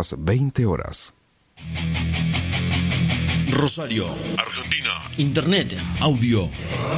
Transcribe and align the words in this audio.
Las 0.00 0.16
20 0.16 0.64
horas. 0.64 1.12
Rosario, 3.50 4.06
Argentina. 4.38 4.88
Internet, 5.18 5.76
audio, 6.00 6.48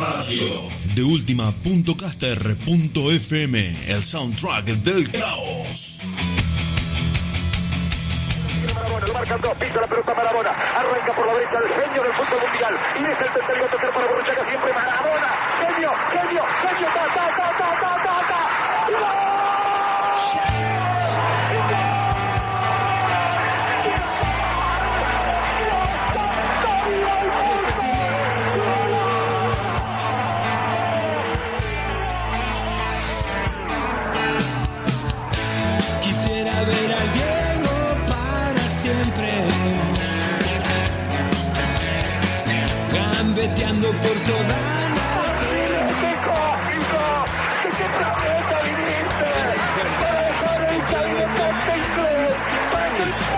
radio. 0.01 0.69
De 0.95 1.03
última.caster.fm, 1.03 3.77
el 3.89 4.05
soundtrack 4.05 4.67
del 4.67 5.11
caos. 5.11 6.03
Marcan 9.13 9.41
dos, 9.41 9.55
pisa 9.59 9.81
la 9.81 9.89
pelota 9.89 10.15
Maradona, 10.15 10.51
arranca 10.51 11.13
por 11.17 11.27
la 11.27 11.33
derecha 11.33 11.59
el 11.59 11.69
genio 11.83 12.03
del 12.05 12.13
fútbol 12.13 12.41
mundial 12.47 12.79
y 12.95 12.99
es 13.03 13.19
el 13.19 13.33
tercero 13.35 13.65
a 13.65 13.69
tocar 13.69 13.93
para 13.95 14.07
Borruchaga 14.07 14.49
siempre 14.49 14.73
Maradona, 14.73 15.27
genio, 15.59 15.91
genio, 16.13 16.45
genio, 16.63 16.87
ta, 16.87 17.09
ta, 17.13 17.27
ta, 17.35 17.51
ta, 17.59 17.75
ta, 17.83 17.99
ta, 18.05 18.15
ta. 18.29 18.43
Por 44.01 44.17
toda 44.31 44.57
la 44.99 45.13
viniste. 45.43 46.11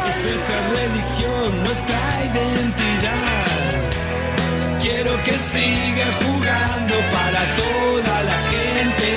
Es 0.08 0.16
nuestra 0.27 0.58
religión, 0.80 1.48
nuestra 1.66 2.00
identidad. 2.30 3.78
Quiero 4.80 5.12
que 5.25 5.32
siga 5.32 6.06
jugando 6.22 6.94
para 7.16 7.41
toda 7.62 8.14
la 8.30 8.38
gente. 8.52 9.10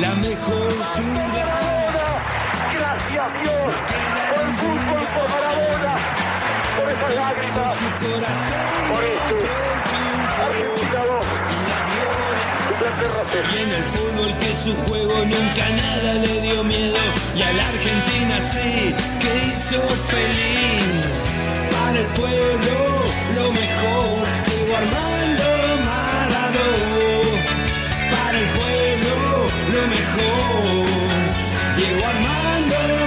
La 0.00 0.12
mejor 0.16 0.59
Y 13.52 13.58
en 13.62 13.70
el 13.70 13.84
fútbol 13.84 14.38
que 14.38 14.54
su 14.54 14.74
juego 14.84 15.24
nunca 15.26 15.68
nada 15.70 16.14
le 16.14 16.40
dio 16.40 16.64
miedo 16.64 16.96
Y 17.36 17.42
a 17.42 17.52
la 17.52 17.68
Argentina 17.68 18.40
sí 18.42 18.94
que 19.20 19.46
hizo 19.48 19.80
feliz. 20.08 21.14
Para 21.70 21.98
el 21.98 22.06
pueblo 22.06 23.04
lo 23.36 23.52
mejor 23.52 24.26
Diego 24.46 24.76
Armando 24.76 25.44
Maradona 25.84 27.50
Para 28.10 28.38
el 28.38 28.48
pueblo 28.58 29.14
lo 29.74 29.82
mejor 29.94 30.86
Diego 31.76 32.02
Armando 32.06 32.99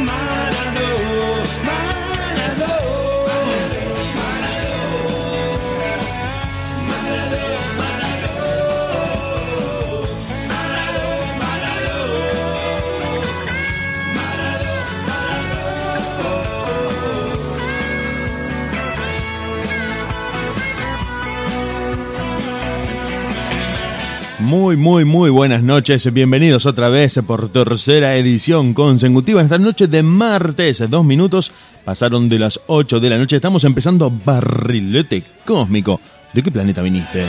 Muy, 24.56 24.78
muy, 24.78 25.03
muy 25.03 25.31
buenas 25.31 25.64
noches. 25.64 26.14
Bienvenidos 26.14 26.68
otra 26.68 26.88
vez 26.88 27.19
por 27.25 27.50
tercera 27.50 28.16
edición 28.18 28.75
consecutiva. 28.75 29.41
Esta 29.41 29.58
noche 29.58 29.88
de 29.88 30.03
martes, 30.03 30.88
dos 30.91 31.03
minutos 31.03 31.52
pasaron 31.84 32.30
de 32.30 32.38
las 32.38 32.59
8 32.68 33.00
de 33.00 33.09
la 33.09 33.18
noche. 33.18 33.38
Estamos 33.38 33.63
empezando 33.63 34.12
Barrilete 34.12 35.24
Cósmico. 35.44 36.00
¿De 36.34 36.44
qué 36.44 36.52
planeta 36.52 36.84
viniste? 36.84 37.25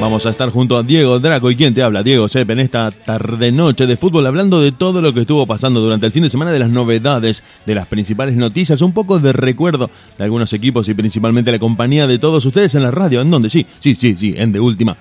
Vamos 0.00 0.24
a 0.24 0.30
estar 0.30 0.48
junto 0.48 0.78
a 0.78 0.82
Diego 0.82 1.20
Draco. 1.20 1.50
¿Y 1.50 1.56
quién 1.56 1.74
te 1.74 1.82
habla? 1.82 2.02
Diego 2.02 2.26
Sepp 2.26 2.48
en 2.50 2.60
esta 2.60 2.90
tarde-noche 2.90 3.86
de 3.86 3.98
fútbol, 3.98 4.26
hablando 4.26 4.58
de 4.58 4.72
todo 4.72 5.02
lo 5.02 5.12
que 5.12 5.20
estuvo 5.20 5.46
pasando 5.46 5.80
durante 5.80 6.06
el 6.06 6.12
fin 6.12 6.22
de 6.22 6.30
semana, 6.30 6.50
de 6.50 6.58
las 6.58 6.70
novedades, 6.70 7.42
de 7.66 7.74
las 7.74 7.86
principales 7.86 8.34
noticias, 8.34 8.80
un 8.80 8.92
poco 8.92 9.18
de 9.18 9.34
recuerdo 9.34 9.90
de 10.16 10.24
algunos 10.24 10.54
equipos 10.54 10.88
y 10.88 10.94
principalmente 10.94 11.52
la 11.52 11.58
compañía 11.58 12.06
de 12.06 12.18
todos 12.18 12.46
ustedes 12.46 12.74
en 12.74 12.82
la 12.82 12.90
radio. 12.90 13.20
¿En 13.20 13.30
dónde? 13.30 13.50
Sí, 13.50 13.66
sí, 13.78 13.94
sí, 13.94 14.16
sí, 14.16 14.34
en 14.38 14.52
de 14.52 14.60
última. 14.60 14.96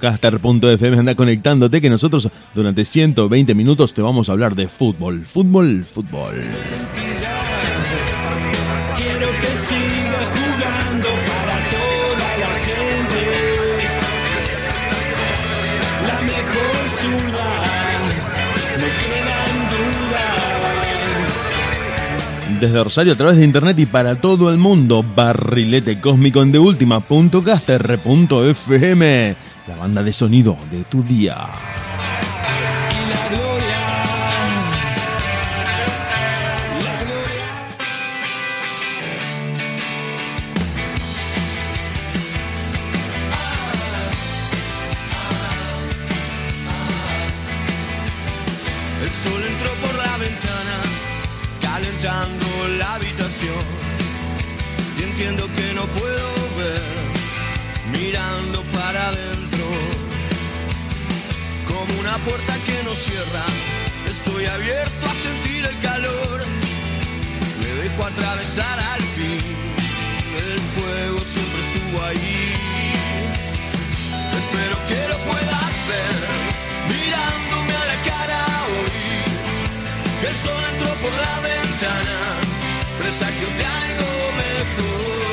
.caster.fm 0.00 0.98
anda 0.98 1.14
conectándote 1.14 1.82
que 1.82 1.90
nosotros 1.90 2.28
durante 2.54 2.86
120 2.86 3.54
minutos 3.54 3.92
te 3.92 4.00
vamos 4.00 4.30
a 4.30 4.32
hablar 4.32 4.54
de 4.54 4.66
fútbol, 4.66 5.20
fútbol, 5.26 5.84
fútbol. 5.84 6.34
Desde 22.62 22.82
Rosario 22.84 23.14
a 23.14 23.16
través 23.16 23.38
de 23.38 23.44
internet 23.44 23.76
y 23.80 23.86
para 23.86 24.14
todo 24.14 24.48
el 24.48 24.56
mundo, 24.56 25.04
barrilete 25.16 26.00
cósmico 26.00 26.42
en 26.42 26.52
deultima.caster.fm, 26.52 29.36
la 29.66 29.74
banda 29.74 30.04
de 30.04 30.12
sonido 30.12 30.56
de 30.70 30.84
tu 30.84 31.02
día. 31.02 31.48
Y 55.22 55.24
entiendo 55.24 55.54
que 55.54 55.74
no 55.74 55.84
puedo 55.86 56.28
ver, 56.58 56.82
mirando 57.92 58.60
para 58.72 59.06
adentro. 59.10 59.66
Como 61.68 62.00
una 62.00 62.16
puerta 62.26 62.54
que 62.66 62.82
no 62.82 62.92
cierra, 62.92 63.44
estoy 64.10 64.46
abierto 64.46 65.06
a 65.06 65.14
sentir 65.14 65.64
el 65.64 65.78
calor. 65.78 66.44
Me 67.62 67.70
dejo 67.82 68.04
atravesar 68.04 68.80
al 68.80 69.02
fin, 69.16 69.38
el 70.42 70.58
fuego 70.74 71.18
siempre 71.20 71.60
estuvo 71.68 72.02
ahí. 72.02 72.52
Espero 74.40 74.76
que 74.88 75.00
lo 75.06 75.18
puedas 75.30 75.72
ver, 75.92 76.18
mirándome 76.90 77.74
a 77.76 77.86
la 77.92 77.98
cara 78.10 78.40
hoy. 78.74 80.28
El 80.28 80.34
sol 80.34 80.62
entró 80.72 80.92
por 80.94 81.12
la 81.12 81.36
ventana, 81.48 82.41
presagios 83.02 83.56
de 83.58 83.64
algo 83.64 84.32
mejor. 84.36 85.31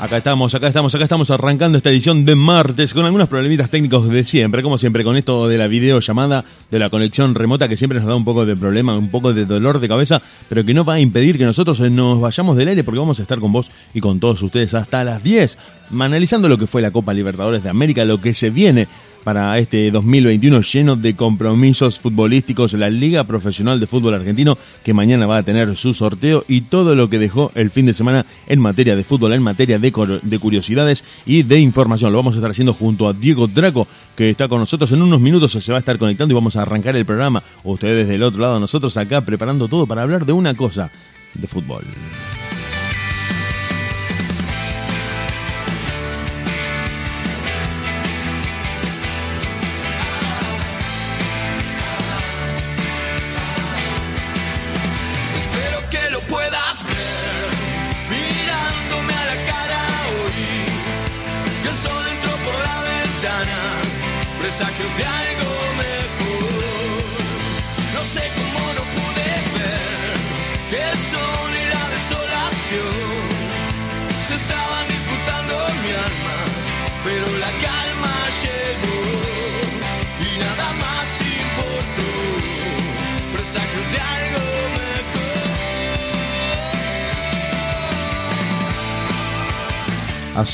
Acá 0.00 0.18
estamos, 0.18 0.54
acá 0.54 0.66
estamos, 0.66 0.94
acá 0.94 1.04
estamos 1.04 1.30
arrancando 1.30 1.78
esta 1.78 1.88
edición 1.88 2.24
de 2.24 2.34
martes 2.34 2.92
con 2.92 3.06
algunos 3.06 3.28
problemitas 3.28 3.70
técnicos 3.70 4.08
de 4.08 4.24
siempre, 4.24 4.62
como 4.62 4.76
siempre, 4.76 5.04
con 5.04 5.16
esto 5.16 5.48
de 5.48 5.56
la 5.56 5.68
videollamada, 5.68 6.44
de 6.70 6.78
la 6.80 6.90
conexión 6.90 7.34
remota 7.34 7.68
que 7.68 7.76
siempre 7.76 8.00
nos 8.00 8.08
da 8.08 8.16
un 8.16 8.24
poco 8.24 8.44
de 8.44 8.56
problema, 8.56 8.98
un 8.98 9.08
poco 9.08 9.32
de 9.32 9.46
dolor 9.46 9.78
de 9.78 9.88
cabeza, 9.88 10.20
pero 10.48 10.64
que 10.64 10.74
no 10.74 10.84
va 10.84 10.94
a 10.94 11.00
impedir 11.00 11.38
que 11.38 11.44
nosotros 11.44 11.78
nos 11.80 12.20
vayamos 12.20 12.56
del 12.56 12.68
aire 12.68 12.84
porque 12.84 12.98
vamos 12.98 13.20
a 13.20 13.22
estar 13.22 13.38
con 13.38 13.52
vos 13.52 13.70
y 13.94 14.00
con 14.00 14.18
todos 14.18 14.42
ustedes 14.42 14.74
hasta 14.74 15.04
las 15.04 15.22
10, 15.22 15.56
analizando 15.98 16.48
lo 16.48 16.58
que 16.58 16.66
fue 16.66 16.82
la 16.82 16.90
Copa 16.90 17.14
Libertadores 17.14 17.62
de 17.62 17.70
América, 17.70 18.04
lo 18.04 18.20
que 18.20 18.34
se 18.34 18.50
viene 18.50 18.88
para 19.24 19.58
este 19.58 19.90
2021 19.90 20.60
lleno 20.60 20.96
de 20.96 21.16
compromisos 21.16 21.98
futbolísticos. 21.98 22.74
La 22.74 22.90
Liga 22.90 23.24
Profesional 23.24 23.80
de 23.80 23.86
Fútbol 23.86 24.14
Argentino 24.14 24.58
que 24.84 24.94
mañana 24.94 25.26
va 25.26 25.38
a 25.38 25.42
tener 25.42 25.76
su 25.76 25.94
sorteo 25.94 26.44
y 26.46 26.60
todo 26.60 26.94
lo 26.94 27.08
que 27.08 27.18
dejó 27.18 27.50
el 27.54 27.70
fin 27.70 27.86
de 27.86 27.94
semana 27.94 28.26
en 28.46 28.60
materia 28.60 28.94
de 28.94 29.02
fútbol, 29.02 29.32
en 29.32 29.42
materia 29.42 29.78
de, 29.78 30.20
de 30.22 30.38
curiosidades 30.38 31.04
y 31.24 31.42
de 31.42 31.58
información. 31.58 32.12
Lo 32.12 32.18
vamos 32.18 32.34
a 32.34 32.38
estar 32.38 32.50
haciendo 32.50 32.74
junto 32.74 33.08
a 33.08 33.12
Diego 33.14 33.48
Draco 33.48 33.88
que 34.14 34.30
está 34.30 34.46
con 34.46 34.60
nosotros 34.60 34.92
en 34.92 35.02
unos 35.02 35.20
minutos. 35.20 35.52
Se 35.52 35.72
va 35.72 35.78
a 35.78 35.80
estar 35.80 35.98
conectando 35.98 36.32
y 36.32 36.36
vamos 36.36 36.56
a 36.56 36.62
arrancar 36.62 36.94
el 36.94 37.06
programa. 37.06 37.42
Ustedes 37.64 38.06
del 38.06 38.22
otro 38.22 38.42
lado, 38.42 38.60
nosotros 38.60 38.96
acá 38.96 39.22
preparando 39.22 39.68
todo 39.68 39.86
para 39.86 40.02
hablar 40.02 40.26
de 40.26 40.32
una 40.32 40.54
cosa, 40.54 40.90
de 41.32 41.46
fútbol. 41.46 41.84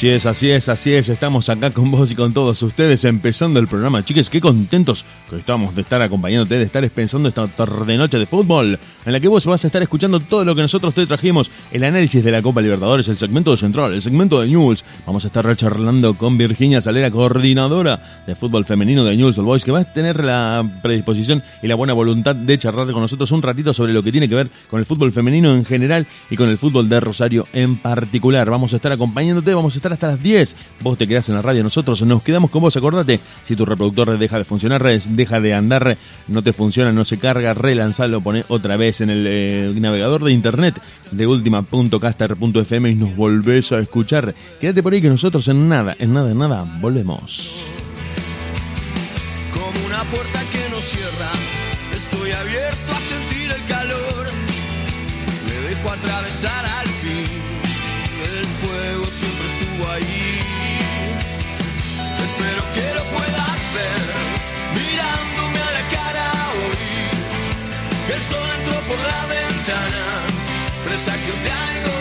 Así 0.01 0.09
es, 0.09 0.25
así 0.25 0.51
es, 0.51 0.69
así 0.71 0.95
es. 0.95 1.11
Estamos 1.11 1.51
acá 1.51 1.71
con 1.73 1.91
vos 1.91 2.11
y 2.11 2.15
con 2.15 2.33
todos 2.33 2.63
ustedes 2.63 3.05
empezando 3.05 3.61
el 3.61 3.69
programa. 3.69 4.03
Chiques, 4.03 4.31
qué 4.31 4.41
contentos 4.41 5.05
que 5.29 5.37
estamos 5.37 5.75
de 5.75 5.83
estar 5.83 6.01
acompañándote, 6.01 6.57
de 6.57 6.65
estar 6.65 6.89
pensando 6.89 7.29
esta 7.29 7.47
tarde 7.49 7.99
noche 7.99 8.19
de 8.19 8.25
fútbol, 8.25 8.79
en 9.05 9.13
la 9.13 9.21
que 9.21 9.29
vos 9.29 9.45
vas 9.45 9.63
a 9.63 9.67
estar 9.67 9.83
escuchando 9.83 10.19
todo 10.19 10.47
lo 10.47 10.55
que 10.55 10.63
nosotros 10.63 10.95
te 10.95 11.05
trajimos, 11.05 11.51
el 11.71 11.85
análisis 11.85 12.25
de 12.25 12.31
la 12.31 12.41
Copa 12.41 12.63
Libertadores, 12.63 13.09
el 13.09 13.19
segmento 13.19 13.51
de 13.51 13.59
Central, 13.59 13.93
el 13.93 14.01
segmento 14.01 14.41
de 14.41 14.49
News. 14.49 14.87
Vamos 15.05 15.25
a 15.25 15.27
estar 15.27 15.55
charlando 15.55 16.15
con 16.15 16.39
Virginia 16.39 16.81
Salera, 16.81 17.11
coordinadora 17.11 18.23
de 18.27 18.35
fútbol 18.35 18.65
femenino 18.65 19.05
de 19.05 19.19
News 19.19 19.37
All 19.37 19.45
Boys, 19.45 19.67
que 19.67 19.73
va 19.73 19.81
a 19.81 19.93
tener 19.93 20.25
la 20.25 20.67
predisposición 20.83 21.43
y 21.63 21.67
la 21.67 21.75
buena 21.75 21.93
voluntad 21.93 22.35
de 22.35 22.59
charlar 22.59 22.91
con 22.93 23.03
nosotros 23.03 23.33
un 23.33 23.43
ratito 23.43 23.75
sobre 23.75 23.93
lo 23.93 24.03
que 24.03 24.13
tiene 24.13 24.31
que 24.31 24.35
ver 24.35 24.49
con 24.71 24.79
el 24.79 24.87
fútbol 24.87 25.13
femenino 25.13 25.55
en 25.55 25.67
general 25.67 26.07
y 26.31 26.37
con 26.37 26.49
el 26.49 26.57
fútbol 26.57 26.89
de 26.89 27.01
Rosario 27.01 27.47
en 27.53 27.77
particular. 27.77 28.49
Vamos 28.49 28.73
a 28.73 28.77
estar 28.77 28.93
acompañándote, 28.93 29.53
vamos 29.53 29.75
a 29.75 29.77
estar 29.77 29.90
hasta 29.93 30.09
las 30.09 30.23
10. 30.23 30.57
Vos 30.83 30.99
te 30.99 31.07
quedás 31.07 31.29
en 31.29 31.35
la 31.35 31.43
radio, 31.43 31.63
nosotros 31.63 32.03
nos 32.03 32.23
quedamos 32.23 32.51
con 32.51 32.63
vos. 32.63 32.77
Acordate, 32.77 33.21
si 33.43 33.57
tu 33.57 33.65
reproductor 33.65 34.19
deja 34.19 34.39
de 34.39 34.45
funcionar, 34.45 34.83
deja 34.83 35.41
de 35.41 35.55
andar, 35.55 35.97
no 36.29 36.43
te 36.43 36.53
funciona, 36.53 36.93
no 36.93 37.05
se 37.05 37.19
carga, 37.19 37.55
relanzalo, 37.55 38.21
pone 38.21 38.45
otra 38.49 38.77
vez 38.77 39.01
en 39.01 39.11
el 39.11 39.27
eh, 39.29 39.73
navegador 39.77 40.25
de 40.25 40.33
internet 40.33 40.81
de 41.11 41.27
última.caster.fm 41.27 42.91
y 42.91 42.95
nos 42.95 43.17
volvés 43.17 43.73
a 43.73 43.79
escuchar. 43.79 44.35
Quédate 44.61 44.83
por 44.83 44.93
ahí 44.93 45.01
que 45.01 45.09
nosotros 45.09 45.47
en 45.49 45.69
nada, 45.69 45.97
en 45.99 46.13
nada, 46.13 46.31
en 46.31 46.39
nada, 46.39 46.65
volvemos. 46.81 47.65
Como 49.53 49.87
una 49.87 50.03
puerta 50.05 50.41
que 50.53 50.71
no 50.71 50.81
cierra, 50.81 51.31
estoy 51.95 52.33
abierto 52.33 52.93
a 52.93 53.01
sentir 53.01 53.51
el 53.51 53.65
calor. 53.67 54.27
Me 55.49 55.69
dejo 55.69 55.91
atravesar 55.91 56.65
al 56.65 56.89
fin. 56.89 57.27
El 58.25 58.45
fuego 58.45 59.05
siempre 59.07 59.47
estuvo 59.53 59.70
ahí. 59.89 60.39
Espero 62.27 62.63
que 62.75 62.87
lo 62.95 63.05
puedas 63.17 63.61
ver, 63.77 64.07
mirándome 64.75 65.59
a 65.59 65.71
la 65.79 65.85
cara 65.97 66.27
hoy. 66.59 68.15
El 68.15 68.21
sol 68.21 68.49
entró 68.59 68.81
por 68.89 68.99
la 68.99 69.27
ventana, 69.27 70.03
presagios 70.85 71.43
de 71.45 71.51
algo 71.51 72.00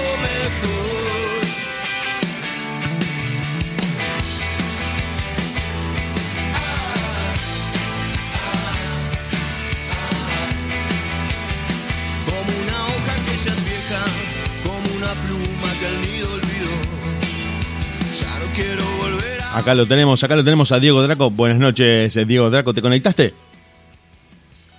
Acá 19.53 19.73
lo 19.73 19.85
tenemos, 19.85 20.23
acá 20.23 20.35
lo 20.35 20.44
tenemos 20.44 20.71
a 20.71 20.79
Diego 20.79 21.01
Draco. 21.01 21.29
Buenas 21.29 21.57
noches, 21.57 22.15
eh, 22.15 22.25
Diego 22.25 22.50
Draco, 22.50 22.73
¿te 22.73 22.81
conectaste? 22.81 23.33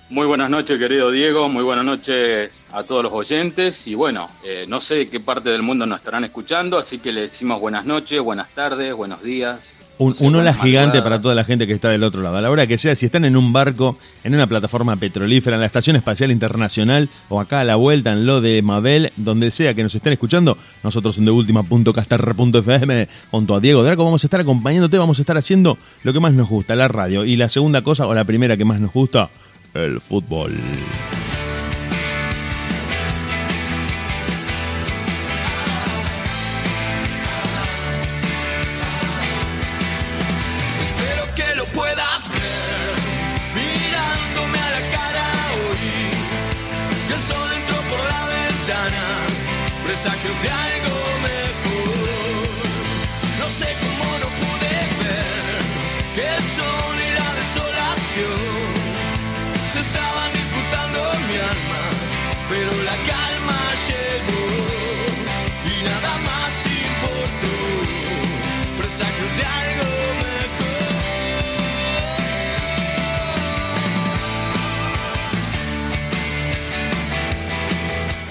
Muy 0.09 0.25
buenas 0.25 0.49
noches, 0.49 0.79
querido 0.79 1.11
Diego. 1.11 1.49
Muy 1.49 1.63
buenas 1.63 1.85
noches 1.85 2.65
a 2.71 2.83
todos 2.83 3.03
los 3.03 3.13
oyentes. 3.13 3.85
Y 3.87 3.95
bueno, 3.95 4.29
eh, 4.43 4.65
no 4.67 4.81
sé 4.81 4.95
de 4.95 5.09
qué 5.09 5.19
parte 5.19 5.49
del 5.49 5.61
mundo 5.61 5.85
nos 5.85 5.99
estarán 5.99 6.23
escuchando, 6.23 6.77
así 6.77 6.99
que 6.99 7.11
le 7.11 7.21
decimos 7.21 7.61
buenas 7.61 7.85
noches, 7.85 8.19
buenas 8.21 8.49
tardes, 8.49 8.93
buenos 8.93 9.21
días. 9.21 9.80
Un, 10.01 10.15
un 10.17 10.33
hola 10.33 10.51
buenas 10.51 10.63
gigante 10.63 10.99
para 11.03 11.21
toda 11.21 11.35
la 11.35 11.43
gente 11.43 11.67
que 11.67 11.73
está 11.73 11.89
del 11.89 12.01
otro 12.01 12.23
lado. 12.23 12.37
A 12.37 12.41
la 12.41 12.49
hora 12.49 12.65
que 12.65 12.79
sea, 12.79 12.95
si 12.95 13.05
están 13.05 13.23
en 13.23 13.37
un 13.37 13.53
barco, 13.53 13.99
en 14.23 14.33
una 14.33 14.47
plataforma 14.47 14.95
petrolífera, 14.95 15.57
en 15.57 15.59
la 15.59 15.67
Estación 15.67 15.95
Espacial 15.95 16.31
Internacional 16.31 17.07
o 17.29 17.39
acá 17.39 17.59
a 17.59 17.63
la 17.63 17.75
vuelta 17.75 18.11
en 18.11 18.25
lo 18.25 18.41
de 18.41 18.63
Mabel, 18.63 19.13
donde 19.15 19.51
sea 19.51 19.75
que 19.75 19.83
nos 19.83 19.93
estén 19.93 20.13
escuchando, 20.13 20.57
nosotros 20.81 21.19
en 21.19 21.25
deultima.castar.fm 21.25 23.07
junto 23.29 23.53
a 23.53 23.59
Diego 23.59 23.83
Draco 23.83 24.03
vamos 24.03 24.23
a 24.23 24.25
estar 24.25 24.41
acompañándote, 24.41 24.97
vamos 24.97 25.19
a 25.19 25.21
estar 25.21 25.37
haciendo 25.37 25.77
lo 26.01 26.13
que 26.13 26.19
más 26.19 26.33
nos 26.33 26.49
gusta, 26.49 26.75
la 26.75 26.87
radio. 26.87 27.23
Y 27.23 27.35
la 27.35 27.47
segunda 27.47 27.83
cosa, 27.83 28.07
o 28.07 28.15
la 28.15 28.23
primera 28.23 28.57
que 28.57 28.65
más 28.65 28.79
nos 28.79 28.91
gusta, 28.91 29.29
el 29.75 30.01
fútbol. 30.01 30.53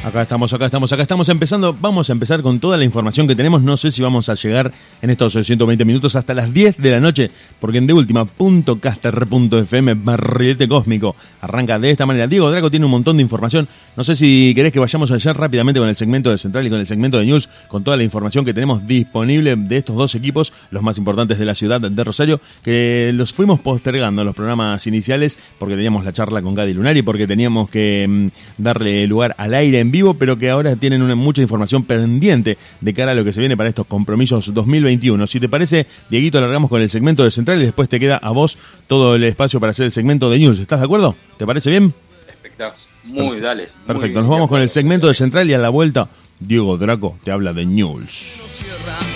Acá 0.03 0.23
estamos, 0.23 0.51
acá 0.55 0.65
estamos, 0.65 0.91
acá 0.95 1.03
estamos 1.03 1.29
empezando. 1.29 1.77
Vamos 1.79 2.09
a 2.09 2.15
empezar 2.15 2.41
con 2.41 2.59
toda 2.59 2.79
la 2.79 2.87
información 2.87 3.29
que 3.29 3.37
tenemos. 3.37 3.61
No 3.61 3.77
sé 3.77 3.91
si 3.91 4.01
vamos 4.01 4.31
a 4.31 4.35
llegar 4.35 4.73
en 5.03 5.11
estos 5.11 5.35
120 5.35 5.85
minutos 5.85 6.17
hasta 6.17 6.33
las 6.33 6.55
10 6.55 6.79
de 6.79 6.91
la 6.91 7.01
noche, 7.01 7.31
porque 7.61 7.77
en 7.79 7.87
deultima.caster.fm 7.87 9.95
barrilete 9.95 10.69
cósmico 10.69 11.17
arranca 11.43 11.79
de 11.79 11.91
esta 11.91 12.07
manera. 12.07 12.27
Diego 12.27 12.51
Draco 12.51 12.71
tiene 12.71 12.87
un 12.87 12.93
montón 12.93 13.19
de 13.19 13.23
información. 13.23 13.69
No 13.95 14.03
sé 14.03 14.17
si 14.17 14.55
querés 14.55 14.73
que 14.73 14.81
vayamos 14.81 15.11
allá 15.11 15.35
rápidamente 15.35 15.81
con 15.81 15.89
el 15.91 15.97
segmento 15.97 16.31
de 16.31 16.39
Central 16.39 16.67
y 16.67 16.71
con 16.71 16.81
el 16.81 16.87
segmento 16.87 17.19
de 17.19 17.27
News, 17.27 17.51
con 17.69 17.85
toda 17.85 17.99
la 17.99 18.03
información 18.03 18.47
que 18.47 18.55
tenemos 18.55 18.87
disponible 18.87 19.55
de 19.55 19.77
estos 19.77 19.97
dos 19.97 20.15
equipos, 20.15 20.55
los 20.71 20.83
más 20.83 20.97
importantes 20.97 21.39
de 21.39 21.45
la 21.45 21.55
ciudad 21.55 21.79
de 21.79 22.05
Rosario, 22.05 22.41
que 22.63 23.11
los 23.13 23.35
fuimos 23.35 23.61
postergando 23.61 24.23
en 24.23 24.27
los 24.27 24.35
programas 24.35 24.87
iniciales 24.87 25.39
porque 25.59 25.75
teníamos 25.75 26.07
la 26.07 26.13
charla 26.13 26.41
con 26.41 26.55
Gadi 26.55 26.73
Lunari, 26.73 27.03
porque 27.03 27.27
teníamos 27.27 27.69
que 27.69 28.07
mm, 28.09 28.29
darle 28.63 29.07
lugar 29.07 29.35
al 29.37 29.53
aire 29.53 29.81
en 29.81 29.90
vivo, 29.91 30.15
pero 30.15 30.37
que 30.37 30.51
ahora 30.51 30.77
tienen 30.77 31.03
una, 31.03 31.15
mucha 31.15 31.43
información 31.43 31.85
pendiente 31.85 32.59
de 32.81 32.95
cara 32.95 33.13
a 33.13 33.15
lo 33.15 33.25
que 33.25 33.33
se 33.33 33.41
viene 33.41 33.57
para 33.57 33.69
estos 33.69 33.87
compromisos 33.87 34.53
2021. 34.53 35.27
Si 35.27 35.41
te 35.41 35.49
parece, 35.49 35.87
Dieguito, 36.09 36.39
alargamos 36.39 36.71
con 36.71 36.81
el 36.83 36.91
segmento 36.91 37.25
de 37.25 37.31
Central 37.31 37.61
y 37.61 37.65
después 37.65 37.89
te 37.89 38.01
queda 38.01 38.17
a 38.17 38.31
vos 38.31 38.59
todo 38.87 39.15
el 39.15 39.25
espacio 39.25 39.61
para 39.61 39.71
hacer 39.71 39.87
el 39.87 39.93
segmento 39.93 40.31
de 40.31 40.39
News. 40.39 40.59
¿Estás 40.59 40.81
de 40.81 40.85
acuerdo? 40.85 41.15
¿Te 41.37 41.47
parece 41.47 41.71
bien? 41.71 41.93
Espectacular. 42.29 42.91
Muy, 43.05 43.41
dale. 43.41 43.63
muy 43.63 43.87
Perfecto, 43.87 44.07
bien, 44.09 44.23
nos 44.23 44.29
vamos 44.29 44.49
con 44.49 44.61
el 44.61 44.69
segmento 44.69 45.09
de 45.09 45.15
Central 45.15 45.49
y 45.49 45.55
a 45.55 45.59
la 45.59 45.71
vuelta, 45.71 46.09
Diego 46.39 46.77
Draco 46.77 47.19
te 47.25 47.31
habla 47.31 47.53
de 47.53 47.65
News. 47.65 49.10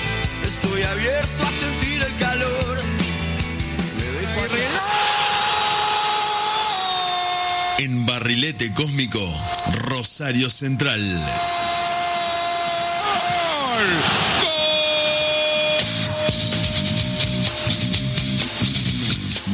Barrilete 8.45 8.75
Cósmico, 8.75 9.21
Rosario 9.89 10.51
Central. 10.51 11.01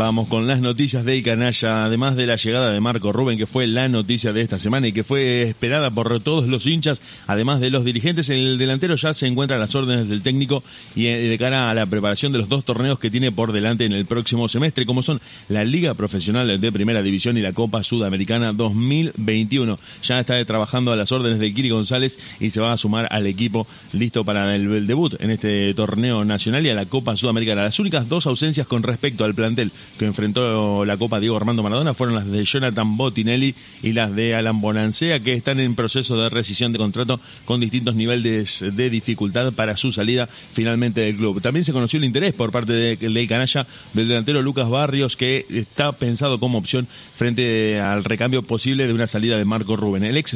Vamos 0.01 0.29
con 0.29 0.47
las 0.47 0.63
noticias 0.63 1.05
del 1.05 1.23
canalla, 1.23 1.85
además 1.85 2.17
de 2.17 2.27
la 2.27 2.37
llegada 2.37 2.73
de 2.73 2.81
Marco 2.81 3.13
Rubén, 3.13 3.37
que 3.37 3.47
fue 3.47 3.67
la 3.67 3.87
noticia 3.87 4.33
de 4.33 4.41
esta 4.41 4.59
semana 4.59 4.89
y 4.89 4.93
que 4.93 5.05
fue 5.05 5.43
esperada 5.43 5.91
por 5.91 6.23
todos 6.23 6.47
los 6.47 6.67
hinchas, 6.67 7.03
además 7.27 7.61
de 7.61 7.69
los 7.69 7.85
dirigentes. 7.85 8.31
El 8.31 8.57
delantero 8.57 8.95
ya 8.95 9.13
se 9.13 9.27
encuentra 9.27 9.59
a 9.59 9.61
las 9.61 9.75
órdenes 9.75 10.09
del 10.09 10.23
técnico 10.23 10.65
y 10.97 11.09
eh, 11.09 11.29
de 11.29 11.37
cara 11.37 11.69
a 11.69 11.75
la 11.75 11.85
preparación 11.85 12.33
de 12.33 12.39
los 12.39 12.49
dos 12.49 12.65
torneos 12.65 12.99
que 12.99 13.11
tiene 13.11 13.31
por 13.31 13.53
delante 13.53 13.85
en 13.85 13.93
el 13.93 14.07
próximo 14.07 14.49
semestre, 14.49 14.87
como 14.87 15.03
son 15.03 15.21
la 15.51 15.65
Liga 15.65 15.93
Profesional 15.93 16.59
de 16.59 16.73
Primera 16.73 17.03
División 17.03 17.37
y 17.37 17.43
la 17.43 17.53
Copa 17.53 17.85
Sudamericana 17.85 18.55
2021. 18.55 19.79
Ya 20.03 20.19
está 20.19 20.43
trabajando 20.47 20.93
a 20.93 20.97
las 20.97 21.13
órdenes 21.13 21.41
de 21.41 21.53
Kiri 21.53 21.69
González 21.69 22.19
y 22.41 22.49
se 22.49 22.63
va 22.63 22.73
a 22.73 22.79
sumar 22.79 23.07
al 23.11 23.27
equipo 23.27 23.67
listo 23.93 24.25
para 24.25 24.57
el 24.57 24.87
debut 24.87 25.21
en 25.21 25.29
este 25.29 25.75
torneo 25.75 26.25
nacional 26.25 26.65
y 26.65 26.71
a 26.71 26.75
la 26.75 26.87
Copa 26.87 27.19
Sudamericana. 27.19 27.65
Las 27.65 27.79
únicas 27.79 28.09
dos 28.09 28.27
ausencias 28.27 28.67
con 28.67 28.83
respecto 28.83 29.27
al 29.27 29.35
plantel 29.35 29.71
que 29.99 30.07
enfrentó 30.07 30.85
la 30.85 30.97
Copa 30.97 31.21
Diego 31.21 31.37
Armando 31.37 31.63
Maradona 31.63 31.93
fueron 31.95 32.15
las 32.17 32.27
de 32.27 32.43
Jonathan 32.45 32.97
Botinelli 32.97 33.55
y 33.83 33.93
las 33.93 34.15
de 34.17 34.35
Alan 34.35 34.61
Bonancea, 34.61 35.21
que 35.21 35.35
están 35.35 35.61
en 35.61 35.75
proceso 35.75 36.17
de 36.21 36.31
rescisión 36.31 36.73
de 36.73 36.79
contrato 36.79 37.21
con 37.45 37.61
distintos 37.61 37.95
niveles 37.95 38.65
de 38.73 38.91
dificultad 38.91 39.53
para 39.53 39.77
su 39.77 39.93
salida 39.93 40.27
finalmente 40.53 41.03
del 41.03 41.17
club. 41.17 41.41
También 41.43 41.65
se 41.65 41.73
conoció 41.73 41.99
el 41.99 42.05
interés 42.05 42.33
por 42.33 42.51
parte 42.51 42.73
de- 42.73 42.97
del 42.97 43.29
canalla 43.29 43.67
del 43.93 44.09
delantero 44.09 44.43
Lucas 44.43 44.69
Barrios, 44.71 45.17
que 45.17 45.45
está 45.51 45.93
pensado 45.93 46.41
como 46.41 46.59
opción 46.59 46.87
frente 47.15 47.79
al 47.81 48.03
recambio 48.05 48.43
posible 48.43 48.87
de 48.87 48.93
una 48.95 49.07
salida 49.07 49.37
de 49.37 49.45
Marco 49.45 49.77
Rubén. 49.77 50.05
El 50.05 50.17
ex 50.17 50.35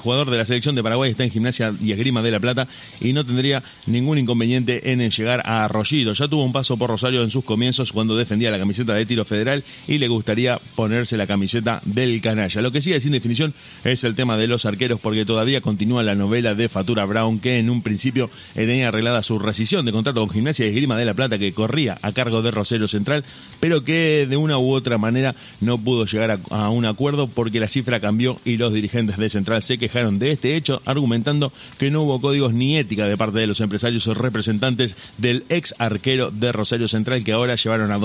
jugador 0.00 0.30
de 0.30 0.36
la 0.38 0.44
selección 0.44 0.74
de 0.74 0.82
Paraguay 0.82 1.10
está 1.10 1.24
en 1.24 1.30
gimnasia 1.30 1.72
y 1.80 1.92
esgrima 1.92 2.22
de 2.22 2.30
La 2.32 2.40
Plata 2.40 2.66
y 3.00 3.12
no 3.12 3.24
tendría 3.24 3.62
ningún 3.86 4.18
inconveniente 4.18 4.90
en 4.92 5.08
llegar 5.10 5.42
a 5.44 5.64
Arroyito. 5.64 6.12
Ya 6.12 6.26
tuvo 6.28 6.44
un 6.44 6.52
paso 6.52 6.76
por 6.76 6.90
Rosario 6.90 7.22
en 7.22 7.30
sus 7.30 7.44
comienzos 7.44 7.92
cuando 7.92 8.16
defendía 8.16 8.50
la 8.50 8.58
camiseta 8.58 8.75
de 8.84 9.06
tiro 9.06 9.24
federal 9.24 9.64
y 9.88 9.98
le 9.98 10.08
gustaría 10.08 10.58
ponerse 10.74 11.16
la 11.16 11.26
camiseta 11.26 11.80
del 11.84 12.20
canalla. 12.20 12.60
Lo 12.62 12.72
que 12.72 12.82
sigue 12.82 13.00
sin 13.00 13.12
definición 13.12 13.54
es 13.84 14.04
el 14.04 14.14
tema 14.14 14.36
de 14.36 14.46
los 14.46 14.66
arqueros 14.66 15.00
porque 15.00 15.24
todavía 15.24 15.60
continúa 15.60 16.02
la 16.02 16.14
novela 16.14 16.54
de 16.54 16.68
Fatura 16.68 17.04
Brown 17.04 17.38
que 17.38 17.58
en 17.58 17.70
un 17.70 17.82
principio 17.82 18.30
tenía 18.54 18.88
arreglada 18.88 19.22
su 19.22 19.38
rescisión 19.38 19.84
de 19.86 19.92
contrato 19.92 20.20
con 20.20 20.30
Gimnasia 20.30 20.66
y 20.66 20.70
Esgrima 20.70 20.96
de 20.96 21.04
la 21.04 21.14
Plata 21.14 21.38
que 21.38 21.52
corría 21.52 21.98
a 22.02 22.12
cargo 22.12 22.42
de 22.42 22.50
Rosario 22.50 22.88
Central, 22.88 23.24
pero 23.60 23.84
que 23.84 24.26
de 24.28 24.36
una 24.36 24.58
u 24.58 24.72
otra 24.72 24.98
manera 24.98 25.34
no 25.60 25.78
pudo 25.78 26.04
llegar 26.04 26.38
a, 26.50 26.68
un 26.68 26.84
acuerdo 26.84 27.28
porque 27.28 27.60
la 27.60 27.68
cifra 27.68 28.00
cambió 28.00 28.38
y 28.44 28.56
los 28.56 28.72
dirigentes 28.72 29.16
de 29.16 29.30
Central 29.30 29.62
se 29.62 29.78
quejaron 29.78 30.18
de 30.18 30.32
este 30.32 30.56
hecho 30.56 30.82
argumentando 30.84 31.52
que 31.78 31.90
no 31.90 32.02
hubo 32.02 32.20
códigos 32.20 32.52
ni 32.52 32.76
ética 32.76 33.06
de 33.06 33.16
parte 33.16 33.38
de 33.38 33.46
los 33.46 33.60
empresarios 33.60 34.06
o 34.08 34.14
representantes 34.14 34.96
del 35.18 35.44
ex 35.48 35.74
arquero 35.78 36.30
de 36.30 36.52
Rosario 36.52 36.88
Central 36.88 37.24
que 37.24 37.32
ahora 37.32 37.54
llevaron 37.54 37.90
a 37.92 37.98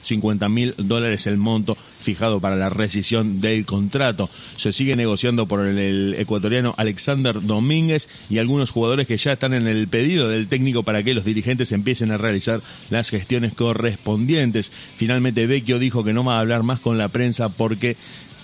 250 0.00 0.48
mil 0.48 0.74
dólares 0.78 1.26
el 1.26 1.36
monto 1.36 1.76
fijado 1.98 2.40
para 2.40 2.56
la 2.56 2.68
rescisión 2.68 3.40
del 3.40 3.66
contrato. 3.66 4.28
Se 4.56 4.72
sigue 4.72 4.96
negociando 4.96 5.46
por 5.46 5.66
el, 5.66 5.78
el 5.78 6.14
ecuatoriano 6.14 6.74
Alexander 6.76 7.40
Domínguez 7.42 8.08
y 8.30 8.38
algunos 8.38 8.70
jugadores 8.70 9.06
que 9.06 9.16
ya 9.16 9.32
están 9.32 9.54
en 9.54 9.66
el 9.66 9.88
pedido 9.88 10.28
del 10.28 10.48
técnico 10.48 10.82
para 10.82 11.02
que 11.02 11.14
los 11.14 11.24
dirigentes 11.24 11.72
empiecen 11.72 12.10
a 12.10 12.18
realizar 12.18 12.60
las 12.90 13.10
gestiones 13.10 13.54
correspondientes. 13.54 14.70
Finalmente 14.96 15.46
Vecchio 15.46 15.78
dijo 15.78 16.04
que 16.04 16.12
no 16.12 16.24
va 16.24 16.36
a 16.36 16.40
hablar 16.40 16.62
más 16.62 16.80
con 16.80 16.98
la 16.98 17.08
prensa 17.08 17.48
porque 17.48 17.96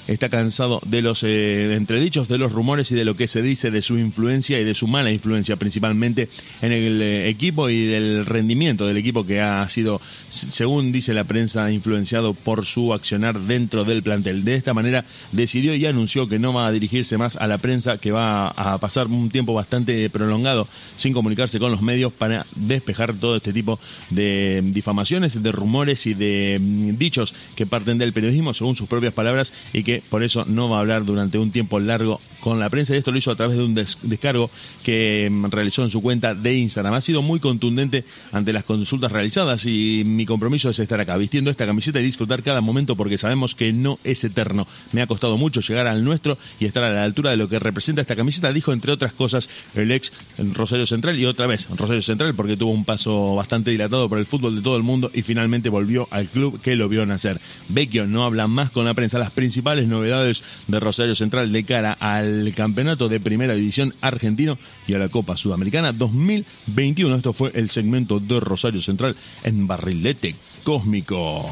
está 0.06 0.28
cansado 0.28 0.80
de 0.84 1.02
los 1.02 1.22
eh, 1.22 1.74
entredichos, 1.74 2.28
de 2.28 2.38
los 2.38 2.52
rumores 2.52 2.90
y 2.92 2.94
de 2.94 3.04
lo 3.04 3.16
que 3.16 3.28
se 3.28 3.42
dice 3.42 3.70
de 3.70 3.82
su 3.82 3.98
influencia 3.98 4.60
y 4.60 4.64
de 4.64 4.74
su 4.74 4.86
mala 4.86 5.10
influencia, 5.10 5.56
principalmente 5.56 6.28
en 6.60 6.72
el 6.72 7.02
eh, 7.02 7.28
equipo 7.28 7.68
y 7.70 7.86
del 7.86 8.26
rendimiento 8.26 8.86
del 8.86 8.96
equipo 8.96 9.24
que 9.24 9.40
ha 9.40 9.68
sido, 9.68 10.00
según 10.30 10.92
dice 10.92 11.14
la 11.14 11.24
prensa, 11.24 11.70
influenciado 11.70 12.34
por 12.34 12.66
su 12.66 12.92
accionar 12.92 13.38
dentro 13.40 13.84
del 13.84 14.02
plantel. 14.02 14.44
De 14.44 14.54
esta 14.54 14.74
manera 14.74 15.04
decidió 15.32 15.74
y 15.74 15.86
anunció 15.86 16.28
que 16.28 16.38
no 16.38 16.52
va 16.52 16.66
a 16.66 16.72
dirigirse 16.72 17.18
más 17.18 17.36
a 17.36 17.46
la 17.46 17.58
prensa, 17.58 17.98
que 17.98 18.10
va 18.10 18.48
a 18.48 18.78
pasar 18.78 19.06
un 19.06 19.30
tiempo 19.30 19.52
bastante 19.54 20.08
prolongado 20.10 20.68
sin 20.96 21.12
comunicarse 21.12 21.58
con 21.58 21.70
los 21.70 21.82
medios 21.82 22.12
para 22.12 22.46
despejar 22.56 23.14
todo 23.14 23.36
este 23.36 23.52
tipo 23.52 23.78
de 24.10 24.60
difamaciones, 24.64 25.42
de 25.42 25.52
rumores 25.52 26.06
y 26.06 26.14
de 26.14 26.58
mm, 26.60 26.98
dichos 26.98 27.34
que 27.56 27.66
parten 27.66 27.98
del 27.98 28.12
periodismo, 28.12 28.54
según 28.54 28.76
sus 28.76 28.88
propias 28.88 29.12
palabras, 29.12 29.52
y 29.72 29.82
que 29.82 29.91
por 30.08 30.22
eso 30.22 30.44
no 30.46 30.68
va 30.68 30.76
a 30.78 30.80
hablar 30.80 31.04
durante 31.04 31.38
un 31.38 31.50
tiempo 31.50 31.80
largo 31.80 32.20
con 32.40 32.58
la 32.58 32.70
prensa. 32.70 32.94
Y 32.94 32.98
esto 32.98 33.12
lo 33.12 33.18
hizo 33.18 33.30
a 33.30 33.36
través 33.36 33.56
de 33.56 33.64
un 33.64 33.74
des- 33.74 33.98
descargo 34.02 34.50
que 34.84 35.28
mm, 35.30 35.46
realizó 35.50 35.82
en 35.82 35.90
su 35.90 36.00
cuenta 36.00 36.34
de 36.34 36.56
Instagram. 36.56 36.94
Ha 36.94 37.00
sido 37.00 37.22
muy 37.22 37.40
contundente 37.40 38.04
ante 38.32 38.52
las 38.52 38.64
consultas 38.64 39.12
realizadas 39.12 39.66
y 39.66 40.02
mi 40.04 40.24
compromiso 40.26 40.70
es 40.70 40.78
estar 40.78 40.98
acá 41.00 41.16
vistiendo 41.16 41.50
esta 41.50 41.66
camiseta 41.66 42.00
y 42.00 42.04
disfrutar 42.04 42.42
cada 42.42 42.60
momento 42.60 42.96
porque 42.96 43.18
sabemos 43.18 43.54
que 43.54 43.72
no 43.72 43.98
es 44.04 44.24
eterno. 44.24 44.66
Me 44.92 45.02
ha 45.02 45.06
costado 45.06 45.36
mucho 45.36 45.60
llegar 45.60 45.86
al 45.86 46.04
nuestro 46.04 46.38
y 46.60 46.64
estar 46.64 46.82
a 46.84 46.90
la 46.92 47.04
altura 47.04 47.30
de 47.30 47.36
lo 47.36 47.48
que 47.48 47.58
representa 47.58 48.00
esta 48.00 48.16
camiseta, 48.16 48.52
dijo 48.52 48.72
entre 48.72 48.92
otras 48.92 49.12
cosas 49.12 49.48
el 49.74 49.90
ex 49.92 50.12
Rosario 50.54 50.86
Central 50.86 51.18
y 51.18 51.26
otra 51.26 51.46
vez 51.46 51.68
Rosario 51.76 52.02
Central 52.02 52.34
porque 52.34 52.56
tuvo 52.56 52.72
un 52.72 52.84
paso 52.84 53.34
bastante 53.34 53.70
dilatado 53.70 54.08
por 54.08 54.18
el 54.18 54.26
fútbol 54.26 54.56
de 54.56 54.62
todo 54.62 54.76
el 54.76 54.82
mundo 54.82 55.10
y 55.14 55.22
finalmente 55.22 55.68
volvió 55.68 56.08
al 56.10 56.26
club 56.26 56.60
que 56.60 56.76
lo 56.76 56.88
vio 56.88 57.06
nacer. 57.06 57.40
Vecchio 57.68 58.06
no 58.06 58.24
habla 58.24 58.48
más 58.48 58.70
con 58.70 58.84
la 58.84 58.94
prensa. 58.94 59.18
Las 59.18 59.30
principales 59.30 59.81
novedades 59.88 60.42
de 60.66 60.80
Rosario 60.80 61.14
Central 61.14 61.52
de 61.52 61.64
cara 61.64 61.96
al 62.00 62.52
campeonato 62.56 63.08
de 63.08 63.20
primera 63.20 63.54
división 63.54 63.94
argentino 64.00 64.58
y 64.86 64.94
a 64.94 64.98
la 64.98 65.08
Copa 65.08 65.36
Sudamericana 65.36 65.92
2021. 65.92 67.16
Esto 67.16 67.32
fue 67.32 67.50
el 67.54 67.70
segmento 67.70 68.20
de 68.20 68.40
Rosario 68.40 68.80
Central 68.80 69.16
en 69.44 69.66
Barrilete 69.66 70.34
Cósmico. 70.64 71.50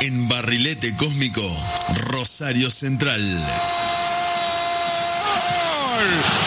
En 0.00 0.28
Barrilete 0.28 0.94
Cósmico, 0.96 1.42
Rosario 2.10 2.70
Central. 2.70 3.22
De 5.98 6.45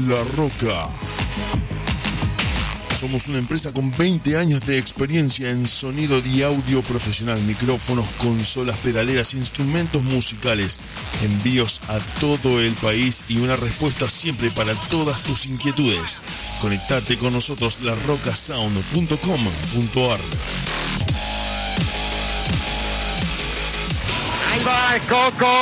La 0.08 0.24
Roca. 0.36 1.79
Somos 3.00 3.30
una 3.30 3.38
empresa 3.38 3.72
con 3.72 3.96
20 3.96 4.36
años 4.36 4.66
de 4.66 4.78
experiencia 4.78 5.50
en 5.50 5.66
sonido 5.66 6.20
y 6.20 6.44
audio 6.44 6.82
profesional, 6.82 7.42
micrófonos, 7.44 8.06
consolas, 8.18 8.76
pedaleras, 8.80 9.36
instrumentos 9.36 10.04
musicales, 10.04 10.82
envíos 11.24 11.80
a 11.88 11.98
todo 12.20 12.60
el 12.60 12.74
país 12.74 13.24
y 13.30 13.38
una 13.38 13.56
respuesta 13.56 14.10
siempre 14.10 14.52
para 14.52 14.74
todas 14.90 15.22
tus 15.22 15.46
inquietudes. 15.46 16.22
Conectate 16.60 17.18
con 17.18 17.32
nosotros 17.32 17.80
larrocasound.com.ar. 17.80 20.20
Ahí 24.52 24.62
va 24.68 24.96
el 24.96 25.02
Coco. 25.04 25.54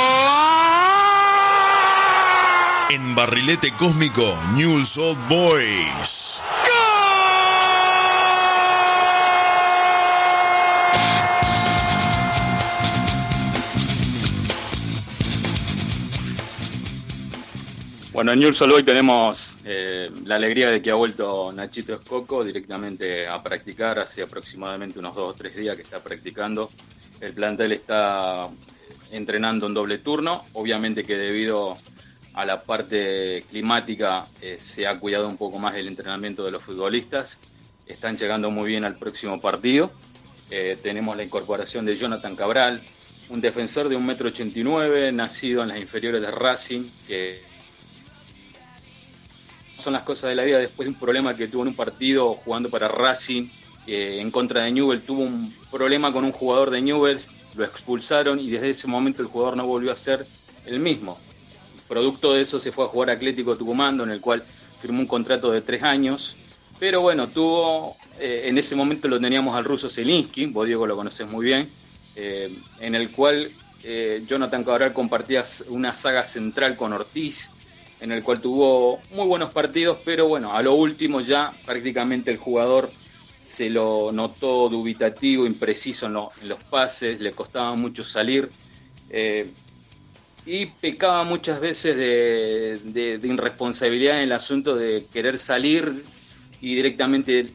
En 2.90 3.14
Barrilete 3.14 3.70
Cósmico, 3.78 4.36
News 4.56 4.98
Old 4.98 5.28
Boys. 5.28 6.42
Bueno, 18.18 18.32
en 18.32 18.40
Newell's 18.40 18.60
hoy 18.62 18.82
tenemos 18.82 19.58
eh, 19.64 20.10
la 20.24 20.34
alegría 20.34 20.70
de 20.70 20.82
que 20.82 20.90
ha 20.90 20.96
vuelto 20.96 21.52
Nachito 21.52 21.94
Escoco 21.94 22.42
directamente 22.42 23.28
a 23.28 23.40
practicar 23.40 24.00
hace 24.00 24.22
aproximadamente 24.22 24.98
unos 24.98 25.14
dos 25.14 25.30
o 25.30 25.34
tres 25.34 25.54
días 25.54 25.76
que 25.76 25.82
está 25.82 26.00
practicando. 26.00 26.68
El 27.20 27.32
plantel 27.32 27.70
está 27.70 28.48
entrenando 29.12 29.68
en 29.68 29.74
doble 29.74 29.98
turno, 29.98 30.46
obviamente 30.54 31.04
que 31.04 31.16
debido 31.16 31.78
a 32.34 32.44
la 32.44 32.60
parte 32.60 33.44
climática 33.48 34.26
eh, 34.42 34.56
se 34.58 34.88
ha 34.88 34.98
cuidado 34.98 35.28
un 35.28 35.36
poco 35.36 35.60
más 35.60 35.76
el 35.76 35.86
entrenamiento 35.86 36.44
de 36.44 36.50
los 36.50 36.62
futbolistas. 36.62 37.38
Están 37.86 38.16
llegando 38.16 38.50
muy 38.50 38.66
bien 38.66 38.82
al 38.82 38.96
próximo 38.96 39.40
partido. 39.40 39.92
Eh, 40.50 40.76
tenemos 40.82 41.16
la 41.16 41.22
incorporación 41.22 41.86
de 41.86 41.94
Jonathan 41.94 42.34
Cabral, 42.34 42.82
un 43.28 43.40
defensor 43.40 43.88
de 43.88 43.96
1,89m, 43.96 45.14
nacido 45.14 45.62
en 45.62 45.68
las 45.68 45.78
inferiores 45.78 46.20
de 46.20 46.32
Racing, 46.32 46.82
que 47.06 47.46
son 49.78 49.92
las 49.94 50.02
cosas 50.02 50.30
de 50.30 50.36
la 50.36 50.44
vida 50.44 50.58
después 50.58 50.86
de 50.86 50.90
un 50.92 50.98
problema 50.98 51.34
que 51.34 51.48
tuvo 51.48 51.62
en 51.62 51.68
un 51.68 51.74
partido 51.74 52.34
jugando 52.34 52.68
para 52.68 52.88
Racing 52.88 53.48
en 53.86 54.30
contra 54.30 54.64
de 54.64 54.72
Newell. 54.72 55.00
Tuvo 55.00 55.22
un 55.22 55.54
problema 55.70 56.12
con 56.12 56.24
un 56.24 56.32
jugador 56.32 56.70
de 56.70 56.82
Newell, 56.82 57.18
lo 57.56 57.64
expulsaron 57.64 58.38
y 58.38 58.50
desde 58.50 58.70
ese 58.70 58.86
momento 58.86 59.22
el 59.22 59.28
jugador 59.28 59.56
no 59.56 59.66
volvió 59.66 59.92
a 59.92 59.96
ser 59.96 60.26
el 60.66 60.80
mismo. 60.80 61.18
Producto 61.88 62.34
de 62.34 62.42
eso 62.42 62.60
se 62.60 62.70
fue 62.70 62.84
a 62.84 62.88
jugar 62.88 63.10
a 63.10 63.12
Atlético 63.14 63.56
Tucumán, 63.56 63.98
en 64.00 64.10
el 64.10 64.20
cual 64.20 64.44
firmó 64.80 65.00
un 65.00 65.06
contrato 65.06 65.50
de 65.50 65.62
tres 65.62 65.82
años. 65.82 66.36
Pero 66.78 67.00
bueno, 67.00 67.28
tuvo, 67.28 67.96
eh, 68.20 68.42
en 68.44 68.58
ese 68.58 68.76
momento 68.76 69.08
lo 69.08 69.18
teníamos 69.18 69.56
al 69.56 69.64
ruso 69.64 69.88
Zelinsky, 69.88 70.46
vos 70.46 70.66
Diego 70.66 70.86
lo 70.86 70.96
conoces 70.96 71.26
muy 71.26 71.46
bien, 71.46 71.68
eh, 72.14 72.54
en 72.78 72.94
el 72.94 73.10
cual 73.10 73.50
eh, 73.82 74.22
Jonathan 74.26 74.62
Cabral 74.62 74.92
compartía 74.92 75.44
una 75.68 75.94
saga 75.94 76.24
central 76.24 76.76
con 76.76 76.92
Ortiz, 76.92 77.50
en 78.00 78.12
el 78.12 78.22
cual 78.22 78.40
tuvo 78.40 79.00
muy 79.10 79.26
buenos 79.26 79.50
partidos, 79.50 79.98
pero 80.04 80.28
bueno, 80.28 80.54
a 80.54 80.62
lo 80.62 80.74
último 80.74 81.20
ya 81.20 81.52
prácticamente 81.64 82.30
el 82.30 82.36
jugador 82.36 82.90
se 83.42 83.70
lo 83.70 84.12
notó 84.12 84.68
dubitativo, 84.68 85.46
impreciso 85.46 86.06
en, 86.06 86.12
los 86.48 86.64
pases, 86.70 87.20
le 87.20 87.32
costaba 87.32 87.74
mucho 87.74 88.04
salir 88.04 88.50
y 90.48 90.64
pecaba 90.64 91.24
muchas 91.24 91.60
veces 91.60 91.94
de, 91.94 93.20
irresponsabilidad 93.22 94.16
en 94.16 94.22
el 94.22 94.32
asunto 94.32 94.76
de 94.76 95.04
querer 95.12 95.36
salir 95.36 96.04
y 96.62 96.74
directamente 96.74 97.52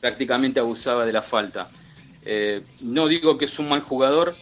prácticamente 0.00 0.60
abusaba 0.60 1.04
de 1.06 1.12
la 1.12 1.22
falta. 1.22 1.68
Eh, 2.24 2.62
no 2.82 3.08
digo 3.08 3.36
que 3.36 3.46
es 3.46 3.58
un 3.58 3.68
mal 3.68 3.80
jugador, 3.80 4.36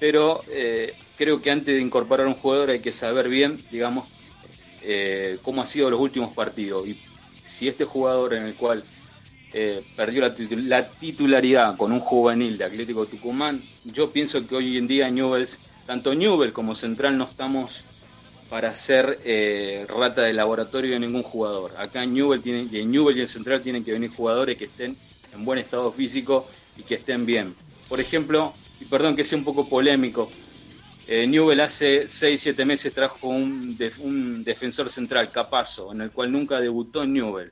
pero 0.00 0.42
eh, 0.48 0.92
creo 1.16 1.40
que 1.40 1.52
antes 1.52 1.76
de 1.76 1.80
incorporar 1.80 2.26
a 2.26 2.30
un 2.30 2.34
jugador 2.34 2.70
hay 2.70 2.80
que 2.80 2.90
saber 2.90 3.28
bien, 3.28 3.58
digamos, 3.70 4.08
eh, 4.84 5.38
cómo 5.42 5.62
ha 5.62 5.66
sido 5.66 5.90
los 5.90 6.00
últimos 6.00 6.32
partidos. 6.34 6.86
Y 6.86 6.98
si 7.46 7.68
este 7.68 7.84
jugador 7.84 8.34
en 8.34 8.44
el 8.44 8.54
cual 8.54 8.82
perdió 9.96 10.20
la, 10.20 10.34
la, 10.56 10.88
titularidad 10.90 11.76
con 11.76 11.92
un 11.92 12.00
juvenil 12.00 12.58
de 12.58 12.64
Atlético 12.64 13.06
Tucumán, 13.06 13.62
yo 13.84 14.10
pienso 14.10 14.44
que 14.44 14.56
hoy 14.56 14.76
en 14.76 14.88
día 14.88 15.08
Newells 15.08 15.60
tanto 15.86 16.14
Newell 16.14 16.52
como 16.52 16.74
Central 16.74 17.16
no 17.16 17.24
estamos 17.24 17.84
para 18.48 18.74
ser 18.74 19.20
eh, 19.24 19.86
rata 19.88 20.22
de 20.22 20.32
laboratorio 20.32 20.92
de 20.92 21.00
ningún 21.00 21.22
jugador. 21.22 21.72
Acá 21.78 22.04
en 22.04 22.14
Newell, 22.14 22.40
tiene, 22.40 22.68
en 22.72 22.90
Newell 22.90 23.18
y 23.18 23.22
en 23.22 23.28
Central 23.28 23.62
tienen 23.62 23.84
que 23.84 23.92
venir 23.92 24.10
jugadores 24.10 24.56
que 24.56 24.64
estén 24.64 24.96
en 25.32 25.44
buen 25.44 25.58
estado 25.58 25.92
físico 25.92 26.48
y 26.76 26.82
que 26.82 26.94
estén 26.94 27.26
bien. 27.26 27.54
Por 27.88 28.00
ejemplo, 28.00 28.52
y 28.80 28.84
perdón 28.84 29.16
que 29.16 29.24
sea 29.24 29.38
un 29.38 29.44
poco 29.44 29.68
polémico, 29.68 30.30
eh, 31.06 31.26
Newell 31.26 31.60
hace 31.60 32.04
6-7 32.04 32.64
meses 32.64 32.94
trajo 32.94 33.28
un, 33.28 33.76
defensor 34.44 34.88
central, 34.88 35.30
Capazo, 35.30 35.92
en 35.92 36.00
el 36.00 36.10
cual 36.10 36.32
nunca 36.32 36.60
debutó 36.60 37.02
en 37.02 37.12
Newell. 37.12 37.50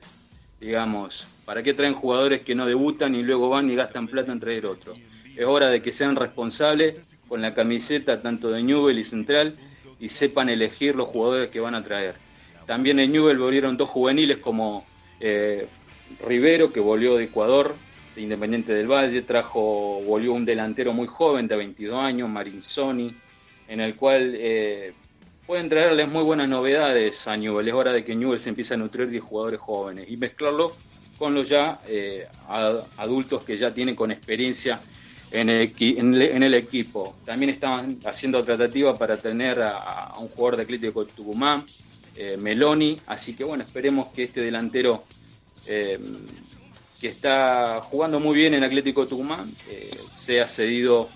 Digamos, 0.59 1.27
¿para 1.45 1.61
qué 1.61 1.73
traen 1.73 1.93
jugadores 1.93 2.41
que 2.41 2.55
no 2.55 2.65
debutan 2.65 3.15
y 3.15 3.23
luego 3.23 3.49
van 3.49 3.69
y 3.69 3.75
gastan 3.75 4.07
plata 4.07 4.31
en 4.31 4.39
traer 4.39 4.65
otro? 4.65 4.95
Es 5.35 5.45
hora 5.45 5.69
de 5.69 5.81
que 5.81 5.91
sean 5.91 6.15
responsables 6.15 7.15
con 7.27 7.41
la 7.41 7.53
camiseta 7.53 8.21
tanto 8.21 8.49
de 8.49 8.63
Newell 8.63 8.99
y 8.99 9.03
Central 9.03 9.55
y 9.99 10.09
sepan 10.09 10.49
elegir 10.49 10.95
los 10.95 11.07
jugadores 11.07 11.49
que 11.49 11.59
van 11.59 11.75
a 11.75 11.83
traer. 11.83 12.15
También 12.65 12.99
en 12.99 13.11
Newell 13.11 13.37
volvieron 13.37 13.77
dos 13.77 13.89
juveniles 13.89 14.37
como 14.37 14.85
eh, 15.19 15.67
Rivero, 16.25 16.71
que 16.71 16.79
volvió 16.79 17.17
de 17.17 17.25
Ecuador, 17.25 17.75
de 18.15 18.21
Independiente 18.21 18.73
del 18.73 18.87
Valle, 18.87 19.21
trajo, 19.23 20.01
volvió 20.05 20.33
un 20.33 20.45
delantero 20.45 20.93
muy 20.93 21.07
joven 21.07 21.47
de 21.47 21.55
22 21.55 21.95
años, 21.97 22.29
Marinsoni, 22.29 23.15
en 23.67 23.79
el 23.79 23.95
cual 23.95 24.33
eh, 24.35 24.93
pueden 25.45 25.69
traerles 25.69 26.07
muy 26.09 26.23
buenas 26.23 26.47
novedades 26.47 27.27
a 27.27 27.37
Newell. 27.37 27.67
Es 27.67 27.73
hora 27.73 27.91
de 27.91 28.03
que 28.03 28.15
Newell 28.15 28.39
se 28.39 28.49
empiece 28.49 28.73
a 28.73 28.77
nutrir 28.77 29.09
de 29.09 29.19
jugadores 29.19 29.59
jóvenes 29.59 30.05
y 30.09 30.17
mezclarlo 30.17 30.75
con 31.17 31.33
los 31.33 31.47
ya 31.47 31.79
eh, 31.87 32.27
adultos 32.97 33.43
que 33.43 33.57
ya 33.57 33.73
tienen 33.73 33.95
con 33.95 34.11
experiencia 34.11 34.81
en 35.31 35.49
el, 35.49 36.53
equipo. 36.53 37.15
También 37.25 37.49
estaban 37.49 37.99
haciendo 38.05 38.43
tratativa 38.43 38.97
para 38.97 39.17
tener 39.17 39.61
a, 39.61 40.11
un 40.19 40.27
jugador 40.27 40.57
de 40.57 40.63
Atlético 40.63 41.05
Tucumán, 41.05 41.63
eh, 42.15 42.37
Meloni, 42.37 42.99
así 43.07 43.35
que 43.35 43.43
bueno, 43.43 43.63
esperemos 43.63 44.07
que 44.13 44.23
este 44.23 44.41
delantero 44.41 45.05
eh, 45.65 45.99
que 47.01 47.07
está 47.07 47.81
jugando 47.81 48.19
muy 48.19 48.35
bien 48.35 48.53
en 48.53 48.63
Atlético 48.63 49.07
Tucumán 49.07 49.51
sea 50.13 50.47
cedido 50.47 51.09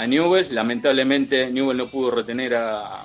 a 0.00 0.06
Newell. 0.06 0.46
Lamentablemente 0.54 1.50
Newell 1.50 1.76
no 1.76 1.88
pudo 1.88 2.10
retener 2.10 2.54
a, 2.54 3.02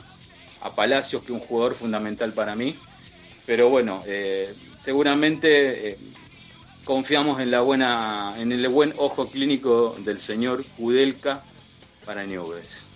a 0.62 0.76
Palacios, 0.76 1.24
que 1.24 1.34
es 1.34 1.42
un 1.42 1.46
jugador 1.46 1.76
fundamental 1.76 2.34
para 2.34 2.56
mí, 2.56 2.76
pero 3.46 3.70
bueno, 3.70 4.02
seguramente 4.80 5.98
confiamos 6.84 7.42
en 7.42 7.52
la 7.52 7.62
buena, 7.62 8.34
en 8.38 8.52
el 8.52 8.68
buen 8.70 8.94
ojo 8.98 9.28
clínico 9.28 9.96
del 10.00 10.20
señor 10.20 10.64
Kudelka 10.78 11.44
para 12.06 12.26
Newell's. 12.26 12.88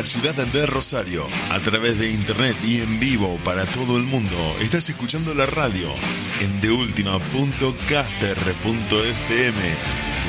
La 0.00 0.06
ciudad 0.06 0.34
de 0.34 0.64
Rosario, 0.64 1.28
a 1.50 1.60
través 1.60 1.98
de 1.98 2.10
internet 2.10 2.56
y 2.64 2.80
en 2.80 2.98
vivo 2.98 3.38
para 3.44 3.66
todo 3.66 3.98
el 3.98 4.04
mundo, 4.04 4.56
estás 4.58 4.88
escuchando 4.88 5.34
la 5.34 5.44
radio 5.44 5.92
en 6.40 6.58
deultima.caster.fm, 6.62 9.60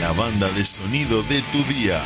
la 0.01 0.11
banda 0.11 0.49
de 0.49 0.65
sonido 0.65 1.23
de 1.23 1.41
tu 1.43 1.63
día. 1.63 2.03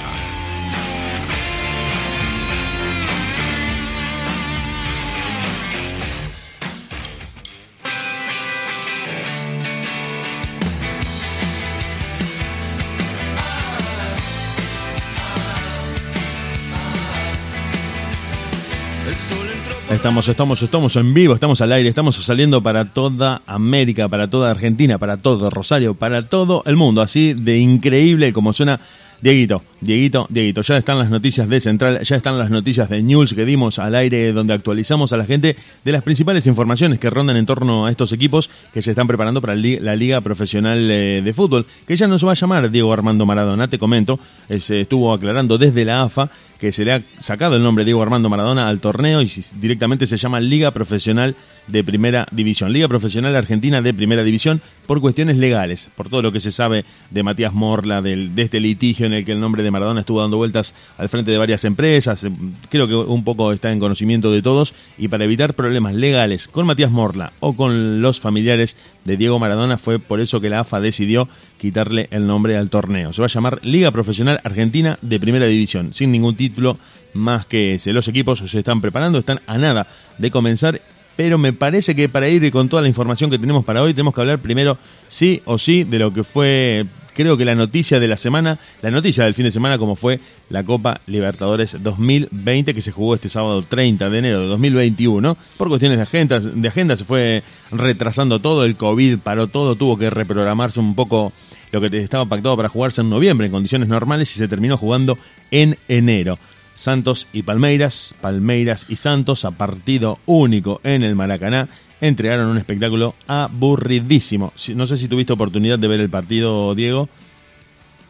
Estamos, 20.06 20.28
estamos, 20.28 20.62
estamos 20.62 20.96
en 20.98 21.16
vivo, 21.16 21.34
estamos 21.34 21.62
al 21.62 21.72
aire, 21.72 21.90
estamos 21.90 22.16
saliendo 22.18 22.62
para 22.62 22.86
toda 22.86 23.42
América, 23.48 24.08
para 24.08 24.30
toda 24.30 24.52
Argentina, 24.52 25.00
para 25.00 25.18
todo 25.18 25.50
Rosario, 25.50 25.96
para 25.96 26.22
todo 26.30 26.62
el 26.68 26.76
mundo. 26.76 27.02
Así 27.02 27.34
de 27.34 27.58
increíble 27.58 28.32
como 28.32 28.54
suena 28.54 28.80
Dieguito, 29.20 29.64
Dieguito, 29.82 30.28
Dieguito, 30.30 30.62
ya 30.62 30.78
están 30.78 31.00
las 31.00 31.10
noticias 31.10 31.50
de 31.50 31.60
Central, 31.60 32.02
ya 32.04 32.16
están 32.18 32.38
las 32.38 32.52
noticias 32.52 32.88
de 32.88 33.02
News 33.02 33.34
que 33.34 33.46
dimos 33.46 33.80
al 33.80 33.96
aire 33.96 34.32
donde 34.32 34.54
actualizamos 34.54 35.12
a 35.12 35.18
la 35.18 35.26
gente 35.26 35.56
de 35.84 35.92
las 35.92 36.04
principales 36.04 36.46
informaciones 36.46 37.00
que 37.00 37.10
rondan 37.10 37.38
en 37.38 37.48
torno 37.48 37.88
a 37.88 37.90
estos 37.90 38.12
equipos 38.12 38.52
que 38.72 38.84
se 38.84 38.92
están 38.92 39.08
preparando 39.08 39.42
para 39.42 39.56
la 39.56 39.96
Liga 39.96 40.22
Profesional 40.22 40.92
eh, 40.92 41.24
de 41.24 41.34
Fútbol, 41.34 41.66
que 41.88 41.96
ya 41.96 42.08
no 42.08 42.20
se 42.20 42.28
va 42.28 42.34
a 42.34 42.36
llamar 42.36 42.70
Diego 42.70 42.94
Armando 42.94 43.26
Maradona, 43.26 43.70
te 43.70 43.80
comento, 43.80 44.20
se 44.60 44.82
estuvo 44.82 45.12
aclarando 45.12 45.58
desde 45.58 45.84
la 45.84 46.04
AFA 46.04 46.30
que 46.60 46.72
se 46.72 46.86
le 46.86 46.94
ha 46.94 47.02
sacado 47.20 47.56
el 47.56 47.64
nombre 47.64 47.86
Diego 47.86 48.02
Armando 48.02 48.30
Maradona 48.30 48.70
al 48.70 48.80
torneo 48.80 49.22
y 49.22 49.32
directamente 49.60 50.08
se 50.08 50.18
llama 50.18 50.40
Liga 50.40 50.72
Profesional 50.72 51.36
de 51.68 51.84
Primera 51.84 52.28
División. 52.32 52.72
Liga 52.72 52.88
Profesional 52.88 53.36
Argentina 53.36 53.82
de 53.82 53.94
Primera 53.94 54.24
División 54.24 54.62
por 54.86 55.02
cuestiones 55.02 55.38
legales, 55.38 55.90
por 55.96 56.10
todo 56.10 56.22
lo 56.22 56.32
que 56.32 56.40
se 56.40 56.52
sabe 56.52 56.86
de 57.10 57.24
Matías 57.24 57.54
Morla, 57.54 58.02
del, 58.02 58.36
de 58.36 58.44
este 58.44 58.60
litigio 58.60 59.06
en 59.06 59.14
el 59.14 59.26
que 59.26 59.32
el 59.32 59.40
nombre 59.40 59.64
de 59.64 59.72
Maradona 59.72 60.02
estuvo 60.02 60.22
dando 60.22 60.38
vueltas 60.38 60.76
al 60.98 61.10
frente 61.10 61.32
de 61.32 61.38
varias 61.38 61.66
empresas. 61.66 62.24
Eh, 62.24 62.32
creo 62.70 62.88
que 62.88 62.96
un 62.96 63.24
poco 63.24 63.52
está 63.52 63.72
en 63.72 63.80
conocimiento 63.80 64.32
de 64.32 64.42
todos 64.42 64.74
y 64.98 65.08
para 65.08 65.24
evitar 65.24 65.56
problemas 65.56 65.96
legales 65.96 66.48
con 66.48 66.66
Matías 66.66 66.92
Morla 66.92 67.34
o 67.40 67.54
con 67.54 68.02
los 68.02 68.20
familiares 68.20 68.78
de 69.06 69.18
Diego 69.18 69.40
Maradona 69.40 69.78
fue 69.78 70.00
por 70.00 70.20
eso 70.20 70.42
que 70.42 70.50
la 70.50 70.60
AFA 70.60 70.82
decidió 70.82 71.30
quitarle 71.58 72.08
el 72.12 72.28
nombre 72.28 72.58
al 72.58 72.70
torneo. 72.70 73.14
Se 73.14 73.22
va 73.22 73.28
a 73.28 73.30
llamar 73.30 73.60
Liga 73.64 73.92
Profesional 73.92 74.42
Argentina 74.44 74.98
de 75.02 75.20
Primera 75.20 75.46
División, 75.46 75.94
sin 75.94 76.12
ningún 76.12 76.36
título 76.36 76.78
más 77.14 77.46
que 77.46 77.76
ese. 77.76 77.94
Los 77.94 78.08
equipos 78.08 78.40
se 78.40 78.60
están 78.60 78.82
preparando, 78.82 79.20
están 79.20 79.40
a 79.48 79.58
nada 79.58 79.88
de 80.18 80.32
comenzar 80.32 80.82
pero 81.16 81.38
me 81.38 81.54
parece 81.54 81.96
que 81.96 82.10
para 82.10 82.28
ir 82.28 82.52
con 82.52 82.68
toda 82.68 82.82
la 82.82 82.90
información 82.90 83.30
que 83.30 83.40
tenemos 83.40 83.64
para 83.64 83.82
hoy 83.82 83.94
tenemos 83.94 84.14
que 84.14 84.20
hablar 84.20 84.40
primero 84.40 84.78
sí 85.08 85.42
o 85.46 85.58
sí 85.58 85.86
de 85.86 86.00
lo 86.00 86.12
que 86.12 86.26
fue 86.26 86.86
creo 87.16 87.38
que 87.38 87.46
la 87.46 87.56
noticia 87.56 88.00
de 88.00 88.08
la 88.08 88.18
semana, 88.18 88.60
la 88.82 88.92
noticia 88.92 89.24
del 89.24 89.34
fin 89.34 89.46
de 89.46 89.52
semana 89.52 89.80
como 89.80 89.96
fue 89.96 90.20
la 90.50 90.64
Copa 90.64 91.02
Libertadores 91.08 91.82
2020 91.82 92.74
que 92.74 92.82
se 92.82 92.92
jugó 92.92 93.16
este 93.16 93.30
sábado 93.30 93.64
30 93.64 94.10
de 94.10 94.18
enero 94.20 94.42
de 94.42 94.48
2021. 94.48 95.38
Por 95.58 95.70
cuestiones 95.70 95.98
de 95.98 96.04
agenda, 96.04 96.40
de 96.40 96.68
agenda 96.68 96.96
se 96.96 97.06
fue 97.06 97.44
retrasando 97.72 98.40
todo, 98.40 98.66
el 98.66 98.76
COVID 98.76 99.20
paró 99.20 99.48
todo, 99.48 99.76
tuvo 99.76 99.98
que 99.98 100.10
reprogramarse 100.10 100.80
un 100.80 100.94
poco 100.94 101.34
lo 101.72 101.82
que 101.82 101.98
estaba 101.98 102.26
pactado 102.26 102.56
para 102.56 102.70
jugarse 102.70 103.02
en 103.02 103.10
noviembre 103.10 103.48
en 103.48 103.52
condiciones 103.52 103.88
normales 103.88 104.36
y 104.36 104.38
se 104.38 104.48
terminó 104.48 104.78
jugando 104.78 105.18
en 105.52 105.78
enero. 105.88 106.38
Santos 106.76 107.28
y 107.32 107.44
Palmeiras, 107.44 108.16
Palmeiras 108.20 108.86
y 108.90 108.98
Santos 108.98 109.46
a 109.46 109.52
partido 109.52 110.20
único 110.26 110.82
en 110.84 111.04
el 111.04 111.16
Maracaná 111.16 111.70
entregaron 112.02 112.48
un 112.50 112.58
espectáculo 112.58 113.16
aburridísimo. 113.28 114.54
No 114.76 114.86
sé 114.88 114.98
si 114.98 115.08
tuviste 115.08 115.34
oportunidad 115.34 115.80
de 115.80 115.88
ver 115.88 116.02
el 116.02 116.10
partido, 116.10 116.76
Diego. 116.76 117.10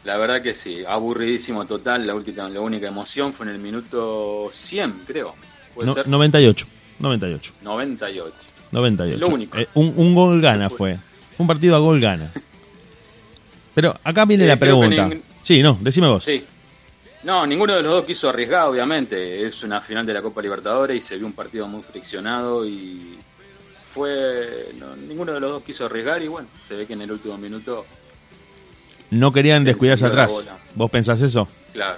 La 0.04 0.17
verdad 0.17 0.41
que 0.41 0.54
sí, 0.56 0.84
aburridísimo 0.88 1.65
total. 1.65 2.06
La, 2.06 2.13
última, 2.13 2.48
la 2.50 2.62
única 2.62 2.88
emoción 2.88 3.34
fue 3.34 3.48
en 3.48 3.54
el 3.54 3.60
minuto 3.60 4.50
100, 4.52 5.02
creo. 5.08 5.36
¿Puede 5.74 5.93
ser? 5.93 6.08
98. 6.08 6.67
98. 7.00 7.54
98. 7.63 8.34
98. 8.71 9.19
Lo 9.19 9.28
único. 9.34 9.58
Eh, 9.58 9.67
un, 9.74 9.93
un, 9.95 10.13
gol 10.15 10.39
gana 10.41 10.69
fue. 10.69 10.95
Fue 11.36 11.43
un 11.43 11.48
partido 11.48 11.76
a 11.76 11.80
gol 11.80 12.00
gana. 12.00 12.32
Pero 13.74 13.95
acá 14.04 14.26
viene 14.26 14.45
Eh, 14.45 14.48
la 14.48 14.58
pregunta. 14.58 15.08
ning- 15.10 15.21
Sí, 15.41 15.62
no, 15.62 15.78
decime 15.82 16.08
vos. 16.08 16.24
Sí. 16.24 16.43
No, 17.24 17.45
ninguno 17.45 17.76
de 17.76 17.82
los 17.82 17.91
dos 17.91 18.06
quiso 18.06 18.30
arriesgar, 18.30 18.67
obviamente. 18.67 19.45
Es 19.45 19.63
una 19.63 19.82
final 19.82 20.06
de 20.06 20.13
la 20.13 20.21
Copa 20.21 20.41
Libertadores 20.41 20.98
y 20.98 21.02
se 21.02 21.17
vio 21.17 21.26
un 21.26 21.34
partido 21.34 21.67
muy 21.67 21.82
friccionado 21.82 22.65
y 22.67 23.17
fue. 23.95 24.67
no, 24.77 24.93
ninguno 24.95 25.31
de 25.31 25.39
los 25.39 25.49
dos 25.51 25.63
quiso 25.63 25.86
arriesgar 25.86 26.21
y 26.21 26.27
bueno, 26.27 26.47
se 26.62 26.75
ve 26.75 26.86
que 26.86 26.93
en 26.93 27.01
el 27.01 27.12
último 27.13 27.38
minuto, 27.38 27.86
No 29.10 29.31
querían 29.31 29.62
Se 29.62 29.67
descuidarse 29.67 30.05
atrás. 30.05 30.51
¿Vos 30.75 30.91
pensás 30.91 31.21
eso? 31.21 31.47
claro. 31.73 31.97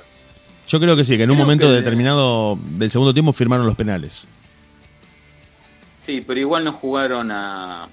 Yo 0.68 0.80
creo 0.82 0.96
que 0.98 1.06
sí, 1.06 1.16
que 1.18 1.24
en 1.24 1.32
un 1.32 1.38
momento 1.38 1.66
que- 1.68 1.72
determinado 1.74 2.58
del 2.62 2.92
segundo 2.92 3.14
tiempo 3.14 3.32
firmaron 3.34 3.66
los 3.66 3.76
penales. 3.76 4.28
Sí, 6.02 6.22
pero 6.26 6.40
igual 6.40 6.64
no 6.66 6.72
jugaron 6.74 7.32
a, 7.32 7.88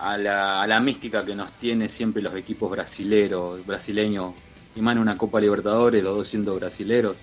a, 0.00 0.16
la, 0.18 0.62
a 0.62 0.66
la 0.66 0.80
mística 0.80 1.24
que 1.24 1.34
nos 1.34 1.52
tiene 1.52 1.88
siempre 1.90 2.22
los 2.22 2.34
equipos 2.34 2.70
brasileros, 2.70 3.64
brasileños, 3.66 4.32
y 4.74 4.80
más 4.80 4.92
en 4.96 4.98
una 5.02 5.16
Copa 5.18 5.40
Libertadores, 5.40 6.02
los 6.02 6.16
dos 6.16 6.28
siendo 6.28 6.54
brasileros. 6.54 7.18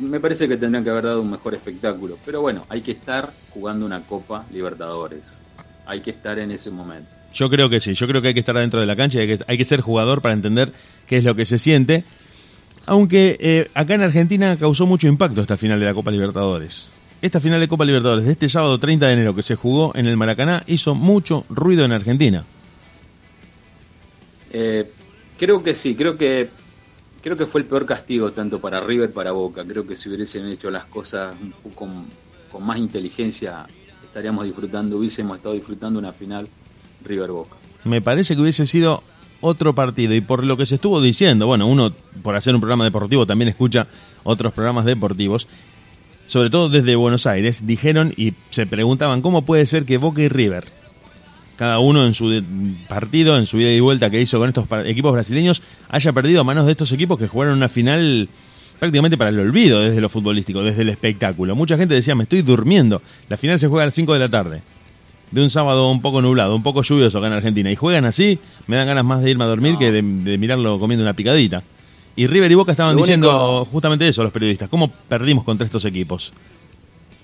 Me 0.00 0.18
parece 0.18 0.48
que 0.48 0.56
tendrían 0.56 0.82
que 0.82 0.90
haber 0.90 1.04
dado 1.04 1.22
un 1.22 1.30
mejor 1.30 1.54
espectáculo. 1.54 2.18
Pero 2.24 2.40
bueno, 2.40 2.64
hay 2.68 2.80
que 2.80 2.92
estar 2.92 3.32
jugando 3.50 3.86
una 3.86 4.00
Copa 4.00 4.44
Libertadores. 4.52 5.40
Hay 5.86 6.00
que 6.00 6.10
estar 6.10 6.38
en 6.38 6.50
ese 6.50 6.70
momento. 6.70 7.08
Yo 7.32 7.48
creo 7.50 7.68
que 7.68 7.80
sí, 7.80 7.94
yo 7.94 8.08
creo 8.08 8.22
que 8.22 8.28
hay 8.28 8.34
que 8.34 8.40
estar 8.40 8.56
adentro 8.56 8.80
de 8.80 8.86
la 8.86 8.96
cancha 8.96 9.18
y 9.18 9.22
hay 9.22 9.38
que, 9.38 9.44
hay 9.46 9.58
que 9.58 9.64
ser 9.64 9.80
jugador 9.80 10.22
para 10.22 10.34
entender 10.34 10.72
qué 11.06 11.18
es 11.18 11.24
lo 11.24 11.36
que 11.36 11.44
se 11.44 11.58
siente. 11.58 12.04
Aunque 12.86 13.36
eh, 13.40 13.70
acá 13.74 13.94
en 13.94 14.02
Argentina 14.02 14.56
causó 14.56 14.86
mucho 14.86 15.06
impacto 15.06 15.40
esta 15.40 15.56
final 15.56 15.78
de 15.78 15.86
la 15.86 15.94
Copa 15.94 16.10
Libertadores. 16.10 16.92
Esta 17.20 17.40
final 17.40 17.60
de 17.60 17.68
Copa 17.68 17.84
Libertadores 17.84 18.24
de 18.24 18.32
este 18.32 18.48
sábado 18.48 18.78
30 18.78 19.06
de 19.06 19.12
enero 19.12 19.34
que 19.34 19.42
se 19.42 19.56
jugó 19.56 19.92
en 19.94 20.06
el 20.06 20.16
Maracaná 20.16 20.62
hizo 20.66 20.94
mucho 20.94 21.44
ruido 21.48 21.84
en 21.84 21.92
Argentina. 21.92 22.44
Eh, 24.50 24.88
creo 25.38 25.62
que 25.62 25.74
sí, 25.74 25.94
creo 25.94 26.16
que 26.16 26.48
creo 27.26 27.36
que 27.36 27.46
fue 27.46 27.62
el 27.62 27.66
peor 27.66 27.86
castigo 27.86 28.30
tanto 28.30 28.60
para 28.60 28.78
River 28.78 29.12
para 29.12 29.32
Boca. 29.32 29.64
Creo 29.64 29.84
que 29.84 29.96
si 29.96 30.08
hubiesen 30.08 30.46
hecho 30.46 30.70
las 30.70 30.84
cosas 30.84 31.34
con, 31.74 32.06
con 32.52 32.64
más 32.64 32.78
inteligencia 32.78 33.66
estaríamos 34.04 34.44
disfrutando, 34.44 34.96
hubiésemos 34.96 35.36
estado 35.36 35.56
disfrutando 35.56 35.98
una 35.98 36.12
final 36.12 36.48
River 37.04 37.32
Boca. 37.32 37.56
Me 37.82 38.00
parece 38.00 38.36
que 38.36 38.42
hubiese 38.42 38.64
sido 38.64 39.02
otro 39.40 39.74
partido 39.74 40.14
y 40.14 40.20
por 40.20 40.44
lo 40.44 40.56
que 40.56 40.66
se 40.66 40.76
estuvo 40.76 41.00
diciendo, 41.00 41.48
bueno, 41.48 41.66
uno 41.66 41.92
por 42.22 42.36
hacer 42.36 42.54
un 42.54 42.60
programa 42.60 42.84
deportivo 42.84 43.26
también 43.26 43.48
escucha 43.48 43.88
otros 44.22 44.52
programas 44.52 44.84
deportivos, 44.84 45.48
sobre 46.26 46.48
todo 46.48 46.68
desde 46.68 46.94
Buenos 46.94 47.26
Aires, 47.26 47.66
dijeron 47.66 48.14
y 48.16 48.34
se 48.50 48.66
preguntaban 48.66 49.20
cómo 49.20 49.42
puede 49.42 49.66
ser 49.66 49.84
que 49.84 49.98
Boca 49.98 50.22
y 50.22 50.28
River, 50.28 50.66
cada 51.56 51.78
uno 51.78 52.04
en 52.06 52.14
su 52.14 52.42
partido, 52.88 53.36
en 53.38 53.46
su 53.46 53.58
ida 53.60 53.70
y 53.72 53.80
vuelta 53.80 54.10
que 54.10 54.20
hizo 54.20 54.38
con 54.38 54.48
estos 54.48 54.66
equipos 54.84 55.12
brasileños, 55.12 55.62
haya 55.88 56.12
perdido 56.12 56.40
a 56.40 56.44
manos 56.44 56.66
de 56.66 56.72
estos 56.72 56.92
equipos 56.92 57.18
que 57.18 57.28
jugaron 57.28 57.56
una 57.56 57.68
final 57.68 58.28
prácticamente 58.78 59.16
para 59.16 59.30
el 59.30 59.38
olvido 59.40 59.80
desde 59.80 60.00
lo 60.00 60.08
futbolístico, 60.08 60.62
desde 60.62 60.82
el 60.82 60.90
espectáculo. 60.90 61.56
Mucha 61.56 61.76
gente 61.78 61.94
decía, 61.94 62.14
me 62.14 62.24
estoy 62.24 62.42
durmiendo, 62.42 63.00
la 63.28 63.36
final 63.38 63.58
se 63.58 63.68
juega 63.68 63.84
a 63.84 63.86
las 63.86 63.94
5 63.94 64.12
de 64.12 64.18
la 64.18 64.28
tarde 64.28 64.60
de 65.30 65.42
un 65.42 65.50
sábado 65.50 65.90
un 65.90 66.00
poco 66.02 66.22
nublado, 66.22 66.54
un 66.54 66.62
poco 66.62 66.82
lluvioso 66.82 67.18
acá 67.18 67.26
en 67.28 67.32
Argentina, 67.32 67.70
y 67.72 67.74
juegan 67.76 68.04
así, 68.04 68.38
me 68.66 68.76
dan 68.76 68.86
ganas 68.86 69.04
más 69.04 69.22
de 69.22 69.30
irme 69.30 69.44
a 69.44 69.48
dormir 69.48 69.72
No. 69.72 69.78
que 69.78 69.90
de, 69.92 70.02
de 70.02 70.38
mirarlo 70.38 70.78
comiendo 70.78 71.02
una 71.02 71.14
picadita. 71.14 71.62
Y 72.14 72.26
River 72.28 72.50
y 72.52 72.54
Boca 72.54 72.70
estaban 72.72 72.94
Lo 72.94 73.02
diciendo 73.02 73.28
único- 73.30 73.64
justamente 73.72 74.06
eso 74.06 74.22
los 74.22 74.30
periodistas, 74.32 74.68
¿cómo 74.68 74.88
perdimos 74.90 75.42
contra 75.44 75.64
estos 75.64 75.84
equipos? 75.84 76.32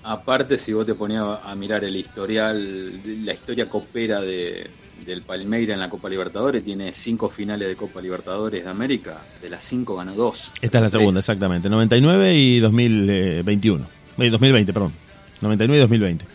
Aparte, 0.03 0.57
si 0.57 0.73
vos 0.73 0.85
te 0.85 0.95
ponías 0.95 1.23
a 1.43 1.55
mirar 1.55 1.83
el 1.83 1.95
historial, 1.95 2.99
la 3.25 3.33
historia 3.33 3.69
copera 3.69 4.19
de, 4.19 4.69
del 5.05 5.21
Palmeira 5.21 5.73
en 5.73 5.79
la 5.79 5.89
Copa 5.89 6.09
Libertadores, 6.09 6.63
tiene 6.63 6.93
cinco 6.93 7.29
finales 7.29 7.67
de 7.67 7.75
Copa 7.75 8.01
Libertadores 8.01 8.63
de 8.63 8.69
América, 8.69 9.17
de 9.41 9.49
las 9.49 9.63
cinco 9.63 9.95
ganó 9.95 10.13
dos. 10.13 10.51
Esta 10.61 10.77
es 10.79 10.83
la 10.83 10.89
Tres. 10.89 10.91
segunda, 10.91 11.19
exactamente, 11.19 11.69
99 11.69 12.35
y 12.35 12.59
2021. 12.59 13.85
Eh, 14.19 14.29
2020, 14.29 14.73
perdón. 14.73 14.91
99 15.41 15.77
y 15.77 15.81
2020. 15.81 16.25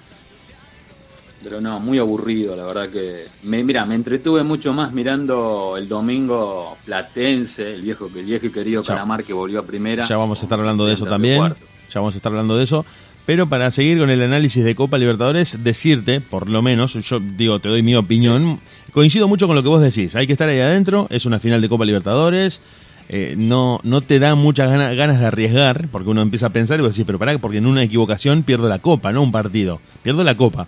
Pero 1.42 1.60
no, 1.60 1.78
muy 1.78 1.98
aburrido, 1.98 2.56
la 2.56 2.64
verdad 2.64 2.88
que... 2.88 3.26
Me, 3.44 3.62
mira, 3.62 3.86
me 3.86 3.94
entretuve 3.94 4.42
mucho 4.42 4.72
más 4.72 4.92
mirando 4.92 5.76
el 5.76 5.88
domingo 5.88 6.76
Platense, 6.84 7.74
el 7.74 7.82
viejo, 7.82 8.10
el 8.12 8.24
viejo 8.24 8.46
y 8.46 8.50
querido 8.50 8.82
Ya. 8.82 8.94
Calamar 8.94 9.22
que 9.24 9.32
volvió 9.32 9.60
a 9.60 9.62
primera. 9.62 10.04
Ya 10.04 10.16
vamos 10.16 10.40
a 10.42 10.46
estar 10.46 10.58
hablando 10.58 10.84
de 10.84 10.94
eso 10.94 11.06
también. 11.06 11.38
cuarto. 11.38 11.60
Ya 11.90 12.00
vamos 12.00 12.14
a 12.14 12.18
estar 12.18 12.32
hablando 12.32 12.56
de 12.56 12.64
eso. 12.64 12.84
Pero 13.28 13.46
para 13.46 13.70
seguir 13.70 13.98
con 13.98 14.08
el 14.08 14.22
análisis 14.22 14.64
de 14.64 14.74
Copa 14.74 14.96
Libertadores, 14.96 15.58
decirte, 15.62 16.22
por 16.22 16.48
lo 16.48 16.62
menos, 16.62 16.94
yo 16.94 17.20
digo, 17.20 17.60
te 17.60 17.68
doy 17.68 17.82
mi 17.82 17.94
opinión, 17.94 18.58
coincido 18.90 19.28
mucho 19.28 19.46
con 19.46 19.54
lo 19.54 19.62
que 19.62 19.68
vos 19.68 19.82
decís. 19.82 20.16
Hay 20.16 20.26
que 20.26 20.32
estar 20.32 20.48
ahí 20.48 20.60
adentro, 20.60 21.06
es 21.10 21.26
una 21.26 21.38
final 21.38 21.60
de 21.60 21.68
Copa 21.68 21.84
Libertadores. 21.84 22.62
eh, 23.10 23.34
no, 23.36 23.80
no 23.84 24.00
te 24.00 24.18
da 24.18 24.34
muchas 24.34 24.70
gana- 24.70 24.94
ganas 24.94 25.20
de 25.20 25.26
arriesgar, 25.26 25.88
porque 25.92 26.08
uno 26.08 26.22
empieza 26.22 26.46
a 26.46 26.50
pensar 26.54 26.78
y 26.78 26.82
vos 26.82 26.92
decís, 26.94 27.04
pero 27.06 27.18
pará, 27.18 27.36
porque 27.36 27.58
en 27.58 27.66
una 27.66 27.82
equivocación 27.82 28.44
pierdo 28.44 28.66
la 28.66 28.78
copa, 28.78 29.12
no 29.12 29.20
un 29.22 29.30
partido. 29.32 29.78
Pierdo 30.02 30.24
la 30.24 30.34
copa. 30.36 30.66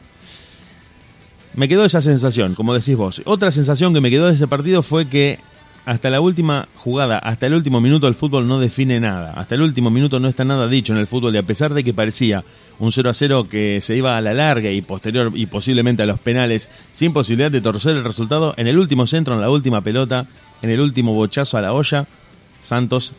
Me 1.55 1.66
quedó 1.66 1.87
esa 1.87 2.03
sensación, 2.03 2.55
como 2.55 2.75
decís 2.75 2.94
vos. 2.96 3.23
Otra 3.25 3.51
sensación 3.51 3.94
que 3.94 4.01
me 4.03 4.11
quedó 4.11 4.27
de 4.27 4.35
ese 4.35 4.46
partido 4.49 4.83
fue 4.83 5.09
que 5.09 5.38
hasta 5.90 6.09
la 6.09 6.20
última 6.20 6.68
jugada, 6.76 7.18
hasta 7.18 7.48
el 7.48 7.55
último 7.55 7.81
minuto 7.81 8.07
el 8.07 8.14
fútbol 8.14 8.46
no 8.46 8.61
define 8.61 9.00
nada. 9.00 9.33
Hasta 9.33 9.57
el 9.57 9.62
último 9.62 9.90
minuto 9.90 10.20
no 10.20 10.29
está 10.29 10.44
nada 10.44 10.68
dicho 10.68 10.92
en 10.92 11.00
el 11.00 11.09
fútbol 11.09 11.35
y 11.35 11.38
a 11.38 11.42
pesar 11.42 11.74
de 11.74 11.83
que 11.83 11.92
parecía 11.92 12.44
un 12.79 12.92
0 12.92 13.11
a 13.11 13.12
0 13.12 13.48
que 13.50 13.81
se 13.81 13.96
iba 13.96 14.16
a 14.16 14.20
la 14.20 14.33
larga 14.33 14.70
y 14.70 14.83
posterior 14.83 15.33
y 15.35 15.46
posiblemente 15.46 16.05
a 16.05 16.07
los 16.07 16.20
penales 16.20 16.68
sin 16.92 17.12
posibilidad 17.12 17.50
de 17.50 17.61
torcer 17.61 17.96
el 17.96 18.05
resultado, 18.05 18.55
en 18.57 18.68
el 18.68 18.79
último 18.79 19.09
centro, 19.09 19.35
en 19.35 19.40
la 19.40 19.50
última 19.50 19.81
pelota, 19.81 20.26
en 20.62 20.70
el 20.70 20.79
último 20.79 21.12
bochazo 21.12 21.59
a 21.59 21.61
la 21.61 21.72
olla, 21.72 22.07
Santos 22.61 23.12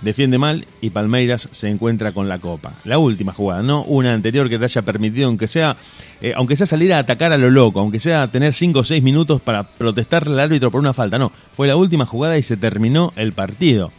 defiende 0.00 0.38
mal 0.38 0.66
y 0.80 0.90
Palmeiras 0.90 1.48
se 1.50 1.68
encuentra 1.68 2.12
con 2.12 2.28
la 2.28 2.38
copa. 2.38 2.74
La 2.84 2.98
última 2.98 3.32
jugada, 3.32 3.62
no 3.62 3.82
una 3.84 4.14
anterior 4.14 4.48
que 4.48 4.58
te 4.58 4.64
haya 4.64 4.82
permitido, 4.82 5.28
aunque 5.28 5.48
sea, 5.48 5.76
eh, 6.20 6.32
aunque 6.36 6.56
sea 6.56 6.66
salir 6.66 6.92
a 6.92 6.98
atacar 6.98 7.32
a 7.32 7.38
lo 7.38 7.50
loco, 7.50 7.80
aunque 7.80 8.00
sea 8.00 8.28
tener 8.28 8.52
5 8.52 8.80
o 8.80 8.84
6 8.84 9.02
minutos 9.02 9.40
para 9.40 9.64
protestarle 9.64 10.34
al 10.34 10.40
árbitro 10.40 10.70
por 10.70 10.80
una 10.80 10.92
falta. 10.92 11.18
No, 11.18 11.32
fue 11.52 11.66
la 11.68 11.76
última 11.76 12.06
jugada 12.06 12.38
y 12.38 12.42
se 12.42 12.56
terminó 12.56 13.12
el 13.16 13.32
partido. 13.32 13.92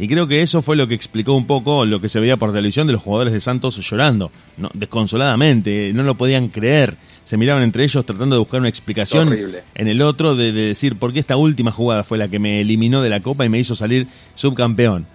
Y 0.00 0.06
creo 0.06 0.28
que 0.28 0.42
eso 0.42 0.62
fue 0.62 0.76
lo 0.76 0.86
que 0.86 0.94
explicó 0.94 1.34
un 1.34 1.46
poco 1.46 1.84
lo 1.84 2.00
que 2.00 2.08
se 2.08 2.20
veía 2.20 2.36
por 2.36 2.52
televisión 2.52 2.86
de 2.86 2.92
los 2.92 3.02
jugadores 3.02 3.32
de 3.32 3.40
Santos 3.40 3.76
llorando, 3.78 4.30
no, 4.56 4.70
desconsoladamente, 4.72 5.90
no 5.92 6.04
lo 6.04 6.14
podían 6.14 6.48
creer. 6.48 6.96
Se 7.24 7.36
miraban 7.36 7.64
entre 7.64 7.82
ellos 7.82 8.06
tratando 8.06 8.36
de 8.36 8.38
buscar 8.38 8.60
una 8.60 8.68
explicación 8.68 9.36
en 9.74 9.88
el 9.88 10.00
otro 10.00 10.34
de, 10.36 10.52
de 10.52 10.68
decir 10.68 10.96
por 10.96 11.12
qué 11.12 11.18
esta 11.18 11.36
última 11.36 11.72
jugada 11.72 12.04
fue 12.04 12.16
la 12.16 12.28
que 12.28 12.38
me 12.38 12.60
eliminó 12.60 13.02
de 13.02 13.10
la 13.10 13.20
copa 13.20 13.44
y 13.44 13.48
me 13.48 13.58
hizo 13.58 13.74
salir 13.74 14.06
subcampeón. 14.34 15.06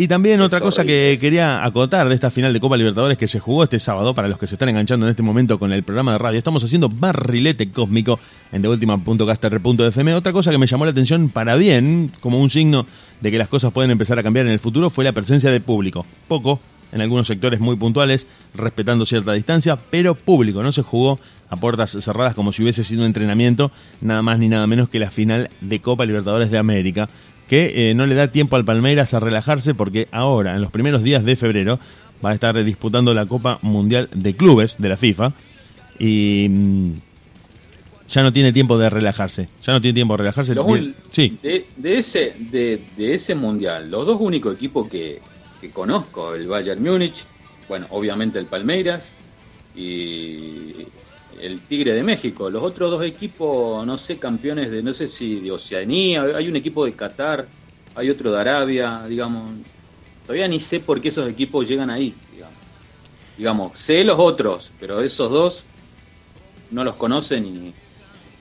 Y 0.00 0.06
también 0.06 0.40
otra 0.40 0.60
cosa 0.60 0.82
horrible. 0.82 1.14
que 1.14 1.18
quería 1.20 1.64
acotar 1.64 2.08
de 2.08 2.14
esta 2.14 2.30
final 2.30 2.52
de 2.52 2.60
Copa 2.60 2.76
Libertadores 2.76 3.18
que 3.18 3.26
se 3.26 3.40
jugó 3.40 3.64
este 3.64 3.80
sábado, 3.80 4.14
para 4.14 4.28
los 4.28 4.38
que 4.38 4.46
se 4.46 4.54
están 4.54 4.68
enganchando 4.68 5.06
en 5.06 5.10
este 5.10 5.24
momento 5.24 5.58
con 5.58 5.72
el 5.72 5.82
programa 5.82 6.12
de 6.12 6.18
radio, 6.18 6.38
estamos 6.38 6.62
haciendo 6.62 6.88
barrilete 6.88 7.72
cósmico 7.72 8.20
en 8.52 8.62
deultima.caster.fm. 8.62 10.14
Otra 10.14 10.32
cosa 10.32 10.52
que 10.52 10.58
me 10.58 10.68
llamó 10.68 10.84
la 10.84 10.92
atención 10.92 11.30
para 11.30 11.56
bien, 11.56 12.12
como 12.20 12.40
un 12.40 12.48
signo 12.48 12.86
de 13.20 13.32
que 13.32 13.38
las 13.38 13.48
cosas 13.48 13.72
pueden 13.72 13.90
empezar 13.90 14.16
a 14.20 14.22
cambiar 14.22 14.46
en 14.46 14.52
el 14.52 14.60
futuro, 14.60 14.88
fue 14.88 15.02
la 15.02 15.10
presencia 15.10 15.50
de 15.50 15.60
público. 15.60 16.06
Poco, 16.28 16.60
en 16.92 17.00
algunos 17.00 17.26
sectores 17.26 17.58
muy 17.58 17.74
puntuales, 17.74 18.28
respetando 18.54 19.04
cierta 19.04 19.32
distancia, 19.32 19.76
pero 19.90 20.14
público. 20.14 20.62
No 20.62 20.70
se 20.70 20.82
jugó 20.82 21.18
a 21.50 21.56
puertas 21.56 21.96
cerradas 22.00 22.34
como 22.34 22.52
si 22.52 22.62
hubiese 22.62 22.84
sido 22.84 23.00
un 23.00 23.08
entrenamiento, 23.08 23.72
nada 24.00 24.22
más 24.22 24.38
ni 24.38 24.48
nada 24.48 24.68
menos 24.68 24.88
que 24.88 25.00
la 25.00 25.10
final 25.10 25.50
de 25.60 25.80
Copa 25.80 26.06
Libertadores 26.06 26.52
de 26.52 26.58
América, 26.58 27.08
que 27.48 27.90
eh, 27.90 27.94
no 27.94 28.06
le 28.06 28.14
da 28.14 28.28
tiempo 28.28 28.56
al 28.56 28.64
Palmeiras 28.64 29.14
a 29.14 29.20
relajarse 29.20 29.74
porque 29.74 30.06
ahora, 30.12 30.54
en 30.54 30.60
los 30.60 30.70
primeros 30.70 31.02
días 31.02 31.24
de 31.24 31.34
febrero, 31.34 31.80
va 32.24 32.30
a 32.30 32.34
estar 32.34 32.62
disputando 32.62 33.14
la 33.14 33.26
Copa 33.26 33.58
Mundial 33.62 34.08
de 34.14 34.34
Clubes 34.36 34.76
de 34.78 34.88
la 34.88 34.96
FIFA 34.96 35.32
y 35.98 36.46
mm, 36.50 36.92
ya 38.08 38.22
no 38.22 38.32
tiene 38.32 38.52
tiempo 38.52 38.78
de 38.78 38.88
relajarse. 38.90 39.48
Ya 39.62 39.72
no 39.72 39.80
tiene 39.80 39.94
tiempo 39.94 40.14
de 40.14 40.18
relajarse. 40.18 40.54
Tiene- 40.54 40.94
sí, 41.10 41.38
de, 41.42 41.66
de 41.76 41.98
ese, 41.98 42.34
de, 42.38 42.82
de 42.96 43.14
ese 43.14 43.34
mundial, 43.34 43.90
los 43.90 44.06
dos 44.06 44.18
únicos 44.20 44.54
equipos 44.54 44.88
que, 44.88 45.20
que 45.60 45.70
conozco, 45.70 46.34
el 46.34 46.46
Bayern 46.48 46.82
Múnich, 46.82 47.14
bueno, 47.68 47.86
obviamente 47.90 48.38
el 48.38 48.46
Palmeiras 48.46 49.12
y 49.76 50.72
el 51.40 51.60
Tigre 51.60 51.92
de 51.94 52.02
México. 52.02 52.50
Los 52.50 52.62
otros 52.62 52.90
dos 52.90 53.04
equipos, 53.04 53.86
no 53.86 53.96
sé, 53.98 54.18
campeones 54.18 54.70
de, 54.70 54.82
no 54.82 54.92
sé 54.92 55.08
si 55.08 55.40
de 55.40 55.50
Oceanía, 55.50 56.22
hay 56.36 56.48
un 56.48 56.56
equipo 56.56 56.84
de 56.84 56.92
Qatar, 56.92 57.48
hay 57.94 58.10
otro 58.10 58.32
de 58.32 58.40
Arabia, 58.40 59.02
digamos. 59.08 59.50
Todavía 60.26 60.48
ni 60.48 60.60
sé 60.60 60.80
por 60.80 61.00
qué 61.00 61.08
esos 61.08 61.28
equipos 61.28 61.66
llegan 61.68 61.90
ahí, 61.90 62.14
digamos. 62.32 62.56
Digamos, 63.36 63.78
sé 63.78 64.04
los 64.04 64.18
otros, 64.18 64.70
pero 64.80 65.00
esos 65.00 65.30
dos 65.30 65.64
no 66.70 66.84
los 66.84 66.96
conoce 66.96 67.40
ni, 67.40 67.72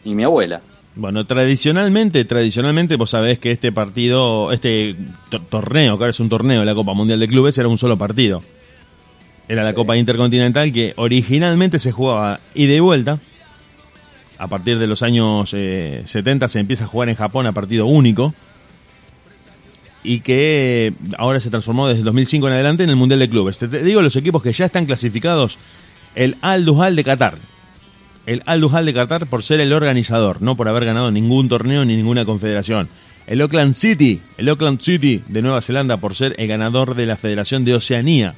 ni 0.03 0.15
mi 0.15 0.23
abuela. 0.23 0.61
Bueno, 0.95 1.25
tradicionalmente, 1.27 2.25
tradicionalmente 2.25 2.95
vos 2.95 3.11
sabés 3.11 3.37
que 3.37 3.51
este 3.51 3.71
partido, 3.71 4.51
este 4.51 4.95
to- 5.29 5.39
torneo, 5.41 5.97
que 5.97 6.03
ahora 6.03 6.09
es 6.09 6.19
un 6.19 6.27
torneo 6.29 6.61
de 6.61 6.65
la 6.65 6.73
Copa 6.73 6.93
Mundial 6.95 7.19
de 7.19 7.27
Clubes, 7.27 7.57
era 7.57 7.67
un 7.67 7.77
solo 7.77 7.97
partido. 7.97 8.41
Era 9.49 9.63
la 9.63 9.73
Copa 9.73 9.95
Intercontinental 9.95 10.71
que 10.73 10.93
originalmente 10.97 11.79
se 11.79 11.91
jugaba 11.91 12.39
ida 12.53 12.73
y 12.73 12.79
vuelta. 12.79 13.19
A 14.37 14.47
partir 14.47 14.77
de 14.77 14.87
los 14.87 15.01
años 15.01 15.51
eh, 15.53 16.03
70 16.05 16.47
se 16.49 16.59
empieza 16.59 16.83
a 16.83 16.87
jugar 16.87 17.09
en 17.09 17.15
Japón 17.15 17.47
a 17.47 17.53
partido 17.53 17.85
único. 17.85 18.33
Y 20.03 20.19
que 20.19 20.93
ahora 21.17 21.39
se 21.39 21.49
transformó 21.49 21.87
desde 21.87 21.99
el 21.99 22.05
2005 22.05 22.47
en 22.47 22.53
adelante 22.53 22.83
en 22.83 22.89
el 22.89 22.95
Mundial 22.95 23.19
de 23.19 23.29
Clubes. 23.29 23.59
Te, 23.59 23.67
te 23.67 23.83
digo 23.83 24.01
los 24.01 24.15
equipos 24.15 24.43
que 24.43 24.53
ya 24.53 24.65
están 24.65 24.85
clasificados. 24.85 25.57
El 26.15 26.37
Al 26.41 26.65
Duhal 26.65 26.95
de 26.95 27.03
Qatar, 27.03 27.37
el 28.25 28.43
Al 28.45 28.61
Duhal 28.61 28.85
de 28.85 28.93
Qatar 28.93 29.27
por 29.27 29.43
ser 29.43 29.59
el 29.59 29.73
organizador, 29.73 30.41
no 30.41 30.55
por 30.55 30.67
haber 30.67 30.85
ganado 30.85 31.11
ningún 31.11 31.47
torneo 31.47 31.85
ni 31.85 31.95
ninguna 31.95 32.25
confederación. 32.25 32.89
El 33.25 33.41
Auckland 33.41 33.73
City, 33.73 34.21
el 34.37 34.49
Auckland 34.49 34.79
City 34.81 35.23
de 35.27 35.41
Nueva 35.41 35.61
Zelanda 35.61 35.97
por 35.97 36.15
ser 36.15 36.35
el 36.37 36.47
ganador 36.47 36.95
de 36.95 37.05
la 37.05 37.17
Federación 37.17 37.65
de 37.65 37.75
Oceanía, 37.75 38.35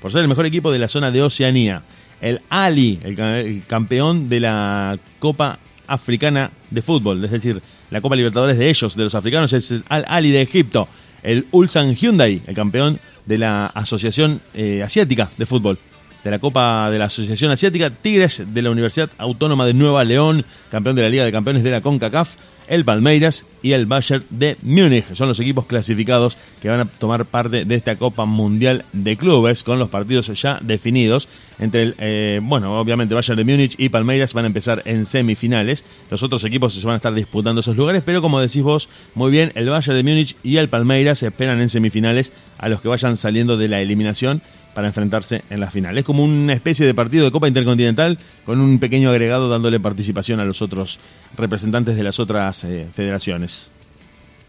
por 0.00 0.12
ser 0.12 0.22
el 0.22 0.28
mejor 0.28 0.46
equipo 0.46 0.70
de 0.70 0.78
la 0.78 0.88
zona 0.88 1.10
de 1.10 1.22
Oceanía. 1.22 1.82
El 2.20 2.40
Ali, 2.48 2.98
el, 3.02 3.18
el 3.18 3.62
campeón 3.66 4.28
de 4.28 4.40
la 4.40 4.98
Copa 5.18 5.58
Africana 5.86 6.50
de 6.70 6.82
Fútbol, 6.82 7.24
es 7.24 7.30
decir, 7.30 7.62
la 7.90 8.00
Copa 8.00 8.16
Libertadores 8.16 8.58
de 8.58 8.68
ellos, 8.68 8.96
de 8.96 9.04
los 9.04 9.14
africanos, 9.14 9.52
es 9.52 9.70
el 9.70 9.84
Al 9.88 10.04
Ali 10.08 10.30
de 10.30 10.42
Egipto. 10.42 10.88
El 11.22 11.46
Ulsan 11.50 11.94
Hyundai, 11.94 12.42
el 12.46 12.54
campeón 12.54 13.00
de 13.26 13.38
la 13.38 13.66
Asociación 13.66 14.40
eh, 14.54 14.82
Asiática 14.82 15.30
de 15.36 15.46
Fútbol 15.46 15.78
de 16.24 16.30
la 16.30 16.38
Copa 16.38 16.90
de 16.90 16.98
la 16.98 17.06
Asociación 17.06 17.50
Asiática, 17.50 17.90
Tigres 17.90 18.42
de 18.46 18.62
la 18.62 18.70
Universidad 18.70 19.10
Autónoma 19.18 19.66
de 19.66 19.74
Nueva 19.74 20.04
León, 20.04 20.44
campeón 20.70 20.96
de 20.96 21.02
la 21.02 21.08
Liga 21.08 21.24
de 21.24 21.32
Campeones 21.32 21.62
de 21.62 21.70
la 21.70 21.80
CONCACAF, 21.80 22.34
el 22.68 22.84
Palmeiras 22.84 23.44
y 23.62 23.72
el 23.72 23.86
Bayern 23.86 24.24
de 24.30 24.56
Múnich. 24.62 25.14
Son 25.14 25.28
los 25.28 25.40
equipos 25.40 25.66
clasificados 25.66 26.38
que 26.60 26.68
van 26.68 26.80
a 26.80 26.84
tomar 26.84 27.24
parte 27.24 27.64
de 27.64 27.74
esta 27.74 27.96
Copa 27.96 28.24
Mundial 28.24 28.84
de 28.92 29.16
Clubes 29.16 29.62
con 29.62 29.78
los 29.78 29.88
partidos 29.88 30.26
ya 30.40 30.58
definidos. 30.62 31.28
Entre 31.58 31.82
el, 31.82 31.94
eh, 31.98 32.40
bueno, 32.42 32.78
obviamente 32.78 33.14
Bayern 33.14 33.36
de 33.36 33.44
Múnich 33.44 33.74
y 33.78 33.88
Palmeiras 33.88 34.34
van 34.34 34.44
a 34.44 34.48
empezar 34.48 34.82
en 34.84 35.06
semifinales. 35.06 35.84
Los 36.10 36.22
otros 36.22 36.44
equipos 36.44 36.74
se 36.74 36.86
van 36.86 36.94
a 36.94 36.96
estar 36.96 37.14
disputando 37.14 37.60
esos 37.60 37.76
lugares, 37.76 38.02
pero 38.04 38.22
como 38.22 38.40
decís 38.40 38.62
vos, 38.62 38.88
muy 39.14 39.30
bien, 39.30 39.52
el 39.54 39.68
Bayern 39.68 39.96
de 39.96 40.02
Múnich 40.02 40.36
y 40.42 40.56
el 40.58 40.68
Palmeiras 40.68 41.22
esperan 41.22 41.60
en 41.60 41.68
semifinales 41.68 42.32
a 42.58 42.68
los 42.68 42.80
que 42.80 42.88
vayan 42.88 43.16
saliendo 43.16 43.56
de 43.56 43.68
la 43.68 43.80
eliminación 43.80 44.42
para 44.78 44.86
enfrentarse 44.86 45.42
en 45.50 45.58
la 45.58 45.72
final. 45.72 45.98
Es 45.98 46.04
como 46.04 46.22
una 46.22 46.52
especie 46.52 46.86
de 46.86 46.94
partido 46.94 47.24
de 47.24 47.32
Copa 47.32 47.48
Intercontinental 47.48 48.16
con 48.44 48.60
un 48.60 48.78
pequeño 48.78 49.10
agregado 49.10 49.48
dándole 49.48 49.80
participación 49.80 50.38
a 50.38 50.44
los 50.44 50.62
otros 50.62 51.00
representantes 51.36 51.96
de 51.96 52.04
las 52.04 52.20
otras 52.20 52.62
eh, 52.62 52.86
federaciones. 52.94 53.72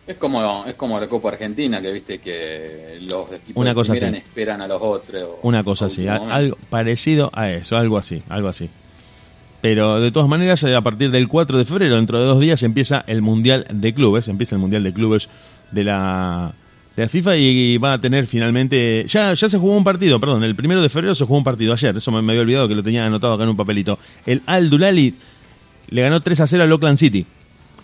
Es 0.06 0.18
como, 0.18 0.66
es 0.68 0.76
como 0.76 1.00
la 1.00 1.08
Copa 1.08 1.30
Argentina, 1.30 1.82
que 1.82 1.92
viste 1.92 2.20
que 2.20 3.00
los 3.10 3.32
equipos 3.34 3.60
Una 3.60 3.74
cosa 3.74 3.94
así. 3.94 4.06
esperan 4.06 4.62
a 4.62 4.68
los 4.68 4.80
otros. 4.80 5.24
o- 5.24 5.40
Una 5.48 5.64
cosa 5.64 5.88
así, 5.88 6.08
algo 6.08 6.56
parecido 6.70 7.32
a 7.34 7.50
eso, 7.50 7.76
algo 7.76 7.98
así, 7.98 8.22
algo 8.30 8.50
así. 8.50 8.70
Pero 9.62 10.00
de 10.00 10.12
todas 10.12 10.30
maneras, 10.30 10.62
eh, 10.62 10.76
a 10.76 10.82
partir 10.82 11.10
del 11.10 11.28
4 11.28 11.58
de 11.58 11.66
febrero, 11.66 11.96
dentro 11.96 12.20
de 12.20 12.26
dos 12.26 12.40
días, 12.40 12.62
empieza 12.62 13.04
el 13.08 13.24
Mundial 13.24 13.66
de 13.74 13.96
Clubes, 13.96 14.28
empieza 14.28 14.54
el 14.54 14.62
Mundial 14.62 14.84
de 14.84 14.94
Clubes 14.94 15.28
de 15.72 15.84
la, 15.86 16.54
de 17.00 17.06
la 17.06 17.10
FIFA 17.10 17.38
y 17.38 17.78
va 17.78 17.94
a 17.94 18.02
tener 18.02 18.28
finalmente... 18.28 19.06
Ya, 19.08 19.34
ya 19.34 19.50
se 19.50 19.58
jugó 19.58 19.78
un 19.78 19.84
partido, 19.84 20.20
perdón, 20.20 20.44
el 20.44 20.56
primero 20.56 20.82
de 20.82 20.90
febrero 20.90 21.16
se 21.16 21.24
jugó 21.24 21.38
un 21.38 21.44
partido 21.44 21.74
ayer, 21.74 21.96
eso 21.96 22.12
me, 22.12 22.22
me 22.22 22.34
había 22.34 22.42
olvidado 22.42 22.68
que 22.68 22.76
lo 22.76 22.84
tenía 22.84 23.06
anotado 23.06 23.34
acá 23.34 23.44
en 23.44 23.50
un 23.50 23.58
papelito. 23.58 23.98
El 24.26 24.42
Al 24.46 24.70
Dulali 24.70 25.14
le 25.90 26.02
ganó 26.02 26.22
3 26.22 26.42
a 26.42 26.48
0 26.48 26.64
al 26.64 26.72
Auckland 26.72 26.98
City. 26.98 27.26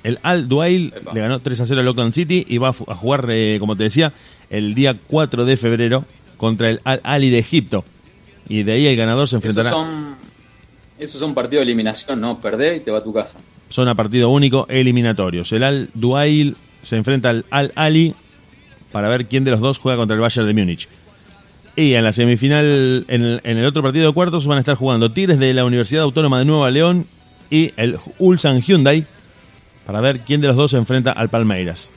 El 0.04 0.19
Al 0.21 0.47
Duail 0.47 0.93
le 1.13 1.21
ganó 1.21 1.39
3 1.39 1.62
a 1.62 1.65
0 1.65 1.82
al 1.82 1.88
Auckland 1.88 2.13
City 2.13 2.45
y 2.47 2.58
va 2.58 2.69
a, 2.69 2.73
jugar, 2.73 3.25
eh, 3.30 3.58
como 3.60 3.75
te 3.75 3.84
decía, 3.84 4.12
el 4.49 4.75
día 4.75 4.97
4 5.08 5.45
de 5.45 5.58
febrero 5.58 6.06
contra 6.38 6.69
el 6.69 6.82
Al 6.84 6.99
Ali 7.04 7.30
de 7.30 7.39
Egipto. 7.39 7.86
Y 8.49 8.63
de 8.63 8.73
ahí 8.73 8.86
el 8.86 8.95
ganador 8.95 9.28
se 9.28 9.38
Esos 9.38 9.47
enfrentará. 9.47 9.69
son, 9.69 10.15
esos 10.99 11.19
son 11.19 11.34
partidos 11.34 11.62
de 11.62 11.71
eliminación, 11.71 12.19
¿no? 12.19 12.39
Perdés 12.39 12.78
y 12.78 12.80
te 12.82 12.91
va 12.91 12.99
a 12.99 13.04
tu 13.04 13.13
casa. 13.13 13.38
son 13.69 13.88
a 13.88 13.95
partido 13.95 14.30
único 14.30 14.67
eliminatorios. 14.69 15.51
El 15.54 15.63
Al 15.63 15.89
Duail 15.93 16.56
se 16.82 16.97
enfrenta 16.97 17.30
al 17.30 17.45
Al 17.49 17.71
Ali 17.75 18.13
para 18.91 19.10
ver 19.10 19.26
quién 19.26 19.43
de 19.43 19.52
los 19.52 19.60
dos 19.60 19.80
juega 19.80 19.98
contra 19.98 20.15
el 20.15 20.21
Bayern 20.21 20.48
de 20.48 20.54
Múnich. 20.54 20.88
Y 21.76 21.93
en 21.93 22.04
la 22.04 22.13
semifinal, 22.13 23.06
en 23.10 23.41
el, 23.43 23.65
otro 23.65 23.84
partido 23.84 24.08
de 24.08 24.13
cuartos, 24.13 24.48
van 24.48 24.58
a 24.58 24.62
estar 24.62 24.76
jugando 24.76 25.12
Tigres 25.12 25.39
de 25.39 25.54
la 25.54 25.65
Universidad 25.65 26.04
Autónoma 26.04 26.39
de 26.39 26.45
Nueva 26.45 26.71
León 26.71 27.06
y 27.50 27.74
el 27.76 27.98
Ulsan 28.17 28.62
Hyundai 28.62 29.06
para 29.86 30.00
ver 30.00 30.21
quién 30.21 30.41
de 30.41 30.48
los 30.48 30.56
dos 30.56 30.71
se 30.71 30.78
enfrenta 30.78 31.12
al 31.12 31.30
Palmeiras. 31.30 31.91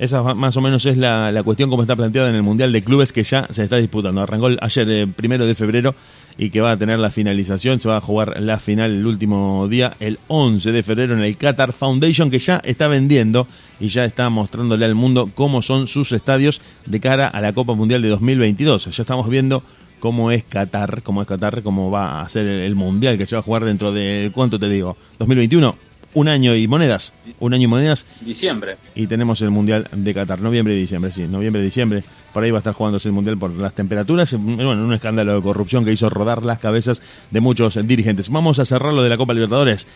Esa 0.00 0.22
más 0.32 0.56
o 0.56 0.62
menos 0.62 0.86
es 0.86 0.96
la, 0.96 1.30
la 1.30 1.42
cuestión 1.42 1.68
como 1.68 1.82
está 1.82 1.94
planteada 1.94 2.30
en 2.30 2.34
el 2.34 2.42
Mundial 2.42 2.72
de 2.72 2.82
Clubes 2.82 3.12
que 3.12 3.22
ya 3.22 3.46
se 3.50 3.64
está 3.64 3.76
disputando. 3.76 4.22
Arrancó 4.22 4.48
ayer, 4.58 4.90
eh, 4.90 5.06
primero 5.06 5.44
de 5.44 5.54
febrero, 5.54 5.94
y 6.38 6.48
que 6.48 6.62
va 6.62 6.72
a 6.72 6.76
tener 6.78 6.98
la 6.98 7.10
finalización. 7.10 7.78
Se 7.78 7.86
va 7.86 7.98
a 7.98 8.00
jugar 8.00 8.40
la 8.40 8.58
final 8.58 8.92
el 8.92 9.06
último 9.06 9.68
día, 9.68 9.92
el 10.00 10.18
11 10.28 10.72
de 10.72 10.82
febrero, 10.82 11.12
en 11.12 11.20
el 11.20 11.36
Qatar 11.36 11.74
Foundation, 11.74 12.30
que 12.30 12.38
ya 12.38 12.62
está 12.64 12.88
vendiendo 12.88 13.46
y 13.78 13.88
ya 13.88 14.06
está 14.06 14.30
mostrándole 14.30 14.86
al 14.86 14.94
mundo 14.94 15.28
cómo 15.34 15.60
son 15.60 15.86
sus 15.86 16.12
estadios 16.12 16.62
de 16.86 16.98
cara 16.98 17.28
a 17.28 17.42
la 17.42 17.52
Copa 17.52 17.74
Mundial 17.74 18.00
de 18.00 18.08
2022. 18.08 18.86
Ya 18.96 19.02
estamos 19.02 19.28
viendo 19.28 19.62
cómo 19.98 20.30
es 20.30 20.44
Qatar, 20.44 21.02
cómo 21.02 21.20
es 21.20 21.28
Qatar, 21.28 21.62
cómo 21.62 21.90
va 21.90 22.22
a 22.22 22.28
ser 22.30 22.46
el, 22.46 22.60
el 22.60 22.74
Mundial 22.74 23.18
que 23.18 23.26
se 23.26 23.36
va 23.36 23.40
a 23.40 23.42
jugar 23.42 23.66
dentro 23.66 23.92
de, 23.92 24.30
¿cuánto 24.32 24.58
te 24.58 24.70
digo? 24.70 24.96
¿2021? 25.18 25.74
Un 26.12 26.26
año 26.28 26.56
y 26.56 26.66
monedas. 26.66 27.12
Un 27.38 27.54
año 27.54 27.64
y 27.64 27.66
monedas 27.68 28.04
Diciembre. 28.20 28.76
y 28.96 29.06
tenemos 29.06 29.40
el 29.42 29.50
Mundial 29.50 29.86
de 29.92 30.12
Qatar, 30.12 30.40
noviembre 30.40 30.74
y 30.74 30.80
diciembre, 30.80 31.12
sí, 31.12 31.22
noviembre 31.28 31.62
y 31.62 31.64
diciembre, 31.66 32.02
por 32.32 32.42
ahí 32.42 32.50
va 32.50 32.58
a 32.58 32.60
estar 32.60 32.74
jugándose 32.74 33.08
el 33.08 33.12
Mundial 33.12 33.38
por 33.38 33.50
las 33.52 33.74
temperaturas, 33.74 34.34
bueno, 34.36 34.72
un 34.72 34.92
escándalo 34.92 35.36
de 35.36 35.42
corrupción 35.42 35.84
que 35.84 35.92
hizo 35.92 36.10
rodar 36.10 36.44
las 36.44 36.58
cabezas 36.58 37.00
de 37.30 37.40
muchos 37.40 37.78
dirigentes. 37.86 38.28
Vamos 38.28 38.58
a 38.58 38.64
cerrar 38.64 38.92
lo 38.92 39.02
de 39.04 39.08
la 39.08 39.16
Copa 39.16 39.34
Libertadores. 39.34 39.86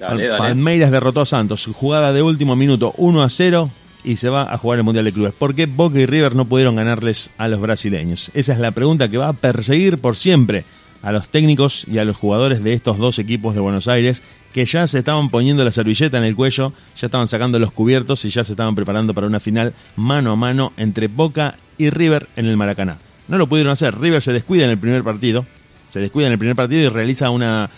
Dale, 0.00 0.24
Pal- 0.24 0.28
dale. 0.28 0.38
Palmeiras 0.38 0.90
derrotó 0.90 1.20
a 1.20 1.26
Santos, 1.26 1.68
jugada 1.72 2.12
de 2.12 2.22
último 2.22 2.56
minuto 2.56 2.94
1 2.98 3.22
a 3.22 3.28
0 3.28 3.70
y 4.04 4.16
se 4.16 4.28
va 4.28 4.42
a 4.52 4.56
jugar 4.56 4.78
el 4.78 4.84
Mundial 4.84 5.04
de 5.04 5.12
Clubes. 5.12 5.32
¿Por 5.34 5.54
qué 5.54 5.66
Boca 5.66 5.98
y 5.98 6.06
River 6.06 6.34
no 6.36 6.44
pudieron 6.44 6.76
ganarles 6.76 7.30
a 7.36 7.48
los 7.48 7.60
brasileños? 7.60 8.30
Esa 8.32 8.52
es 8.52 8.58
la 8.58 8.70
pregunta 8.70 9.08
que 9.08 9.18
va 9.18 9.28
a 9.28 9.32
perseguir 9.32 9.98
por 9.98 10.16
siempre 10.16 10.64
a 11.02 11.12
los 11.12 11.28
técnicos 11.28 11.86
y 11.88 11.98
a 11.98 12.04
los 12.04 12.16
jugadores 12.16 12.62
de 12.64 12.72
estos 12.72 12.98
dos 12.98 13.18
equipos 13.18 13.54
de 13.54 13.60
Buenos 13.60 13.86
Aires 13.88 14.22
que 14.52 14.64
ya 14.64 14.86
se 14.86 14.98
estaban 14.98 15.28
poniendo 15.30 15.64
la 15.64 15.70
servilleta 15.70 16.18
en 16.18 16.24
el 16.24 16.34
cuello, 16.34 16.72
ya 16.96 17.06
estaban 17.06 17.28
sacando 17.28 17.58
los 17.58 17.70
cubiertos 17.70 18.24
y 18.24 18.30
ya 18.30 18.42
se 18.44 18.52
estaban 18.52 18.74
preparando 18.74 19.14
para 19.14 19.26
una 19.26 19.40
final 19.40 19.74
mano 19.96 20.32
a 20.32 20.36
mano 20.36 20.72
entre 20.76 21.06
Boca 21.08 21.56
y 21.76 21.90
River 21.90 22.26
en 22.36 22.46
el 22.46 22.56
Maracaná. 22.56 22.96
No 23.28 23.36
lo 23.38 23.46
pudieron 23.46 23.70
hacer, 23.72 23.98
River 23.98 24.22
se 24.22 24.32
descuida 24.32 24.64
en 24.64 24.70
el 24.70 24.78
primer 24.78 25.04
partido, 25.04 25.46
se 25.90 26.00
descuida 26.00 26.26
en 26.26 26.32
el 26.32 26.38
primer 26.38 26.56
partido 26.56 26.80
y 26.82 26.88
realiza 26.88 27.30
una, 27.30 27.70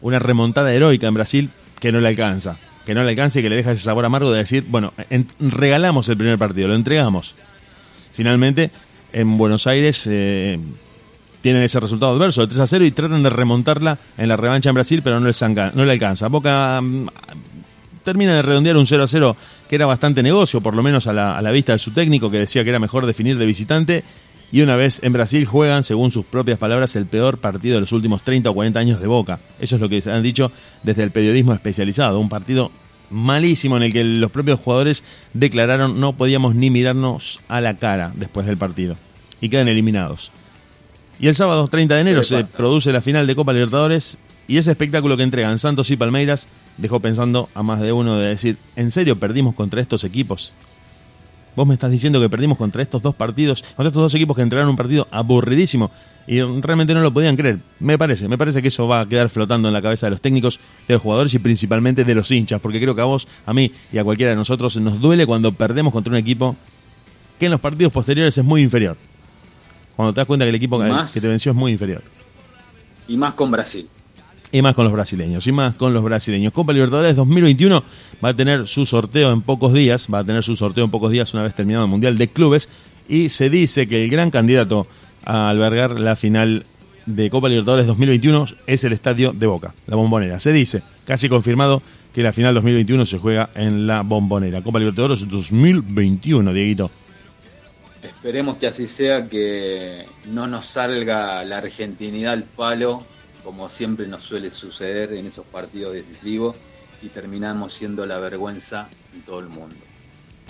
una 0.00 0.18
remontada 0.18 0.72
heroica 0.72 1.06
en 1.06 1.14
Brasil 1.14 1.50
que 1.78 1.92
no 1.92 2.00
le 2.00 2.08
alcanza. 2.08 2.56
Que 2.86 2.94
no 2.94 3.02
le 3.04 3.10
alcanza 3.10 3.38
y 3.38 3.42
que 3.42 3.50
le 3.50 3.56
deja 3.56 3.72
ese 3.72 3.82
sabor 3.82 4.04
amargo 4.04 4.32
de 4.32 4.38
decir, 4.38 4.64
bueno, 4.68 4.92
en- 5.10 5.26
regalamos 5.38 6.08
el 6.08 6.16
primer 6.16 6.38
partido, 6.38 6.68
lo 6.68 6.74
entregamos. 6.74 7.34
Finalmente, 8.12 8.70
en 9.12 9.36
Buenos 9.38 9.66
Aires 9.66 10.06
eh, 10.10 10.58
tienen 11.44 11.62
ese 11.62 11.78
resultado 11.78 12.14
adverso 12.14 12.40
de 12.40 12.46
3 12.46 12.60
a 12.60 12.66
0 12.66 12.86
y 12.86 12.90
tratan 12.90 13.22
de 13.22 13.28
remontarla 13.28 13.98
en 14.16 14.30
la 14.30 14.36
revancha 14.38 14.70
en 14.70 14.76
Brasil, 14.76 15.02
pero 15.04 15.20
no 15.20 15.26
les, 15.26 15.42
no 15.42 15.84
le 15.84 15.92
alcanza. 15.92 16.28
Boca 16.28 16.80
mm, 16.80 17.06
termina 18.02 18.36
de 18.36 18.40
redondear 18.40 18.78
un 18.78 18.86
0 18.86 19.02
a 19.02 19.06
0 19.06 19.36
que 19.68 19.76
era 19.76 19.84
bastante 19.84 20.22
negocio, 20.22 20.62
por 20.62 20.74
lo 20.74 20.82
menos 20.82 21.06
a 21.06 21.12
la, 21.12 21.50
vista 21.50 21.74
de 21.74 21.78
su 21.78 21.90
técnico, 21.90 22.30
que 22.30 22.38
decía 22.38 22.64
que 22.64 22.70
era 22.70 22.78
mejor 22.78 23.04
definir 23.04 23.36
de 23.36 23.44
visitante. 23.44 24.04
Y 24.52 24.62
una 24.62 24.74
vez 24.74 25.00
en 25.02 25.12
Brasil 25.12 25.44
juegan, 25.44 25.82
según 25.82 26.10
sus 26.10 26.24
propias 26.24 26.56
palabras, 26.56 26.96
el 26.96 27.04
peor 27.04 27.36
partido 27.36 27.74
de 27.74 27.82
los 27.82 27.92
últimos 27.92 28.22
30 28.22 28.48
o 28.48 28.54
40 28.54 28.80
años 28.80 29.00
de 29.02 29.06
Boca. 29.06 29.38
Eso 29.60 29.74
es 29.74 29.82
lo 29.82 29.90
que 29.90 30.02
han 30.06 30.22
dicho 30.22 30.50
desde 30.82 31.02
el 31.02 31.10
periodismo 31.10 31.52
especializado. 31.52 32.20
Un 32.20 32.30
partido 32.30 32.70
malísimo 33.10 33.76
en 33.76 33.82
el 33.82 33.92
que 33.92 34.02
los 34.02 34.30
propios 34.30 34.60
jugadores 34.60 35.04
declararon 35.34 36.00
no 36.00 36.14
podíamos 36.14 36.54
ni 36.54 36.70
mirarnos 36.70 37.40
a 37.48 37.60
la 37.60 37.74
cara 37.74 38.12
después 38.14 38.46
del 38.46 38.56
partido. 38.56 38.96
Y 39.42 39.50
quedan 39.50 39.68
eliminados. 39.68 40.32
Y 41.18 41.28
el 41.28 41.34
sábado 41.34 41.68
30 41.68 41.94
de 41.94 42.00
enero 42.00 42.20
¿Qué 42.20 42.26
se 42.26 42.40
pasa? 42.42 42.56
produce 42.56 42.92
la 42.92 43.00
final 43.00 43.26
de 43.26 43.34
Copa 43.34 43.52
Libertadores 43.52 44.18
y 44.48 44.58
ese 44.58 44.70
espectáculo 44.70 45.16
que 45.16 45.22
entregan 45.22 45.58
Santos 45.58 45.90
y 45.90 45.96
Palmeiras 45.96 46.48
dejó 46.76 47.00
pensando 47.00 47.48
a 47.54 47.62
más 47.62 47.80
de 47.80 47.92
uno 47.92 48.18
de 48.18 48.28
decir, 48.28 48.56
¿en 48.76 48.90
serio 48.90 49.16
perdimos 49.16 49.54
contra 49.54 49.80
estos 49.80 50.04
equipos? 50.04 50.52
Vos 51.56 51.66
me 51.68 51.74
estás 51.74 51.92
diciendo 51.92 52.20
que 52.20 52.28
perdimos 52.28 52.58
contra 52.58 52.82
estos 52.82 53.00
dos 53.00 53.14
partidos, 53.14 53.62
contra 53.62 53.86
estos 53.86 54.02
dos 54.02 54.14
equipos 54.14 54.34
que 54.34 54.42
entregaron 54.42 54.70
un 54.70 54.76
partido 54.76 55.06
aburridísimo 55.12 55.92
y 56.26 56.40
realmente 56.40 56.94
no 56.94 57.00
lo 57.00 57.14
podían 57.14 57.36
creer. 57.36 57.60
Me 57.78 57.96
parece, 57.96 58.26
me 58.26 58.36
parece 58.36 58.60
que 58.60 58.68
eso 58.68 58.88
va 58.88 59.00
a 59.00 59.08
quedar 59.08 59.28
flotando 59.28 59.68
en 59.68 59.74
la 59.74 59.80
cabeza 59.80 60.06
de 60.06 60.10
los 60.10 60.20
técnicos, 60.20 60.58
de 60.88 60.94
los 60.94 61.02
jugadores 61.02 61.32
y 61.32 61.38
principalmente 61.38 62.02
de 62.02 62.14
los 62.14 62.28
hinchas, 62.30 62.60
porque 62.60 62.80
creo 62.80 62.96
que 62.96 63.02
a 63.02 63.04
vos, 63.04 63.28
a 63.46 63.54
mí 63.54 63.70
y 63.92 63.98
a 63.98 64.04
cualquiera 64.04 64.30
de 64.30 64.36
nosotros 64.36 64.76
nos 64.78 65.00
duele 65.00 65.26
cuando 65.26 65.52
perdemos 65.52 65.92
contra 65.92 66.10
un 66.10 66.16
equipo 66.16 66.56
que 67.38 67.46
en 67.46 67.52
los 67.52 67.60
partidos 67.60 67.92
posteriores 67.92 68.36
es 68.36 68.44
muy 68.44 68.62
inferior. 68.62 68.96
Cuando 69.96 70.12
te 70.12 70.20
das 70.20 70.26
cuenta 70.26 70.44
que 70.44 70.50
el 70.50 70.54
equipo 70.54 70.78
Más. 70.78 71.12
que 71.12 71.20
te 71.20 71.28
venció 71.28 71.52
es 71.52 71.56
muy 71.56 71.72
inferior. 71.72 72.02
Y 73.08 73.16
más 73.16 73.34
con 73.34 73.50
Brasil. 73.50 73.88
Y 74.50 74.62
más 74.62 74.74
con 74.74 74.84
los 74.84 74.92
brasileños, 74.92 75.46
y 75.46 75.52
más 75.52 75.74
con 75.74 75.92
los 75.92 76.02
brasileños. 76.02 76.52
Copa 76.52 76.72
Libertadores 76.72 77.16
2021 77.16 77.82
va 78.24 78.28
a 78.28 78.34
tener 78.34 78.68
su 78.68 78.86
sorteo 78.86 79.32
en 79.32 79.42
pocos 79.42 79.72
días, 79.72 80.08
va 80.12 80.20
a 80.20 80.24
tener 80.24 80.44
su 80.44 80.54
sorteo 80.54 80.84
en 80.84 80.90
pocos 80.90 81.10
días 81.10 81.34
una 81.34 81.42
vez 81.42 81.54
terminado 81.54 81.84
el 81.84 81.90
Mundial 81.90 82.16
de 82.16 82.28
Clubes, 82.28 82.68
y 83.08 83.28
se 83.30 83.50
dice 83.50 83.86
que 83.88 84.04
el 84.04 84.10
gran 84.10 84.30
candidato 84.30 84.86
a 85.24 85.48
albergar 85.48 85.98
la 85.98 86.16
final 86.16 86.64
de 87.06 87.30
Copa 87.30 87.48
Libertadores 87.48 87.86
2021 87.86 88.46
es 88.66 88.84
el 88.84 88.92
estadio 88.92 89.32
de 89.32 89.46
Boca, 89.46 89.74
la 89.86 89.96
Bombonera. 89.96 90.38
Se 90.40 90.52
dice, 90.52 90.82
casi 91.04 91.28
confirmado, 91.28 91.82
que 92.14 92.22
la 92.22 92.32
final 92.32 92.54
2021 92.54 93.06
se 93.06 93.18
juega 93.18 93.50
en 93.54 93.86
la 93.86 94.02
Bombonera. 94.02 94.62
Copa 94.62 94.78
Libertadores 94.78 95.28
2021, 95.28 96.52
Dieguito. 96.52 96.90
Esperemos 98.04 98.58
que 98.58 98.66
así 98.66 98.86
sea, 98.86 99.28
que 99.28 100.04
no 100.30 100.46
nos 100.46 100.66
salga 100.66 101.42
la 101.44 101.58
argentinidad 101.58 102.34
al 102.34 102.42
palo, 102.42 103.02
como 103.42 103.70
siempre 103.70 104.06
nos 104.06 104.22
suele 104.22 104.50
suceder 104.50 105.14
en 105.14 105.26
esos 105.26 105.46
partidos 105.46 105.94
decisivos, 105.94 106.54
y 107.02 107.08
terminamos 107.08 107.72
siendo 107.72 108.04
la 108.04 108.18
vergüenza 108.18 108.88
en 109.14 109.22
todo 109.22 109.40
el 109.40 109.48
mundo. 109.48 109.74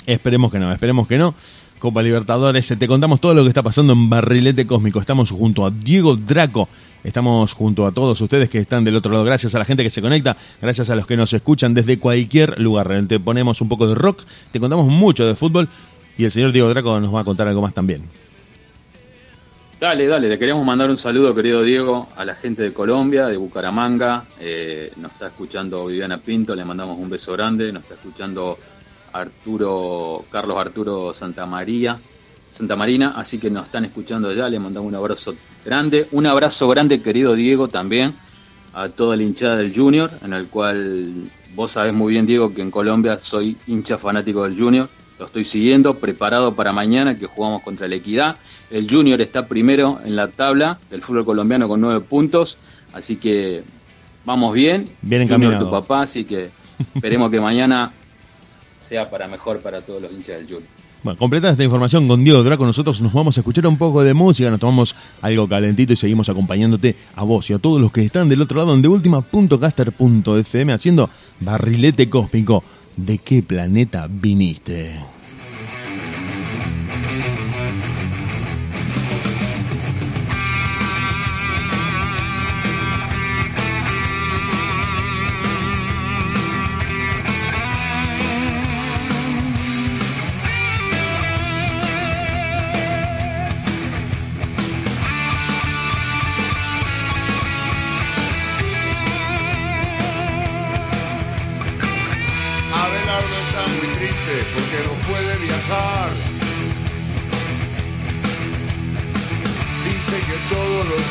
Esperemos 0.05 0.51
que 0.51 0.59
no, 0.59 0.73
esperemos 0.73 1.07
que 1.07 1.17
no. 1.17 1.35
Copa 1.79 2.03
Libertadores, 2.03 2.75
te 2.77 2.88
contamos 2.88 3.21
todo 3.21 3.35
lo 3.35 3.43
que 3.43 3.49
está 3.49 3.62
pasando 3.62 3.93
en 3.93 4.09
Barrilete 4.11 4.67
Cósmico. 4.67 5.01
Estamos 5.01 5.31
junto 5.31 5.64
a 5.64 5.71
Diego 5.71 6.17
Draco, 6.17 6.69
estamos 7.05 7.53
junto 7.53 7.87
a 7.87 7.93
todos 7.93 8.21
ustedes 8.21 8.49
que 8.49 8.59
están 8.59 8.85
del 8.85 8.97
otro 8.97 9.12
lado. 9.12 9.25
Gracias 9.25 9.55
a 9.55 9.59
la 9.59 9.64
gente 9.64 9.83
que 9.83 9.90
se 9.90 10.01
conecta, 10.01 10.37
gracias 10.61 10.90
a 10.90 10.97
los 10.97 11.07
que 11.07 11.17
nos 11.17 11.33
escuchan 11.33 11.75
desde 11.75 11.99
cualquier 11.99 12.59
lugar. 12.61 13.07
Te 13.07 13.21
ponemos 13.21 13.61
un 13.61 13.69
poco 13.69 13.87
de 13.87 13.95
rock, 13.95 14.23
te 14.51 14.59
contamos 14.59 14.88
mucho 14.88 15.27
de 15.27 15.35
fútbol 15.37 15.69
y 16.16 16.24
el 16.24 16.31
señor 16.31 16.53
Diego 16.53 16.68
Draco 16.68 17.00
nos 17.00 17.14
va 17.14 17.20
a 17.20 17.24
contar 17.24 17.48
algo 17.48 17.62
más 17.62 17.74
también. 17.74 18.03
Dale, 19.81 20.07
dale, 20.07 20.29
le 20.29 20.38
queremos 20.38 20.64
mandar 20.64 20.88
un 20.88 20.96
saludo, 20.96 21.35
querido 21.35 21.62
Diego, 21.62 22.09
a 22.16 22.24
la 22.24 22.35
gente 22.35 22.62
de 22.62 22.72
Colombia, 22.72 23.27
de 23.27 23.37
Bucaramanga. 23.37 24.24
Eh, 24.40 24.90
nos 24.96 25.12
está 25.12 25.27
escuchando 25.27 25.85
Viviana 25.87 26.16
Pinto, 26.16 26.55
le 26.55 26.64
mandamos 26.64 26.98
un 26.98 27.11
beso 27.11 27.33
grande. 27.33 27.70
Nos 27.72 27.83
está 27.83 27.94
escuchando 27.94 28.57
Arturo, 29.12 30.24
Carlos 30.31 30.57
Arturo 30.57 31.12
Santa 31.12 31.44
María, 31.44 31.98
Santa 32.50 32.77
Marina, 32.77 33.14
así 33.16 33.38
que 33.38 33.50
nos 33.50 33.66
están 33.66 33.85
escuchando 33.85 34.31
allá. 34.31 34.48
Le 34.48 34.59
mandamos 34.59 34.88
un 34.88 34.94
abrazo 34.94 35.35
grande. 35.64 36.09
Un 36.12 36.27
abrazo 36.29 36.68
grande, 36.68 37.03
querido 37.03 37.35
Diego, 37.35 37.68
también 37.68 38.14
a 38.72 38.88
toda 38.88 39.16
la 39.16 39.22
hinchada 39.22 39.57
del 39.57 39.74
Junior, 39.74 40.11
en 40.22 40.33
el 40.33 40.48
cual 40.48 41.31
vos 41.55 41.72
sabés 41.72 41.92
muy 41.92 42.12
bien, 42.12 42.27
Diego, 42.27 42.55
que 42.55 42.62
en 42.62 42.70
Colombia 42.70 43.20
soy 43.20 43.57
hincha 43.66 43.98
fanático 43.98 44.44
del 44.44 44.59
Junior. 44.59 44.88
Lo 45.18 45.27
estoy 45.27 45.44
siguiendo, 45.44 45.94
preparado 45.94 46.55
para 46.55 46.72
mañana 46.72 47.16
que 47.16 47.27
jugamos 47.27 47.62
contra 47.62 47.87
la 47.87 47.94
Equidad. 47.94 48.37
El 48.70 48.90
Junior 48.90 49.20
está 49.20 49.46
primero 49.46 50.00
en 50.05 50.16
la 50.16 50.29
tabla 50.29 50.79
del 50.90 51.03
fútbol 51.03 51.24
colombiano 51.24 51.68
con 51.68 51.81
nueve 51.81 52.00
puntos, 52.00 52.59
así 52.92 53.16
que 53.16 53.62
vamos 54.24 54.53
bien. 54.53 54.88
Bien 55.03 55.22
Junior 55.22 55.53
encaminado. 55.53 55.66
tu 55.66 55.70
papá, 55.70 56.03
así 56.03 56.24
que 56.24 56.50
esperemos 56.94 57.31
que 57.31 57.40
mañana 57.40 57.92
sea 58.77 59.09
para 59.09 59.29
mejor 59.29 59.61
para 59.61 59.81
todos 59.83 60.03
los 60.03 60.12
hinchas 60.12 60.38
del 60.38 60.46
Junior. 60.46 60.68
Bueno, 61.05 61.18
completa 61.18 61.50
esta 61.50 61.62
información 61.62 62.09
con 62.09 62.24
Diego 62.24 62.42
Draco. 62.42 62.64
Nosotros 62.64 63.03
nos 63.03 63.12
vamos 63.12 63.37
a 63.37 63.40
escuchar 63.40 63.66
un 63.66 63.77
poco 63.77 64.03
de 64.03 64.14
música, 64.14 64.48
nos 64.48 64.59
tomamos 64.59 64.96
algo 65.20 65.46
calentito 65.46 65.92
y 65.92 65.96
seguimos 65.96 66.31
acompañándote 66.31 66.96
a 67.14 67.24
vos 67.24 67.50
y 67.50 67.53
a 67.53 67.59
todos 67.59 67.79
los 67.79 67.92
que 67.92 68.03
están 68.03 68.31
del 68.31 68.40
otro 68.40 68.57
lado 68.57 68.72
en 68.72 68.81
deultima.caster.fm 68.81 70.72
haciendo 70.72 71.11
barrilete 71.40 72.09
cósmico. 72.09 72.64
¿De 72.96 73.18
qué 73.18 73.42
planeta 73.42 74.07
viniste? 74.09 74.94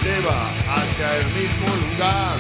Lleva 0.03 0.37
hacia 0.75 1.07
el 1.19 1.25
mismo 1.39 1.67
lugar. 1.83 2.35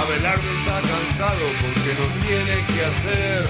Abelardo 0.00 0.48
está 0.58 0.78
cansado 0.92 1.44
porque 1.62 1.90
no 2.00 2.06
tiene 2.26 2.54
que 2.70 2.80
hacer. 2.90 3.42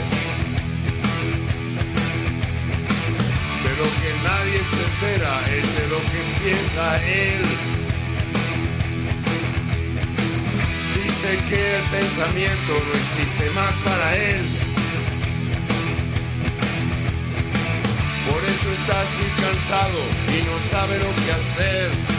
De 3.64 3.72
lo 3.80 3.88
que 3.98 4.10
nadie 4.28 4.58
se 4.70 4.80
entera 4.88 5.34
es 5.58 5.66
de 5.78 5.84
lo 5.92 6.00
que 6.10 6.18
empieza 6.28 6.84
él. 7.04 7.44
Dice 10.94 11.30
que 11.48 11.76
el 11.76 11.84
pensamiento 11.98 12.72
no 12.86 12.92
existe 12.98 13.50
más 13.50 13.72
para 13.84 14.16
él. 14.16 14.63
Por 18.64 18.72
eso 18.72 18.82
está 18.82 18.98
así 18.98 19.24
cansado 19.42 19.98
y 20.38 20.42
no 20.46 20.58
sabe 20.58 20.98
lo 20.98 21.14
que 21.26 21.32
hacer. 21.32 22.13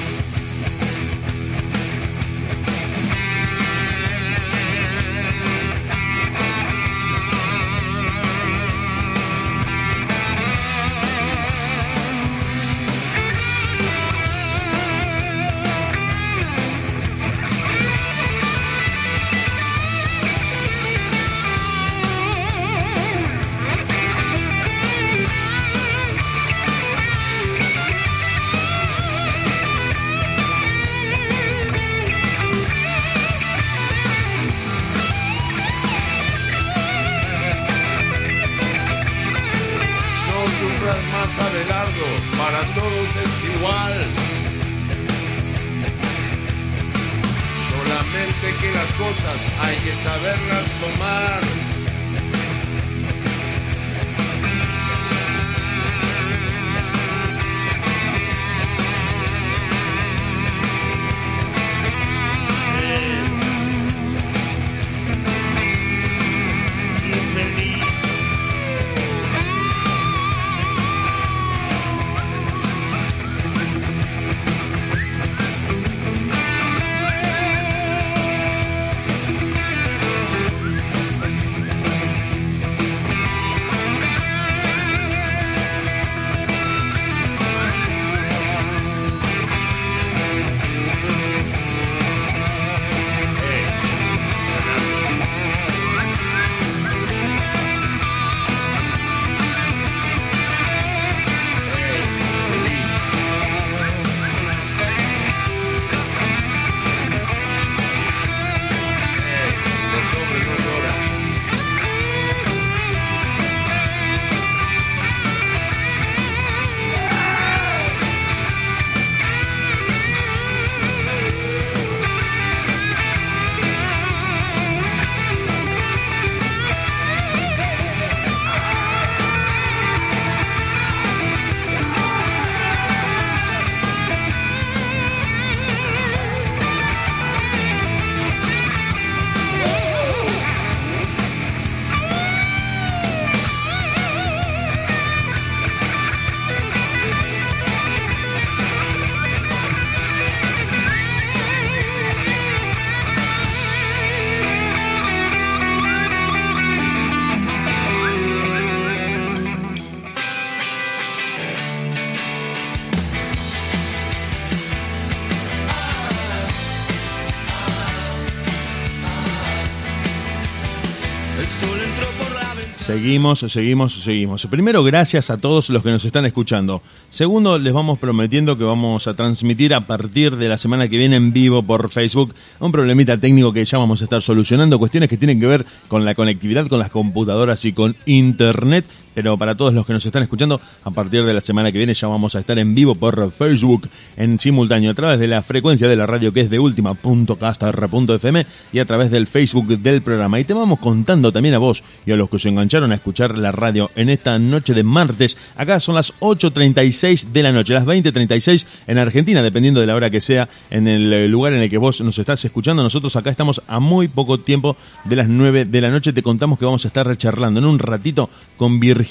Seguimos, 172.85 173.39
seguimos, 173.39 173.93
seguimos. 173.93 174.45
Primero, 174.45 174.83
gracias 174.83 175.31
a 175.31 175.37
todos 175.37 175.71
los 175.71 175.81
que 175.81 175.89
nos 175.89 176.05
están 176.05 176.27
escuchando. 176.27 176.83
Segundo, 177.09 177.57
les 177.57 177.73
vamos 177.73 177.97
prometiendo 177.97 178.59
que 178.59 178.63
vamos 178.63 179.07
a 179.07 179.15
transmitir 179.15 179.73
a 179.73 179.87
partir 179.87 180.35
de 180.35 180.47
la 180.47 180.59
semana 180.59 180.87
que 180.87 180.99
viene 180.99 181.15
en 181.15 181.33
vivo 181.33 181.63
por 181.63 181.89
Facebook 181.89 182.35
un 182.59 182.71
problemita 182.71 183.17
técnico 183.17 183.51
que 183.51 183.65
ya 183.65 183.79
vamos 183.79 184.01
a 184.01 184.03
estar 184.03 184.21
solucionando, 184.21 184.77
cuestiones 184.77 185.09
que 185.09 185.17
tienen 185.17 185.39
que 185.39 185.47
ver 185.47 185.65
con 185.87 186.05
la 186.05 186.13
conectividad, 186.13 186.67
con 186.67 186.77
las 186.77 186.91
computadoras 186.91 187.65
y 187.65 187.73
con 187.73 187.95
Internet. 188.05 188.85
Pero 189.15 189.37
para 189.37 189.55
todos 189.55 189.73
los 189.73 189.85
que 189.85 189.93
nos 189.93 190.05
están 190.05 190.23
escuchando, 190.23 190.59
a 190.83 190.91
partir 190.91 191.23
de 191.23 191.33
la 191.33 191.39
semana 191.39 191.71
que 191.71 191.77
viene 191.77 191.93
ya 191.93 192.07
vamos 192.09 192.35
a 192.35 192.41
estar 192.41 192.59
en 192.59 192.75
vivo 192.75 192.93
por 192.95 193.31
Facebook 193.31 193.89
en 194.17 194.37
simultáneo 194.37 194.91
a 194.91 194.93
través 194.93 195.19
de 195.19 195.29
la 195.29 195.41
frecuencia 195.41 195.87
de 195.87 195.95
la 195.95 196.05
radio 196.05 196.33
que 196.33 196.41
es 196.41 196.49
de 196.49 196.59
última.castar.fm 196.59 198.45
y 198.73 198.79
a 198.79 198.85
través 198.85 199.09
del 199.11 199.25
Facebook 199.25 199.67
del 199.67 200.01
programa. 200.01 200.37
Y 200.39 200.43
te 200.43 200.53
vamos 200.53 200.79
contando 200.79 201.31
también 201.31 201.55
a 201.55 201.59
vos 201.59 201.81
y 202.05 202.11
a 202.11 202.17
los 202.17 202.29
que 202.29 202.39
se 202.39 202.49
engancharon 202.49 202.91
a 202.91 202.95
escuchar 202.95 203.37
la 203.37 203.53
radio 203.53 203.89
en 203.95 204.09
esta 204.09 204.37
noche 204.37 204.73
de 204.73 204.83
martes. 204.83 205.37
Acá 205.55 205.79
son 205.79 205.95
las 205.95 206.13
8.36 206.19 207.31
de 207.31 207.41
la 207.41 207.53
noche, 207.53 207.73
las 207.73 207.85
20.36 207.85 208.65
en 208.87 208.97
Argentina, 208.97 209.41
dependiendo 209.41 209.79
de 209.79 209.87
la 209.87 209.95
hora 209.95 210.09
que 210.09 210.19
sea 210.19 210.49
en 210.69 210.89
el 210.89 211.31
lugar 211.31 211.53
en 211.53 211.61
el 211.61 211.69
que 211.69 211.77
vos 211.77 212.01
nos 212.01 212.19
estás 212.19 212.43
escuchando. 212.43 212.83
Nosotros 212.83 213.15
acá 213.15 213.29
estamos 213.29 213.61
a 213.65 213.79
muy 213.79 214.09
poco 214.09 214.39
tiempo 214.39 214.75
de 215.05 215.15
las 215.15 215.29
9 215.29 215.63
de 215.63 215.81
la 215.81 215.89
noche. 215.89 216.11
Te 216.11 216.21
contamos 216.21 216.59
que 216.59 216.65
vamos 216.65 216.83
a 216.83 216.89
estar 216.89 217.15
charlando 217.17 217.61
en 217.61 217.65
un 217.65 217.79
ratito 217.79 218.29
con 218.57 218.77
Virginia 218.81 219.04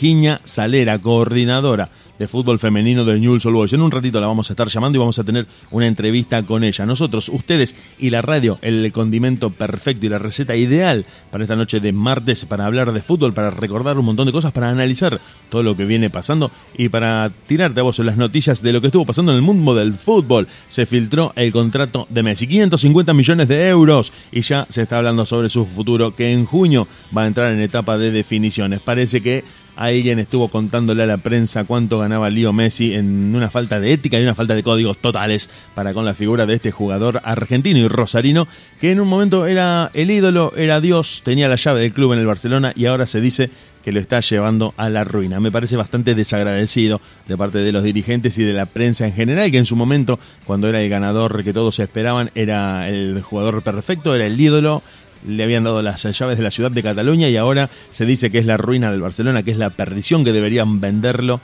Salera, 0.45 0.99
coordinadora 0.99 1.88
de 2.18 2.28
fútbol 2.28 2.59
femenino 2.59 3.05
de 3.05 3.18
Newell's 3.18 3.47
Old 3.47 3.57
Boys. 3.57 3.72
En 3.72 3.82
un 3.82 3.90
ratito 3.90 4.20
la 4.20 4.26
vamos 4.26 4.51
a 4.51 4.53
estar 4.53 4.68
llamando 4.68 4.97
y 4.97 5.01
vamos 5.01 5.18
a 5.18 5.24
tener 5.24 5.47
una 5.70 5.86
entrevista 5.86 6.42
con 6.45 6.64
ella. 6.64 6.86
Nosotros, 6.86 7.28
ustedes 7.28 7.76
y 7.99 8.11
la 8.11 8.22
radio, 8.22 8.59
el 8.62 8.90
condimento 8.92 9.51
perfecto 9.51 10.07
y 10.07 10.09
la 10.09 10.18
receta 10.18 10.55
ideal 10.57 11.05
para 11.30 11.45
esta 11.45 11.57
noche 11.57 11.80
de 11.80 11.92
martes, 11.92 12.45
para 12.45 12.66
hablar 12.66 12.92
de 12.92 13.03
fútbol, 13.03 13.32
para 13.32 13.51
recordar 13.51 13.99
un 13.99 14.05
montón 14.05 14.26
de 14.26 14.32
cosas, 14.32 14.53
para 14.53 14.70
analizar 14.70 15.20
todo 15.49 15.62
lo 15.62 15.76
que 15.76 15.84
viene 15.84 16.11
pasando 16.11 16.51
y 16.76 16.88
para 16.88 17.30
tirarte 17.47 17.80
a 17.80 17.82
vos 17.82 17.99
las 17.99 18.16
noticias 18.16 18.62
de 18.62 18.72
lo 18.72 18.80
que 18.80 18.88
estuvo 18.88 19.07
pasando 19.07 19.32
en 19.32 19.36
el 19.36 19.42
mundo 19.42 19.74
del 19.74 19.95
fútbol. 19.95 20.47
Se 20.68 20.86
filtró 20.86 21.32
el 21.36 21.53
contrato 21.53 22.07
de 22.11 22.22
Messi, 22.22 22.47
550 22.47 23.14
millones 23.14 23.49
de 23.49 23.68
euros 23.68 24.12
y 24.30 24.42
ya 24.42 24.66
se 24.68 24.82
está 24.82 24.99
hablando 24.99 25.26
sobre 25.26 25.49
su 25.49 25.64
futuro 25.66 26.14
que 26.14 26.30
en 26.30 26.45
junio 26.45 26.86
va 27.16 27.22
a 27.22 27.26
entrar 27.26 27.53
en 27.53 27.61
etapa 27.61 27.97
de 27.99 28.11
definiciones. 28.11 28.80
Parece 28.80 29.20
que 29.20 29.45
alguien 29.77 30.18
estuvo 30.18 30.49
contándole 30.49 31.03
a 31.03 31.07
la 31.07 31.16
prensa 31.16 31.64
cuánto 31.64 31.99
ganaba 31.99 32.31
Leo 32.31 32.53
Messi 32.53 32.95
en 32.95 33.35
una 33.35 33.51
falta 33.51 33.81
de 33.81 33.93
ética 33.93 34.18
y 34.18 34.22
una 34.22 34.35
falta 34.35 34.55
de 34.55 34.62
códigos 34.62 34.99
totales 34.99 35.51
para 35.75 35.95
con 35.95 36.05
la 36.05 36.14
figura 36.14 36.47
de 36.47 36.55
este 36.55 36.70
jugador 36.70 37.20
argentino 37.25 37.79
y 37.79 37.89
rosarino 37.89 38.47
que 38.81 38.93
en 38.93 39.01
un 39.01 39.09
momento 39.09 39.47
era 39.47 39.91
el 39.95 40.11
ídolo, 40.11 40.53
era 40.57 40.81
Dios, 40.81 41.22
tenía 41.25 41.49
la 41.49 41.57
llave 41.57 41.81
del 41.81 41.93
club 41.93 42.12
en 42.12 42.18
el 42.20 42.27
Barcelona 42.27 42.72
y 42.77 42.87
ahora 42.87 43.07
se 43.07 43.20
dice 43.20 43.51
que 43.85 43.93
lo 43.93 44.01
está 44.01 44.20
llevando 44.20 44.72
a 44.79 44.89
la 44.89 45.05
ruina. 45.05 45.41
Me 45.41 45.53
parece 45.53 45.77
bastante 45.77 46.14
desagradecido 46.14 47.03
de 47.29 47.37
parte 47.37 47.59
de 47.59 47.70
los 47.70 47.85
dirigentes 47.85 48.39
y 48.39 48.43
de 48.43 48.55
la 48.55 48.64
prensa 48.64 49.07
en 49.07 49.12
general, 49.12 49.51
que 49.51 49.59
en 49.59 49.66
su 49.66 49.77
momento, 49.77 50.18
cuando 50.47 50.68
era 50.68 50.81
el 50.81 50.89
ganador 50.89 51.45
que 51.45 51.53
todos 51.53 51.79
esperaban, 51.79 52.31
era 52.35 52.89
el 52.89 53.20
jugador 53.20 53.62
perfecto, 53.62 54.14
era 54.14 54.25
el 54.25 54.41
ídolo, 54.41 54.83
le 55.27 55.43
habían 55.43 55.64
dado 55.64 55.83
las 55.83 56.03
llaves 56.03 56.39
de 56.39 56.45
la 56.45 56.51
ciudad 56.51 56.70
de 56.70 56.83
Cataluña 56.83 57.29
y 57.29 57.37
ahora 57.37 57.70
se 57.91 58.07
dice 58.07 58.31
que 58.31 58.39
es 58.39 58.47
la 58.47 58.57
ruina 58.57 58.91
del 58.91 59.01
Barcelona, 59.01 59.43
que 59.43 59.51
es 59.51 59.57
la 59.57 59.70
perdición, 59.70 60.25
que 60.25 60.33
deberían 60.33 60.81
venderlo. 60.81 61.41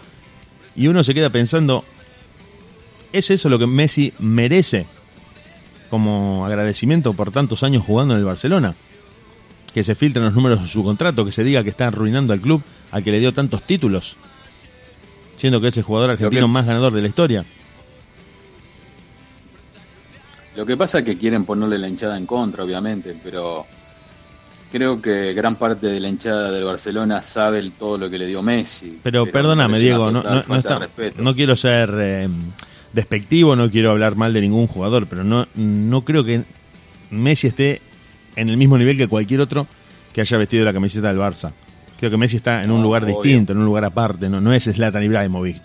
Y 0.76 0.88
uno 0.88 1.02
se 1.02 1.14
queda 1.14 1.30
pensando, 1.30 1.84
¿es 3.12 3.30
eso 3.30 3.48
lo 3.48 3.58
que 3.58 3.66
Messi 3.66 4.12
merece 4.18 4.86
como 5.88 6.46
agradecimiento 6.46 7.14
por 7.14 7.32
tantos 7.32 7.62
años 7.62 7.84
jugando 7.84 8.14
en 8.14 8.20
el 8.20 8.26
Barcelona? 8.26 8.74
Que 9.74 9.84
se 9.84 9.94
filtren 9.94 10.24
los 10.24 10.34
números 10.34 10.62
de 10.62 10.68
su 10.68 10.84
contrato, 10.84 11.24
que 11.24 11.32
se 11.32 11.44
diga 11.44 11.62
que 11.62 11.70
está 11.70 11.88
arruinando 11.88 12.32
al 12.32 12.40
club 12.40 12.62
al 12.90 13.04
que 13.04 13.12
le 13.12 13.20
dio 13.20 13.32
tantos 13.32 13.62
títulos, 13.62 14.16
siendo 15.36 15.60
que 15.60 15.68
es 15.68 15.76
el 15.76 15.84
jugador 15.84 16.10
argentino 16.10 16.48
más 16.48 16.66
ganador 16.66 16.92
de 16.92 17.02
la 17.02 17.08
historia. 17.08 17.44
Lo 20.56 20.66
que 20.66 20.76
pasa 20.76 20.98
es 20.98 21.04
que 21.04 21.16
quieren 21.16 21.44
ponerle 21.44 21.78
la 21.78 21.88
hinchada 21.88 22.16
en 22.16 22.26
contra, 22.26 22.64
obviamente, 22.64 23.14
pero 23.22 23.64
creo 24.72 25.00
que 25.00 25.32
gran 25.32 25.56
parte 25.56 25.86
de 25.86 26.00
la 26.00 26.08
hinchada 26.08 26.50
del 26.50 26.64
Barcelona 26.64 27.22
sabe 27.22 27.58
el- 27.60 27.72
todo 27.72 27.98
lo 27.98 28.10
que 28.10 28.18
le 28.18 28.26
dio 28.26 28.42
Messi. 28.42 28.98
Pero 29.02 29.24
me 29.26 29.32
perdóname, 29.32 29.78
Diego, 29.78 30.10
no, 30.10 30.22
no- 30.22 30.42
no 30.46 30.56
está- 30.56 30.78
quiero 31.34 31.56
ser 31.56 31.90
eh, 31.98 32.28
despectivo, 32.92 33.54
no 33.56 33.70
quiero 33.70 33.90
hablar 33.92 34.16
mal 34.16 34.32
de 34.32 34.40
ningún 34.40 34.66
jugador, 34.66 35.06
pero 35.06 35.22
no, 35.24 35.46
no 35.54 36.00
creo 36.02 36.24
que 36.24 36.42
Messi 37.10 37.46
esté 37.48 37.80
en 38.36 38.48
el 38.48 38.56
mismo 38.56 38.76
nivel 38.78 38.96
que 38.96 39.06
cualquier 39.08 39.40
otro 39.40 39.66
que 40.12 40.20
haya 40.20 40.36
vestido 40.36 40.64
la 40.64 40.72
camiseta 40.72 41.08
del 41.08 41.18
Barça. 41.18 41.52
Creo 41.98 42.10
que 42.10 42.16
Messi 42.16 42.36
está 42.36 42.64
en 42.64 42.70
un 42.70 42.78
No, 42.78 42.84
lugar 42.84 43.04
obvio. 43.04 43.14
distinto, 43.22 43.52
en 43.52 43.58
un 43.58 43.64
lugar 43.66 43.84
aparte, 43.84 44.28
no, 44.28 44.40
no 44.40 44.52
es 44.52 44.64
Zlatan 44.64 45.02
Ibrahimovic. 45.02 45.62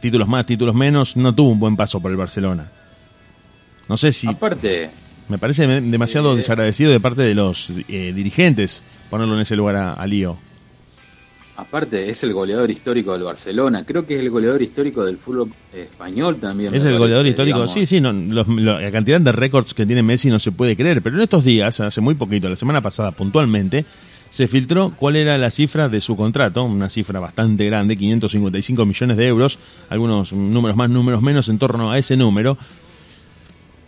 Títulos 0.00 0.26
más, 0.28 0.46
títulos 0.46 0.74
menos, 0.74 1.16
no 1.16 1.34
tuvo 1.34 1.50
un 1.50 1.60
buen 1.60 1.76
paso 1.76 2.00
por 2.00 2.10
el 2.10 2.16
Barcelona. 2.16 2.66
No 3.88 3.96
sé 3.96 4.12
si 4.12 4.28
Aparte, 4.28 4.90
me 5.28 5.38
parece 5.38 5.66
demasiado 5.66 6.32
Eh. 6.34 6.36
desagradecido 6.36 6.90
de 6.92 7.00
parte 7.00 7.22
de 7.22 7.34
los 7.34 7.70
eh, 7.88 8.12
dirigentes 8.14 8.82
ponerlo 9.10 9.34
en 9.34 9.40
ese 9.40 9.56
lugar 9.56 9.76
a, 9.76 9.92
a 9.94 10.06
Lío. 10.06 10.36
aparte 11.56 12.08
es 12.10 12.22
el 12.24 12.32
goleador 12.32 12.70
histórico 12.70 13.12
del 13.12 13.22
Barcelona. 13.24 13.84
Creo 13.84 14.06
que 14.06 14.14
es 14.14 14.20
el 14.20 14.30
goleador 14.30 14.62
histórico 14.62 15.04
del 15.04 15.18
fútbol 15.18 15.50
español 15.72 16.36
también. 16.40 16.74
Es 16.74 16.82
el 16.84 16.98
goleador 16.98 17.24
parece, 17.24 17.28
histórico. 17.30 17.56
digamos. 17.58 17.72
Sí, 17.72 17.86
sí, 17.86 18.00
no, 18.00 18.12
los- 18.12 18.48
lo- 18.48 18.80
la 18.80 18.90
cantidad 18.90 19.20
de 19.20 19.32
récords 19.32 19.74
que 19.74 19.84
tiene 19.86 20.02
Messi 20.02 20.28
no 20.30 20.38
se 20.40 20.50
puede 20.52 20.76
creer. 20.76 21.02
Pero 21.02 21.16
en 21.16 21.22
estos 21.22 21.44
días, 21.44 21.78
hace 21.80 22.00
muy 22.00 22.14
poquito, 22.14 22.48
la 22.48 22.56
semana 22.56 22.80
pasada 22.80 23.12
puntualmente, 23.12 23.84
se 24.30 24.48
filtró 24.48 24.92
cuál 24.96 25.16
era 25.16 25.36
la 25.36 25.50
cifra 25.50 25.88
de 25.90 26.00
su 26.00 26.16
contrato, 26.16 26.64
una 26.64 26.88
cifra 26.88 27.20
bastante 27.20 27.66
grande, 27.66 27.96
555 27.96 28.86
millones 28.86 29.16
de 29.18 29.26
euros, 29.26 29.58
algunos 29.90 30.32
números 30.32 30.76
más, 30.76 30.88
números 30.88 31.20
menos 31.20 31.48
en 31.50 31.58
torno 31.58 31.92
a 31.92 31.98
ese 31.98 32.16
número. 32.16 32.56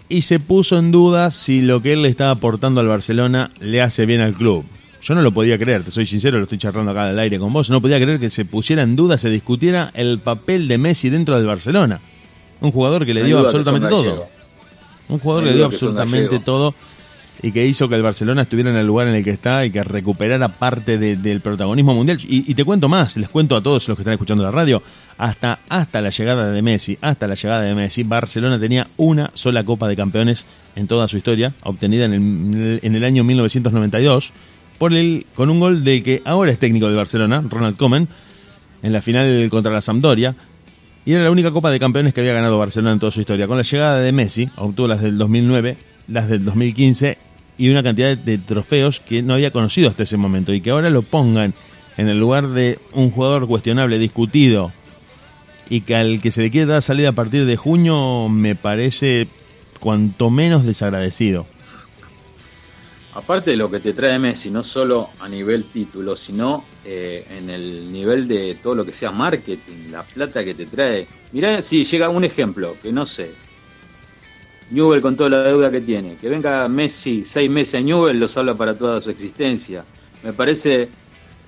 Y 0.08 0.22
se 0.22 0.38
puso 0.38 0.78
en 0.78 0.92
duda 0.92 1.30
si 1.30 1.62
lo 1.62 1.80
que 1.80 1.94
él 1.94 2.02
le 2.02 2.08
estaba 2.08 2.30
aportando 2.30 2.80
al 2.80 2.88
Barcelona 2.88 3.50
le 3.60 3.80
hace 3.80 4.06
bien 4.06 4.20
al 4.20 4.34
club. 4.34 4.64
Yo 5.02 5.14
no 5.14 5.22
lo 5.22 5.32
podía 5.32 5.58
creer, 5.58 5.82
te 5.82 5.90
soy 5.90 6.06
sincero, 6.06 6.38
lo 6.38 6.44
estoy 6.44 6.58
charlando 6.58 6.90
acá 6.90 7.08
al 7.08 7.18
aire 7.18 7.38
con 7.38 7.52
vos. 7.52 7.68
No 7.68 7.80
podía 7.80 8.00
creer 8.00 8.18
que 8.18 8.30
se 8.30 8.44
pusiera 8.44 8.82
en 8.82 8.96
duda, 8.96 9.18
se 9.18 9.28
discutiera 9.28 9.90
el 9.94 10.18
papel 10.18 10.66
de 10.68 10.78
Messi 10.78 11.10
dentro 11.10 11.36
del 11.36 11.46
Barcelona. 11.46 12.00
Un 12.60 12.70
jugador 12.70 13.04
que 13.04 13.12
le 13.12 13.20
No 13.20 13.26
dio 13.26 13.38
absolutamente 13.40 13.88
todo. 13.88 14.26
Un 15.08 15.18
jugador 15.18 15.44
No 15.44 15.48
que 15.48 15.52
le 15.52 15.56
dio 15.58 15.68
que 15.68 15.74
absolutamente 15.74 16.38
todo 16.38 16.74
y 17.46 17.52
que 17.52 17.66
hizo 17.66 17.90
que 17.90 17.94
el 17.96 18.02
Barcelona 18.02 18.42
estuviera 18.42 18.70
en 18.70 18.76
el 18.78 18.86
lugar 18.86 19.06
en 19.06 19.14
el 19.16 19.22
que 19.22 19.28
está 19.30 19.66
y 19.66 19.70
que 19.70 19.82
recuperara 19.84 20.48
parte 20.48 20.96
de- 20.96 21.16
del 21.16 21.40
protagonismo 21.42 21.92
mundial. 21.94 22.18
Y, 22.26 22.54
te 22.54 22.64
cuento 22.64 22.88
más, 22.88 23.18
les 23.18 23.28
cuento 23.28 23.54
a 23.54 23.62
todos 23.62 23.86
los 23.86 23.96
que 23.98 24.02
están 24.02 24.14
escuchando 24.14 24.42
la 24.42 24.50
radio, 24.50 24.82
hasta, 25.18 25.58
hasta 25.68 26.00
la 26.00 26.08
llegada 26.08 26.50
de 26.50 26.62
Messi, 26.62 26.96
hasta 27.02 27.26
la 27.28 27.34
llegada 27.34 27.62
de 27.64 27.74
Messi, 27.74 28.02
Barcelona 28.02 28.58
tenía 28.58 28.86
una 28.96 29.30
sola 29.34 29.62
Copa 29.62 29.88
de 29.88 29.94
Campeones 29.96 30.46
en 30.74 30.86
toda 30.86 31.06
su 31.06 31.18
historia, 31.18 31.52
obtenida 31.64 32.06
en 32.06 32.14
el, 32.14 32.80
en 32.82 32.94
el 32.94 33.04
año 33.04 33.24
1992, 33.24 34.32
por 34.78 34.94
el, 34.94 35.26
con 35.34 35.50
un 35.50 35.60
gol 35.60 35.84
del 35.84 36.02
que 36.02 36.22
ahora 36.24 36.50
es 36.50 36.58
técnico 36.58 36.86
del 36.86 36.96
Barcelona, 36.96 37.44
Ronald 37.48 37.76
Koeman, 37.76 38.08
en 38.82 38.92
la 38.92 39.02
final 39.02 39.48
contra 39.50 39.70
la 39.70 39.82
Sampdoria. 39.82 40.34
Y 41.04 41.12
era 41.12 41.22
la 41.24 41.30
única 41.30 41.50
Copa 41.50 41.70
de 41.70 41.78
Campeones 41.78 42.14
que 42.14 42.20
había 42.22 42.32
ganado 42.32 42.56
Barcelona 42.58 42.92
en 42.92 42.98
toda 43.00 43.12
su 43.12 43.20
historia. 43.20 43.46
Con 43.46 43.58
la 43.58 43.62
llegada 43.62 43.98
de 44.00 44.12
Messi, 44.12 44.48
obtuvo 44.56 44.88
las 44.88 45.02
del 45.02 45.18
2009, 45.18 45.76
las 46.08 46.28
del 46.28 46.42
2015 46.44 47.18
y 47.56 47.68
una 47.68 47.82
cantidad 47.82 48.16
de, 48.16 48.38
trofeos 48.38 49.00
que 49.00 49.22
no 49.22 49.34
había 49.34 49.50
conocido 49.50 49.88
hasta 49.88 50.02
ese 50.02 50.16
momento. 50.16 50.52
Y 50.52 50.60
que 50.60 50.70
ahora 50.70 50.90
lo 50.90 51.02
pongan 51.02 51.54
en 51.96 52.08
el 52.08 52.18
lugar 52.18 52.48
de 52.48 52.78
un 52.92 53.10
jugador 53.10 53.46
cuestionable, 53.46 53.98
discutido, 53.98 54.72
y 55.70 55.82
que 55.82 55.96
al 55.96 56.20
que 56.20 56.30
se 56.30 56.42
le 56.42 56.50
quiere 56.50 56.66
dar 56.66 56.82
salida 56.82 57.10
a 57.10 57.12
partir 57.12 57.46
de 57.46 57.56
junio, 57.56 58.28
me 58.28 58.54
parece 58.54 59.28
cuanto 59.80 60.30
menos 60.30 60.64
desagradecido. 60.64 61.46
Aparte 63.14 63.52
de 63.52 63.56
lo 63.56 63.70
que 63.70 63.78
te 63.78 63.92
trae 63.92 64.18
Messi, 64.18 64.50
no 64.50 64.64
solo 64.64 65.10
a 65.20 65.28
nivel 65.28 65.66
título, 65.66 66.16
sino 66.16 66.64
eh, 66.84 67.24
en 67.30 67.48
el 67.48 67.92
nivel 67.92 68.26
de 68.26 68.56
todo 68.60 68.74
lo 68.74 68.84
que 68.84 68.92
sea 68.92 69.12
marketing, 69.12 69.92
la 69.92 70.02
plata 70.02 70.44
que 70.44 70.54
te 70.54 70.66
trae. 70.66 71.06
Mirá 71.30 71.62
si 71.62 71.84
llega 71.84 72.08
un 72.08 72.24
ejemplo, 72.24 72.76
que 72.82 72.90
no 72.90 73.06
sé. 73.06 73.30
Newell 74.70 75.00
con 75.00 75.16
toda 75.16 75.30
la 75.30 75.44
deuda 75.44 75.70
que 75.70 75.80
tiene. 75.80 76.16
Que 76.16 76.28
venga 76.28 76.68
Messi 76.68 77.24
seis 77.24 77.50
meses 77.50 77.74
a 77.74 77.80
Newell 77.80 78.18
los 78.18 78.36
habla 78.36 78.54
para 78.54 78.76
toda 78.76 79.00
su 79.00 79.10
existencia. 79.10 79.84
Me 80.22 80.32
parece 80.32 80.88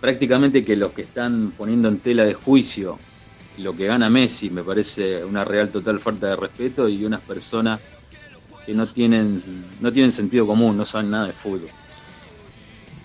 prácticamente 0.00 0.64
que 0.64 0.76
los 0.76 0.92
que 0.92 1.02
están 1.02 1.52
poniendo 1.52 1.88
en 1.88 1.98
tela 1.98 2.24
de 2.24 2.34
juicio 2.34 2.98
lo 3.58 3.74
que 3.74 3.86
gana 3.86 4.10
Messi 4.10 4.50
me 4.50 4.62
parece 4.62 5.24
una 5.24 5.44
real 5.44 5.70
total 5.70 5.98
falta 5.98 6.28
de 6.28 6.36
respeto 6.36 6.88
y 6.88 7.04
unas 7.04 7.20
personas 7.22 7.80
que 8.66 8.74
no 8.74 8.86
tienen 8.86 9.40
no 9.80 9.92
tienen 9.92 10.12
sentido 10.12 10.46
común, 10.46 10.76
no 10.76 10.84
saben 10.84 11.10
nada 11.10 11.26
de 11.26 11.32
fútbol. 11.32 11.70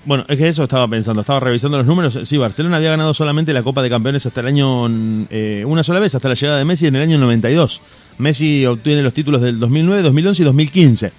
Bueno, 0.04 0.26
es 0.28 0.38
que 0.38 0.47
eso 0.47 0.64
estaba 0.64 0.88
pensando, 0.88 1.22
estaba 1.22 1.39
revisando 1.39 1.78
los 1.78 1.86
números. 1.86 2.18
Sí, 2.24 2.38
Barcelona 2.38 2.78
había 2.78 2.89
ganado 2.89 3.14
solamente 3.14 3.54
la 3.54 3.62
Copa 3.62 3.84
de 3.84 3.89
Campeones 3.89 4.26
hasta 4.26 4.41
el 4.41 4.47
año, 4.47 4.89
eh, 5.30 5.64
una 5.68 5.84
sola 5.84 5.99
vez, 5.99 6.16
hasta 6.16 6.28
la 6.28 6.34
llegada 6.34 6.58
de 6.58 6.66
Messi 6.66 6.88
en 6.88 6.95
el 6.95 7.04
año 7.04 7.20
92. 7.20 7.82
Messi 8.18 8.66
obtiene 8.66 9.04
los 9.04 9.14
títulos 9.14 9.41
del 9.41 9.60
2009, 9.60 10.02
2011 10.02 10.41
y 10.41 10.45
2015. 10.45 11.12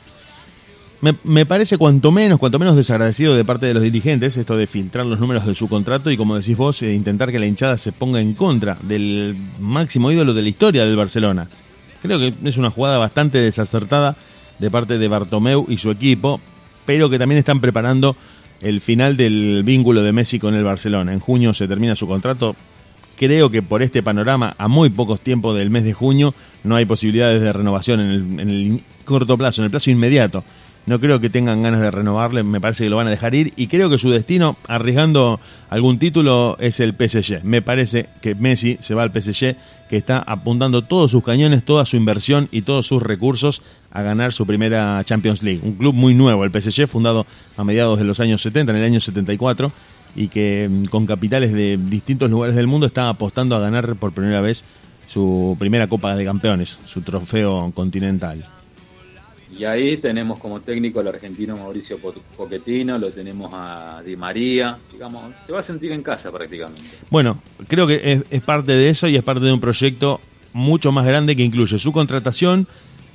me, 1.22 1.46
parece 1.46 1.78
cuanto 1.78 2.10
menos, 2.10 2.40
cuanto 2.40 2.58
menos 2.58 2.74
desagradecido 2.74 3.36
de 3.36 3.44
parte 3.44 3.66
de 3.66 3.74
los 3.74 3.82
dirigentes 3.82 4.36
esto 4.36 4.56
de 4.56 4.66
filtrar 4.66 5.06
los 5.06 5.18
números 5.20 5.46
de 5.46 5.54
su 5.54 5.68
contrato 5.68 6.10
y 6.10 6.16
como 6.16 6.36
decís 6.36 6.56
vos, 6.56 6.82
eh, 6.82 6.92
intentar 6.92 7.30
que 7.30 7.38
la 7.38 7.46
hinchada 7.46 7.76
se 7.76 7.92
ponga 7.92 8.20
en 8.20 8.34
contra 8.34 8.76
del 8.82 9.36
máximo 9.60 10.10
ídolo 10.10 10.34
de 10.34 10.42
la 10.42 10.48
historia 10.48 10.84
del 10.84 10.96
Barcelona. 10.96 11.48
Creo 12.02 12.18
que 12.18 12.34
es 12.44 12.56
una 12.56 12.70
jugada 12.70 12.98
bastante 12.98 13.38
desacertada 13.38 14.16
de 14.58 14.70
parte 14.70 14.98
de 14.98 15.06
Bartomeu 15.06 15.66
y 15.68 15.76
su 15.76 15.90
equipo, 15.90 16.40
pero 16.84 17.08
que 17.08 17.18
también 17.18 17.38
están 17.38 17.60
preparando 17.60 18.16
el 18.62 18.80
final 18.80 19.16
del 19.16 19.62
vínculo 19.64 20.02
de 20.02 20.12
Messi 20.12 20.38
con 20.38 20.54
el 20.54 20.64
Barcelona. 20.64 21.12
En 21.12 21.20
junio 21.20 21.52
se 21.52 21.68
termina 21.68 21.96
su 21.96 22.06
contrato. 22.06 22.56
Creo 23.16 23.50
que 23.50 23.62
por 23.62 23.82
este 23.82 24.02
panorama, 24.02 24.54
a 24.56 24.68
muy 24.68 24.90
pocos 24.90 25.20
tiempos 25.20 25.56
del 25.56 25.70
mes 25.70 25.84
de 25.84 25.92
junio, 25.92 26.34
no 26.64 26.76
hay 26.76 26.84
posibilidades 26.84 27.40
de 27.40 27.52
renovación 27.52 28.00
en 28.00 28.10
el, 28.10 28.40
en 28.40 28.48
el 28.48 28.80
corto 29.04 29.36
plazo, 29.36 29.60
en 29.60 29.66
el 29.66 29.70
plazo 29.70 29.90
inmediato. 29.90 30.44
No 30.84 30.98
creo 30.98 31.20
que 31.20 31.30
tengan 31.30 31.62
ganas 31.62 31.80
de 31.80 31.92
renovarle, 31.92 32.42
me 32.42 32.60
parece 32.60 32.82
que 32.84 32.90
lo 32.90 32.96
van 32.96 33.06
a 33.06 33.10
dejar 33.10 33.36
ir 33.36 33.52
y 33.54 33.68
creo 33.68 33.88
que 33.88 33.98
su 33.98 34.10
destino, 34.10 34.56
arriesgando 34.66 35.38
algún 35.70 36.00
título, 36.00 36.56
es 36.58 36.80
el 36.80 36.94
PSG. 36.94 37.44
Me 37.44 37.62
parece 37.62 38.08
que 38.20 38.34
Messi 38.34 38.78
se 38.80 38.94
va 38.94 39.04
al 39.04 39.12
PSG, 39.12 39.54
que 39.88 39.96
está 39.96 40.18
apuntando 40.18 40.82
todos 40.82 41.12
sus 41.12 41.22
cañones, 41.22 41.64
toda 41.64 41.84
su 41.84 41.96
inversión 41.96 42.48
y 42.50 42.62
todos 42.62 42.84
sus 42.84 43.00
recursos 43.00 43.62
a 43.92 44.02
ganar 44.02 44.32
su 44.32 44.44
primera 44.44 45.00
Champions 45.04 45.44
League. 45.44 45.60
Un 45.62 45.74
club 45.74 45.94
muy 45.94 46.14
nuevo, 46.14 46.42
el 46.42 46.50
PSG, 46.50 46.88
fundado 46.88 47.26
a 47.56 47.62
mediados 47.62 48.00
de 48.00 48.04
los 48.04 48.18
años 48.18 48.42
70, 48.42 48.72
en 48.72 48.78
el 48.78 48.84
año 48.84 48.98
74, 48.98 49.70
y 50.16 50.28
que 50.28 50.68
mm, 50.68 50.86
con 50.86 51.06
capitales 51.06 51.52
de 51.52 51.78
distintos 51.78 52.28
lugares 52.28 52.56
del 52.56 52.66
mundo 52.66 52.86
está 52.86 53.08
apostando 53.08 53.54
a 53.54 53.60
ganar 53.60 53.94
por 53.96 54.12
primera 54.12 54.40
vez 54.40 54.64
su 55.06 55.56
primera 55.60 55.86
Copa 55.86 56.16
de 56.16 56.24
Campeones, 56.24 56.80
su 56.86 57.02
trofeo 57.02 57.70
continental. 57.72 58.44
Y 59.58 59.64
ahí 59.64 59.96
tenemos 59.98 60.38
como 60.38 60.60
técnico 60.60 61.00
al 61.00 61.08
argentino 61.08 61.56
Mauricio 61.56 61.98
Po- 61.98 62.14
Pochettino, 62.36 62.98
lo 62.98 63.10
tenemos 63.10 63.50
a 63.52 64.00
Di 64.04 64.16
María, 64.16 64.78
digamos, 64.90 65.34
se 65.46 65.52
va 65.52 65.60
a 65.60 65.62
sentir 65.62 65.92
en 65.92 66.02
casa 66.02 66.30
prácticamente. 66.32 66.80
Bueno, 67.10 67.40
creo 67.68 67.86
que 67.86 68.00
es, 68.12 68.22
es 68.30 68.42
parte 68.42 68.72
de 68.72 68.88
eso 68.88 69.08
y 69.08 69.16
es 69.16 69.22
parte 69.22 69.44
de 69.44 69.52
un 69.52 69.60
proyecto 69.60 70.20
mucho 70.54 70.90
más 70.92 71.04
grande 71.06 71.36
que 71.36 71.42
incluye 71.44 71.78
su 71.78 71.92
contratación, 71.92 72.66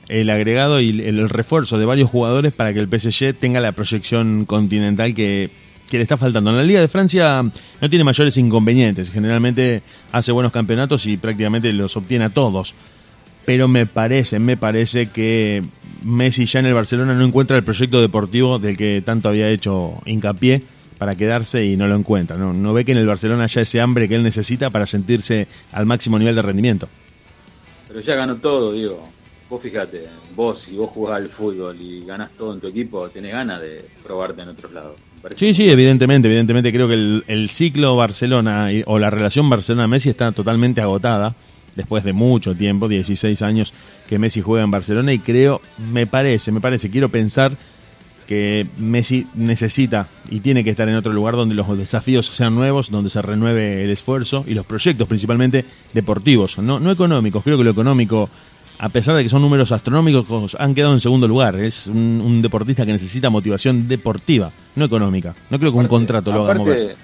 el 0.08 0.30
agregado 0.30 0.80
y 0.80 0.90
el, 0.90 1.00
el 1.02 1.30
refuerzo 1.30 1.78
de 1.80 1.86
varios 1.86 2.10
jugadores 2.10 2.54
para 2.54 2.72
que 2.74 2.80
el 2.80 2.88
PSG 2.88 3.34
tenga 3.34 3.60
la 3.60 3.72
proyección 3.74 4.46
continental 4.46 5.14
que, 5.14 5.50
que 5.90 5.98
le 5.98 6.04
está 6.04 6.18
faltando. 6.18 6.52
En 6.52 6.58
la 6.58 6.64
Liga 6.64 6.80
de 6.82 6.88
Francia 6.88 7.42
no 7.82 7.90
tiene 7.90 8.04
mayores 8.04 8.38
inconvenientes, 8.38 9.10
generalmente 9.12 9.82
hace 10.12 10.32
buenos 10.32 10.52
campeonatos 10.52 11.06
y 11.08 11.18
prácticamente 11.18 11.74
los 11.74 11.98
obtiene 11.98 12.26
a 12.26 12.30
todos. 12.30 12.76
Pero 13.48 13.70
me 13.70 13.86
parece, 13.86 14.39
me 14.39 14.58
parece 14.58 15.08
que 15.08 15.64
Messi 16.04 16.45
ya 16.45 16.60
en 16.60 16.66
el 16.66 16.74
Barcelona 16.74 17.14
no 17.14 17.24
encuentra 17.24 17.56
el 17.56 17.64
proyecto 17.64 18.02
deportivo 18.02 18.60
del 18.60 18.76
que 18.76 19.02
tanto 19.06 19.30
había 19.30 19.48
hecho 19.50 19.93
hincapié 20.06 20.64
para 20.98 21.16
quedarse 21.16 21.64
y 21.66 21.78
no 21.78 21.88
lo 21.88 21.95
encuentra. 21.95 22.36
No, 22.36 22.52
no 22.52 22.74
ve 22.74 22.84
que 22.84 22.91
en 22.91 22.98
el 22.98 23.08
Barcelona 23.08 23.45
haya 23.45 23.62
ese 23.62 23.80
hambre 23.80 24.10
que 24.10 24.16
él 24.16 24.24
necesita 24.24 24.70
para 24.70 24.86
sentirse 24.86 25.48
al 25.72 25.86
máximo 25.86 26.20
nivel 26.20 26.36
de 26.36 26.41
rendimiento. 26.41 26.89
Pero 27.88 28.02
ya 28.02 28.16
ganó 28.16 28.36
todo, 28.36 28.74
digo. 28.74 29.08
Vos 29.50 29.62
fíjate, 29.62 30.04
vos 30.36 30.60
si 30.60 30.76
vos 30.76 30.89
jugás 30.89 31.16
al 31.22 31.30
fútbol 31.30 31.78
y 31.80 32.06
ganás 32.06 32.32
todo 32.38 32.54
en 32.54 32.60
tu 32.60 32.68
equipo, 32.68 33.08
tenés 33.08 33.32
ganas 33.32 33.62
de 33.62 33.82
probarte 34.04 34.41
en 34.41 34.50
otros 34.50 34.74
lados. 34.74 34.95
Sí, 35.36 35.54
sí, 35.54 35.70
evidentemente, 35.70 36.28
evidentemente 36.28 36.74
creo 36.74 36.89
que 36.89 36.95
el, 36.95 37.24
el 37.28 37.50
ciclo 37.50 37.95
Barcelona 37.95 38.74
y- 38.74 38.84
o 38.86 39.00
la 39.00 39.10
relación 39.10 39.50
Barcelona-Messi 39.50 40.10
está 40.10 40.34
totalmente 40.34 40.82
agotada 40.82 41.34
después 41.78 42.03
de 42.03 42.11
mucho 42.11 42.55
tiempo, 42.55 42.89
16 42.89 43.41
años 43.43 43.73
que 44.09 44.19
Messi 44.19 44.41
juega 44.41 44.65
en 44.65 44.71
Barcelona 44.71 45.13
y 45.13 45.19
creo, 45.19 45.61
me 45.91 46.07
parece, 46.07 46.51
me 46.51 46.59
parece, 46.59 46.89
quiero 46.89 47.09
pensar 47.09 47.55
que 48.25 48.67
Messi 48.78 49.25
necesita 49.36 50.07
y 50.30 50.41
tiene 50.41 50.63
que 50.63 50.71
estar 50.71 50.89
en 50.89 50.95
otro 50.95 51.13
lugar 51.13 51.36
donde 51.36 51.55
los 51.55 51.78
desafíos 51.78 52.25
sean 52.25 52.55
nuevos, 52.55 52.91
donde 52.91 53.09
se 53.09 53.21
renueve 53.21 53.86
el 53.86 53.91
esfuerzo 53.91 54.43
y 54.45 54.55
los 54.55 54.65
proyectos 54.65 55.07
principalmente 55.07 55.63
deportivos, 55.93 56.57
no, 56.57 56.80
no 56.80 56.91
económicos. 56.91 57.43
Creo 57.43 57.57
que 57.57 57.63
lo 57.63 57.69
económico, 57.69 58.28
a 58.80 58.89
pesar 58.89 59.15
de 59.15 59.23
que 59.23 59.30
son 59.30 59.43
números 59.43 59.71
astronómicos, 59.71 60.57
han 60.59 60.75
quedado 60.75 60.93
en 60.93 60.99
segundo 60.99 61.28
lugar. 61.28 61.57
Es 61.59 61.88
un, 61.88 62.21
un 62.21 62.41
deportista 62.41 62.86
que 62.86 62.91
necesita 62.91 63.30
motivación 63.30 63.88
deportiva, 63.88 64.51
no 64.75 64.84
económica. 64.84 65.34
No 65.49 65.57
creo 65.59 65.71
que 65.71 65.78
un 65.78 65.88
contrato 65.88 66.34
lo 66.34 66.43
haga 66.43 66.55
mover. 66.55 66.97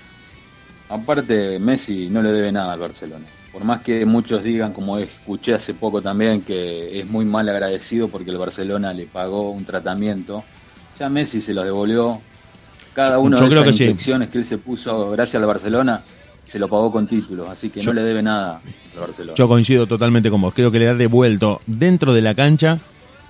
Aparte, 0.90 1.58
Messi 1.60 2.10
no 2.10 2.22
le 2.22 2.32
debe 2.32 2.52
nada 2.52 2.74
al 2.74 2.80
Barcelona. 2.80 3.26
Por 3.54 3.64
más 3.64 3.82
que 3.84 4.06
muchos 4.06 4.44
digan, 4.44 4.74
como 4.74 4.98
escuché 4.98 5.54
hace 5.54 5.74
poco 5.76 6.02
también, 6.02 6.42
que 6.42 7.00
es 7.00 7.06
muy 7.08 7.24
mal 7.24 7.48
agradecido 7.48 8.08
porque 8.10 8.32
el 8.32 8.38
Barcelona 8.38 8.94
le 8.94 9.06
pagó 9.06 9.52
un 9.52 9.64
tratamiento, 9.64 10.44
ya 11.00 11.08
Messi 11.08 11.40
se 11.40 11.54
lo 11.54 11.64
devolvió. 11.64 12.20
Cada 12.96 13.20
una 13.20 13.38
Yo 13.38 13.44
de 13.46 13.50
creo 13.52 13.62
esas 13.64 13.78
que 13.78 13.96
sí. 14.00 14.12
que 14.32 14.38
él 14.40 14.46
se 14.46 14.58
puso 14.58 15.10
gracias 15.12 15.40
al 15.42 15.48
Barcelona, 15.48 16.02
se 16.48 16.58
lo 16.60 16.68
pagó 16.68 16.92
con 16.92 17.06
títulos, 17.08 17.48
así 17.50 17.70
que 17.70 17.80
Yo- 17.82 17.92
no 17.94 18.02
le 18.02 18.04
debe 18.08 18.22
nada 18.24 18.60
al 18.96 19.00
Barcelona. 19.00 19.36
Yo 19.36 19.48
coincido 19.48 19.86
totalmente 19.88 20.30
con 20.32 20.42
vos. 20.42 20.54
Creo 20.54 20.72
que 20.72 20.80
le 20.80 20.90
ha 20.90 20.94
devuelto 20.96 21.62
dentro 21.68 22.14
de 22.14 22.22
la 22.22 22.34
cancha, 22.36 22.80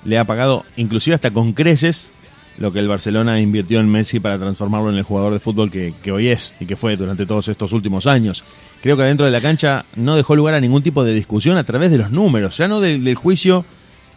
le 0.06 0.18
ha 0.18 0.24
pagado 0.26 0.64
inclusive 0.78 1.16
hasta 1.16 1.32
con 1.32 1.52
creces 1.54 2.12
lo 2.58 2.72
que 2.72 2.80
el 2.80 2.88
Barcelona 2.88 3.40
invirtió 3.40 3.80
en 3.80 3.90
Messi 3.90 4.20
para 4.20 4.38
transformarlo 4.38 4.90
en 4.90 4.98
el 4.98 5.04
jugador 5.04 5.34
de 5.34 5.40
fútbol 5.40 5.72
que, 5.72 5.94
que 6.04 6.12
hoy 6.12 6.28
es 6.28 6.54
y 6.60 6.66
que 6.66 6.76
fue 6.76 6.96
durante 6.98 7.26
todos 7.26 7.48
estos 7.48 7.74
últimos 7.74 8.08
años. 8.08 8.44
Creo 8.82 8.98
que 8.98 9.04
dentro 9.04 9.26
de 9.26 9.32
la 9.32 9.42
cancha 9.42 9.86
no 9.96 10.16
dejó 10.16 10.36
lugar 10.36 10.54
a 10.54 10.60
ningún 10.60 10.84
tipo 10.84 11.04
de 11.04 11.14
discusión 11.14 11.58
a 11.58 11.64
través 11.64 11.92
de 11.92 11.98
los 11.98 12.12
números, 12.12 12.58
ya 12.58 12.68
no 12.68 12.80
del, 12.80 13.04
del 13.04 13.16
juicio 13.16 13.66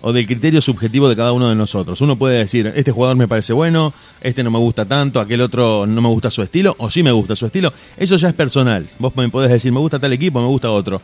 o 0.00 0.12
del 0.12 0.26
criterio 0.26 0.60
subjetivo 0.60 1.08
de 1.08 1.16
cada 1.16 1.32
uno 1.32 1.48
de 1.48 1.54
nosotros. 1.54 2.00
Uno 2.00 2.16
puede 2.16 2.38
decir, 2.38 2.72
este 2.76 2.92
jugador 2.92 3.16
me 3.16 3.28
parece 3.28 3.52
bueno, 3.52 3.92
este 4.20 4.42
no 4.42 4.50
me 4.50 4.58
gusta 4.58 4.84
tanto, 4.84 5.20
aquel 5.20 5.40
otro 5.40 5.86
no 5.86 6.00
me 6.00 6.08
gusta 6.08 6.30
su 6.30 6.42
estilo, 6.42 6.74
o 6.78 6.90
sí 6.90 7.02
me 7.02 7.12
gusta 7.12 7.34
su 7.34 7.46
estilo. 7.46 7.72
Eso 7.96 8.16
ya 8.16 8.28
es 8.28 8.34
personal. 8.34 8.86
Vos 8.98 9.16
me 9.16 9.28
podés 9.28 9.50
decir, 9.50 9.72
me 9.72 9.80
gusta 9.80 9.98
tal 9.98 10.12
equipo, 10.12 10.40
me 10.40 10.46
gusta 10.46 10.70
otro. 10.70 11.00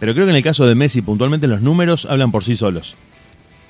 Pero 0.00 0.12
creo 0.12 0.26
que 0.26 0.30
en 0.30 0.36
el 0.36 0.42
caso 0.42 0.66
de 0.66 0.74
Messi, 0.74 1.02
puntualmente 1.02 1.46
los 1.46 1.62
números 1.62 2.06
hablan 2.06 2.32
por 2.32 2.44
sí 2.44 2.56
solos. 2.56 2.96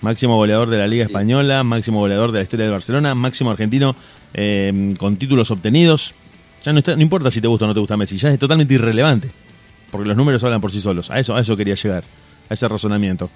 Máximo 0.05 0.37
goleador 0.37 0.69
de 0.69 0.77
la 0.77 0.87
Liga. 0.87 1.05
Española, 1.05 1.65
máximo 1.65 1.99
goleador 2.01 2.31
de 2.31 2.39
la 2.39 2.43
historia 2.43 2.65
del 2.67 2.73
Barcelona, 2.73 3.15
máximo 3.15 3.51
argentino 3.51 3.97
eh, 4.35 4.91
con 4.99 5.17
títulos 5.17 5.51
obtenidos. 5.51 6.15
Ya 6.63 6.73
no, 6.73 6.79
está- 6.81 6.95
no 6.95 7.01
importa 7.03 7.31
si 7.31 7.41
te 7.41 7.49
gusta 7.49 7.65
o 7.65 7.69
no 7.69 7.75
te 7.75 7.81
gusta 7.81 7.97
Messi, 7.97 8.19
ya 8.19 8.31
es 8.31 8.39
totalmente 8.39 8.75
irrelevante. 8.75 9.31
Porque 9.91 10.07
los 10.09 10.17
números 10.17 10.45
hablan 10.45 10.61
por 10.61 10.71
sí 10.71 10.81
solos. 10.81 11.11
A 11.11 11.19
eso, 11.19 11.35
a 11.35 11.41
eso 11.41 11.57
quería 11.57 11.75
llegar, 11.75 12.05
a 12.51 12.55
ese 12.55 12.69
razonamiento. 12.69 13.31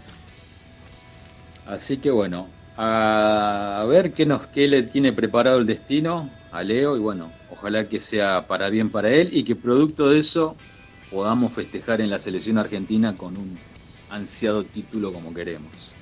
Así 1.64 1.99
que 1.99 2.11
bueno, 2.11 2.49
a, 2.77 3.81
a 3.81 3.85
ver 3.87 4.12
qué 4.12 4.27
nos 4.27 4.47
qué 4.49 4.69
le 4.69 4.83
tiene 4.85 5.12
preparado 5.12 5.59
el 5.59 5.66
destino 5.66 6.39
a 6.51 6.62
Leo 6.62 6.97
y 6.97 7.01
bueno, 7.01 7.31
ojalá 7.47 7.89
que 7.89 8.01
sea 8.01 8.47
para 8.47 8.69
bien 8.71 8.91
para 8.91 9.11
él 9.11 9.31
y 9.33 9.45
que 9.45 9.57
producto 9.57 10.09
de 10.09 10.19
eso 10.21 10.57
podamos 11.09 11.55
festejar 11.55 12.01
en 12.01 12.11
la 12.11 12.19
selección 12.19 12.59
argentina 12.59 13.16
con 13.16 13.37
un 13.39 13.64
ansiado 14.09 14.66
título 14.66 15.12
como 15.12 15.33
queremos. 15.35 15.97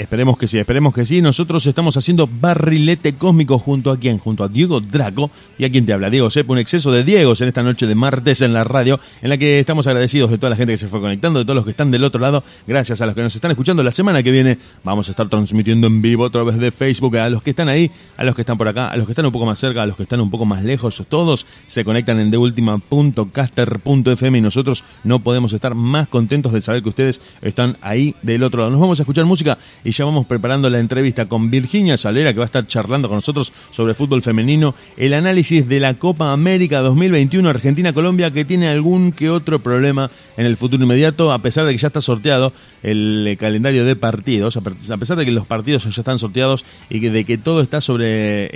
Esperemos 0.00 0.38
que 0.38 0.48
sí, 0.48 0.58
esperemos 0.58 0.94
que 0.94 1.04
sí. 1.04 1.20
Nosotros 1.20 1.66
estamos 1.66 1.94
haciendo 1.94 2.26
barrilete 2.26 3.16
cósmico 3.16 3.58
junto 3.58 3.90
a 3.90 3.98
quién? 3.98 4.16
Junto 4.16 4.42
a 4.42 4.48
Diego 4.48 4.80
Draco 4.80 5.30
y 5.58 5.66
a 5.66 5.70
quien 5.70 5.84
te 5.84 5.92
habla, 5.92 6.08
Diego 6.08 6.30
Sepa, 6.30 6.54
un 6.54 6.58
exceso 6.58 6.90
de 6.90 7.04
Diegos 7.04 7.42
en 7.42 7.48
esta 7.48 7.62
noche 7.62 7.86
de 7.86 7.94
martes 7.94 8.40
en 8.40 8.54
la 8.54 8.64
radio, 8.64 8.98
en 9.20 9.28
la 9.28 9.36
que 9.36 9.60
estamos 9.60 9.86
agradecidos 9.86 10.30
de 10.30 10.38
toda 10.38 10.48
la 10.48 10.56
gente 10.56 10.72
que 10.72 10.78
se 10.78 10.88
fue 10.88 11.00
conectando, 11.00 11.40
de 11.40 11.44
todos 11.44 11.54
los 11.54 11.64
que 11.64 11.72
están 11.72 11.90
del 11.90 12.02
otro 12.02 12.18
lado, 12.18 12.42
gracias 12.66 13.02
a 13.02 13.06
los 13.06 13.14
que 13.14 13.20
nos 13.20 13.36
están 13.36 13.50
escuchando. 13.50 13.82
La 13.82 13.90
semana 13.90 14.22
que 14.22 14.30
viene 14.30 14.56
vamos 14.84 15.08
a 15.08 15.10
estar 15.10 15.28
transmitiendo 15.28 15.86
en 15.86 16.00
vivo 16.00 16.24
a 16.24 16.30
través 16.30 16.56
de 16.56 16.70
Facebook, 16.70 17.18
a 17.18 17.28
los 17.28 17.42
que 17.42 17.50
están 17.50 17.68
ahí, 17.68 17.90
a 18.16 18.24
los 18.24 18.34
que 18.34 18.40
están 18.40 18.56
por 18.56 18.68
acá, 18.68 18.88
a 18.88 18.96
los 18.96 19.04
que 19.04 19.12
están 19.12 19.26
un 19.26 19.32
poco 19.32 19.44
más 19.44 19.58
cerca, 19.58 19.82
a 19.82 19.86
los 19.86 19.96
que 19.96 20.04
están 20.04 20.22
un 20.22 20.30
poco 20.30 20.46
más 20.46 20.64
lejos, 20.64 21.04
todos 21.10 21.46
se 21.66 21.84
conectan 21.84 22.18
en 22.20 22.30
deultima.caster.fm 22.30 24.38
y 24.38 24.40
nosotros 24.40 24.82
no 25.04 25.18
podemos 25.18 25.52
estar 25.52 25.74
más 25.74 26.08
contentos 26.08 26.54
de 26.54 26.62
saber 26.62 26.82
que 26.82 26.88
ustedes 26.88 27.20
están 27.42 27.76
ahí 27.82 28.14
del 28.22 28.44
otro 28.44 28.60
lado. 28.60 28.70
Nos 28.70 28.80
vamos 28.80 28.98
a 28.98 29.02
escuchar 29.02 29.26
música 29.26 29.58
y 29.84 29.89
ya 29.92 30.04
vamos 30.04 30.26
preparando 30.26 30.68
la 30.70 30.78
entrevista 30.78 31.26
con 31.26 31.50
Virginia 31.50 31.96
Salera 31.96 32.32
que 32.32 32.38
va 32.38 32.44
a 32.44 32.46
estar 32.46 32.66
charlando 32.66 33.08
con 33.08 33.16
nosotros 33.16 33.52
sobre 33.70 33.94
fútbol 33.94 34.22
femenino, 34.22 34.74
el 34.96 35.14
análisis 35.14 35.68
de 35.68 35.80
la 35.80 35.94
Copa 35.94 36.32
América 36.32 36.80
2021 36.80 37.48
Argentina-Colombia 37.48 38.30
que 38.30 38.44
tiene 38.44 38.68
algún 38.68 39.12
que 39.12 39.30
otro 39.30 39.58
problema 39.58 40.10
en 40.36 40.46
el 40.46 40.56
futuro 40.56 40.82
inmediato, 40.82 41.32
a 41.32 41.40
pesar 41.40 41.66
de 41.66 41.72
que 41.72 41.78
ya 41.78 41.88
está 41.88 42.00
sorteado 42.00 42.52
el 42.82 43.26
eh, 43.26 43.36
calendario 43.36 43.84
de 43.84 43.96
partidos, 43.96 44.56
a 44.56 44.96
pesar 44.96 45.16
de 45.16 45.24
que 45.24 45.32
los 45.32 45.46
partidos 45.46 45.84
ya 45.84 45.90
están 45.90 46.18
sorteados 46.18 46.64
y 46.88 47.00
de 47.00 47.24
que 47.24 47.38
todo 47.38 47.60
está 47.60 47.80
sobre 47.80 48.50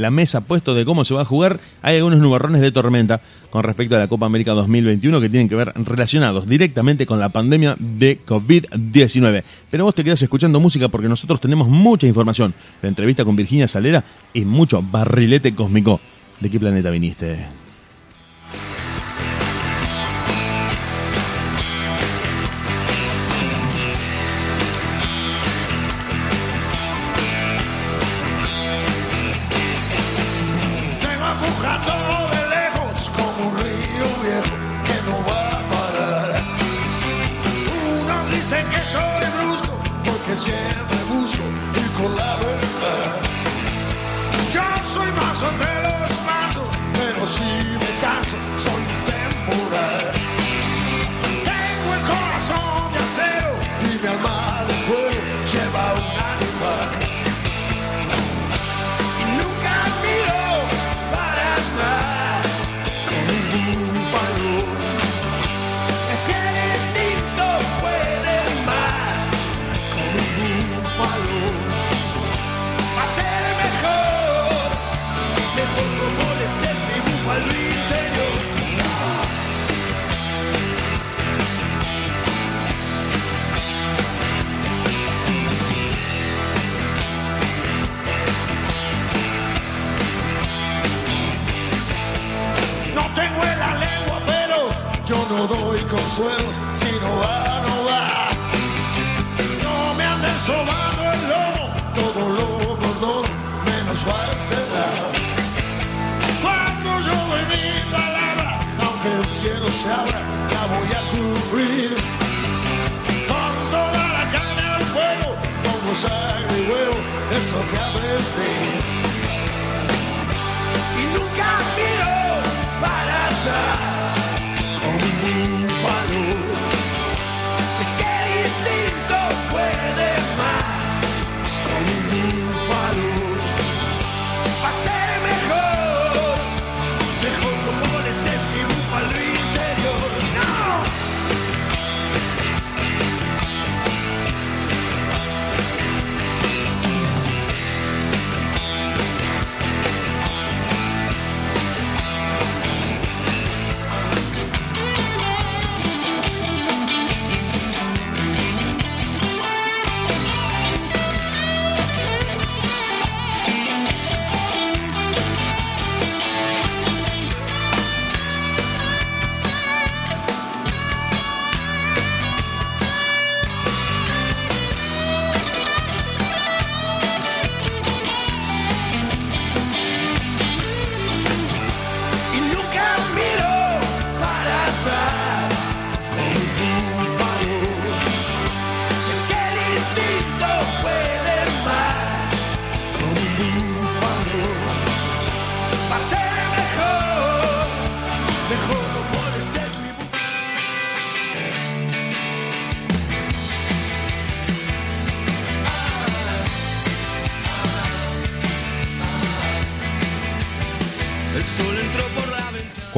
la 0.00 0.10
mesa 0.10 0.40
puesto 0.42 0.74
de 0.74 0.84
cómo 0.84 1.04
se 1.04 1.14
va 1.14 1.22
a 1.22 1.24
jugar, 1.24 1.60
hay 1.82 1.96
algunos 1.96 2.20
nubarrones 2.20 2.60
de 2.60 2.72
tormenta 2.72 3.20
con 3.50 3.64
respecto 3.64 3.96
a 3.96 3.98
la 3.98 4.08
Copa 4.08 4.26
América 4.26 4.52
2021 4.52 5.20
que 5.20 5.28
tienen 5.28 5.48
que 5.48 5.56
ver 5.56 5.72
relacionados 5.74 6.48
directamente 6.48 7.06
con 7.06 7.20
la 7.20 7.28
pandemia 7.28 7.76
de 7.78 8.18
COVID-19. 8.24 9.42
Pero 9.70 9.84
vos 9.84 9.94
te 9.94 10.04
quedas 10.04 10.22
escuchando 10.22 10.60
música 10.60 10.88
porque 10.88 11.08
nosotros 11.08 11.40
tenemos 11.40 11.68
mucha 11.68 12.06
información. 12.06 12.54
La 12.82 12.88
entrevista 12.88 13.24
con 13.24 13.36
Virginia 13.36 13.68
Salera 13.68 14.04
y 14.32 14.44
mucho 14.44 14.82
barrilete 14.82 15.54
cósmico. 15.54 16.00
¿De 16.40 16.48
qué 16.48 16.58
planeta 16.58 16.90
viniste? 16.90 17.59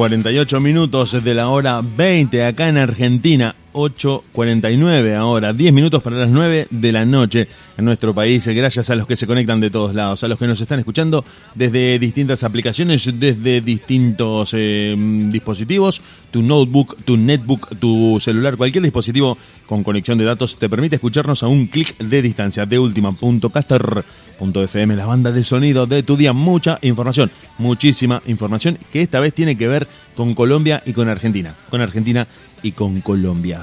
48 0.03 0.59
minutos 0.59 1.23
de 1.23 1.33
la 1.33 1.47
hora 1.47 1.79
20 1.81 2.45
acá 2.45 2.67
en 2.67 2.77
Argentina, 2.77 3.55
8.49 3.71 5.15
ahora, 5.15 5.53
10 5.53 5.71
minutos 5.71 6.03
para 6.03 6.17
las 6.17 6.29
9 6.29 6.67
de 6.69 6.91
la 6.91 7.05
noche 7.05 7.47
en 7.77 7.85
nuestro 7.85 8.13
país, 8.13 8.45
gracias 8.47 8.89
a 8.89 8.95
los 8.95 9.07
que 9.07 9.15
se 9.15 9.27
conectan 9.27 9.59
de 9.59 9.69
todos 9.69 9.95
lados, 9.95 10.23
a 10.23 10.27
los 10.27 10.37
que 10.37 10.47
nos 10.47 10.59
están 10.61 10.79
escuchando 10.79 11.23
desde 11.55 11.97
distintas 11.99 12.43
aplicaciones, 12.43 13.09
desde 13.19 13.61
distintos 13.61 14.51
eh, 14.53 14.95
dispositivos, 15.31 16.01
tu 16.31 16.41
notebook, 16.41 16.97
tu 17.03 17.17
netbook, 17.17 17.77
tu 17.79 18.19
celular, 18.19 18.57
cualquier 18.57 18.83
dispositivo 18.83 19.37
con 19.65 19.83
conexión 19.83 20.17
de 20.17 20.25
datos 20.25 20.57
te 20.57 20.67
permite 20.69 20.95
escucharnos 20.95 21.43
a 21.43 21.47
un 21.47 21.67
clic 21.67 21.97
de 21.97 22.21
distancia. 22.21 22.65
De 22.65 22.79
última.caster.fm, 22.79 24.95
la 24.95 25.05
banda 25.05 25.31
de 25.31 25.43
sonido 25.43 25.85
de 25.85 26.01
tu 26.03 26.17
día, 26.17 26.33
mucha 26.33 26.79
información, 26.81 27.31
muchísima 27.57 28.21
información 28.27 28.77
que 28.91 29.01
esta 29.01 29.19
vez 29.19 29.33
tiene 29.33 29.57
que 29.57 29.67
ver 29.67 29.87
con 30.15 30.33
Colombia 30.33 30.81
y 30.85 30.93
con 30.93 31.09
Argentina, 31.09 31.53
con 31.69 31.81
Argentina 31.81 32.25
y 32.61 32.71
con 32.71 33.01
Colombia. 33.01 33.61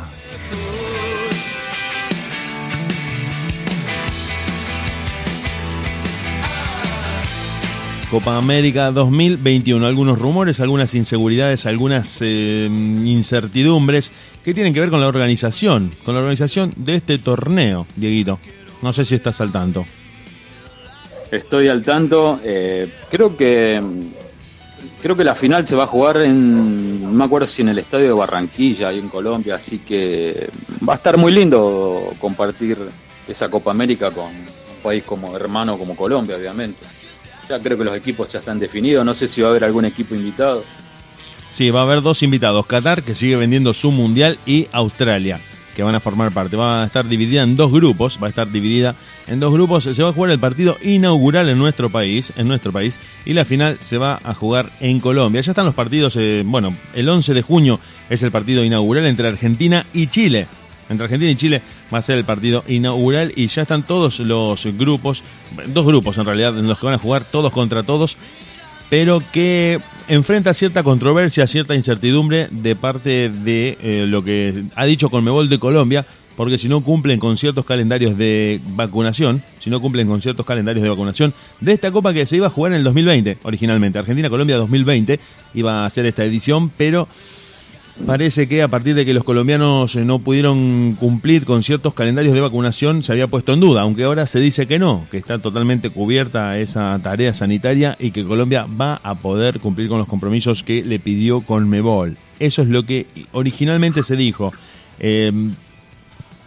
Copa 8.11 8.37
América 8.37 8.91
2021. 8.91 9.87
Algunos 9.87 10.19
rumores, 10.19 10.59
algunas 10.59 10.97
inseguridades, 10.97 11.65
algunas 11.65 12.19
eh, 12.21 12.69
incertidumbres 12.69 14.11
que 14.45 14.53
tienen 14.53 14.75
que 14.75 14.81
ver 14.81 14.91
con 14.91 15.01
la 15.01 15.07
organización, 15.07 15.93
con 16.05 16.15
la 16.15 16.21
organización 16.21 16.73
de 16.75 16.97
este 16.97 17.19
torneo, 17.19 17.87
Dieguito. 17.95 18.41
No 18.83 18.93
sé 18.93 19.05
si 19.05 19.15
estás 19.15 19.41
al 19.41 19.53
tanto. 19.53 19.87
Estoy 21.31 21.69
al 21.69 21.83
tanto. 21.83 22.41
eh, 22.43 22.93
creo 23.09 23.37
que 23.37 23.81
creo 25.01 25.17
que 25.17 25.23
la 25.23 25.37
final 25.37 25.65
se 25.69 25.77
va 25.77 25.85
a 25.85 25.87
jugar 25.87 26.17
en 26.23 27.03
no 27.03 27.13
me 27.13 27.25
acuerdo 27.25 27.47
si 27.47 27.63
en 27.63 27.69
el 27.69 27.79
estadio 27.79 28.07
de 28.07 28.13
Barranquilla 28.13 28.89
ahí 28.89 28.99
en 28.99 29.09
Colombia, 29.09 29.55
así 29.55 29.79
que 29.79 30.51
va 30.87 30.95
a 30.95 30.97
estar 30.97 31.17
muy 31.17 31.31
lindo 31.31 32.11
compartir 32.19 32.77
esa 33.29 33.49
Copa 33.49 33.71
América 33.71 34.11
con 34.11 34.27
un 34.27 34.47
país 34.83 35.05
como 35.05 35.37
hermano 35.37 35.79
como 35.79 35.95
Colombia, 35.95 36.37
obviamente. 36.37 37.00
Ya 37.51 37.59
creo 37.59 37.77
que 37.77 37.83
los 37.83 37.97
equipos 37.97 38.29
ya 38.29 38.39
están 38.39 38.61
definidos, 38.61 39.05
no 39.05 39.13
sé 39.13 39.27
si 39.27 39.41
va 39.41 39.49
a 39.49 39.51
haber 39.51 39.65
algún 39.65 39.85
equipo 39.85 40.15
invitado. 40.15 40.63
Sí, 41.49 41.71
va 41.71 41.81
a 41.81 41.83
haber 41.83 42.01
dos 42.01 42.23
invitados, 42.23 42.65
Qatar, 42.65 43.03
que 43.03 43.17
sigue 43.17 43.35
vendiendo 43.35 43.75
su 43.75 43.91
mundial, 43.91 44.39
y 44.47 44.69
Australia, 44.71 45.41
que 45.75 45.83
van 45.83 45.97
a 45.97 46.01
formar 46.01 46.31
parte. 46.31 46.57
Va 46.57 46.85
a 46.85 46.87
estar 46.87 47.09
dividida 47.09 47.43
en 47.43 47.57
dos 47.57 47.73
grupos, 47.73 48.21
va 48.23 48.29
a 48.29 48.31
estar 48.31 48.49
dividida 48.53 48.95
en 49.27 49.41
dos 49.41 49.53
grupos. 49.53 49.83
Se 49.83 50.01
va 50.01 50.11
a 50.11 50.13
jugar 50.13 50.31
el 50.31 50.39
partido 50.39 50.77
inaugural 50.81 51.49
en 51.49 51.59
nuestro 51.59 51.91
país, 51.91 52.33
en 52.37 52.47
nuestro 52.47 52.71
país, 52.71 53.01
y 53.27 53.33
la 53.33 53.45
final 53.45 53.79
se 53.81 53.99
va 53.99 54.21
a 54.23 54.33
jugar 54.33 54.71
en 54.79 55.01
Colombia. 55.01 55.41
Ya 55.41 55.51
están 55.51 55.67
los 55.67 55.75
partidos, 55.75 56.15
eh, 56.15 56.45
bueno, 56.47 56.73
el 56.95 57.09
11 57.09 57.35
de 57.35 57.43
junio 57.43 57.81
es 58.09 58.23
el 58.23 58.31
partido 58.31 58.63
inaugural 58.63 59.07
entre 59.07 59.27
Argentina 59.27 59.85
y 59.93 60.07
Chile. 60.07 60.47
Entre 60.91 61.05
Argentina 61.05 61.31
y 61.31 61.37
Chile 61.37 61.63
va 61.93 61.99
a 61.99 62.03
ser 62.03 62.19
el 62.19 62.25
partido 62.25 62.63
inaugural 62.69 63.33
y 63.35 63.47
ya 63.47 63.63
están 63.63 63.85
todos 63.85 64.21
los 64.21 64.67
grupos, 64.77 65.23
dos 65.69 65.87
grupos 65.87 66.19
en 66.19 66.27
realidad, 66.27 66.59
en 66.59 66.69
los 66.69 66.79
que 66.79 66.87
van 66.87 66.97
a 66.97 66.99
jugar 66.99 67.25
todos 67.25 67.51
contra 67.53 67.83
todos 67.83 68.19
pero 68.91 69.23
que 69.33 69.81
enfrenta 70.09 70.53
cierta 70.53 70.83
controversia, 70.83 71.47
cierta 71.47 71.75
incertidumbre 71.75 72.49
de 72.51 72.77
parte 72.77 73.31
de 73.31 73.79
eh, 73.81 74.05
lo 74.07 74.23
que 74.23 74.65
ha 74.75 74.85
dicho 74.85 75.09
Conmebol 75.09 75.49
de 75.49 75.61
Colombia, 75.61 76.05
porque 76.37 76.59
si 76.59 76.69
no 76.69 76.81
cumplen 76.81 77.21
con 77.21 77.37
ciertos 77.37 77.65
calendarios 77.65 78.19
de 78.19 78.61
vacunación, 78.71 79.43
si 79.61 79.71
no 79.71 79.81
cumplen 79.81 80.09
con 80.09 80.21
ciertos 80.21 80.45
calendarios 80.45 80.83
de 80.83 80.89
vacunación 80.89 81.33
de 81.61 81.73
esta 81.73 81.93
copa 81.93 82.13
que 82.13 82.27
se 82.27 82.37
iba 82.37 82.49
a 82.49 82.51
jugar 82.51 82.73
en 82.73 82.79
el 82.79 82.85
2020 82.85 83.39
originalmente, 83.45 83.99
Argentina-Colombia 84.01 84.57
2020 84.57 85.21
iba 85.55 85.87
a 85.87 85.91
ser 85.91 86.07
esta 86.07 86.25
edición, 86.25 86.71
pero 86.77 87.07
parece 88.07 88.49
que 88.49 88.63
a 88.63 88.69
partir 88.69 88.95
de 88.95 89.05
que 89.05 89.15
los 89.15 89.25
colombianos 89.25 89.95
eh, 89.97 90.05
no 90.05 90.19
pudieron 90.19 90.97
cumplir 90.99 91.45
con 91.45 91.63
ciertos 91.63 91.95
calendarios 91.95 92.35
de 92.35 92.41
vacunación 92.41 93.03
se 93.03 93.13
había 93.13 93.27
puesto 93.27 93.53
en 93.53 93.61
duda, 93.61 93.83
aunque 93.83 94.05
ahora 94.05 94.27
se 94.27 94.41
dice 94.41 94.67
que 94.67 94.79
no, 94.79 95.07
que 95.11 95.19
está 95.19 95.39
totalmente 95.39 95.91
cubierta 95.91 96.59
esa 96.59 96.99
tarea 97.03 97.35
sanitaria 97.35 97.97
y 97.99 98.11
que 98.11 98.25
Colombia 98.25 98.67
va 98.81 99.01
a 99.03 99.15
poder 99.15 99.61
cumplir 99.61 99.89
con 99.89 99.99
los 99.99 100.09
compromisos 100.09 100.63
que 100.63 100.85
le 100.85 100.99
pidió 100.99 101.41
Conmebol. 101.43 102.17
Eso 102.39 102.63
es 102.63 102.69
lo 102.69 102.85
que 102.85 103.07
originalmente 103.33 104.03
se 104.03 104.17
dijo. 104.17 104.53
Eh, 104.99 105.33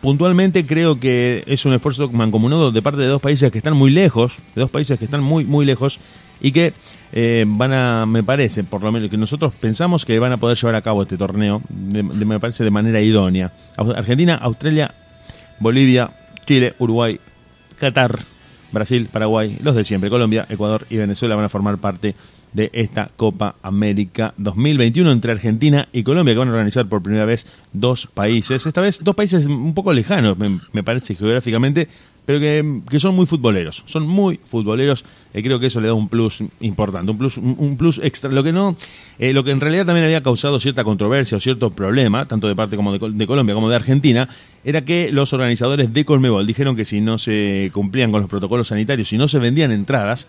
puntualmente 0.02 0.66
creo 0.66 1.00
que 1.00 1.44
es 1.48 1.66
un 1.66 1.74
esfuerzo 1.74 2.10
mancomunado 2.12 2.72
de 2.72 2.82
parte 2.82 3.02
de 3.02 3.08
dos 3.08 3.22
países 3.22 3.52
que 3.52 3.60
están 3.60 3.76
muy 3.76 3.90
lejos, 3.90 4.40
de 4.56 4.62
dos 4.62 4.70
países 4.70 5.00
que 5.00 5.06
están 5.06 5.24
muy, 5.24 5.46
muy 5.46 5.66
lejos 5.66 6.00
y 6.44 6.52
que 6.52 6.74
eh, 7.14 7.46
van 7.48 7.74
a, 7.74 8.06
me 8.06 8.22
parece, 8.22 8.64
por 8.64 8.84
lo 8.84 8.92
menos 8.92 9.10
que 9.10 9.18
nosotros 9.18 9.54
pensamos 9.60 10.06
que 10.06 10.20
van 10.20 10.32
a 10.34 10.38
poder 10.38 10.58
llevar 10.58 10.76
a 10.76 10.82
cabo 10.82 11.02
este 11.02 11.18
torneo, 11.18 11.62
de- 11.70 12.04
me 12.04 12.40
parece 12.40 12.64
de 12.64 12.70
manera 12.70 13.02
idónea. 13.02 13.52
Argentina, 13.78 14.36
Australia, 14.36 14.94
Bolivia, 15.60 16.12
Chile, 16.46 16.74
Uruguay, 16.80 17.20
Qatar, 17.80 18.20
Brasil, 18.72 19.08
Paraguay, 19.12 19.58
los 19.62 19.76
de 19.76 19.84
siempre, 19.84 20.10
Colombia, 20.10 20.46
Ecuador 20.50 20.86
y 20.90 20.98
Venezuela 20.98 21.36
van 21.36 21.46
a 21.46 21.50
formar 21.50 21.78
parte 21.78 22.16
de 22.54 22.70
esta 22.74 23.10
Copa 23.16 23.56
América 23.64 24.34
2021 24.38 25.12
entre 25.12 25.32
Argentina 25.32 25.88
y 25.94 26.04
Colombia, 26.04 26.34
que 26.34 26.40
van 26.40 26.50
a 26.50 26.52
organizar 26.52 26.86
por 26.88 27.02
primera 27.02 27.26
vez 27.26 27.48
dos 27.72 28.08
países. 28.08 28.66
Esta 28.66 28.82
vez 28.82 29.04
dos 29.04 29.16
países 29.16 29.46
un 29.48 29.74
poco 29.74 29.94
lejanos, 29.94 30.38
me 30.38 30.84
parece 30.84 31.16
geográficamente, 31.16 31.88
pero 32.26 32.40
que, 32.40 32.82
que 32.90 33.00
son 33.00 33.16
muy 33.16 33.26
futboleros. 33.26 33.84
Son 33.86 34.08
muy 34.08 34.40
futboleros 34.44 35.04
y 35.34 35.42
creo 35.42 35.60
que 35.60 35.68
eso 35.68 35.82
le 35.82 35.88
da 35.88 35.94
un 35.94 36.08
plus 36.08 36.44
importante, 36.62 37.12
un 37.12 37.18
plus, 37.18 37.38
un, 37.38 37.78
plus 37.78 38.00
extra. 38.04 38.32
Lo 38.32 38.44
que 38.44 38.54
no, 38.54 38.78
eh, 39.20 39.34
lo 39.34 39.44
que 39.44 39.52
en 39.52 39.60
realidad 39.60 39.86
también 39.86 40.06
había 40.06 40.24
causado 40.24 40.60
cierta 40.60 40.84
controversia 40.84 41.38
o 41.38 41.42
cierto 41.42 41.72
problema, 41.72 42.26
tanto 42.26 42.48
de 42.48 42.56
parte 42.56 42.76
como 42.76 42.98
de, 42.98 43.12
de 43.12 43.28
Colombia 43.28 43.54
como 43.56 43.70
de 43.70 43.76
Argentina, 43.76 44.30
era 44.64 44.82
que 44.82 45.12
los 45.12 45.34
organizadores 45.34 45.94
de 45.94 46.06
Colmebol 46.06 46.48
dijeron 46.48 46.76
que 46.76 46.86
si 46.86 47.02
no 47.02 47.18
se 47.18 47.70
cumplían 47.74 48.12
con 48.12 48.22
los 48.22 48.30
protocolos 48.30 48.70
sanitarios, 48.70 49.10
si 49.10 49.18
no 49.18 49.28
se 49.28 49.40
vendían 49.40 49.72
entradas, 49.72 50.28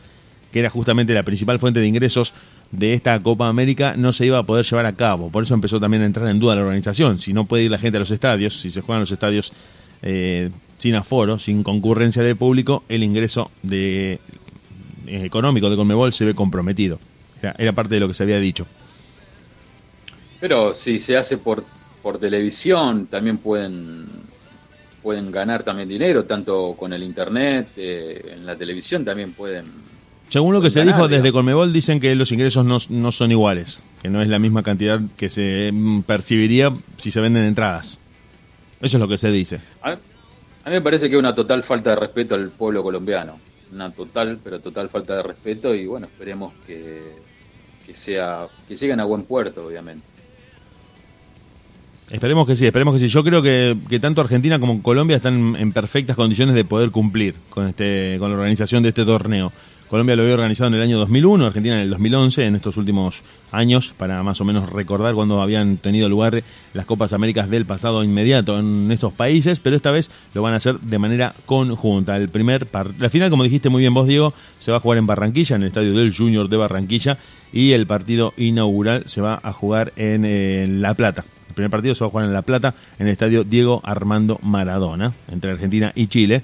que 0.50 0.60
era 0.60 0.70
justamente 0.70 1.14
la 1.14 1.22
principal 1.22 1.58
fuente 1.58 1.80
de 1.80 1.86
ingresos 1.86 2.34
de 2.70 2.94
esta 2.94 3.18
Copa 3.20 3.48
América, 3.48 3.94
no 3.96 4.12
se 4.12 4.26
iba 4.26 4.38
a 4.38 4.42
poder 4.42 4.64
llevar 4.64 4.86
a 4.86 4.94
cabo. 4.94 5.30
Por 5.30 5.44
eso 5.44 5.54
empezó 5.54 5.78
también 5.80 6.02
a 6.02 6.06
entrar 6.06 6.28
en 6.28 6.38
duda 6.38 6.56
la 6.56 6.62
organización. 6.62 7.18
Si 7.18 7.32
no 7.32 7.44
puede 7.44 7.64
ir 7.64 7.70
la 7.70 7.78
gente 7.78 7.96
a 7.98 8.00
los 8.00 8.10
estadios, 8.10 8.60
si 8.60 8.70
se 8.70 8.80
juegan 8.80 9.00
los 9.00 9.12
estadios 9.12 9.52
eh, 10.02 10.50
sin 10.84 10.96
aforo, 10.96 11.38
sin 11.38 11.62
concurrencia 11.62 12.22
del 12.22 12.36
público, 12.36 12.84
el 12.90 13.02
ingreso 13.02 13.50
de, 13.62 14.20
eh, 15.06 15.24
económico 15.24 15.70
de 15.70 15.76
Conmebol 15.76 16.12
se 16.12 16.26
ve 16.26 16.34
comprometido. 16.34 16.98
Era, 17.40 17.54
era 17.56 17.72
parte 17.72 17.94
de 17.94 18.00
lo 18.00 18.08
que 18.08 18.12
se 18.12 18.22
había 18.22 18.38
dicho. 18.38 18.66
Pero 20.40 20.74
si 20.74 20.98
se 20.98 21.16
hace 21.16 21.38
por, 21.38 21.64
por 22.02 22.18
televisión, 22.18 23.06
también 23.06 23.38
pueden, 23.38 24.04
pueden 25.02 25.30
ganar 25.30 25.62
también 25.62 25.88
dinero, 25.88 26.26
tanto 26.26 26.74
con 26.78 26.92
el 26.92 27.02
internet, 27.02 27.68
eh, 27.78 28.34
en 28.36 28.44
la 28.44 28.54
televisión 28.54 29.06
también 29.06 29.32
pueden. 29.32 29.64
Según 30.28 30.52
lo 30.52 30.60
que 30.60 30.68
se 30.68 30.80
ganar, 30.80 30.96
dijo 30.96 31.08
desde. 31.08 31.32
Conmebol, 31.32 31.72
dicen 31.72 31.98
que 31.98 32.14
los 32.14 32.30
ingresos 32.30 32.66
no, 32.66 32.76
no 32.90 33.10
son 33.10 33.30
iguales, 33.30 33.84
que 34.02 34.10
no 34.10 34.20
es 34.20 34.28
la 34.28 34.38
misma 34.38 34.62
cantidad 34.62 35.00
que 35.16 35.30
se 35.30 35.70
mm, 35.72 36.02
percibiría 36.02 36.74
si 36.98 37.10
se 37.10 37.22
venden 37.22 37.44
entradas. 37.44 38.00
Eso 38.82 38.98
es 38.98 39.00
lo 39.00 39.08
que 39.08 39.16
se 39.16 39.30
dice. 39.30 39.60
A, 39.82 39.96
a 40.64 40.70
mí 40.70 40.76
me 40.76 40.80
parece 40.80 41.08
que 41.08 41.16
es 41.16 41.18
una 41.18 41.34
total 41.34 41.62
falta 41.62 41.90
de 41.90 41.96
respeto 41.96 42.34
al 42.34 42.50
pueblo 42.50 42.82
colombiano. 42.82 43.38
Una 43.72 43.90
total, 43.90 44.38
pero 44.42 44.60
total 44.60 44.88
falta 44.88 45.16
de 45.16 45.22
respeto 45.22 45.74
y 45.74 45.86
bueno, 45.86 46.06
esperemos 46.06 46.54
que, 46.66 47.02
que 47.84 47.94
sea 47.94 48.46
que 48.66 48.76
lleguen 48.76 49.00
a 49.00 49.04
buen 49.04 49.22
puerto, 49.24 49.66
obviamente. 49.66 50.04
Esperemos 52.10 52.46
que 52.46 52.56
sí, 52.56 52.66
esperemos 52.66 52.94
que 52.94 53.00
sí. 53.00 53.08
Yo 53.08 53.24
creo 53.24 53.42
que, 53.42 53.76
que 53.88 53.98
tanto 53.98 54.20
Argentina 54.20 54.58
como 54.58 54.82
Colombia 54.82 55.16
están 55.16 55.56
en 55.56 55.72
perfectas 55.72 56.16
condiciones 56.16 56.54
de 56.54 56.64
poder 56.64 56.90
cumplir 56.90 57.34
con 57.50 57.66
este 57.66 58.16
con 58.18 58.30
la 58.30 58.36
organización 58.36 58.82
de 58.82 58.90
este 58.90 59.04
torneo. 59.04 59.52
Colombia 59.88 60.16
lo 60.16 60.22
había 60.22 60.34
organizado 60.34 60.68
en 60.68 60.74
el 60.74 60.82
año 60.82 60.98
2001, 60.98 61.46
Argentina 61.46 61.76
en 61.76 61.82
el 61.82 61.90
2011, 61.90 62.46
en 62.46 62.56
estos 62.56 62.76
últimos 62.76 63.22
años, 63.52 63.92
para 63.96 64.22
más 64.22 64.40
o 64.40 64.44
menos 64.44 64.70
recordar 64.70 65.14
cuando 65.14 65.42
habían 65.42 65.76
tenido 65.76 66.08
lugar 66.08 66.42
las 66.72 66.86
Copas 66.86 67.12
Américas 67.12 67.50
del 67.50 67.66
pasado 67.66 68.02
inmediato 68.02 68.58
en 68.58 68.90
estos 68.90 69.12
países, 69.12 69.60
pero 69.60 69.76
esta 69.76 69.90
vez 69.90 70.10
lo 70.32 70.42
van 70.42 70.54
a 70.54 70.56
hacer 70.56 70.80
de 70.80 70.98
manera 70.98 71.34
conjunta. 71.46 72.16
El 72.16 72.28
primer 72.28 72.66
la 72.98 73.10
final, 73.10 73.30
como 73.30 73.44
dijiste 73.44 73.68
muy 73.68 73.80
bien 73.80 73.94
vos, 73.94 74.06
Diego, 74.06 74.32
se 74.58 74.70
va 74.70 74.78
a 74.78 74.80
jugar 74.80 74.98
en 74.98 75.06
Barranquilla, 75.06 75.56
en 75.56 75.62
el 75.62 75.68
estadio 75.68 75.94
del 75.94 76.16
Junior 76.16 76.48
de 76.48 76.56
Barranquilla, 76.56 77.18
y 77.52 77.72
el 77.72 77.86
partido 77.86 78.32
inaugural 78.36 79.04
se 79.06 79.20
va 79.20 79.38
a 79.42 79.52
jugar 79.52 79.92
en, 79.96 80.24
eh, 80.24 80.66
La 80.68 80.94
Plata. 80.94 81.24
El 81.48 81.54
primer 81.54 81.70
partido 81.70 81.94
se 81.94 82.02
va 82.02 82.08
a 82.08 82.10
jugar 82.10 82.26
en 82.26 82.32
La 82.32 82.42
Plata, 82.42 82.74
en 82.98 83.06
el 83.06 83.12
estadio 83.12 83.44
Diego 83.44 83.80
Armando 83.84 84.40
Maradona, 84.42 85.12
entre 85.30 85.52
Argentina 85.52 85.92
y 85.94 86.08
Chile. 86.08 86.42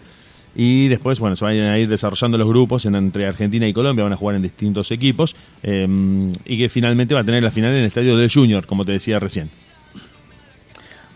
Y 0.54 0.88
después, 0.88 1.20
bueno, 1.20 1.36
se 1.36 1.44
van 1.44 1.56
a 1.58 1.78
ir 1.78 1.88
desarrollando 1.88 2.36
los 2.36 2.48
grupos 2.48 2.84
en- 2.84 2.96
entre 2.96 3.26
Argentina 3.26 3.68
y 3.68 3.72
Colombia, 3.72 4.02
van 4.04 4.12
a 4.12 4.16
jugar 4.16 4.36
en 4.36 4.42
distintos 4.42 4.90
equipos. 4.90 5.36
eh, 5.62 5.86
y 6.44 6.58
que 6.58 6.68
finalmente 6.68 7.14
va 7.14 7.20
a 7.20 7.24
tener 7.24 7.42
la 7.42 7.50
final 7.50 7.70
en 7.72 7.78
el 7.78 7.84
estadio 7.84 8.16
del 8.16 8.30
Junior, 8.32 8.66
como 8.66 8.84
te 8.84 8.92
decía 8.92 9.18
recién. 9.20 9.48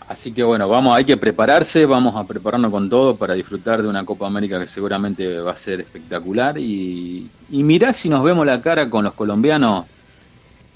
Así 0.06 0.32
que 0.32 0.42
bueno, 0.42 0.68
vamos, 0.68 0.94
hay 0.94 1.04
que 1.06 1.16
prepararse, 1.16 1.86
vamos 1.86 2.14
a 2.14 2.24
prepararnos 2.26 2.70
con 2.70 2.90
todo 2.90 3.16
para 3.16 3.32
disfrutar 3.34 3.82
de 3.82 3.88
una 3.88 4.04
Copa 4.04 4.26
América 4.26 4.60
que 4.60 4.66
seguramente 4.66 5.38
va 5.38 5.52
a 5.52 5.56
ser 5.56 5.80
espectacular. 5.80 6.58
Y, 6.58 7.28
y 7.50 7.62
mirá 7.62 7.92
si 7.94 8.10
nos 8.10 8.22
vemos 8.22 8.44
la 8.44 8.60
cara 8.60 8.90
con 8.90 9.02
los 9.04 9.14
colombianos 9.14 9.86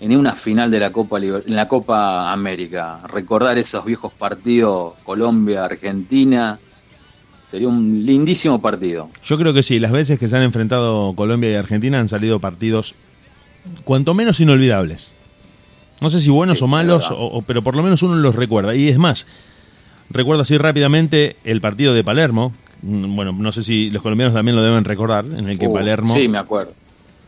en 0.01 0.17
una 0.17 0.33
final 0.33 0.71
de 0.71 0.81
la 0.81 0.91
Copa 0.93 1.19
Liber- 1.19 1.45
en 1.47 1.57
la 1.57 1.69
Copa 1.69 2.33
América. 2.33 3.01
Recordar 3.07 3.59
esos 3.59 3.85
viejos 3.85 4.13
partidos 4.15 4.95
Colombia-Argentina. 5.05 6.59
Sería 7.51 7.69
un 7.69 8.05
lindísimo 8.05 8.61
partido. 8.61 9.09
Yo 9.25 9.39
creo 9.39 9.55
que 9.55 9.63
sí, 9.63 9.79
las 9.79 9.91
veces 9.93 10.19
que 10.19 10.29
se 10.29 10.37
han 10.37 10.43
enfrentado 10.43 11.15
Colombia 11.15 11.51
y 11.51 11.55
Argentina 11.55 11.99
han 11.99 12.09
salido 12.09 12.41
partidos 12.41 12.95
cuanto 13.85 14.13
menos 14.15 14.41
inolvidables. 14.41 15.15
No 16.01 16.11
sé 16.11 16.21
si 16.21 16.31
buenos 16.31 16.59
Sí, 16.59 16.65
o 16.65 16.69
malos, 16.69 17.05
verdad. 17.09 17.19
o- 17.25 17.39
o- 17.39 17.43
pero 17.43 17.63
por 17.63 17.75
lo 17.75 17.83
menos 17.83 18.03
uno 18.03 18.17
los 18.17 18.35
recuerda. 18.37 18.75
Y 18.75 18.89
es 18.89 18.99
más, 18.99 19.27
recuerdo 20.11 20.43
así 20.43 20.59
rápidamente 20.59 21.37
el 21.45 21.61
partido 21.61 21.95
de 21.95 22.05
Palermo. 22.05 22.53
Mm, 22.83 23.17
Bueno, 23.17 23.33
no 23.33 23.51
sé 23.51 23.63
si 23.63 23.91
los 23.91 24.03
colombianos 24.03 24.35
también 24.35 24.55
lo 24.55 24.63
deben 24.63 24.85
recordar, 24.85 25.25
en 25.25 25.49
el 25.49 25.59
que 25.59 25.67
Uh, 25.69 25.73
Palermo 25.73 26.15
Sí, 26.15 26.29
me 26.29 26.39
acuerdo. 26.39 26.73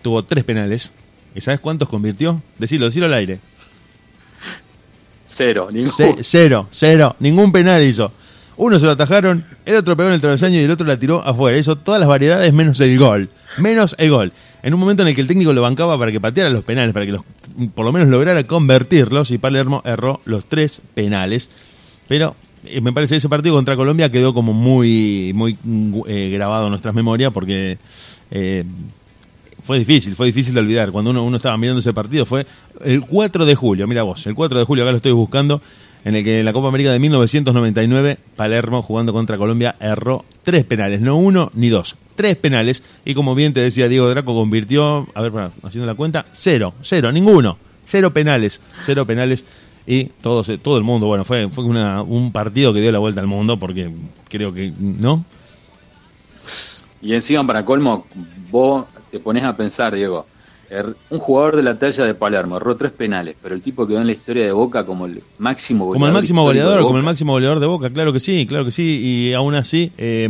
tuvo 0.03 0.23
tres 0.25 0.45
penales. 0.45 0.93
¿Y 1.35 1.41
sabes 1.41 1.61
cuántos 1.61 1.89
convirtió? 1.89 2.43
Decilo, 2.59 2.87
decilo 2.87 3.07
al 3.07 3.15
aire. 3.15 3.39
Cero. 5.25 5.69
Ningún. 5.73 5.93
Ce- 5.93 6.17
cero, 6.23 6.69
cero, 6.71 7.17
ningún 7.21 7.53
penal 7.53 7.83
hizo. 7.83 8.13
Uno 8.63 8.79
se 8.79 8.85
lo 8.85 8.93
atajaron, 8.93 9.43
el 9.65 9.77
otro 9.77 9.97
pegó 9.97 10.11
en 10.11 10.17
el 10.17 10.21
travesaño 10.21 10.61
y 10.61 10.65
el 10.65 10.71
otro 10.71 10.87
la 10.87 10.99
tiró 10.99 11.27
afuera. 11.27 11.57
Hizo 11.57 11.77
todas 11.77 11.99
las 11.99 12.07
variedades 12.07 12.53
menos 12.53 12.79
el 12.81 12.99
gol. 12.99 13.31
Menos 13.57 13.97
el 13.97 14.11
gol. 14.11 14.35
En 14.63 14.75
un 14.75 14.81
momento 14.81 15.01
en 15.01 15.09
el 15.09 15.15
que 15.15 15.23
el 15.23 15.27
técnico 15.27 15.55
lo 15.55 15.63
bancaba 15.63 15.99
para 15.99 16.13
que 16.13 16.21
pateara 16.21 16.51
los 16.51 16.63
penales, 16.63 16.93
para 16.93 17.07
que 17.07 17.13
los, 17.13 17.23
por 17.75 17.87
lo 17.87 17.93
menos 17.93 18.09
lograra 18.09 18.47
convertirlos, 18.47 19.31
y 19.31 19.39
Palermo 19.39 19.81
erró 19.87 20.21
los 20.27 20.45
tres 20.45 20.83
penales. 20.93 21.51
Pero 22.07 22.37
eh, 22.67 22.83
me 22.83 22.93
parece 22.93 23.15
que 23.15 23.17
ese 23.17 23.31
partido 23.31 23.55
contra 23.55 23.77
Colombia 23.77 24.13
quedó 24.13 24.35
como 24.35 24.53
muy, 24.53 25.33
muy 25.35 25.57
mm, 25.63 26.01
eh, 26.07 26.29
grabado 26.31 26.67
en 26.67 26.73
nuestras 26.73 26.95
memorias 26.95 27.33
porque 27.33 27.79
eh, 28.31 28.65
fue 29.63 29.79
difícil, 29.79 30.15
fue 30.15 30.27
difícil 30.27 30.53
de 30.53 30.61
olvidar. 30.61 30.93
Cuando 30.93 31.13
uno, 31.13 31.25
uno 31.25 31.39
estaba 31.39 31.57
mirando 31.57 31.81
ese 31.81 31.95
partido 31.95 32.27
fue 32.27 32.47
el 32.85 33.01
4 33.07 33.47
de 33.47 33.55
julio, 33.55 33.87
mira 33.87 34.03
vos, 34.03 34.27
el 34.27 34.35
4 34.35 34.59
de 34.59 34.65
julio, 34.67 34.85
acá 34.85 34.91
lo 34.91 34.99
estoy 34.99 35.13
buscando, 35.13 35.63
en 36.05 36.15
el 36.17 36.25
que 36.25 36.41
en 36.41 36.45
la 36.47 36.53
Copa 36.53 36.69
América 36.69 36.93
de 36.93 36.99
1999, 36.99 38.19
Palermo 38.37 38.83
jugando 38.83 39.13
contra 39.13 39.37
Colombia 39.39 39.75
erró 39.81 40.25
tres 40.43 40.65
penales, 40.65 41.01
no 41.01 41.17
uno 41.17 41.51
ni 41.55 41.69
dos, 41.69 41.97
tres 42.15 42.37
penales. 42.37 42.83
Y 43.05 43.15
como 43.15 43.35
bien 43.35 43.53
te 43.53 43.61
decía 43.61 43.89
Diego 43.89 44.09
Draco, 44.09 44.35
convirtió, 44.35 45.07
a 45.15 45.23
ver, 45.23 45.33
haciendo 45.63 45.87
la 45.87 45.95
cuenta, 45.95 46.25
cero, 46.33 46.75
cero, 46.81 47.13
ninguno, 47.13 47.59
cero 47.85 48.13
penales, 48.13 48.61
cero 48.81 49.05
penales. 49.07 49.45
Y 49.87 50.05
todo, 50.23 50.45
se- 50.45 50.59
todo 50.59 50.77
el 50.79 50.85
mundo, 50.85 51.07
bueno, 51.07 51.25
fue, 51.25 51.49
fue 51.49 51.65
un 51.65 52.31
partido 52.33 52.73
que 52.73 52.81
dio 52.81 52.93
la 52.93 52.99
vuelta 52.99 53.21
al 53.21 53.27
mundo 53.27 53.59
porque 53.59 53.91
creo 54.29 54.53
que, 54.55 54.73
¿no? 54.79 55.25
Y 57.03 57.15
encima, 57.15 57.47
para 57.47 57.65
colmo, 57.65 58.07
vos 58.51 58.85
te 59.11 59.19
pones 59.19 59.43
a 59.45 59.57
pensar, 59.57 59.95
Diego, 59.95 60.27
un 61.11 61.19
jugador 61.19 61.57
de 61.57 61.63
la 61.63 61.79
talla 61.79 62.05
de 62.05 62.15
Palermo 62.15 62.57
erró 62.57 62.77
tres 62.77 62.93
penales, 62.93 63.37
pero 63.43 63.55
el 63.55 63.63
tipo 63.63 63.87
quedó 63.87 64.01
en 64.01 64.07
la 64.07 64.13
historia 64.13 64.45
de 64.45 64.53
Boca 64.53 64.85
como 64.85 65.07
el 65.07 65.23
máximo 65.39 65.87
goleador. 65.87 65.97
Como 65.97 66.07
el 66.07 66.13
máximo 66.13 66.43
goleador, 66.43 66.83
como 66.83 66.99
el 66.99 67.05
máximo 67.05 67.33
goleador 67.33 67.61
de 67.61 67.67
Boca, 67.67 67.91
claro 67.91 68.13
que 68.13 68.21
sí, 68.21 68.47
claro 68.47 68.65
que 68.65 68.71
sí. 68.71 68.83
Y 68.83 69.33
aún 69.35 69.55
así, 69.55 69.93
eh, 69.99 70.29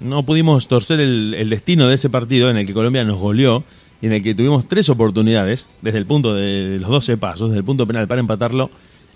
no 0.00 0.22
pudimos 0.22 0.68
torcer 0.68 1.00
el, 1.00 1.34
el 1.34 1.50
destino 1.50 1.88
de 1.88 1.94
ese 1.94 2.08
partido 2.08 2.50
en 2.50 2.56
el 2.56 2.66
que 2.66 2.74
Colombia 2.74 3.04
nos 3.04 3.18
goleó 3.18 3.64
y 4.00 4.06
en 4.06 4.12
el 4.12 4.22
que 4.22 4.34
tuvimos 4.34 4.68
tres 4.68 4.88
oportunidades 4.88 5.68
desde 5.82 5.98
el 5.98 6.06
punto 6.06 6.34
de 6.34 6.78
los 6.78 6.90
12 6.90 7.16
pasos, 7.16 7.48
desde 7.48 7.60
el 7.60 7.64
punto 7.64 7.86
penal 7.86 8.06
para 8.06 8.20
empatarlo 8.20 8.70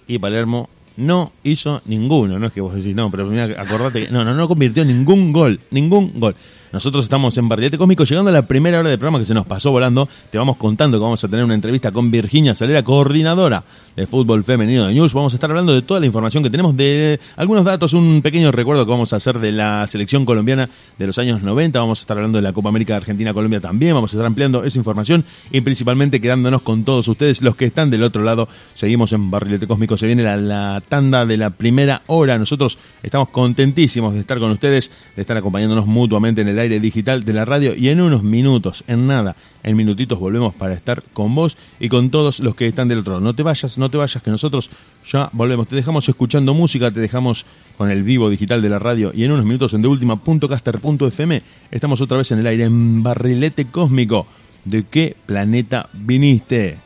y 0.07 0.19
Palermo 0.19 0.69
no 0.97 1.33
hizo 1.45 1.81
ninguno. 1.87 2.39
No 2.39 2.47
es 2.47 2.53
que 2.53 2.61
vos 2.61 2.75
decís, 2.75 2.95
no, 2.95 3.11
pero 3.11 3.27
mira, 3.27 3.45
acordate 3.61 4.07
que 4.07 4.13
no, 4.13 4.25
no, 4.25 4.35
no 4.35 4.49
convirtió 4.49 4.85
ningún 4.85 5.33
gol, 5.33 5.61
ningún 5.71 6.19
gol. 6.19 6.35
Nosotros 6.73 7.05
estamos 7.05 7.37
en 7.39 7.49
Barrilete 7.49 7.79
Cósmico, 7.79 8.05
llegando 8.05 8.29
a 8.29 8.33
la 8.33 8.43
primera 8.43 8.79
hora 8.79 8.91
del 8.91 8.99
programa 8.99 9.19
que 9.19 9.25
se 9.25 9.33
nos 9.33 9.47
pasó 9.47 9.71
volando. 9.71 10.07
Te 10.31 10.37
vamos 10.37 10.59
contando 10.59 10.99
que 10.99 11.03
vamos 11.03 11.25
a 11.25 11.29
tener 11.29 11.43
una 11.43 11.55
entrevista 11.55 11.93
con 11.93 12.11
Virginia 12.11 12.55
Salera, 12.55 12.83
coordinadora 12.83 13.65
de 13.97 14.07
fútbol 14.07 14.45
femenino 14.45 14.87
de 14.87 14.95
News. 14.95 15.15
Vamos 15.15 15.33
a 15.33 15.37
estar 15.37 15.51
hablando 15.51 15.73
de 15.73 15.81
toda 15.81 15.99
la 15.99 16.07
información 16.07 16.43
que 16.43 16.51
tenemos, 16.51 16.77
de 16.77 17.19
algunos 17.37 17.65
datos, 17.65 17.95
un 17.95 18.21
pequeño 18.23 18.53
recuerdo 18.53 18.85
que 18.85 18.91
vamos 18.91 19.15
a 19.15 19.17
hacer 19.17 19.39
de 19.39 19.51
la 19.51 19.87
selección 19.87 20.27
colombiana 20.27 20.69
de 20.99 21.07
los 21.07 21.17
años 21.17 21.43
90. 21.43 21.81
Vamos 21.81 22.01
a 22.01 22.03
estar 22.03 22.17
hablando 22.19 22.37
de 22.37 22.43
la 22.43 22.53
Copa 22.53 22.69
América 22.69 22.97
Argentina-Colombia 22.97 23.61
también. 23.61 23.95
Vamos 23.95 24.13
a 24.13 24.17
estar 24.17 24.27
ampliando 24.27 24.63
esa 24.63 24.79
información 24.79 25.25
y 25.51 25.63
principalmente 25.63 26.21
quedándonos 26.21 26.61
con 26.63 26.85
todos 26.85 27.09
ustedes, 27.09 27.41
los 27.41 27.57
que 27.57 27.65
están 27.65 27.89
del 27.89 28.03
otro 28.03 28.23
lado. 28.23 28.47
Seguimos 28.75 29.13
en 29.15 29.31
Barrilete 29.31 29.67
Cósmico. 29.67 29.97
Se 29.97 30.07
viene 30.07 30.23
la, 30.23 30.37
la 30.37 30.83
tanda 30.87 31.25
de 31.25 31.39
la 31.39 31.51
primera 31.51 32.03
hora. 32.09 32.37
Nosotros 32.39 32.79
estamos 33.03 33.31
contentísimos 33.31 34.13
de 34.13 34.21
estar 34.21 34.39
con 34.39 34.51
ustedes, 34.51 34.93
de 35.17 35.23
estar 35.23 35.37
acompañándonos 35.37 35.87
mutuamente 35.87 36.43
en 36.43 36.49
el 36.49 36.58
aire 36.61 36.81
digital 36.81 37.25
de 37.25 37.33
la 37.33 37.45
radio 37.45 37.75
y 37.75 37.89
en 37.89 38.01
unos 38.01 38.23
minutos, 38.23 38.85
en 38.87 39.07
nada, 39.07 39.37
en 39.63 39.77
minutitos 39.77 40.19
volvemos 40.19 40.55
para 40.55 40.75
estar 40.75 41.03
con 41.13 41.35
vos 41.35 41.57
y 41.81 41.89
con 41.89 42.11
todos 42.11 42.41
los 42.41 42.55
que 42.55 42.67
están 42.67 42.89
del 42.89 42.99
otro 42.99 43.15
lado. 43.15 43.25
No 43.25 43.35
te 43.35 43.43
vayas, 43.43 43.79
no 43.79 43.91
te 43.91 43.97
vayas, 43.97 44.23
que 44.23 44.31
nosotros 44.31 44.71
ya 45.11 45.31
volvemos. 45.33 45.69
Te 45.69 45.77
dejamos 45.77 46.09
escuchando 46.09 46.55
música, 46.55 46.91
te 46.91 47.01
dejamos 47.01 47.47
con 47.77 47.91
el 47.91 48.03
vivo 48.03 48.31
digital 48.31 48.63
de 48.63 48.69
la 48.69 48.79
radio 48.79 49.13
y 49.15 49.25
en 49.25 49.33
unos 49.33 49.45
minutos 49.45 49.75
en 49.75 49.83
deultima.caster.fm 49.83 51.43
estamos 51.71 52.01
otra 52.01 52.17
vez 52.17 52.31
en 52.33 52.39
el 52.41 52.47
aire 52.47 52.65
en 52.65 53.03
Barrilete 53.03 53.67
Cósmico. 53.67 54.27
¿De 54.65 54.85
qué 54.85 55.17
planeta 55.27 55.89
viniste? 55.93 56.79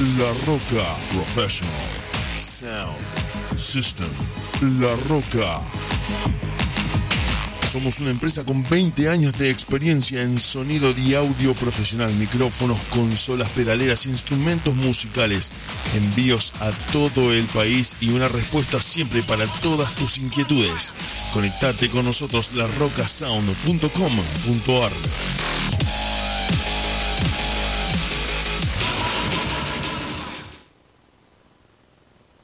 La 0.00 0.32
Roca 0.46 0.96
Professional 1.12 2.00
Sound 2.36 2.96
System. 3.56 4.08
La 4.80 4.96
Roca. 5.08 5.60
Somos 7.70 8.00
una 8.00 8.10
empresa 8.10 8.44
con 8.44 8.68
20 8.68 9.08
años 9.08 9.38
de 9.38 9.48
experiencia 9.48 10.22
en 10.22 10.40
sonido 10.40 10.90
y 10.90 11.14
audio 11.14 11.54
profesional, 11.54 12.12
micrófonos, 12.14 12.76
consolas, 12.90 13.48
pedaleras, 13.50 14.06
instrumentos 14.06 14.74
musicales, 14.74 15.52
envíos 15.94 16.52
a 16.58 16.72
todo 16.92 17.32
el 17.32 17.44
país 17.44 17.94
y 18.00 18.10
una 18.10 18.26
respuesta 18.26 18.80
siempre 18.80 19.22
para 19.22 19.46
todas 19.62 19.94
tus 19.94 20.18
inquietudes. 20.18 20.96
Conectate 21.32 21.88
con 21.90 22.06
nosotros 22.06 22.54
larrocasound.com.ar. 22.54 24.92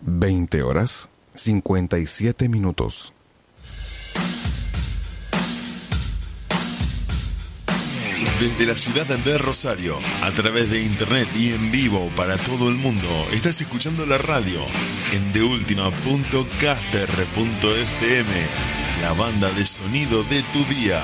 20 0.02 0.62
horas 0.62 1.08
57 1.34 2.48
minutos. 2.48 3.15
Desde 8.38 8.66
la 8.66 8.76
ciudad 8.76 9.06
de 9.06 9.38
Rosario, 9.38 9.98
a 10.22 10.30
través 10.30 10.70
de 10.70 10.82
internet 10.82 11.26
y 11.34 11.52
en 11.52 11.72
vivo 11.72 12.10
para 12.14 12.36
todo 12.36 12.68
el 12.68 12.74
mundo, 12.74 13.08
estás 13.32 13.62
escuchando 13.62 14.04
la 14.04 14.18
radio 14.18 14.60
en 15.12 15.32
deultima.caster.fm, 15.32 18.30
la 19.00 19.14
banda 19.14 19.50
de 19.52 19.64
sonido 19.64 20.22
de 20.24 20.42
tu 20.52 20.62
día. 20.66 21.02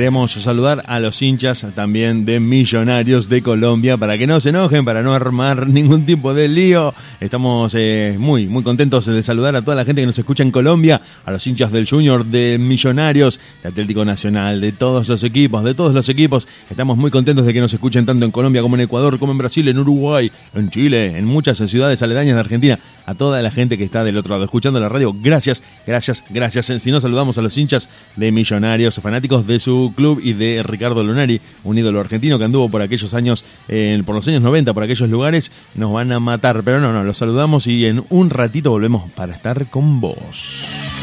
Queremos 0.00 0.32
saludar 0.32 0.82
a 0.86 0.98
los 0.98 1.20
hinchas 1.20 1.66
también 1.74 2.24
de 2.24 2.40
Millonarios 2.40 3.28
de 3.28 3.42
Colombia 3.42 3.98
para 3.98 4.16
que 4.16 4.26
no 4.26 4.40
se 4.40 4.48
enojen, 4.48 4.82
para 4.82 5.02
no 5.02 5.12
armar 5.12 5.66
ningún 5.68 6.06
tipo 6.06 6.32
de 6.32 6.48
lío. 6.48 6.94
Estamos 7.20 7.74
eh, 7.76 8.16
muy, 8.18 8.46
muy 8.46 8.62
contentos 8.62 9.04
de 9.04 9.22
saludar 9.22 9.54
a 9.54 9.60
toda 9.60 9.76
la 9.76 9.84
gente 9.84 10.00
que 10.00 10.06
nos 10.06 10.18
escucha 10.18 10.42
en 10.42 10.50
Colombia, 10.50 11.02
a 11.26 11.30
los 11.30 11.46
hinchas 11.46 11.70
del 11.70 11.86
Junior, 11.86 12.24
de 12.24 12.56
Millonarios, 12.58 13.38
de 13.62 13.68
Atlético 13.68 14.06
Nacional, 14.06 14.62
de 14.62 14.72
todos 14.72 15.06
los 15.06 15.22
equipos, 15.22 15.62
de 15.62 15.74
todos 15.74 15.92
los 15.92 16.08
equipos. 16.08 16.48
Estamos 16.70 16.96
muy 16.96 17.10
contentos 17.10 17.44
de 17.44 17.52
que 17.52 17.60
nos 17.60 17.74
escuchen 17.74 18.06
tanto 18.06 18.24
en 18.24 18.30
Colombia 18.30 18.62
como 18.62 18.76
en 18.76 18.80
Ecuador, 18.80 19.18
como 19.18 19.32
en 19.32 19.38
Brasil, 19.38 19.68
en 19.68 19.78
Uruguay, 19.78 20.32
en 20.54 20.70
Chile, 20.70 21.18
en 21.18 21.26
muchas 21.26 21.58
ciudades 21.58 22.00
aledañas 22.02 22.36
de 22.36 22.40
Argentina. 22.40 22.78
A 23.04 23.14
toda 23.14 23.42
la 23.42 23.50
gente 23.50 23.76
que 23.76 23.84
está 23.84 24.02
del 24.02 24.16
otro 24.16 24.30
lado 24.32 24.44
escuchando 24.44 24.80
la 24.80 24.88
radio, 24.88 25.14
gracias, 25.14 25.62
gracias, 25.86 26.24
gracias. 26.30 26.72
Si 26.80 26.90
no, 26.90 27.02
saludamos 27.02 27.36
a 27.36 27.42
los 27.42 27.58
hinchas 27.58 27.90
de 28.16 28.32
Millonarios, 28.32 28.98
fanáticos 28.98 29.46
de 29.46 29.60
su 29.60 29.92
club 29.94 30.22
y 30.24 30.32
de 30.32 30.62
Ricardo 30.62 31.04
Lunari, 31.04 31.38
un 31.64 31.76
ídolo 31.76 32.00
argentino 32.00 32.38
que 32.38 32.44
anduvo 32.44 32.70
por 32.70 32.80
aquellos 32.80 33.12
años, 33.12 33.44
eh, 33.68 34.02
por 34.06 34.14
los 34.14 34.26
años 34.26 34.40
90, 34.40 34.72
por 34.72 34.84
aquellos 34.84 35.10
lugares, 35.10 35.52
nos 35.74 35.92
van 35.92 36.12
a 36.12 36.18
matar. 36.18 36.62
Pero 36.64 36.80
no, 36.80 36.94
no, 36.94 37.09
los 37.10 37.18
saludamos 37.18 37.66
y 37.66 37.86
en 37.86 38.04
un 38.08 38.30
ratito 38.30 38.70
volvemos 38.70 39.10
para 39.10 39.34
estar 39.34 39.66
con 39.66 40.00
vos. 40.00 40.99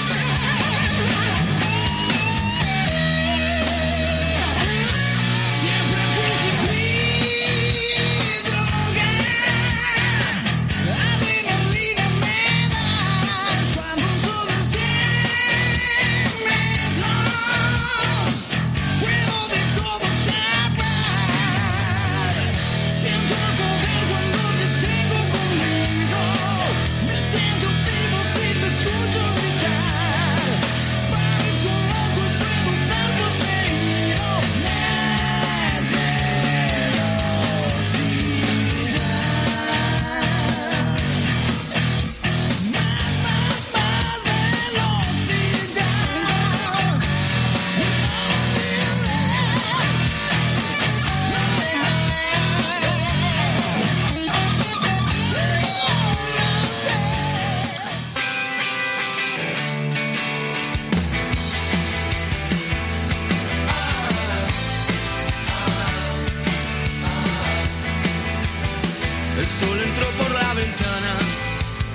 El 69.47 69.53
sol 69.53 69.79
entró 69.81 70.09
por 70.21 70.31
la 70.31 70.53
ventana, 70.55 71.13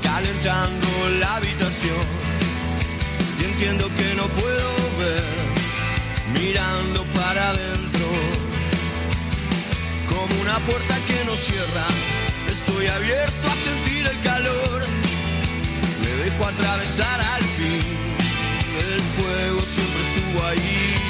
calentando 0.03 0.88
la 1.20 1.36
habitación. 1.36 2.05
Y 3.38 3.44
entiendo 3.44 3.90
que 3.94 4.14
no 4.14 4.26
puedo 4.40 4.70
ver, 5.03 5.24
mirando 6.32 7.05
para 7.12 7.50
adentro. 7.50 8.07
Como 10.09 10.40
una 10.40 10.59
puerta 10.61 10.94
que 11.07 11.24
no 11.26 11.36
cierra, 11.36 11.86
estoy 12.50 12.86
abierto 12.86 13.46
a 13.46 13.57
sentir 13.68 14.07
el 14.07 14.18
calor. 14.22 14.86
Me 16.03 16.24
dejo 16.24 16.46
atravesar 16.46 17.20
al 17.20 17.44
fin, 17.59 17.82
el 18.92 19.00
fuego 19.14 19.61
siempre 19.61 20.00
estuvo 20.09 20.46
ahí. 20.46 21.01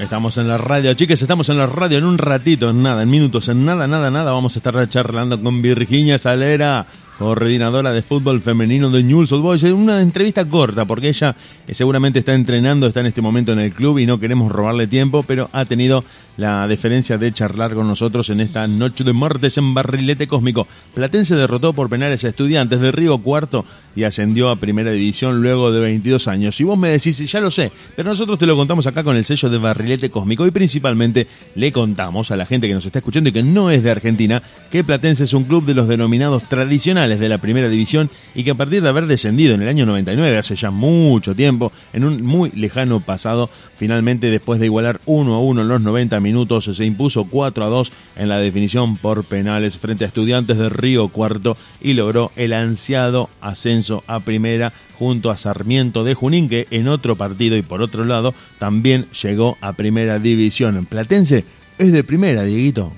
Estamos 0.00 0.36
en 0.38 0.48
la 0.48 0.58
radio, 0.58 0.94
chicas, 0.94 1.22
estamos 1.22 1.48
en 1.48 1.58
la 1.58 1.66
radio 1.66 1.98
en 1.98 2.04
un 2.04 2.18
ratito, 2.18 2.70
en 2.70 2.82
nada, 2.82 3.02
en 3.02 3.10
minutos, 3.10 3.48
en 3.48 3.64
nada, 3.64 3.86
nada, 3.86 4.10
nada. 4.10 4.32
Vamos 4.32 4.56
a 4.56 4.58
estar 4.58 4.88
charlando 4.88 5.40
con 5.40 5.62
Virginia 5.62 6.18
Salera, 6.18 6.86
coordinadora 7.18 7.92
de 7.92 8.02
fútbol 8.02 8.40
femenino 8.40 8.90
de 8.90 9.04
Newell's 9.04 9.30
Old 9.30 9.42
Boys. 9.42 9.62
Una 9.62 10.02
entrevista 10.02 10.48
corta, 10.48 10.84
porque 10.86 11.08
ella 11.08 11.36
eh, 11.68 11.74
seguramente 11.74 12.18
está 12.18 12.34
entrenando, 12.34 12.88
está 12.88 13.00
en 13.00 13.06
este 13.06 13.22
momento 13.22 13.52
en 13.52 13.60
el 13.60 13.72
club 13.72 13.98
y 13.98 14.06
no 14.06 14.18
queremos 14.18 14.50
robarle 14.50 14.88
tiempo, 14.88 15.22
pero 15.22 15.48
ha 15.52 15.64
tenido 15.66 16.04
la 16.36 16.66
deferencia 16.66 17.18
de 17.18 17.32
charlar 17.32 17.74
con 17.74 17.86
nosotros 17.86 18.28
en 18.30 18.40
esta 18.40 18.66
noche 18.66 19.04
de 19.04 19.12
martes 19.12 19.56
en 19.58 19.72
Barrilete 19.72 20.26
Cósmico. 20.26 20.66
Platense 20.94 21.36
derrotó 21.36 21.74
por 21.74 21.88
penales 21.88 22.24
a 22.24 22.28
estudiantes 22.28 22.80
de 22.80 22.90
Río 22.90 23.18
Cuarto 23.18 23.64
y 23.94 24.04
ascendió 24.04 24.50
a 24.50 24.56
Primera 24.56 24.90
División 24.90 25.42
luego 25.42 25.72
de 25.72 25.80
22 25.80 26.28
años. 26.28 26.60
Y 26.60 26.64
vos 26.64 26.78
me 26.78 26.88
decís, 26.88 27.18
ya 27.18 27.40
lo 27.40 27.50
sé, 27.50 27.72
pero 27.96 28.10
nosotros 28.10 28.38
te 28.38 28.46
lo 28.46 28.56
contamos 28.56 28.86
acá 28.86 29.02
con 29.02 29.16
el 29.16 29.24
sello 29.24 29.50
de 29.50 29.58
Barrilete 29.58 30.10
Cósmico 30.10 30.46
y 30.46 30.50
principalmente 30.50 31.26
le 31.54 31.72
contamos 31.72 32.30
a 32.30 32.36
la 32.36 32.46
gente 32.46 32.68
que 32.68 32.74
nos 32.74 32.86
está 32.86 32.98
escuchando 32.98 33.30
y 33.30 33.32
que 33.32 33.42
no 33.42 33.70
es 33.70 33.82
de 33.82 33.90
Argentina 33.90 34.42
que 34.70 34.84
Platense 34.84 35.24
es 35.24 35.32
un 35.32 35.44
club 35.44 35.66
de 35.66 35.74
los 35.74 35.88
denominados 35.88 36.44
tradicionales 36.44 37.20
de 37.20 37.28
la 37.28 37.38
Primera 37.38 37.68
División 37.68 38.10
y 38.34 38.44
que 38.44 38.52
a 38.52 38.54
partir 38.54 38.82
de 38.82 38.88
haber 38.88 39.06
descendido 39.06 39.54
en 39.54 39.62
el 39.62 39.68
año 39.68 39.86
99, 39.86 40.38
hace 40.38 40.56
ya 40.56 40.70
mucho 40.70 41.34
tiempo, 41.34 41.72
en 41.92 42.04
un 42.04 42.22
muy 42.22 42.50
lejano 42.52 43.00
pasado, 43.00 43.50
finalmente 43.74 44.30
después 44.30 44.60
de 44.60 44.66
igualar 44.66 45.00
1 45.06 45.34
a 45.34 45.40
1 45.40 45.62
en 45.62 45.68
los 45.68 45.80
90 45.80 46.20
minutos, 46.20 46.64
se 46.64 46.84
impuso 46.84 47.24
4 47.24 47.64
a 47.64 47.68
2 47.68 47.92
en 48.16 48.28
la 48.28 48.38
definición 48.38 48.96
por 48.96 49.24
penales 49.24 49.78
frente 49.78 50.04
a 50.04 50.08
estudiantes 50.08 50.56
de 50.56 50.68
Río 50.68 51.08
Cuarto 51.08 51.56
y 51.80 51.94
logró 51.94 52.32
el 52.36 52.52
ansiado 52.52 53.28
ascenso 53.40 53.81
a 54.06 54.20
primera 54.20 54.72
junto 54.98 55.30
a 55.30 55.36
Sarmiento 55.36 56.04
de 56.04 56.14
Junín, 56.14 56.48
que 56.48 56.66
en 56.70 56.88
otro 56.88 57.16
partido 57.16 57.56
y 57.56 57.62
por 57.62 57.82
otro 57.82 58.04
lado 58.04 58.34
también 58.58 59.06
llegó 59.22 59.56
a 59.60 59.72
primera 59.72 60.18
división. 60.18 60.86
Platense 60.86 61.44
es 61.78 61.92
de 61.92 62.04
primera, 62.04 62.42
Dieguito. 62.44 62.92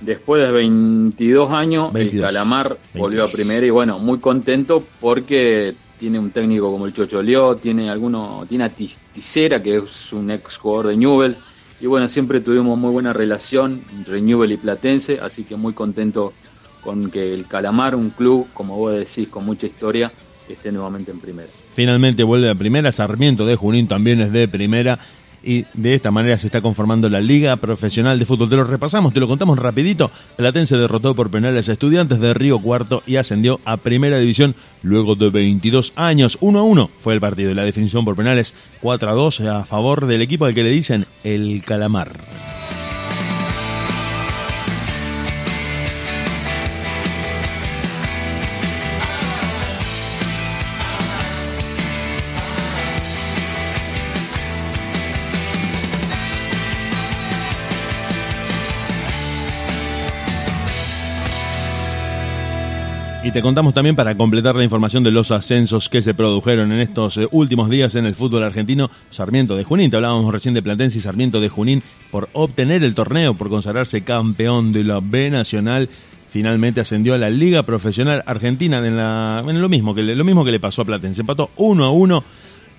Después 0.00 0.44
de 0.44 0.50
22 0.50 1.50
años, 1.52 1.92
22. 1.92 2.22
el 2.28 2.34
Calamar 2.34 2.76
volvió 2.94 3.20
a 3.20 3.26
22. 3.26 3.32
primera 3.32 3.66
y 3.66 3.70
bueno, 3.70 3.98
muy 4.00 4.18
contento 4.18 4.84
porque 5.00 5.74
tiene 6.00 6.18
un 6.18 6.32
técnico 6.32 6.72
como 6.72 6.86
el 6.86 6.92
Chocho 6.92 7.22
Leó, 7.22 7.54
tiene 7.54 7.88
alguno, 7.88 8.44
tiene 8.48 8.64
a 8.64 8.74
Tis- 8.74 8.98
Tisera, 9.14 9.62
que 9.62 9.76
es 9.76 10.12
un 10.12 10.32
ex 10.32 10.56
jugador 10.56 10.88
de 10.88 10.96
Newell, 10.96 11.36
y 11.80 11.86
bueno, 11.86 12.08
siempre 12.08 12.40
tuvimos 12.40 12.76
muy 12.76 12.90
buena 12.90 13.12
relación 13.12 13.84
entre 13.96 14.20
Newell 14.20 14.50
y 14.50 14.56
Platense, 14.56 15.20
así 15.22 15.44
que 15.44 15.54
muy 15.54 15.72
contento 15.72 16.32
con 16.82 17.10
que 17.10 17.32
el 17.32 17.46
Calamar, 17.46 17.94
un 17.94 18.10
club, 18.10 18.48
como 18.52 18.76
vos 18.76 18.94
decís, 18.94 19.28
con 19.28 19.44
mucha 19.44 19.66
historia, 19.66 20.12
esté 20.48 20.72
nuevamente 20.72 21.10
en 21.10 21.20
primera. 21.20 21.48
Finalmente 21.74 22.22
vuelve 22.22 22.50
a 22.50 22.54
primera, 22.54 22.92
Sarmiento 22.92 23.46
de 23.46 23.56
Junín 23.56 23.88
también 23.88 24.20
es 24.20 24.32
de 24.32 24.48
primera 24.48 24.98
y 25.44 25.64
de 25.74 25.94
esta 25.94 26.10
manera 26.10 26.38
se 26.38 26.46
está 26.46 26.60
conformando 26.60 27.08
la 27.08 27.20
Liga 27.20 27.56
Profesional 27.56 28.18
de 28.18 28.26
Fútbol. 28.26 28.48
Te 28.48 28.56
lo 28.56 28.64
repasamos, 28.64 29.12
te 29.12 29.20
lo 29.20 29.28
contamos 29.28 29.58
rapidito. 29.58 30.10
Platense 30.36 30.76
derrotó 30.76 31.14
por 31.14 31.30
penales 31.30 31.68
a 31.68 31.72
estudiantes 31.72 32.20
de 32.20 32.34
Río 32.34 32.60
Cuarto 32.60 33.02
y 33.06 33.16
ascendió 33.16 33.60
a 33.64 33.76
Primera 33.76 34.18
División 34.18 34.54
luego 34.82 35.14
de 35.14 35.30
22 35.30 35.94
años. 35.96 36.38
1 36.40 36.58
a 36.58 36.62
1 36.62 36.90
fue 36.98 37.14
el 37.14 37.20
partido 37.20 37.50
y 37.50 37.54
la 37.54 37.64
definición 37.64 38.04
por 38.04 38.16
penales 38.16 38.54
4 38.80 39.10
a 39.10 39.14
2 39.14 39.40
a 39.40 39.64
favor 39.64 40.06
del 40.06 40.22
equipo 40.22 40.44
al 40.44 40.54
que 40.54 40.62
le 40.62 40.70
dicen 40.70 41.06
el 41.24 41.62
Calamar. 41.64 42.12
Te 63.32 63.40
contamos 63.40 63.72
también 63.72 63.96
para 63.96 64.14
completar 64.14 64.56
la 64.56 64.64
información 64.64 65.02
de 65.02 65.10
los 65.10 65.30
ascensos 65.30 65.88
que 65.88 66.02
se 66.02 66.12
produjeron 66.12 66.70
en 66.70 66.80
estos 66.80 67.16
eh, 67.16 67.26
últimos 67.30 67.70
días 67.70 67.94
en 67.94 68.04
el 68.04 68.14
fútbol 68.14 68.42
argentino. 68.42 68.90
Sarmiento 69.10 69.56
de 69.56 69.64
Junín, 69.64 69.90
te 69.90 69.96
hablábamos 69.96 70.30
recién 70.30 70.52
de 70.52 70.60
Platense 70.60 70.98
y 70.98 71.00
Sarmiento 71.00 71.40
de 71.40 71.48
Junín 71.48 71.82
por 72.10 72.28
obtener 72.34 72.84
el 72.84 72.94
torneo, 72.94 73.32
por 73.32 73.48
consagrarse 73.48 74.02
campeón 74.02 74.72
de 74.72 74.84
la 74.84 75.00
B 75.02 75.30
Nacional. 75.30 75.88
Finalmente 76.28 76.82
ascendió 76.82 77.14
a 77.14 77.18
la 77.18 77.30
Liga 77.30 77.62
Profesional 77.62 78.22
Argentina 78.26 78.86
en, 78.86 79.60
lo, 79.62 79.68
mismo 79.70 79.94
que 79.94 80.02
le, 80.02 80.14
lo 80.14 80.24
mismo 80.24 80.44
que 80.44 80.52
le 80.52 80.60
pasó 80.60 80.82
a 80.82 80.84
Platense. 80.84 81.22
Empató 81.22 81.50
1 81.56 81.84
a 81.84 81.90
1 81.90 82.24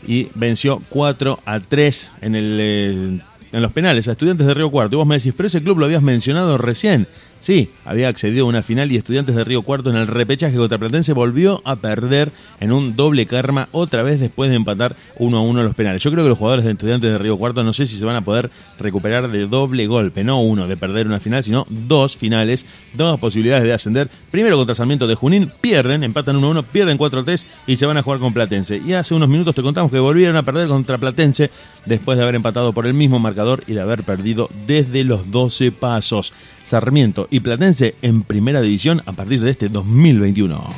y 0.08 0.28
venció 0.36 0.84
4 0.90 1.40
a 1.46 1.60
3 1.62 2.12
en, 2.22 2.36
eh, 2.36 3.20
en 3.52 3.62
los 3.62 3.72
penales 3.72 4.08
a 4.08 4.12
Estudiantes 4.12 4.46
de 4.46 4.54
Río 4.54 4.70
Cuarto. 4.70 4.96
Y 4.96 4.98
vos 4.98 5.08
me 5.08 5.16
decís, 5.16 5.34
pero 5.36 5.48
ese 5.48 5.64
club 5.64 5.80
lo 5.80 5.86
habías 5.86 6.04
mencionado 6.04 6.60
recién. 6.60 7.08
Sí, 7.44 7.72
había 7.84 8.08
accedido 8.08 8.46
a 8.46 8.48
una 8.48 8.64
final 8.64 8.90
y 8.90 8.96
Estudiantes 8.96 9.36
de 9.36 9.44
Río 9.44 9.64
Cuarto 9.64 9.90
en 9.90 9.98
el 9.98 10.08
repechaje 10.08 10.56
contra 10.56 10.78
Platense 10.78 11.12
volvió 11.12 11.62
a 11.66 11.76
perder 11.76 12.32
en 12.62 12.72
un 12.72 12.96
doble 12.96 13.26
karma 13.26 13.68
otra 13.74 14.02
vez 14.02 14.22
después 14.22 14.50
de 14.50 14.56
empatar 14.56 14.96
1 15.20 15.38
a 15.38 15.42
1 15.42 15.62
los 15.62 15.76
penales. 15.76 16.02
Yo 16.02 16.10
creo 16.10 16.24
que 16.24 16.30
los 16.30 16.38
jugadores 16.38 16.64
de 16.64 16.72
Estudiantes 16.72 17.12
de 17.12 17.18
Río 17.18 17.38
Cuarto 17.38 17.62
no 17.62 17.74
sé 17.74 17.86
si 17.86 17.98
se 17.98 18.06
van 18.06 18.16
a 18.16 18.22
poder 18.22 18.50
recuperar 18.80 19.30
de 19.30 19.46
doble 19.46 19.88
golpe, 19.88 20.24
no 20.24 20.42
uno 20.42 20.68
de 20.70 20.78
perder 20.78 21.06
una 21.06 21.20
final, 21.20 21.44
sino 21.44 21.66
dos 21.68 22.16
finales, 22.16 22.66
dos 22.94 23.20
posibilidades 23.20 23.66
de 23.66 23.74
ascender. 23.74 24.10
Primero 24.32 24.56
contra 24.56 24.74
Sarmiento 24.74 25.06
de 25.06 25.16
Junín, 25.16 25.52
pierden, 25.60 26.06
empatan 26.06 26.38
1 26.38 26.48
a 26.48 26.50
1, 26.52 26.64
pierden 26.64 26.98
4 26.98 27.20
a 27.20 27.26
3 27.26 27.46
y 27.68 27.76
se 27.76 27.86
van 27.86 27.98
a 27.98 28.04
jugar 28.04 28.22
con 28.22 28.34
Platense. 28.34 28.78
Y 28.78 28.94
hace 28.94 29.16
unos 29.16 29.28
minutos 29.28 29.54
te 29.54 29.62
contamos 29.62 29.92
que 29.92 30.00
volvieron 30.00 30.38
a 30.38 30.44
perder 30.44 30.70
contra 30.70 30.98
Platense 30.98 31.52
después 31.86 32.18
de 32.18 32.24
haber 32.24 32.36
empatado 32.36 32.72
por 32.72 32.88
el 32.88 32.94
mismo 32.94 33.20
marcador 33.20 33.66
y 33.68 33.74
de 33.74 33.82
haber 33.82 34.04
perdido 34.04 34.50
desde 34.66 35.04
los 35.04 35.30
12 35.30 35.74
pasos. 35.74 36.32
Sarmiento 36.64 37.28
y 37.34 37.40
Platense 37.40 37.96
en 38.04 38.22
primera 38.22 38.62
división 38.62 39.02
a 39.08 39.12
partir 39.12 39.42
de 39.42 39.50
este 39.50 39.68
2021. 39.68 40.70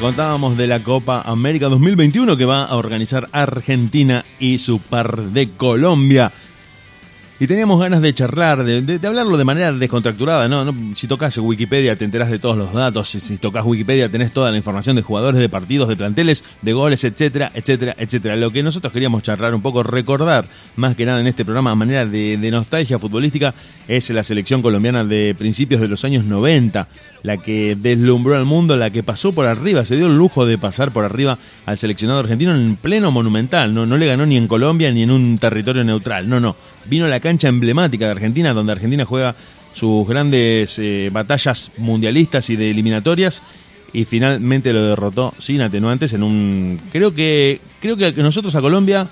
Contábamos 0.00 0.56
de 0.56 0.68
la 0.68 0.84
Copa 0.84 1.22
América 1.22 1.68
2021 1.68 2.36
que 2.36 2.44
va 2.44 2.62
a 2.62 2.76
organizar 2.76 3.28
Argentina 3.32 4.24
y 4.38 4.60
su 4.60 4.78
par 4.78 5.30
de 5.30 5.50
Colombia. 5.50 6.30
Y 7.40 7.46
teníamos 7.46 7.78
ganas 7.78 8.02
de 8.02 8.12
charlar, 8.12 8.64
de, 8.64 8.82
de- 8.82 9.06
hablarlo 9.06 9.36
de 9.36 9.44
manera 9.44 9.70
descontracturada, 9.72 10.48
¿no? 10.48 10.64
No, 10.64 10.74
Si 10.96 11.06
tocas 11.06 11.38
Wikipedia 11.38 11.94
te 11.94 12.04
enterás 12.04 12.30
de 12.32 12.40
todos 12.40 12.56
los 12.56 12.72
datos, 12.72 13.08
si, 13.10 13.20
si 13.20 13.36
tocas 13.36 13.64
Wikipedia 13.64 14.08
tenés 14.08 14.32
toda 14.32 14.50
la 14.50 14.56
información 14.56 14.96
de 14.96 15.02
jugadores, 15.02 15.38
de 15.40 15.48
partidos, 15.48 15.88
de 15.88 15.94
planteles, 15.94 16.42
de 16.62 16.72
goles, 16.72 17.04
etcétera, 17.04 17.52
etcétera, 17.54 17.94
etcétera. 17.96 18.34
Lo 18.34 18.50
que 18.50 18.64
nosotros 18.64 18.92
queríamos 18.92 19.22
charlar 19.22 19.54
un 19.54 19.62
poco, 19.62 19.84
recordar 19.84 20.46
más 20.74 20.96
que 20.96 21.06
nada 21.06 21.20
en 21.20 21.28
este 21.28 21.44
programa 21.44 21.70
a 21.70 21.74
manera 21.76 22.04
de, 22.04 22.36
de 22.38 22.50
nostalgia 22.50 22.98
futbolística, 22.98 23.54
es 23.86 24.10
la 24.10 24.24
selección 24.24 24.60
colombiana 24.60 25.04
de 25.04 25.32
principios 25.38 25.80
de 25.80 25.86
los 25.86 26.04
años 26.04 26.24
90, 26.24 26.88
la 27.22 27.36
que 27.36 27.76
deslumbró 27.76 28.36
al 28.36 28.46
mundo, 28.46 28.76
la 28.76 28.90
que 28.90 29.04
pasó 29.04 29.32
por 29.32 29.46
arriba, 29.46 29.84
se 29.84 29.94
dio 29.96 30.06
el 30.08 30.16
lujo 30.18 30.44
de 30.44 30.58
pasar 30.58 30.90
por 30.90 31.04
arriba 31.04 31.38
al 31.66 31.78
seleccionado 31.78 32.18
argentino 32.18 32.52
en 32.52 32.74
pleno 32.74 33.12
monumental, 33.12 33.72
no, 33.72 33.86
no 33.86 33.96
le 33.96 34.06
ganó 34.08 34.26
ni 34.26 34.36
en 34.36 34.48
Colombia 34.48 34.90
ni 34.90 35.04
en 35.04 35.12
un 35.12 35.38
territorio 35.38 35.84
neutral, 35.84 36.28
no, 36.28 36.40
no, 36.40 36.56
vino 36.86 37.06
la 37.08 37.20
cancha 37.28 37.48
emblemática 37.48 38.06
de 38.06 38.12
Argentina, 38.12 38.54
donde 38.54 38.72
Argentina 38.72 39.04
juega 39.04 39.34
sus 39.74 40.08
grandes 40.08 40.78
eh, 40.78 41.10
batallas 41.12 41.72
mundialistas 41.76 42.48
y 42.48 42.56
de 42.56 42.70
eliminatorias 42.70 43.42
y 43.92 44.06
finalmente 44.06 44.72
lo 44.72 44.82
derrotó 44.82 45.34
sin 45.38 45.60
atenuantes 45.60 46.14
en 46.14 46.22
un 46.22 46.80
creo 46.90 47.14
que 47.14 47.60
creo 47.82 47.98
que 47.98 48.12
nosotros 48.12 48.54
a 48.54 48.62
Colombia 48.62 49.08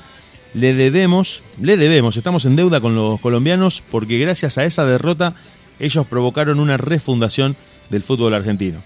le 0.54 0.72
debemos, 0.72 1.42
le 1.60 1.76
debemos, 1.76 2.16
estamos 2.16 2.46
en 2.46 2.56
deuda 2.56 2.80
con 2.80 2.94
los 2.94 3.20
colombianos 3.20 3.82
porque 3.90 4.16
gracias 4.18 4.56
a 4.56 4.64
esa 4.64 4.86
derrota 4.86 5.34
ellos 5.78 6.06
provocaron 6.06 6.58
una 6.58 6.78
refundación 6.78 7.54
del 7.90 8.02
fútbol 8.02 8.32
argentino. 8.32 8.78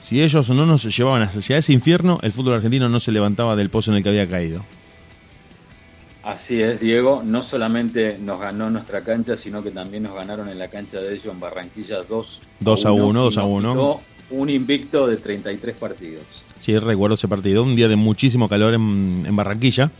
Si 0.00 0.22
ellos 0.22 0.48
no 0.48 0.64
nos 0.64 0.84
llevaban 0.96 1.20
hacia 1.20 1.58
ese 1.58 1.74
infierno, 1.74 2.18
el 2.22 2.32
fútbol 2.32 2.54
argentino 2.54 2.88
no 2.88 3.00
se 3.00 3.12
levantaba 3.12 3.54
del 3.54 3.68
pozo 3.68 3.90
en 3.90 3.98
el 3.98 4.02
que 4.02 4.08
había 4.08 4.28
caído. 4.30 4.64
Así 6.22 6.62
es, 6.62 6.80
Diego. 6.80 7.22
No 7.24 7.42
solamente 7.42 8.16
nos 8.18 8.40
ganó 8.40 8.70
nuestra 8.70 9.02
cancha, 9.02 9.36
sino 9.36 9.62
que 9.62 9.70
también 9.70 10.04
nos 10.04 10.14
ganaron 10.14 10.48
en 10.48 10.58
la 10.58 10.68
cancha 10.68 11.00
de 11.00 11.14
ellos 11.14 11.26
en 11.26 11.40
Barranquilla 11.40 12.02
2 12.02 12.42
2 12.60 12.84
a 12.86 12.92
1, 12.92 13.20
y 13.20 13.24
2 13.24 13.38
a 13.38 13.40
nos 13.40 13.50
1. 13.50 13.72
quitó 13.72 14.00
Un 14.30 14.50
invicto 14.50 15.06
de 15.06 15.16
33 15.16 15.76
partidos. 15.76 16.24
Sí, 16.60 16.78
recuerdo 16.78 17.14
ese 17.14 17.26
partido. 17.26 17.64
Un 17.64 17.74
día 17.74 17.88
de 17.88 17.96
muchísimo 17.96 18.48
calor 18.48 18.74
en, 18.74 19.24
en 19.26 19.34
Barranquilla. 19.34 19.90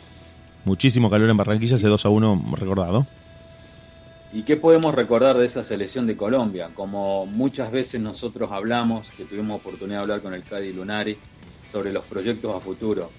Muchísimo 0.65 1.11
calor 1.11 1.29
en 1.29 1.37
Barranquilla, 1.37 1.75
ese 1.75 1.89
2 1.89 2.07
a 2.07 2.09
1 2.09 2.45
recordado. 2.57 3.07
¿Y 4.33 4.45
qué 4.45 4.57
podemos 4.57 4.95
recordar 4.95 5.37
de 5.37 5.45
esa 5.45 5.63
selección 5.63 6.07
de 6.07 6.17
Colombia? 6.17 6.71
Como 6.75 7.27
muchas 7.27 7.71
veces 7.71 8.01
nosotros 8.01 8.51
hablamos, 8.51 9.11
que 9.11 9.25
tuvimos 9.25 9.61
oportunidad 9.61 9.99
de 9.99 10.03
hablar 10.03 10.23
con 10.23 10.33
el 10.33 10.43
Cadi 10.43 10.73
Lunari 10.73 11.19
sobre 11.71 11.93
los 11.93 12.05
proyectos 12.05 12.55
a 12.57 12.61
futuro, 12.61 13.11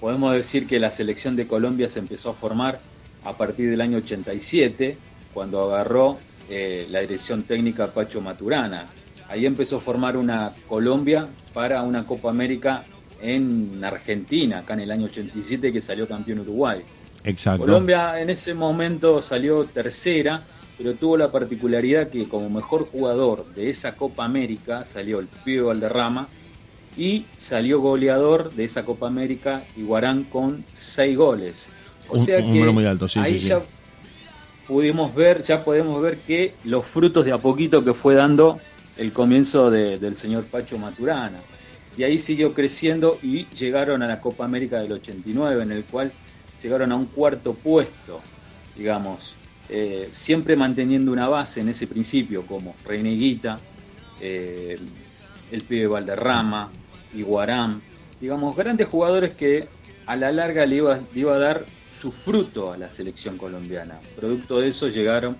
podemos 0.00 0.32
decir 0.32 0.66
que 0.66 0.80
la 0.80 0.90
selección 0.90 1.36
de 1.36 1.46
Colombia 1.46 1.88
se 1.88 1.98
empezó 1.98 2.30
a 2.30 2.34
formar 2.34 2.80
a 3.24 3.34
partir 3.34 3.70
del 3.70 3.80
año 3.82 3.98
87, 3.98 4.96
cuando 5.34 5.62
agarró 5.62 6.18
eh, 6.48 6.86
la 6.90 7.00
dirección 7.00 7.42
técnica 7.42 7.88
Pacho 7.88 8.20
Maturana. 8.20 8.86
Ahí 9.28 9.46
empezó 9.46 9.76
a 9.76 9.80
formar 9.80 10.16
una 10.16 10.52
Colombia 10.66 11.28
para 11.52 11.82
una 11.82 12.04
Copa 12.06 12.30
América 12.30 12.84
en 13.22 13.84
Argentina, 13.84 14.60
acá 14.60 14.74
en 14.74 14.80
el 14.80 14.90
año 14.90 15.04
87 15.04 15.72
que 15.72 15.80
salió 15.80 16.08
campeón 16.08 16.40
Uruguay. 16.40 16.80
Exacto. 17.22 17.66
Colombia 17.66 18.20
en 18.20 18.30
ese 18.30 18.54
momento 18.54 19.20
salió 19.20 19.64
tercera, 19.64 20.42
pero 20.78 20.94
tuvo 20.94 21.18
la 21.18 21.30
particularidad 21.30 22.08
que 22.08 22.26
como 22.26 22.48
mejor 22.48 22.88
jugador 22.90 23.46
de 23.54 23.68
esa 23.68 23.94
Copa 23.94 24.24
América 24.24 24.86
salió 24.86 25.20
el 25.20 25.26
pibe 25.26 25.62
Valderrama 25.62 26.26
y 26.94 27.32
salió 27.36 27.80
goleador 27.80 28.54
de 28.54 28.64
esa 28.64 28.84
Copa 28.84 29.06
América 29.08 29.70
Iguarán 29.74 30.24
con 30.28 30.68
seis 30.72 31.16
goles. 31.16 31.74
O 32.06 32.18
Un- 32.18 32.26
sea 32.26 32.48
que 32.50 32.50
número 32.52 32.72
muy 32.72 32.84
alto, 32.86 33.08
sí, 33.08 33.24
ahí 33.24 33.38
sí, 33.38 33.38
sí. 33.38 33.48
ya 33.48 33.70
pudimos 34.64 35.14
ver, 35.14 35.42
ya 35.42 35.64
podemos 35.64 36.00
ver 36.02 36.22
que 36.22 36.60
los 36.62 36.86
frutos 36.86 37.24
de 37.24 37.32
a 37.32 37.42
poquito 37.42 37.84
que 37.84 37.94
fue 37.94 38.14
dando 38.14 38.66
el 38.94 39.12
comienzo 39.12 39.70
de- 39.70 39.98
del 39.98 40.16
señor 40.16 40.50
Pacho 40.50 40.78
Maturana. 40.78 41.48
Y 41.94 42.04
ahí 42.04 42.18
siguió 42.18 42.54
creciendo 42.54 43.18
y 43.22 43.50
llegaron 43.54 44.02
a 44.02 44.08
la 44.08 44.20
Copa 44.20 44.44
América 44.44 44.80
del 44.80 44.92
89, 44.92 45.62
en 45.62 45.72
el 45.72 45.86
cual 45.86 46.16
llegaron 46.58 46.92
a 46.92 46.96
un 46.96 47.10
cuarto 47.10 47.60
puesto, 47.60 48.30
digamos, 48.74 49.42
eh, 49.68 50.10
siempre 50.12 50.56
manteniendo 50.56 51.12
una 51.12 51.28
base 51.28 51.60
en 51.60 51.68
ese 51.68 51.86
principio, 51.88 52.46
como 52.46 52.78
Reineguita, 52.82 53.66
eh, 54.18 54.78
el 55.48 55.66
pibe 55.66 55.86
Valderrama, 55.88 56.79
Iguarán, 57.14 57.80
digamos, 58.20 58.54
grandes 58.56 58.88
jugadores 58.88 59.34
que 59.34 59.68
a 60.06 60.16
la 60.16 60.32
larga 60.32 60.66
le 60.66 60.76
iba, 60.76 60.98
le 61.14 61.20
iba 61.20 61.34
a 61.34 61.38
dar 61.38 61.64
su 62.00 62.12
fruto 62.12 62.72
a 62.72 62.76
la 62.78 62.90
selección 62.90 63.36
colombiana. 63.36 63.98
Producto 64.16 64.58
de 64.60 64.68
eso 64.68 64.88
llegaron 64.88 65.36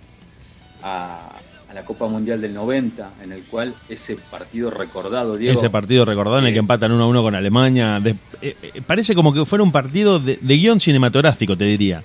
a, 0.83 1.31
a 1.69 1.75
la 1.75 1.85
Copa 1.85 2.07
Mundial 2.09 2.41
del 2.41 2.55
90, 2.55 3.11
en 3.23 3.33
el 3.33 3.43
cual 3.45 3.75
ese 3.89 4.17
partido 4.17 4.71
recordado, 4.71 5.37
Diego, 5.37 5.59
Ese 5.59 5.71
partido 5.71 6.05
recordado 6.05 6.39
en 6.39 6.47
el 6.47 6.53
que 6.53 6.59
empatan 6.59 6.93
1 6.93 7.03
a 7.03 7.07
1 7.07 7.23
con 7.23 7.35
Alemania. 7.35 8.01
De- 8.01 8.15
eh, 8.43 8.57
eh, 8.63 8.83
parece 8.87 9.15
como 9.15 9.33
que 9.33 9.45
fuera 9.45 9.63
un 9.63 9.73
partido 9.73 10.19
de, 10.19 10.39
de 10.41 10.57
guion 10.57 10.81
cinematográfico, 10.81 11.57
te 11.57 11.65
diría. 11.65 12.03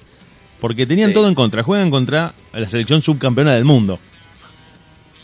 Porque 0.60 0.86
tenían 0.86 1.10
Sí. 1.10 1.14
todo 1.16 1.28
en 1.28 1.36
contra. 1.36 1.64
Juegan 1.64 1.92
contra 1.92 2.34
la 2.54 2.68
selección 2.70 3.02
subcampeona 3.02 3.54
del 3.54 3.66
mundo. 3.66 4.00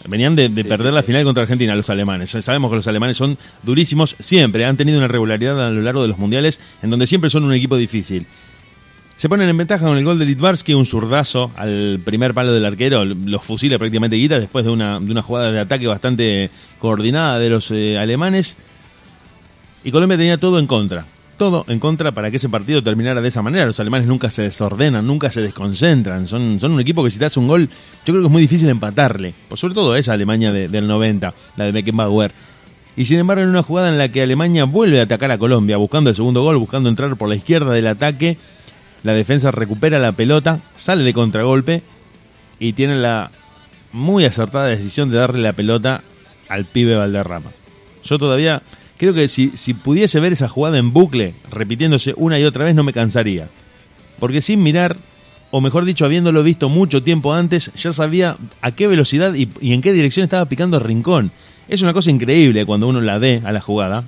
Venían 0.07 0.36
de, 0.36 0.49
de 0.49 0.64
Sí, 0.64 0.68
perder 0.69 0.88
sí, 0.90 0.95
la 0.95 1.02
sí. 1.02 1.07
final 1.07 1.23
contra 1.23 1.44
Argentina, 1.44 1.76
los 1.76 1.90
alemanes. 1.90 2.32
Sabemos 2.32 2.69
que 2.72 2.78
los 2.78 2.88
alemanes 2.88 3.18
son 3.18 3.38
durísimos 3.64 4.15
siempre. 4.19 4.65
Han 4.65 4.78
tenido 4.78 4.98
una 4.98 5.07
regularidad 5.07 5.68
a 5.68 5.69
lo 5.69 5.82
largo 5.82 6.02
de 6.02 6.07
los 6.07 6.18
mundiales 6.18 6.60
en 6.82 6.90
donde 6.90 7.07
siempre 7.07 7.30
son 7.30 7.44
un 7.44 7.53
equipo 7.53 7.78
difícil. 7.78 8.26
Se 9.18 9.30
ponen 9.30 9.48
en 9.49 9.56
ventaja 9.57 9.86
con 9.86 9.98
el 9.99 10.03
gol 10.03 10.18
de 10.18 10.26
Litvarsky, 10.26 10.73
un 10.73 10.88
zurdazo 10.88 11.52
al 11.56 11.99
primer 12.03 12.34
palo 12.34 12.53
del 12.53 12.65
arquero, 12.65 13.06
los 13.06 13.44
fusila 13.44 13.78
prácticamente 13.78 14.15
Guita 14.15 14.40
después 14.40 14.65
de 14.65 14.72
una, 14.72 14.99
de 14.99 15.11
una 15.11 15.22
jugada 15.22 15.52
de 15.52 15.60
ataque 15.60 15.86
bastante 15.86 16.49
coordinada 16.80 17.38
de 17.38 17.49
los 17.52 17.69
eh, 17.69 17.99
alemanes. 17.99 18.57
Y 19.84 19.91
Colombia 19.91 20.18
tenía 20.18 20.40
todo 20.40 20.57
en 20.57 20.65
contra. 20.65 21.06
Todo 21.41 21.65
en 21.69 21.80
contra 21.80 22.11
para 22.11 22.30
que 22.30 22.38
ese 22.38 22.49
partido 22.49 22.84
terminara 22.84 23.19
de 23.19 23.27
esa 23.27 23.41
manera. 23.41 23.65
Los 23.65 23.80
alemanes 23.80 24.05
nunca 24.05 24.30
se 24.30 24.43
desordenan, 24.43 25.07
nunca 25.07 25.31
se 25.31 25.41
desconcentran. 25.41 26.27
Son, 26.27 26.59
son 26.59 26.73
un 26.73 26.80
equipo 26.80 27.03
que 27.03 27.09
si 27.09 27.18
te 27.18 27.26
hace 27.26 27.39
un 27.39 27.47
gol, 27.47 27.68
yo 27.68 28.13
creo 28.13 28.19
que 28.22 28.27
es 28.27 28.31
muy 28.31 28.43
difícil 28.43 28.69
empatarle. 28.69 29.34
Pues 29.49 29.59
sobre 29.59 29.73
todo 29.73 29.95
esa 29.95 30.13
Alemania 30.13 30.51
de- 30.51 30.68
del 30.68 30.85
90, 30.85 31.34
la 31.57 31.65
de 31.65 31.72
Beckenbauer. 31.72 32.31
Y 32.95 33.05
sin 33.05 33.18
embargo, 33.18 33.41
en 33.41 33.49
una 33.49 33.63
jugada 33.63 33.89
en 33.89 33.97
la 33.97 34.09
que 34.09 34.22
Alemania 34.22 34.65
vuelve 34.65 34.99
a 34.99 35.03
atacar 35.05 35.31
a 35.31 35.39
Colombia, 35.39 35.77
buscando 35.77 36.11
el 36.11 36.15
segundo 36.15 36.43
gol, 36.43 36.57
buscando 36.57 36.89
entrar 36.89 37.15
por 37.15 37.27
la 37.27 37.34
izquierda 37.34 37.73
del 37.73 37.88
ataque, 37.88 38.38
la 39.01 39.13
defensa 39.13 39.49
recupera 39.49 39.97
la 39.97 40.11
pelota, 40.11 40.59
sale 40.76 41.03
de 41.03 41.11
contragolpe 41.11 41.81
y 42.59 42.73
tiene 42.73 42.93
la 42.97 43.31
muy 43.93 44.26
acertada 44.26 44.68
decisión 44.68 45.09
de 45.09 45.18
darle 45.18 45.41
la 45.41 45.53
pelota 45.53 46.03
al 46.49 46.65
pibe 46.65 46.93
Valderrama. 46.95 47.49
Yo 48.03 48.19
todavía 48.19 48.61
creo 49.02 49.15
que 49.15 49.28
si, 49.28 49.49
si 49.56 49.73
pudiese 49.73 50.19
ver 50.19 50.32
esa 50.32 50.48
jugada 50.48 50.78
en 50.78 50.94
bucle, 50.94 51.34
repitiéndose 51.49 52.14
una 52.18 52.40
y 52.40 52.44
otra 52.44 52.65
vez, 52.65 52.76
no 52.76 52.84
me 52.84 52.94
cansaría. 52.94 53.49
Porque 54.19 54.41
sin 54.41 54.61
mirar, 54.61 54.95
o 55.49 55.60
mejor 55.60 55.86
dicho, 55.86 56.06
habiéndolo 56.06 56.44
visto 56.44 56.69
mucho 56.69 57.02
tiempo 57.02 57.34
antes, 57.34 57.72
ya 57.76 57.91
sabía 57.94 58.38
a 58.61 58.72
qué 58.73 58.86
velocidad 58.86 59.34
y, 59.34 59.49
en 59.73 59.82
qué 59.82 59.91
dirección 59.91 60.23
estaba 60.23 60.45
picando 60.45 60.78
el 60.78 60.84
rincón. 60.84 61.32
Es 61.68 61.82
una 61.82 61.94
cosa 61.94 62.11
increíble 62.11 62.64
cuando 62.64 62.88
uno 62.88 63.02
la 63.02 63.18
ve 63.18 63.41
a 63.44 63.52
la 63.52 63.60
jugada, 63.60 64.03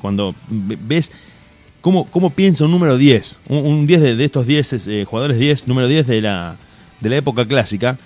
cuando 0.00 0.36
ve- 0.48 0.78
ves 0.80 1.10
cómo, 1.80 2.06
cómo 2.06 2.30
piensa 2.30 2.66
un 2.66 2.70
número 2.70 2.96
10, 2.96 3.40
un, 3.48 3.66
un 3.66 3.86
10 3.88 4.00
de, 4.00 4.14
de 4.14 4.24
estos 4.26 4.46
10 4.46 4.86
eh, 4.86 5.04
jugadores 5.04 5.38
10, 5.40 5.66
número 5.66 5.88
10 5.88 6.06
de 6.06 6.20
la, 6.20 6.54
de 7.00 7.08
la 7.08 7.16
época 7.16 7.44
clásica, 7.46 7.98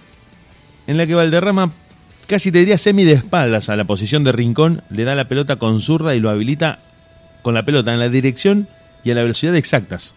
en 0.87 0.97
la 0.97 1.07
que 1.07 1.15
Valderrama 1.15 1.71
casi 2.31 2.52
te 2.52 2.61
diría 2.61 2.78
semi 2.78 3.02
de 3.02 3.15
espaldas 3.15 3.70
a 3.70 3.77
la 3.77 3.86
posición 3.86 4.23
de 4.23 4.31
rincón, 4.31 4.82
le 4.89 5.02
da 5.02 5.16
la 5.16 5.27
pelota 5.27 5.57
con 5.57 5.81
zurda 5.81 6.15
y 6.15 6.20
lo 6.20 6.31
habilita 6.31 6.78
con 7.43 7.55
la 7.55 7.65
pelota 7.65 7.93
en 7.93 7.98
la 7.98 8.09
dirección 8.09 8.69
y 9.02 9.11
a 9.11 9.16
la 9.16 9.23
velocidad 9.23 9.57
exactas. 9.57 10.15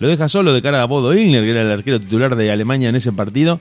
Lo 0.00 0.08
deja 0.08 0.30
solo 0.30 0.54
de 0.54 0.62
cara 0.62 0.80
a 0.80 0.86
Bodo 0.86 1.14
Illner, 1.14 1.44
que 1.44 1.50
era 1.50 1.60
el 1.60 1.70
arquero 1.70 2.00
titular 2.00 2.36
de 2.36 2.50
Alemania 2.50 2.88
en 2.88 2.96
ese 2.96 3.12
partido, 3.12 3.60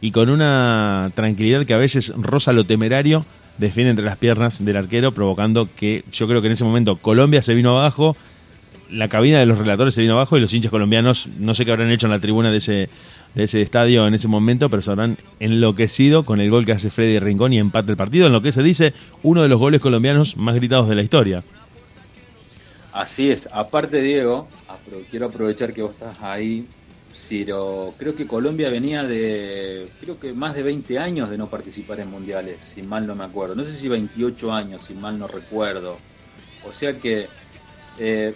y 0.00 0.12
con 0.12 0.30
una 0.30 1.10
tranquilidad 1.16 1.66
que 1.66 1.74
a 1.74 1.78
veces 1.78 2.12
roza 2.16 2.52
lo 2.52 2.62
temerario, 2.62 3.26
defiende 3.58 3.90
entre 3.90 4.04
las 4.04 4.16
piernas 4.16 4.64
del 4.64 4.76
arquero, 4.76 5.10
provocando 5.10 5.68
que 5.74 6.04
yo 6.12 6.28
creo 6.28 6.40
que 6.40 6.46
en 6.46 6.52
ese 6.52 6.62
momento 6.62 6.98
Colombia 6.98 7.42
se 7.42 7.52
vino 7.52 7.76
abajo, 7.76 8.16
la 8.92 9.08
cabina 9.08 9.40
de 9.40 9.46
los 9.46 9.58
relatores 9.58 9.92
se 9.92 10.02
vino 10.02 10.14
abajo 10.14 10.38
y 10.38 10.40
los 10.40 10.54
hinchas 10.54 10.70
colombianos, 10.70 11.28
no 11.40 11.52
sé 11.54 11.64
qué 11.64 11.72
habrán 11.72 11.90
hecho 11.90 12.06
en 12.06 12.12
la 12.12 12.20
tribuna 12.20 12.52
de 12.52 12.58
ese, 12.58 12.88
de 13.38 13.44
ese 13.44 13.62
estadio 13.62 14.04
en 14.08 14.14
ese 14.14 14.26
momento, 14.26 14.68
pero 14.68 14.82
se 14.82 14.90
habrán 14.90 15.16
enloquecido 15.38 16.24
con 16.24 16.40
el 16.40 16.50
gol 16.50 16.66
que 16.66 16.72
hace 16.72 16.90
Freddy 16.90 17.20
Rincón 17.20 17.52
y 17.52 17.60
empate 17.60 17.92
el 17.92 17.96
partido, 17.96 18.26
en 18.26 18.32
lo 18.32 18.42
que 18.42 18.50
se 18.50 18.64
dice 18.64 18.94
uno 19.22 19.42
de 19.42 19.48
los 19.48 19.60
goles 19.60 19.80
colombianos 19.80 20.36
más 20.36 20.56
gritados 20.56 20.88
de 20.88 20.96
la 20.96 21.02
historia. 21.02 21.44
Así 22.92 23.30
es. 23.30 23.48
Aparte, 23.52 24.02
Diego, 24.02 24.48
quiero 25.08 25.26
aprovechar 25.26 25.72
que 25.72 25.82
vos 25.82 25.92
estás 25.92 26.20
ahí, 26.20 26.66
Ciro. 27.14 27.94
Creo 27.96 28.16
que 28.16 28.26
Colombia 28.26 28.70
venía 28.70 29.04
de, 29.04 29.88
creo 30.00 30.18
que 30.18 30.32
más 30.32 30.56
de 30.56 30.64
20 30.64 30.98
años 30.98 31.30
de 31.30 31.38
no 31.38 31.46
participar 31.46 32.00
en 32.00 32.10
mundiales, 32.10 32.56
si 32.74 32.82
mal 32.82 33.06
no 33.06 33.14
me 33.14 33.24
acuerdo. 33.24 33.54
No 33.54 33.62
sé 33.62 33.70
si 33.78 33.86
28 33.86 34.52
años, 34.52 34.82
si 34.84 34.94
mal 34.94 35.16
no 35.16 35.28
recuerdo. 35.28 35.96
O 36.68 36.72
sea 36.72 36.98
que 36.98 37.28
eh, 38.00 38.34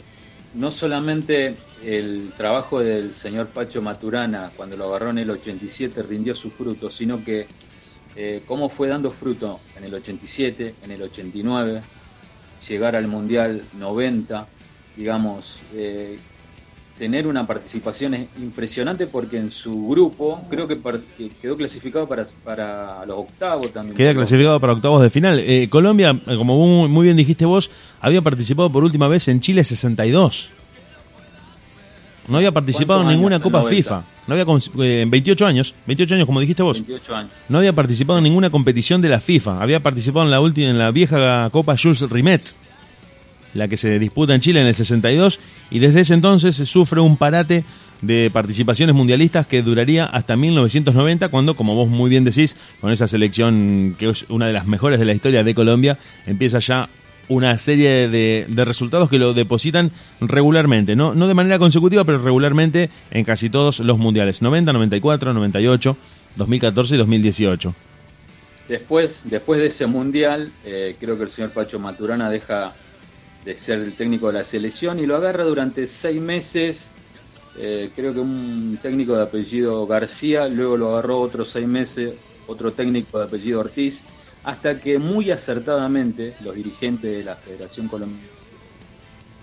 no 0.54 0.70
solamente 0.70 1.56
el 1.84 2.32
trabajo 2.36 2.80
del 2.80 3.14
señor 3.14 3.48
Pacho 3.48 3.82
Maturana 3.82 4.50
cuando 4.56 4.76
lo 4.76 4.86
agarró 4.86 5.10
en 5.10 5.18
el 5.18 5.30
87 5.30 6.02
rindió 6.02 6.34
su 6.34 6.50
fruto, 6.50 6.90
sino 6.90 7.24
que 7.24 7.46
eh, 8.16 8.42
cómo 8.46 8.68
fue 8.68 8.88
dando 8.88 9.10
fruto 9.10 9.60
en 9.76 9.84
el 9.84 9.94
87, 9.94 10.74
en 10.84 10.90
el 10.90 11.02
89, 11.02 11.82
llegar 12.68 12.96
al 12.96 13.08
Mundial 13.08 13.62
90, 13.72 14.46
digamos, 14.96 15.60
eh, 15.74 16.18
tener 16.98 17.26
una 17.26 17.46
participación 17.46 18.14
es 18.14 18.28
impresionante 18.40 19.06
porque 19.06 19.36
en 19.36 19.50
su 19.50 19.88
grupo 19.88 20.40
creo 20.48 20.68
que, 20.68 20.78
que 21.16 21.30
quedó 21.30 21.56
clasificado 21.56 22.06
para, 22.06 22.24
para 22.44 23.04
los 23.06 23.18
octavos 23.18 23.72
también. 23.72 23.96
Queda 23.96 24.14
clasificado 24.14 24.60
para 24.60 24.74
octavos 24.74 25.02
de 25.02 25.10
final. 25.10 25.40
Eh, 25.40 25.68
Colombia, 25.68 26.20
eh, 26.26 26.36
como 26.36 26.56
muy, 26.56 26.88
muy 26.88 27.04
bien 27.04 27.16
dijiste 27.16 27.44
vos, 27.44 27.70
había 28.00 28.22
participado 28.22 28.70
por 28.70 28.84
última 28.84 29.08
vez 29.08 29.26
en 29.28 29.40
Chile 29.40 29.64
62. 29.64 30.50
No 32.28 32.36
había 32.36 32.52
participado 32.52 33.00
en 33.00 33.06
¿Cuántos 33.06 33.16
ninguna? 33.18 33.40
Copa 33.40 33.58
90. 33.58 33.76
FIFA. 33.76 34.04
No 34.26 34.34
había 34.34 34.44
eh, 34.84 35.02
en 35.02 35.10
28 35.10 35.46
años, 35.46 35.74
28 35.86 36.14
años 36.14 36.26
como 36.26 36.40
dijiste 36.40 36.62
vos. 36.62 36.74
28 36.74 37.16
años. 37.16 37.32
No 37.48 37.58
había 37.58 37.72
participado 37.72 38.18
en 38.18 38.24
ninguna 38.24 38.50
competición 38.50 39.00
de 39.00 39.08
la 39.08 39.20
FIFA. 39.20 39.60
Había 39.60 39.80
participado 39.80 40.24
en 40.24 40.30
la 40.30 40.40
última 40.40 40.68
en 40.68 40.78
la 40.78 40.90
vieja 40.90 41.48
Copa 41.50 41.76
Jules 41.76 42.08
Rimet. 42.08 42.54
la 43.54 43.68
que 43.68 43.76
se 43.76 43.98
disputa 43.98 44.34
en 44.34 44.40
Chile 44.40 44.62
en 44.62 44.66
el 44.66 44.74
62, 44.74 45.38
y 45.70 45.78
desde 45.78 46.00
ese 46.00 46.14
entonces 46.14 46.56
se 46.56 46.64
sufre 46.64 47.00
un 47.00 47.18
parate 47.18 47.64
de 48.00 48.30
participaciones 48.32 48.94
mundialistas 48.94 49.46
que 49.46 49.62
duraría 49.62 50.06
hasta 50.06 50.36
1990, 50.36 51.28
cuando, 51.28 51.54
como 51.54 51.74
vos 51.74 51.88
muy 51.88 52.08
bien 52.08 52.24
decís, 52.24 52.56
con 52.80 52.90
esa 52.90 53.06
selección 53.06 53.94
que 53.98 54.08
es 54.08 54.24
una 54.30 54.46
de 54.46 54.54
las 54.54 54.66
mejores 54.66 54.98
de 54.98 55.04
la 55.04 55.12
historia 55.12 55.44
de 55.44 55.54
Colombia, 55.54 55.98
empieza 56.26 56.60
ya 56.60 56.88
una 57.32 57.58
serie 57.58 58.08
de, 58.08 58.46
de 58.48 58.64
resultados 58.64 59.08
que 59.08 59.18
lo 59.18 59.34
depositan 59.34 59.90
regularmente, 60.20 60.96
¿no? 60.96 61.14
no 61.14 61.28
de 61.28 61.34
manera 61.34 61.58
consecutiva, 61.58 62.04
pero 62.04 62.18
regularmente 62.18 62.90
en 63.10 63.24
casi 63.24 63.50
todos 63.50 63.80
los 63.80 63.98
mundiales, 63.98 64.42
90, 64.42 64.72
94, 64.72 65.32
98, 65.32 65.96
2014 66.36 66.94
y 66.94 66.98
2018. 66.98 67.74
Después, 68.68 69.22
después 69.24 69.60
de 69.60 69.66
ese 69.66 69.86
mundial, 69.86 70.52
eh, 70.64 70.96
creo 70.98 71.16
que 71.16 71.24
el 71.24 71.30
señor 71.30 71.50
Pacho 71.50 71.78
Maturana 71.78 72.30
deja 72.30 72.72
de 73.44 73.56
ser 73.56 73.80
el 73.80 73.92
técnico 73.94 74.28
de 74.28 74.34
la 74.34 74.44
selección 74.44 74.98
y 74.98 75.06
lo 75.06 75.16
agarra 75.16 75.44
durante 75.44 75.86
seis 75.86 76.20
meses. 76.20 76.90
eh, 77.58 77.90
creo 77.94 78.14
que 78.14 78.20
un 78.20 78.78
técnico 78.80 79.14
de 79.14 79.24
apellido 79.24 79.86
García, 79.86 80.48
luego 80.48 80.76
lo 80.76 80.92
agarró 80.92 81.20
otros 81.20 81.50
seis 81.50 81.66
meses 81.66 82.14
otro 82.46 82.72
técnico 82.72 83.18
de 83.18 83.24
apellido 83.24 83.60
Ortiz, 83.60 84.02
hasta 84.44 84.80
que 84.80 84.98
muy 84.98 85.30
acertadamente 85.30 86.34
los 86.40 86.54
dirigentes 86.54 87.12
de 87.12 87.24
la 87.24 87.36
Federación 87.36 87.88
Colombiana 87.88 88.32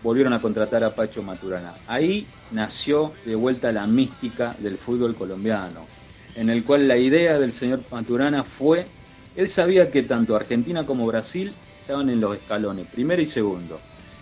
volvieron 0.03 0.33
a 0.33 0.41
contratar 0.41 0.83
a 0.83 0.95
Pacho 0.95 1.21
Maturana. 1.23 1.73
Ahí 1.87 2.25
nació 2.51 3.13
de 3.25 3.35
vuelta 3.35 3.71
la 3.71 3.85
mística 3.85 4.55
del 4.59 4.77
fútbol 4.77 5.15
colombiano, 5.15 5.85
en 6.35 6.49
el 6.49 6.63
cual 6.63 6.87
la 6.87 6.97
idea 6.97 7.39
del 7.39 7.51
señor 7.51 7.81
Maturana 7.91 8.43
fue, 8.43 8.85
él 9.35 9.49
sabía 9.49 9.91
que 9.91 10.03
tanto 10.03 10.35
Argentina 10.35 10.85
como 10.85 11.05
Brasil 11.05 11.53
estaban 11.81 12.09
en 12.09 12.21
los 12.21 12.35
escalones, 12.35 12.85
primero 12.85 13.21
y 13.21 13.25
segundo. 13.25 13.79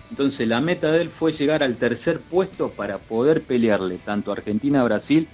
Entonces 0.10 0.48
la 0.48 0.62
meta 0.62 0.91
de 0.91 1.02
él 1.02 1.10
fue 1.10 1.34
llegar 1.34 1.64
al 1.64 1.76
tercer 1.76 2.20
puesto 2.20 2.70
para 2.70 2.98
poder 2.98 3.41
pelearle 3.41 3.98
tanto 3.98 4.32
Argentina 4.32 4.82
a 4.82 4.86
Brasil 4.86 5.28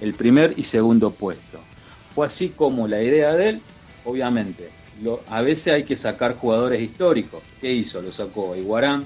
el 0.00 0.14
primer 0.14 0.54
y 0.56 0.64
segundo 0.64 1.10
puesto. 1.12 1.60
Fue 2.14 2.26
así 2.26 2.50
como 2.50 2.88
la 2.88 3.02
idea 3.02 3.32
de 3.34 3.48
él, 3.48 3.62
obviamente, 4.04 4.68
lo- 5.02 5.20
a 5.28 5.40
veces 5.42 5.72
hay 5.74 5.84
que 5.84 5.96
sacar 5.96 6.36
jugadores 6.36 6.80
históricos. 6.80 7.40
¿Qué 7.60 7.72
hizo? 7.72 8.00
Lo 8.02 8.12
sacó 8.12 8.52
a 8.52 8.56
Iguarán, 8.58 9.04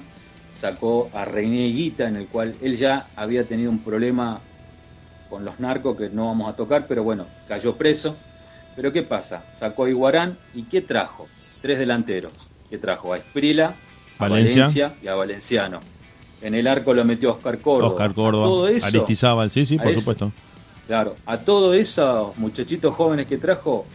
sacó 0.55 1.09
a 1.13 1.25
Reinier 1.25 1.73
Guita, 1.73 2.07
en 2.07 2.15
el 2.17 2.27
cual 2.27 2.55
él 2.61 2.77
ya 2.77 3.07
había 3.15 3.43
tenido 3.43 3.69
un 3.71 3.79
problema 3.79 4.41
con 5.29 5.43
los 5.45 5.59
narcos 5.59 5.97
que 5.97 6.09
no 6.09 6.27
vamos 6.27 6.49
a 6.51 6.55
tocar, 6.55 6.85
pero 6.87 7.03
bueno, 7.03 7.27
cayó 7.47 7.75
preso. 7.75 8.15
Pero 8.75 8.91
¿qué 8.93 9.03
pasa? 9.03 9.43
Sacó 9.53 9.85
a 9.85 9.89
Iguarán 9.89 10.37
y 10.53 10.63
¿qué 10.63 10.81
trajo? 10.81 11.27
Tres 11.61 11.79
delanteros. 11.79 12.31
¿Qué 12.69 12.77
trajo? 12.77 13.13
A 13.13 13.17
Esprila, 13.17 13.75
a 14.19 14.27
Valencia. 14.27 14.61
Valencia 14.63 14.93
y 15.01 15.07
a 15.07 15.15
Valenciano. 15.15 15.79
En 16.41 16.53
el 16.53 16.67
arco 16.67 16.93
lo 16.93 17.03
metió 17.03 17.31
Oscar 17.33 17.57
Córdoba. 17.59 17.87
Oscar 17.87 18.11
A 18.11 18.13
todo 18.13 18.25
Córdoba, 18.25 18.71
eso- 18.71 18.85
Aristizábal, 18.85 19.49
sí, 19.49 19.65
sí, 19.65 19.77
por 19.77 19.87
eso- 19.87 19.99
supuesto. 20.01 20.31
Claro, 20.85 21.15
a 21.25 21.37
todos 21.39 21.75
esos 21.75 22.37
muchachitos 22.37 22.95
jóvenes 22.95 23.25
que 23.27 23.37
trajo, 23.37 23.85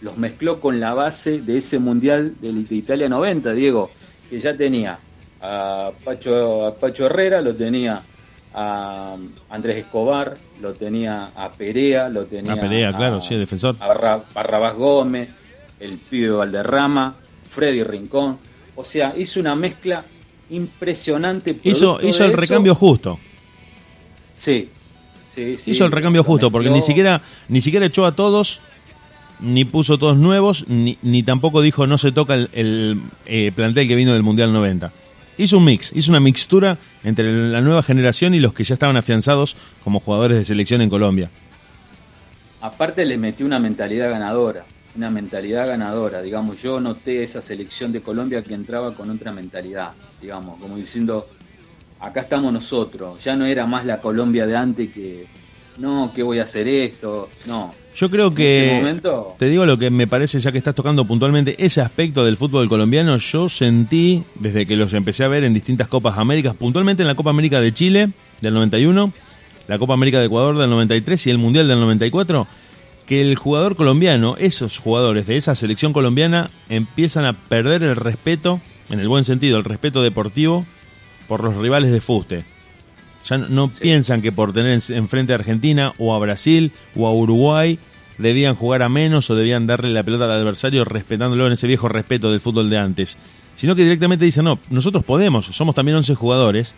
los 0.00 0.16
mezcló 0.18 0.60
con 0.60 0.80
la 0.80 0.94
base 0.94 1.40
de 1.40 1.58
ese 1.58 1.78
Mundial 1.78 2.34
de, 2.40 2.74
Italia 2.74 3.08
90, 3.08 3.52
Diego, 3.52 3.90
que 4.28 4.38
ya 4.40 4.56
tenía 4.56 4.98
a 5.40 5.90
Pacho, 6.04 6.66
a 6.66 6.74
Pacho 6.74 7.06
Herrera, 7.06 7.40
lo 7.40 7.54
tenía 7.54 8.00
a 8.54 9.16
Andrés 9.50 9.78
Escobar, 9.78 10.34
lo 10.62 10.72
tenía 10.74 11.30
a 11.34 11.50
Perea, 11.52 12.08
lo 12.08 12.24
tenía 12.26 12.52
A 12.52 12.60
Perea, 12.60 12.88
a- 12.90 12.96
claro, 12.96 13.20
sí, 13.22 13.34
el 13.34 13.40
defensor. 13.40 13.76
a 13.80 13.86
Barra- 13.88 14.22
Barrabás 14.32 14.74
Gómez, 14.74 15.28
el 15.80 15.98
pibe 15.98 16.30
Valderrama, 16.30 17.16
Freddy 17.48 17.82
Rincón. 17.82 18.38
O 18.76 18.84
sea, 18.84 19.12
hizo 19.16 19.40
una 19.40 19.54
mezcla 19.56 20.04
impresionante. 20.50 21.56
Hizo, 21.64 21.98
hizo 22.02 22.24
el 22.24 22.30
eso. 22.30 22.40
recambio 22.40 22.74
justo. 22.74 23.18
Sí, 24.36 24.68
sí, 25.30 25.56
sí. 25.58 25.70
hizo 25.72 25.84
el 25.84 25.92
recambio 25.92 26.22
justo, 26.24 26.50
porque 26.50 26.70
ni 26.70 26.82
siquiera, 26.82 27.20
ni 27.48 27.60
siquiera 27.60 27.86
echó 27.86 28.04
a 28.06 28.12
todos, 28.12 28.60
ni 29.44 29.64
puso 29.64 29.98
todos 29.98 30.16
nuevos, 30.16 30.64
ni, 30.68 30.98
ni 31.02 31.22
tampoco 31.22 31.60
dijo 31.60 31.86
no 31.86 31.98
se 31.98 32.12
toca 32.12 32.34
el, 32.34 32.48
el, 32.52 33.00
eh, 33.26 33.52
plantel 33.54 33.86
que 33.86 33.94
vino 33.94 34.12
del 34.12 34.22
Mundial 34.22 34.52
90. 34.52 34.90
Hizo 35.36 35.58
un 35.58 35.64
mix, 35.64 35.92
hizo 35.94 36.10
una 36.10 36.20
mixtura 36.20 36.78
entre 37.02 37.50
la 37.50 37.60
nueva 37.60 37.82
generación 37.82 38.34
y 38.34 38.40
los 38.40 38.52
que 38.52 38.64
ya 38.64 38.74
estaban 38.74 38.96
afianzados 38.96 39.56
como 39.82 40.00
jugadores 40.00 40.38
de 40.38 40.44
selección 40.44 40.80
en 40.80 40.90
Colombia. 40.90 41.30
Aparte 42.60 43.04
le 43.04 43.18
metió 43.18 43.44
una 43.44 43.58
mentalidad 43.58 44.10
ganadora, 44.10 44.64
una 44.96 45.10
mentalidad 45.10 45.66
ganadora, 45.66 46.22
digamos, 46.22 46.62
yo 46.62 46.80
noté 46.80 47.22
esa 47.22 47.42
selección 47.42 47.92
de 47.92 48.00
Colombia 48.00 48.42
que 48.42 48.54
entraba 48.54 48.94
con 48.94 49.10
otra 49.10 49.32
mentalidad, 49.32 49.92
digamos, 50.22 50.58
como 50.60 50.76
diciendo, 50.76 51.28
acá 52.00 52.20
estamos 52.20 52.52
nosotros, 52.52 53.22
ya 53.22 53.34
no 53.34 53.44
era 53.44 53.66
más 53.66 53.84
la 53.84 54.00
Colombia 54.00 54.46
de 54.46 54.56
antes 54.56 54.92
que, 54.92 55.26
no, 55.78 56.12
que 56.14 56.22
voy 56.22 56.38
a 56.38 56.44
hacer 56.44 56.68
esto, 56.68 57.28
no. 57.46 57.74
Yo 57.96 58.10
creo 58.10 58.34
que, 58.34 58.72
momento- 58.80 59.36
te 59.38 59.48
digo 59.48 59.64
lo 59.66 59.78
que 59.78 59.88
me 59.90 60.06
parece, 60.08 60.40
ya 60.40 60.50
que 60.50 60.58
estás 60.58 60.74
tocando 60.74 61.04
puntualmente 61.04 61.54
ese 61.64 61.80
aspecto 61.80 62.24
del 62.24 62.36
fútbol 62.36 62.68
colombiano, 62.68 63.16
yo 63.18 63.48
sentí, 63.48 64.24
desde 64.34 64.66
que 64.66 64.76
los 64.76 64.92
empecé 64.94 65.22
a 65.24 65.28
ver 65.28 65.44
en 65.44 65.54
distintas 65.54 65.86
Copas 65.86 66.18
Américas, 66.18 66.54
puntualmente 66.54 67.02
en 67.02 67.06
la 67.06 67.14
Copa 67.14 67.30
América 67.30 67.60
de 67.60 67.72
Chile 67.72 68.10
del 68.40 68.52
91, 68.54 69.12
la 69.68 69.78
Copa 69.78 69.94
América 69.94 70.18
de 70.18 70.26
Ecuador 70.26 70.58
del 70.58 70.70
93 70.70 71.26
y 71.26 71.30
el 71.30 71.38
Mundial 71.38 71.68
del 71.68 71.78
94, 71.78 72.48
que 73.06 73.20
el 73.20 73.36
jugador 73.36 73.76
colombiano, 73.76 74.34
esos 74.38 74.78
jugadores 74.78 75.26
de 75.26 75.36
esa 75.36 75.54
selección 75.54 75.92
colombiana, 75.92 76.50
empiezan 76.68 77.24
a 77.26 77.32
perder 77.34 77.82
el 77.84 77.94
respeto, 77.96 78.60
en 78.90 78.98
el 78.98 79.08
buen 79.08 79.24
sentido, 79.24 79.56
el 79.56 79.64
respeto 79.64 80.02
deportivo, 80.02 80.64
por 81.28 81.44
los 81.44 81.54
rivales 81.56 81.92
de 81.92 82.00
fuste. 82.00 82.44
Ya 83.24 83.38
no, 83.38 83.68
piensan 83.68 84.20
que 84.22 84.32
por 84.32 84.52
tener 84.52 84.72
en- 84.88 84.96
enfrente 84.96 85.32
a 85.32 85.36
Argentina 85.36 85.92
o 85.98 86.14
a 86.14 86.18
Brasil 86.18 86.72
o 86.94 87.06
a 87.06 87.12
Uruguay 87.12 87.78
debían 88.18 88.54
jugar 88.54 88.82
a 88.82 88.88
menos 88.88 89.28
o 89.30 89.34
debían 89.34 89.66
darle 89.66 89.90
la 89.90 90.02
pelota 90.02 90.24
al 90.24 90.30
adversario 90.32 90.84
respetándolo 90.84 91.46
en 91.46 91.54
ese 91.54 91.66
viejo 91.66 91.88
respeto 91.88 92.30
del 92.30 92.40
fútbol 92.40 92.70
de 92.70 92.78
antes. 92.78 93.18
Sino 93.54 93.74
que 93.74 93.82
directamente 93.82 94.24
dicen, 94.24 94.44
no, 94.44 94.58
nosotros 94.70 95.04
podemos, 95.04 95.46
somos 95.46 95.74
también 95.74 95.96
11 95.96 96.14
jugadores 96.14 96.74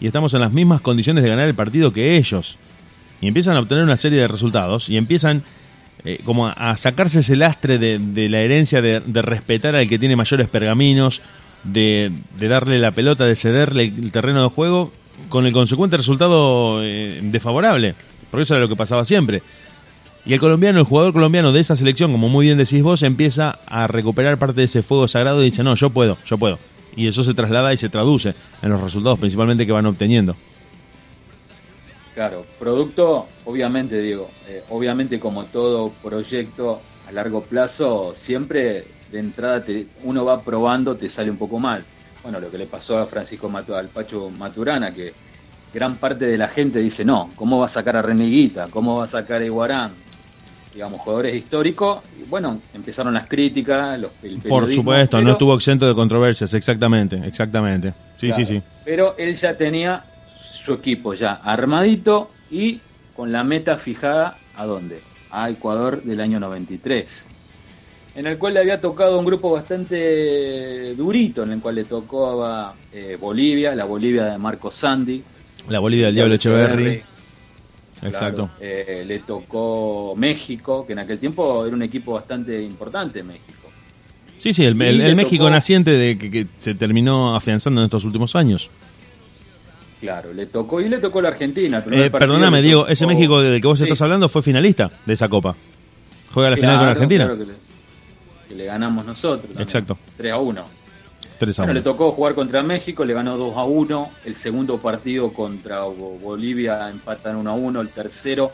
y 0.00 0.06
estamos 0.06 0.32
en 0.34 0.40
las 0.40 0.52
mismas 0.52 0.80
condiciones 0.80 1.24
de 1.24 1.30
ganar 1.30 1.48
el 1.48 1.54
partido 1.54 1.92
que 1.92 2.16
ellos. 2.16 2.56
Y 3.20 3.26
empiezan 3.26 3.56
a 3.56 3.60
obtener 3.60 3.82
una 3.82 3.96
serie 3.96 4.20
de 4.20 4.28
resultados 4.28 4.88
y 4.88 4.96
empiezan 4.96 5.42
eh, 6.04 6.20
como 6.24 6.46
a, 6.46 6.52
a 6.52 6.76
sacarse 6.76 7.20
ese 7.20 7.34
lastre 7.34 7.78
de, 7.78 7.98
de 7.98 8.28
la 8.28 8.40
herencia 8.40 8.80
de, 8.80 9.00
de 9.00 9.22
respetar 9.22 9.74
al 9.74 9.88
que 9.88 9.98
tiene 9.98 10.14
mayores 10.16 10.48
pergaminos, 10.48 11.20
de, 11.64 12.12
de 12.38 12.48
darle 12.48 12.78
la 12.78 12.92
pelota, 12.92 13.24
de 13.24 13.34
cederle 13.34 13.84
el 13.84 14.12
terreno 14.12 14.42
de 14.44 14.48
juego, 14.48 14.92
con 15.28 15.46
el 15.46 15.52
consecuente 15.52 15.96
resultado 15.96 16.80
eh, 16.82 17.20
desfavorable. 17.22 17.94
Porque 18.30 18.42
eso 18.44 18.54
era 18.54 18.60
lo 18.62 18.68
que 18.68 18.76
pasaba 18.76 19.04
siempre. 19.04 19.42
Y 20.26 20.34
el 20.34 20.40
colombiano, 20.40 20.78
el 20.78 20.84
jugador 20.84 21.12
colombiano 21.14 21.52
de 21.52 21.60
esa 21.60 21.76
selección, 21.76 22.12
como 22.12 22.28
muy 22.28 22.46
bien 22.46 22.58
decís 22.58 22.82
vos, 22.82 23.02
empieza 23.02 23.58
a 23.66 23.86
recuperar 23.86 24.36
parte 24.38 24.60
de 24.60 24.64
ese 24.64 24.82
fuego 24.82 25.08
sagrado 25.08 25.40
y 25.42 25.46
dice, 25.46 25.62
no, 25.62 25.74
yo 25.74 25.90
puedo, 25.90 26.18
yo 26.26 26.36
puedo. 26.36 26.58
Y 26.96 27.06
eso 27.06 27.22
se 27.24 27.32
traslada 27.32 27.72
y 27.72 27.76
se 27.76 27.88
traduce 27.88 28.34
en 28.62 28.70
los 28.70 28.80
resultados 28.80 29.18
principalmente 29.18 29.64
que 29.64 29.72
van 29.72 29.86
obteniendo. 29.86 30.36
Claro, 32.14 32.44
producto, 32.58 33.28
obviamente, 33.44 34.02
Diego, 34.02 34.28
eh, 34.48 34.62
obviamente 34.70 35.20
como 35.20 35.44
todo 35.44 35.92
proyecto 36.02 36.80
a 37.08 37.12
largo 37.12 37.42
plazo, 37.42 38.12
siempre 38.16 38.84
de 39.12 39.18
entrada 39.20 39.64
te- 39.64 39.86
uno 40.02 40.24
va 40.24 40.42
probando, 40.42 40.96
te 40.96 41.08
sale 41.08 41.30
un 41.30 41.36
poco 41.36 41.58
mal. 41.60 41.84
Bueno, 42.22 42.40
lo 42.40 42.50
que 42.50 42.58
le 42.58 42.66
pasó 42.66 42.98
a 42.98 43.06
Francisco 43.06 43.48
Matu, 43.48 43.74
al 43.74 43.88
Pacho 43.88 44.30
Maturana, 44.30 44.92
que 44.92 45.12
gran 45.72 45.96
parte 45.96 46.26
de 46.26 46.38
la 46.38 46.48
gente 46.48 46.78
dice, 46.80 47.04
no, 47.04 47.28
¿cómo 47.36 47.58
va 47.58 47.66
a 47.66 47.68
sacar 47.68 47.96
a 47.96 48.02
Reneguita? 48.02 48.68
¿Cómo 48.70 48.98
va 48.98 49.04
a 49.04 49.08
sacar 49.08 49.40
a 49.40 49.44
Iguarán? 49.44 49.92
Digamos, 50.72 51.00
jugadores 51.00 51.34
históricos. 51.34 52.00
Y 52.20 52.28
bueno, 52.28 52.60
empezaron 52.74 53.14
las 53.14 53.26
críticas, 53.26 53.98
los, 53.98 54.12
el 54.22 54.38
Por 54.40 54.72
supuesto, 54.72 55.20
no 55.20 55.32
estuvo 55.32 55.54
exento 55.54 55.86
de 55.86 55.94
controversias, 55.94 56.54
exactamente, 56.54 57.16
exactamente. 57.24 57.94
Sí, 58.16 58.32
sí, 58.32 58.44
sí. 58.44 58.62
Pero 58.84 59.16
él 59.16 59.34
ya 59.34 59.56
tenía 59.56 60.04
su 60.52 60.74
equipo 60.74 61.14
ya 61.14 61.34
armadito 61.34 62.30
y 62.50 62.80
con 63.16 63.32
la 63.32 63.42
meta 63.42 63.78
fijada 63.78 64.38
a 64.54 64.66
dónde? 64.66 65.00
A 65.30 65.50
Ecuador 65.50 66.02
del 66.02 66.20
año 66.20 66.40
93. 66.40 67.26
En 68.18 68.26
el 68.26 68.36
cual 68.36 68.54
le 68.54 68.60
había 68.60 68.80
tocado 68.80 69.16
un 69.16 69.24
grupo 69.24 69.52
bastante 69.52 70.92
durito, 70.96 71.44
en 71.44 71.52
el 71.52 71.60
cual 71.60 71.76
le 71.76 71.84
tocó 71.84 72.44
a 72.44 72.74
eh, 72.92 73.16
Bolivia, 73.20 73.76
la 73.76 73.84
Bolivia 73.84 74.24
de 74.24 74.38
Marco 74.38 74.72
Sandy. 74.72 75.22
La 75.68 75.78
Bolivia 75.78 76.06
del 76.06 76.16
Diablo 76.16 76.34
Echeverry. 76.34 77.00
Exacto. 78.02 78.50
Eh, 78.58 79.04
le 79.06 79.20
tocó 79.20 80.14
México, 80.16 80.84
que 80.84 80.94
en 80.94 80.98
aquel 80.98 81.20
tiempo 81.20 81.64
era 81.64 81.76
un 81.76 81.82
equipo 81.82 82.14
bastante 82.14 82.60
importante 82.60 83.22
México. 83.22 83.70
Sí, 84.38 84.52
sí, 84.52 84.64
el, 84.64 84.74
México 84.74 85.44
tocó- 85.44 85.50
naciente 85.50 85.92
de 85.92 86.18
que, 86.18 86.28
que 86.28 86.46
se 86.56 86.74
terminó 86.74 87.36
afianzando 87.36 87.82
en 87.82 87.84
estos 87.84 88.04
últimos 88.04 88.34
años. 88.34 88.68
Claro, 90.00 90.32
le 90.32 90.46
tocó 90.46 90.80
y 90.80 90.88
le 90.88 90.98
tocó 90.98 91.20
la 91.20 91.28
Argentina. 91.28 91.84
Eh, 91.92 92.10
perdóname, 92.10 92.62
Diego, 92.62 92.88
ese 92.88 93.06
México 93.06 93.40
del 93.40 93.60
que 93.60 93.66
vos 93.68 93.78
Sí. 93.78 93.84
estás 93.84 94.02
hablando 94.02 94.28
fue 94.28 94.42
finalista 94.42 94.90
de 95.06 95.14
esa 95.14 95.28
copa. 95.28 95.54
Juega 96.32 96.50
la 96.50 96.56
final 96.56 96.78
con 96.80 96.88
Argentina. 96.88 97.24
claro 97.24 97.38
que, 97.38 97.46
le, 97.46 97.68
que 98.48 98.54
le 98.54 98.64
ganamos 98.64 99.04
nosotros. 99.04 99.42
también. 99.42 99.62
Exacto. 99.62 99.98
3 100.16 100.32
a 100.32 100.38
1. 100.38 100.64
3 101.38 101.58
a 101.58 101.62
Bueno, 101.62 101.72
1. 101.72 101.78
le 101.78 101.82
tocó 101.84 102.12
jugar 102.12 102.34
contra 102.34 102.62
México, 102.62 103.04
le 103.04 103.14
ganó 103.14 103.36
2 103.36 103.56
a 103.56 103.64
1. 103.64 104.10
El 104.24 104.34
segundo 104.34 104.78
partido 104.78 105.32
contra 105.32 105.82
Bo- 105.84 106.18
Bolivia 106.18 106.88
empatan 106.90 107.36
1 107.36 107.50
a 107.50 107.54
1. 107.54 107.80
El 107.80 107.88
tercero 107.90 108.50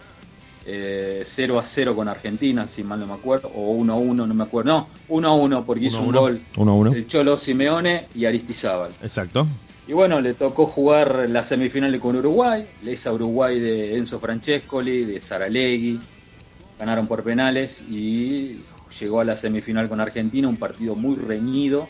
eh, 0.66 1.22
0 1.26 1.58
a 1.58 1.64
0 1.64 1.94
con 1.94 2.08
Argentina, 2.08 2.66
si 2.66 2.82
mal 2.82 2.98
no 3.00 3.06
me 3.06 3.12
acuerdo. 3.14 3.48
O 3.54 3.72
1 3.72 3.92
a 3.92 3.96
1, 3.96 4.26
no 4.26 4.34
me 4.34 4.44
acuerdo. 4.44 4.70
No, 4.72 4.88
1 5.08 5.28
a 5.28 5.34
1 5.34 5.64
porque 5.66 5.84
hizo 5.86 6.00
un 6.00 6.08
1 6.08 6.20
gol 6.20 6.40
1 6.56 6.70
a 6.70 6.74
1. 6.74 6.92
el 6.94 7.06
Cholo 7.06 7.36
Simeone 7.38 8.06
y 8.14 8.24
Aristizábal. 8.24 8.90
Exacto. 9.02 9.46
Y 9.86 9.92
bueno, 9.92 10.18
le 10.22 10.32
tocó 10.32 10.64
jugar 10.64 11.26
la 11.28 11.44
semifinal 11.44 11.98
con 12.00 12.16
Uruguay, 12.16 12.66
esa 12.86 13.12
Uruguay 13.12 13.60
de 13.60 13.98
Enzo 13.98 14.18
Francescoli, 14.18 15.04
de 15.04 15.20
Saralegui, 15.20 16.00
ganaron 16.78 17.06
por 17.06 17.22
penales 17.22 17.82
y 17.82 18.60
llegó 19.00 19.20
a 19.20 19.24
la 19.24 19.36
semifinal 19.36 19.88
con 19.88 20.00
Argentina, 20.00 20.48
un 20.48 20.56
partido 20.56 20.94
muy 20.94 21.16
reñido, 21.16 21.88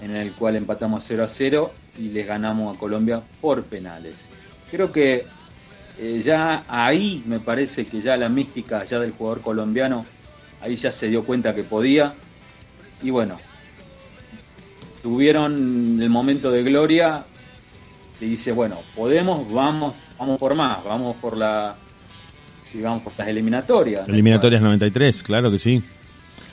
en 0.00 0.16
el 0.16 0.32
cual 0.32 0.56
empatamos 0.56 1.04
0 1.06 1.24
a 1.24 1.28
0 1.28 1.72
y 1.98 2.08
les 2.08 2.26
ganamos 2.26 2.76
a 2.76 2.78
Colombia 2.78 3.22
por 3.40 3.62
penales. 3.64 4.28
Creo 4.70 4.92
que 4.92 5.26
eh, 5.98 6.22
ya 6.24 6.64
ahí 6.68 7.22
me 7.26 7.40
parece 7.40 7.86
que 7.86 8.00
ya 8.00 8.16
la 8.16 8.28
mística 8.28 8.84
ya 8.84 8.98
del 8.98 9.12
jugador 9.12 9.42
colombiano, 9.42 10.06
ahí 10.62 10.76
ya 10.76 10.92
se 10.92 11.08
dio 11.08 11.24
cuenta 11.24 11.54
que 11.54 11.64
podía. 11.64 12.14
Y 13.02 13.10
bueno, 13.10 13.38
tuvieron 15.02 15.98
el 16.00 16.10
momento 16.10 16.50
de 16.50 16.62
gloria 16.62 17.24
y 18.20 18.26
dice, 18.26 18.52
bueno, 18.52 18.78
podemos, 18.94 19.50
vamos, 19.52 19.94
vamos 20.18 20.38
por 20.38 20.54
más, 20.54 20.84
vamos 20.84 21.16
por 21.16 21.36
la 21.36 21.76
digamos 22.72 23.02
por 23.02 23.12
las 23.18 23.26
eliminatorias. 23.26 24.08
Eliminatorias 24.08 24.62
93, 24.62 25.22
claro 25.22 25.50
que 25.50 25.58
sí. 25.58 25.82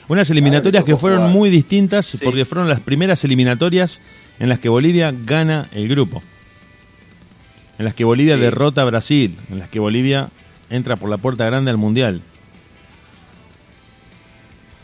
Unas 0.08 0.30
eliminatorias 0.30 0.84
que 0.84 0.96
fueron 0.96 1.20
jugar. 1.20 1.32
muy 1.34 1.50
distintas 1.50 2.06
Sí. 2.06 2.18
porque 2.24 2.44
fueron 2.44 2.68
las 2.68 2.80
primeras 2.80 3.22
eliminatorias 3.24 4.00
en 4.38 4.48
las 4.48 4.58
que 4.58 4.68
Bolivia 4.68 5.12
gana 5.24 5.68
el 5.72 5.86
grupo. 5.88 6.22
En 7.78 7.84
las 7.84 7.94
que 7.94 8.04
Bolivia 8.04 8.34
Sí. 8.36 8.40
derrota 8.40 8.82
a 8.82 8.84
Brasil. 8.86 9.36
En 9.50 9.58
las 9.58 9.68
que 9.68 9.78
Bolivia 9.80 10.28
entra 10.70 10.96
por 10.96 11.08
la 11.10 11.18
puerta 11.18 11.44
grande 11.44 11.70
al 11.70 11.76
Mundial. 11.76 12.22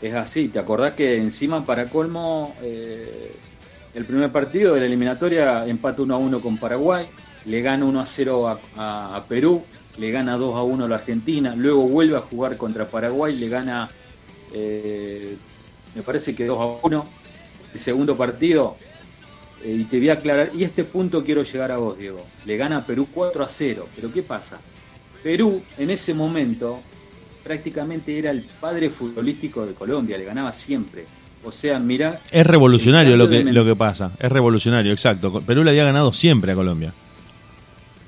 Es 0.01 0.13
así, 0.13 0.49
¿te 0.49 0.59
acordás 0.59 0.93
que 0.93 1.17
encima 1.17 1.65
para 1.65 1.85
colmo 1.89 2.55
eh, 2.63 3.35
el 3.95 4.05
primer 4.05 4.31
partido 4.31 4.73
de 4.73 4.81
la 4.81 4.85
eliminatoria 4.85 5.65
empata 5.67 6.01
1 6.03 6.13
a 6.13 6.17
1 6.17 6.39
con 6.41 6.57
Paraguay, 6.57 7.07
le 7.45 7.61
gana 7.61 7.85
1 7.85 7.99
a 8.01 8.05
0 8.05 8.47
a, 8.47 8.59
a- 8.77 9.15
a 9.15 9.23
Perú, 9.23 9.63
le 9.97 10.11
gana 10.11 10.37
2 10.37 10.55
a 10.55 10.61
1 10.63 10.85
a 10.85 10.87
la 10.89 10.95
Argentina, 10.97 11.55
luego 11.55 11.87
vuelve 11.87 12.17
a 12.17 12.21
jugar 12.21 12.57
contra 12.57 12.85
Paraguay, 12.85 13.35
le 13.35 13.47
gana 13.49 13.89
eh, 14.57 15.35
me 15.93 16.01
parece 16.01 16.33
que 16.33 16.45
2 16.45 16.59
a 16.59 16.87
1 16.87 17.05
el 17.73 17.79
segundo 17.79 18.15
partido 18.15 18.77
eh, 19.61 19.79
y 19.81 19.83
te 19.83 19.99
voy 19.99 20.09
a 20.09 20.13
aclarar, 20.13 20.51
y 20.53 20.63
este 20.63 20.85
punto 20.85 21.25
quiero 21.25 21.43
llegar 21.43 21.73
a 21.73 21.77
vos 21.77 21.97
Diego, 21.97 22.25
le 22.45 22.55
gana 22.55 22.77
a 22.77 22.85
Perú 22.85 23.05
4 23.13 23.43
a 23.43 23.49
0, 23.49 23.89
pero 23.93 24.13
¿qué 24.13 24.23
pasa? 24.23 24.57
Perú 25.21 25.61
en 25.77 25.89
ese 25.89 26.13
momento 26.13 26.79
prácticamente 27.43 28.17
era 28.17 28.31
el 28.31 28.43
padre 28.43 28.89
futbolístico 28.89 29.65
de 29.65 29.73
Colombia, 29.73 30.17
le 30.17 30.23
ganaba 30.23 30.53
siempre. 30.53 31.05
O 31.43 31.51
sea, 31.51 31.77
mira, 31.77 32.21
Es 32.31 32.47
revolucionario 32.47 33.17
lo 33.17 33.29
que, 33.29 33.43
lo 33.43 33.65
que 33.65 33.75
pasa. 33.75 34.11
Es 34.19 34.31
revolucionario, 34.31 34.91
exacto. 34.91 35.41
Perú 35.41 35.63
le 35.63 35.71
había 35.71 35.83
ganado 35.83 36.11
siempre 36.13 36.53
a 36.53 36.55
Colombia. 36.55 36.93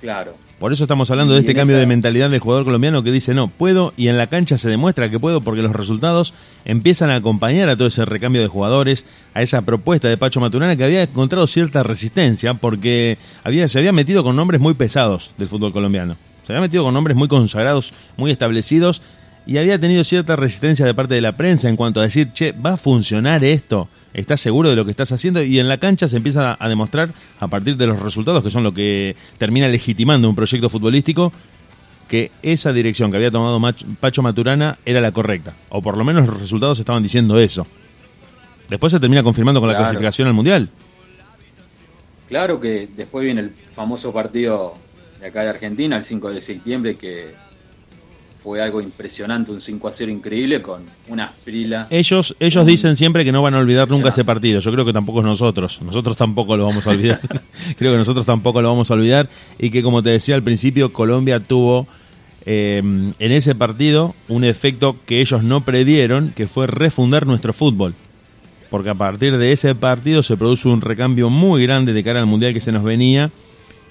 claro, 0.01 0.33
Por 0.59 0.73
eso 0.73 0.85
estamos 0.85 1.11
hablando 1.11 1.35
de 1.35 1.41
este 1.41 1.53
cambio 1.53 1.75
esa- 1.75 1.81
de 1.81 1.85
mentalidad 1.85 2.31
del 2.31 2.39
jugador 2.39 2.65
colombiano 2.65 3.03
que 3.03 3.11
dice, 3.11 3.35
no, 3.35 3.47
puedo, 3.47 3.93
y 3.95 4.07
en 4.07 4.17
la 4.17 4.25
cancha 4.25 4.57
se 4.57 4.69
demuestra 4.69 5.09
que 5.11 5.19
puedo 5.19 5.41
porque 5.41 5.61
los 5.61 5.71
resultados 5.75 6.33
empiezan 6.65 7.11
a 7.11 7.15
acompañar 7.17 7.69
a 7.69 7.75
todo 7.77 7.87
ese 7.87 8.05
recambio 8.05 8.41
de 8.41 8.47
jugadores, 8.47 9.05
a 9.35 9.43
esa 9.43 9.61
propuesta 9.61 10.07
de 10.07 10.17
Pacho 10.17 10.39
Maturana 10.41 10.75
que 10.75 10.83
había 10.83 11.03
encontrado 11.03 11.45
cierta 11.45 11.83
resistencia 11.83 12.55
porque 12.55 13.19
había, 13.43 13.69
se 13.69 13.77
había 13.77 13.91
metido 13.91 14.23
con 14.23 14.35
nombres 14.35 14.59
muy 14.59 14.73
pesados 14.73 15.29
del 15.37 15.47
fútbol 15.47 15.73
colombiano. 15.73 16.15
Se 16.47 16.53
había 16.53 16.61
metido 16.61 16.83
con 16.83 16.93
nombres 16.95 17.15
muy 17.15 17.27
consagrados, 17.27 17.93
muy 18.15 18.31
establecidos, 18.31 19.03
y 19.45 19.57
había 19.59 19.79
tenido 19.79 20.03
cierta 20.03 20.35
resistencia 20.35 20.85
de 20.87 20.93
parte 20.95 21.13
de 21.13 21.21
la 21.21 21.33
prensa 21.37 21.69
en 21.69 21.75
cuanto 21.75 21.99
a 21.99 22.03
decir, 22.03 22.33
che, 22.33 22.51
¿va 22.51 22.73
a 22.73 22.77
funcionar 22.77 23.43
esto? 23.45 23.89
¿Estás 24.13 24.41
seguro 24.41 24.69
de 24.69 24.75
lo 24.75 24.85
que 24.85 24.91
estás 24.91 25.11
haciendo? 25.11 25.43
Y 25.43 25.59
en 25.59 25.67
la 25.67 25.77
cancha 25.77 26.07
se 26.07 26.17
empieza 26.17 26.57
a 26.59 26.69
demostrar, 26.69 27.13
a 27.39 27.47
partir 27.47 27.77
de 27.77 27.87
los 27.87 27.99
resultados, 27.99 28.43
que 28.43 28.49
son 28.49 28.63
lo 28.63 28.73
que 28.73 29.15
termina 29.37 29.67
legitimando 29.67 30.29
un 30.29 30.35
proyecto 30.35 30.69
futbolístico, 30.69 31.31
que 32.07 32.31
esa 32.41 32.71
dirección 32.71 33.11
que 33.11 33.17
había 33.17 33.31
tomado 33.31 33.59
Pacho 33.99 34.21
Maturana 34.21 34.77
era 34.85 35.01
la 35.01 35.11
correcta. 35.11 35.53
O 35.69 35.81
por 35.81 35.97
lo 35.97 36.03
menos 36.03 36.25
los 36.25 36.39
resultados 36.39 36.79
estaban 36.79 37.03
diciendo 37.03 37.37
eso. 37.39 37.67
Después 38.69 38.91
se 38.91 38.99
termina 38.99 39.23
confirmando 39.23 39.59
con 39.59 39.69
la 39.69 39.77
clasificación 39.77 40.27
al 40.27 40.33
Mundial. 40.33 40.69
claro 42.27 42.59
que 42.59 42.89
después 42.95 43.23
viene 43.23 43.41
el 43.41 43.51
famoso 43.75 44.11
partido 44.11 44.73
de 45.19 45.27
acá 45.27 45.43
de 45.43 45.49
Argentina, 45.49 45.97
el 45.97 46.05
5 46.05 46.31
de 46.31 46.41
septiembre, 46.41 46.95
que 46.95 47.33
fue 48.47 48.61
algo 48.61 48.79
impresionante, 48.79 49.51
un 49.51 49.59
5 49.59 49.89
a 49.89 49.91
0 49.91 50.09
increíble 50.09 50.61
con 50.61 50.81
una 51.09 51.27
frila. 51.27 51.87
Ellos, 51.89 52.33
ellos 52.39 52.65
dicen 52.65 52.95
siempre 52.95 53.25
que 53.25 53.33
no 53.33 53.41
van 53.41 53.55
a 53.55 53.59
olvidar 53.59 53.89
nunca 53.89 54.07
ese 54.07 54.23
partido. 54.23 54.61
Yo 54.61 54.71
creo 54.71 54.85
que 54.85 54.93
tampoco 54.93 55.21
nosotros. 55.21 55.81
Nosotros 55.81 56.15
tampoco 56.15 56.55
lo 56.55 56.65
vamos 56.65 56.87
a 56.87 56.91
olvidar. 56.91 57.19
creo 57.77 57.91
que 57.91 57.97
nosotros 57.97 58.25
tampoco 58.25 58.61
lo 58.61 58.69
vamos 58.69 58.89
a 58.89 58.93
olvidar. 58.93 59.27
Y 59.59 59.69
que, 59.69 59.83
como 59.83 60.01
te 60.01 60.11
decía 60.11 60.35
al 60.35 60.43
principio, 60.43 60.93
Colombia 60.93 61.41
tuvo 61.41 61.87
eh, 62.45 62.77
en 62.77 63.31
ese 63.33 63.53
partido 63.53 64.15
un 64.29 64.45
efecto 64.45 64.95
que 65.05 65.19
ellos 65.19 65.43
no 65.43 65.65
previeron, 65.65 66.31
que 66.33 66.47
fue 66.47 66.67
refundar 66.67 67.27
nuestro 67.27 67.51
fútbol. 67.51 67.95
Porque 68.69 68.91
a 68.91 68.95
partir 68.95 69.35
de 69.37 69.51
ese 69.51 69.75
partido 69.75 70.23
se 70.23 70.37
produce 70.37 70.69
un 70.69 70.79
recambio 70.79 71.29
muy 71.29 71.63
grande 71.63 71.91
de 71.91 72.01
cara 72.01 72.21
al 72.21 72.27
mundial 72.27 72.53
que 72.53 72.61
se 72.61 72.71
nos 72.71 72.85
venía 72.85 73.29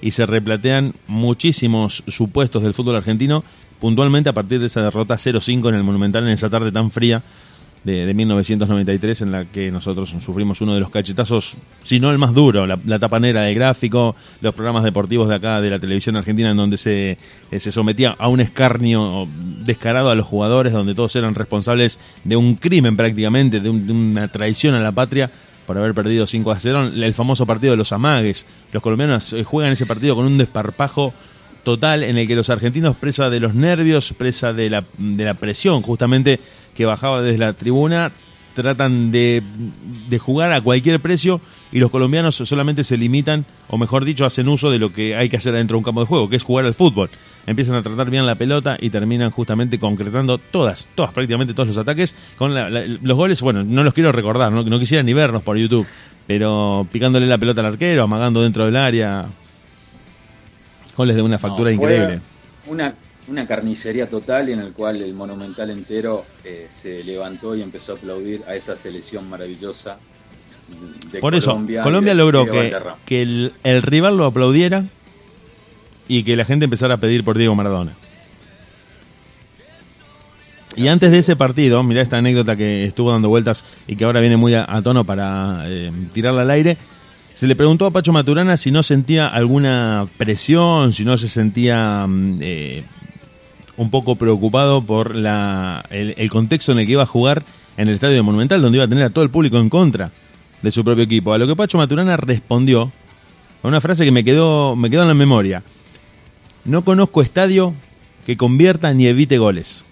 y 0.01 0.11
se 0.11 0.25
replatean 0.25 0.93
muchísimos 1.05 2.03
supuestos 2.07 2.63
del 2.63 2.73
fútbol 2.73 2.95
argentino, 2.95 3.43
puntualmente 3.79 4.29
a 4.29 4.33
partir 4.33 4.59
de 4.59 4.67
esa 4.67 4.81
derrota 4.81 5.15
0-5 5.15 5.69
en 5.69 5.75
el 5.75 5.83
Monumental 5.83 6.23
en 6.23 6.29
esa 6.29 6.49
tarde 6.49 6.71
tan 6.71 6.89
fría 6.91 7.21
de, 7.83 8.05
de 8.05 8.13
1993 8.13 9.21
en 9.21 9.31
la 9.31 9.45
que 9.45 9.71
nosotros 9.71 10.13
sufrimos 10.19 10.59
uno 10.61 10.73
de 10.73 10.79
los 10.81 10.89
cachetazos, 10.89 11.57
si 11.83 11.99
no 11.99 12.09
el 12.11 12.17
más 12.17 12.33
duro, 12.33 12.67
la, 12.67 12.77
la 12.85 12.99
tapanera 12.99 13.43
del 13.43 13.55
gráfico, 13.55 14.15
los 14.41 14.53
programas 14.53 14.83
deportivos 14.83 15.29
de 15.29 15.35
acá 15.35 15.61
de 15.61 15.69
la 15.69 15.79
televisión 15.79 16.17
argentina 16.17 16.51
en 16.51 16.57
donde 16.57 16.77
se, 16.77 17.17
eh, 17.51 17.59
se 17.59 17.71
sometía 17.71 18.15
a 18.17 18.27
un 18.27 18.41
escarnio 18.41 19.27
descarado 19.63 20.09
a 20.09 20.15
los 20.15 20.25
jugadores, 20.25 20.73
donde 20.73 20.95
todos 20.95 21.15
eran 21.15 21.33
responsables 21.35 21.99
de 22.25 22.35
un 22.35 22.55
crimen 22.55 22.97
prácticamente, 22.97 23.59
de, 23.61 23.69
un- 23.69 23.85
de 23.87 23.93
una 23.93 24.27
traición 24.27 24.75
a 24.75 24.79
la 24.81 24.91
patria 24.91 25.29
por 25.65 25.77
haber 25.77 25.93
perdido 25.93 26.25
5 26.27 26.51
a 26.51 26.59
0, 26.59 26.91
el 26.93 27.13
famoso 27.13 27.45
partido 27.45 27.71
de 27.71 27.77
los 27.77 27.91
amagues. 27.93 28.45
Los 28.73 28.81
colombianos 28.81 29.31
eh, 29.33 29.43
juegan 29.43 29.71
ese 29.73 29.85
partido 29.85 30.15
con 30.15 30.25
un 30.25 30.37
desparpajo 30.37 31.13
total 31.63 32.03
en 32.03 32.17
el 32.17 32.27
que 32.27 32.35
los 32.35 32.49
argentinos, 32.49 32.95
presa 32.95 33.29
de 33.29 33.39
los 33.39 33.53
nervios, 33.53 34.13
presa 34.13 34.53
de 34.53 34.69
la, 34.69 34.83
de 34.97 35.25
la 35.25 35.33
presión 35.33 35.81
justamente 35.81 36.39
que 36.75 36.85
bajaba 36.85 37.21
desde 37.21 37.39
la 37.39 37.53
tribuna, 37.53 38.11
tratan 38.53 39.11
de, 39.11 39.43
de 40.09 40.17
jugar 40.19 40.51
a 40.51 40.61
cualquier 40.61 40.99
precio 40.99 41.39
y 41.71 41.79
los 41.79 41.91
colombianos 41.91 42.35
solamente 42.35 42.83
se 42.83 42.97
limitan, 42.97 43.45
o 43.67 43.77
mejor 43.77 44.03
dicho, 44.05 44.25
hacen 44.25 44.47
uso 44.47 44.71
de 44.71 44.79
lo 44.79 44.91
que 44.91 45.15
hay 45.15 45.29
que 45.29 45.37
hacer 45.37 45.53
dentro 45.53 45.75
de 45.75 45.79
un 45.79 45.83
campo 45.83 45.99
de 46.01 46.07
juego, 46.07 46.27
que 46.29 46.37
es 46.37 46.43
jugar 46.43 46.65
al 46.65 46.73
fútbol. 46.73 47.09
Empiezan 47.45 47.75
a 47.75 47.81
tratar 47.83 48.09
bien 48.09 48.25
la 48.25 48.35
pelota 48.35 48.75
y 48.79 48.89
terminan 48.89 49.29
justamente 49.31 49.77
concretando 49.77 50.37
todas, 50.37 50.89
todas, 50.95 51.11
prácticamente 51.11 51.53
todos 51.53 51.67
los 51.69 51.77
ataques 51.77 52.15
con 52.37 52.53
la- 52.53 52.69
los 52.69 53.17
goles. 53.17 53.41
Bueno, 53.41 53.63
no 53.63 53.83
los 53.83 53.93
quiero 53.93 54.11
recordar, 54.11 54.51
no, 54.51 54.63
no 54.63 54.79
quisiera 54.79 55.03
ni 55.03 55.13
vernos 55.13 55.43
por 55.43 55.57
YouTube, 55.57 55.85
pero 56.25 56.87
picándole 56.91 57.27
la 57.27 57.37
pelota 57.37 57.61
al 57.61 57.67
arquero, 57.67 58.03
amagando 58.03 58.41
dentro 58.41 58.65
del 58.65 58.75
área. 58.75 59.25
Goles 60.97 61.15
de 61.15 61.21
una 61.21 61.37
factura 61.37 61.69
No, 61.69 61.75
increíble. 61.75 62.19
Una, 62.65 62.93
una 63.27 63.47
carnicería 63.47 64.09
total 64.09 64.49
en 64.49 64.59
el 64.59 64.73
cual 64.73 65.01
el 65.01 65.13
Monumental 65.13 65.69
entero 65.69 66.25
eh, 66.43 66.67
se 66.71 67.03
levantó 67.03 67.55
y 67.55 67.61
empezó 67.61 67.93
a 67.93 67.95
aplaudir 67.95 68.41
a 68.47 68.55
esa 68.55 68.75
selección 68.75 69.29
maravillosa. 69.29 69.99
De 71.11 71.19
Por 71.19 71.35
eso, 71.35 71.51
Colombia, 71.51 71.81
Colombia 71.83 72.11
y 72.11 72.15
de 72.15 72.21
logró 72.21 72.45
que, 72.45 72.75
que 73.05 73.21
el, 73.21 73.53
el 73.63 73.81
rival 73.83 74.17
lo 74.17 74.25
aplaudiera 74.25 74.83
y 76.09 76.23
que 76.23 76.35
la 76.35 76.45
gente 76.45 76.65
empezara 76.65 76.95
a 76.95 76.97
pedir 76.97 77.23
por 77.23 77.37
Diego 77.37 77.55
Maradona. 77.55 77.93
Y 80.75 80.89
antes 80.89 81.11
de 81.11 81.19
ese 81.19 81.35
partido, 81.35 81.81
mirá 81.83 82.01
esta 82.01 82.17
anécdota 82.17 82.55
que 82.55 82.85
estuvo 82.85 83.11
dando 83.11 83.29
vueltas 83.29 83.65
y 83.87 83.95
que 83.95 84.03
ahora 84.05 84.19
viene 84.19 84.37
muy 84.37 84.53
a, 84.53 84.65
a 84.67 84.81
tono 84.81 85.05
para 85.05 85.63
eh, 85.65 85.91
tirarla 86.13 86.43
al 86.43 86.51
aire. 86.51 86.77
Se 87.37 87.45
le 87.45 87.55
preguntó 87.55 87.85
a 87.85 87.91
Pacho 87.91 88.11
Maturana 88.11 88.57
si 88.57 88.71
no 88.71 88.81
sentía 88.81 89.27
alguna 89.27 90.07
presión, 90.17 90.91
si 90.91 91.05
no 91.05 91.19
se 91.19 91.29
sentía 91.29 92.07
mm, 92.07 92.39
eh, 92.41 92.83
un 93.77 93.91
poco 93.91 94.15
preocupado 94.15 94.81
por 94.81 95.15
el, 95.15 96.29
contexto 96.31 96.71
en 96.71 96.79
el 96.79 96.87
que 96.87 96.93
iba 96.93 97.03
a 97.03 97.05
jugar 97.05 97.43
en 97.77 97.89
el 97.89 97.93
Estadio 97.93 98.15
de 98.15 98.23
Monumental, 98.23 98.59
donde 98.59 98.77
iba 98.79 98.85
a 98.85 98.87
tener 98.87 99.03
a 99.03 99.11
todo 99.11 99.23
el 99.23 99.29
público 99.29 99.59
en 99.59 99.69
contra 99.69 100.09
de 100.63 100.71
su 100.71 100.83
propio 100.83 101.03
equipo. 101.03 101.31
A 101.31 101.37
lo 101.37 101.45
que 101.45 101.55
Pacho 101.55 101.77
Maturana 101.77 102.17
respondió 102.17 102.91
con 103.61 103.69
una 103.69 103.81
frase 103.81 104.03
que 104.03 104.11
me 104.11 104.23
quedó, 104.23 104.75
me 104.75 104.89
quedó 104.89 105.03
en 105.03 105.09
la 105.09 105.13
memoria. 105.13 105.61
No 106.65 106.83
conozco 106.83 107.21
estadio 107.21 107.75
que 108.25 108.35
convierta 108.35 108.91
ni 108.95 109.05
evite 109.05 109.37
goles. 109.37 109.85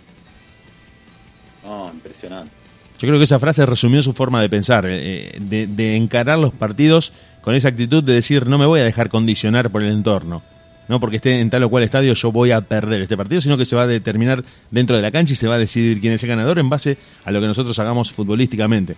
No, 1.63 1.91
impresionante. 1.93 2.54
Yo 2.97 3.07
creo 3.07 3.17
que 3.17 3.25
esa 3.25 3.39
frase 3.39 3.65
resumió 3.65 4.01
su 4.01 4.13
forma 4.13 4.41
de 4.41 4.49
pensar, 4.49 4.85
eh, 4.87 5.37
de, 5.39 5.67
de 5.67 5.95
encarar 5.95 6.39
los 6.39 6.53
partidos 6.53 7.11
con 7.41 7.53
esa 7.53 7.67
actitud 7.67 8.03
de 8.03 8.13
decir 8.13 8.47
no 8.47 8.57
me 8.57 8.65
voy 8.65 8.79
a 8.79 8.83
dejar 8.83 9.09
condicionar 9.09 9.69
por 9.69 9.83
el 9.83 9.91
entorno. 9.91 10.41
No 10.87 10.99
porque 10.99 11.17
esté 11.17 11.39
en 11.39 11.49
tal 11.49 11.63
o 11.63 11.69
cual 11.69 11.83
estadio 11.83 12.13
yo 12.13 12.31
voy 12.31 12.51
a 12.51 12.61
perder 12.61 13.01
este 13.01 13.17
partido, 13.17 13.41
sino 13.41 13.57
que 13.57 13.65
se 13.65 13.75
va 13.75 13.83
a 13.83 13.87
determinar 13.87 14.43
dentro 14.71 14.95
de 14.95 15.01
la 15.01 15.11
cancha 15.11 15.33
y 15.33 15.35
se 15.35 15.47
va 15.47 15.55
a 15.55 15.59
decidir 15.59 15.99
quién 15.99 16.13
es 16.13 16.23
el 16.23 16.29
ganador 16.29 16.59
en 16.59 16.69
base 16.69 16.97
a 17.23 17.31
lo 17.31 17.41
que 17.41 17.47
nosotros 17.47 17.77
hagamos 17.79 18.11
futbolísticamente. 18.11 18.95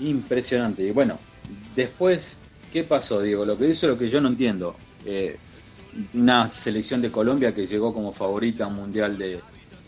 Impresionante. 0.00 0.86
Y 0.86 0.90
bueno, 0.90 1.18
después, 1.74 2.36
¿qué 2.72 2.84
pasó, 2.84 3.22
Diego? 3.22 3.46
Lo 3.46 3.56
que 3.56 3.68
hizo 3.68 3.86
lo 3.86 3.96
que 3.96 4.10
yo 4.10 4.20
no 4.20 4.28
entiendo. 4.28 4.76
Eh, 5.06 5.36
una 6.12 6.48
selección 6.48 7.00
de 7.00 7.10
Colombia 7.10 7.54
que 7.54 7.66
llegó 7.66 7.94
como 7.94 8.12
favorita 8.12 8.68
mundial 8.68 9.16
de, 9.16 9.40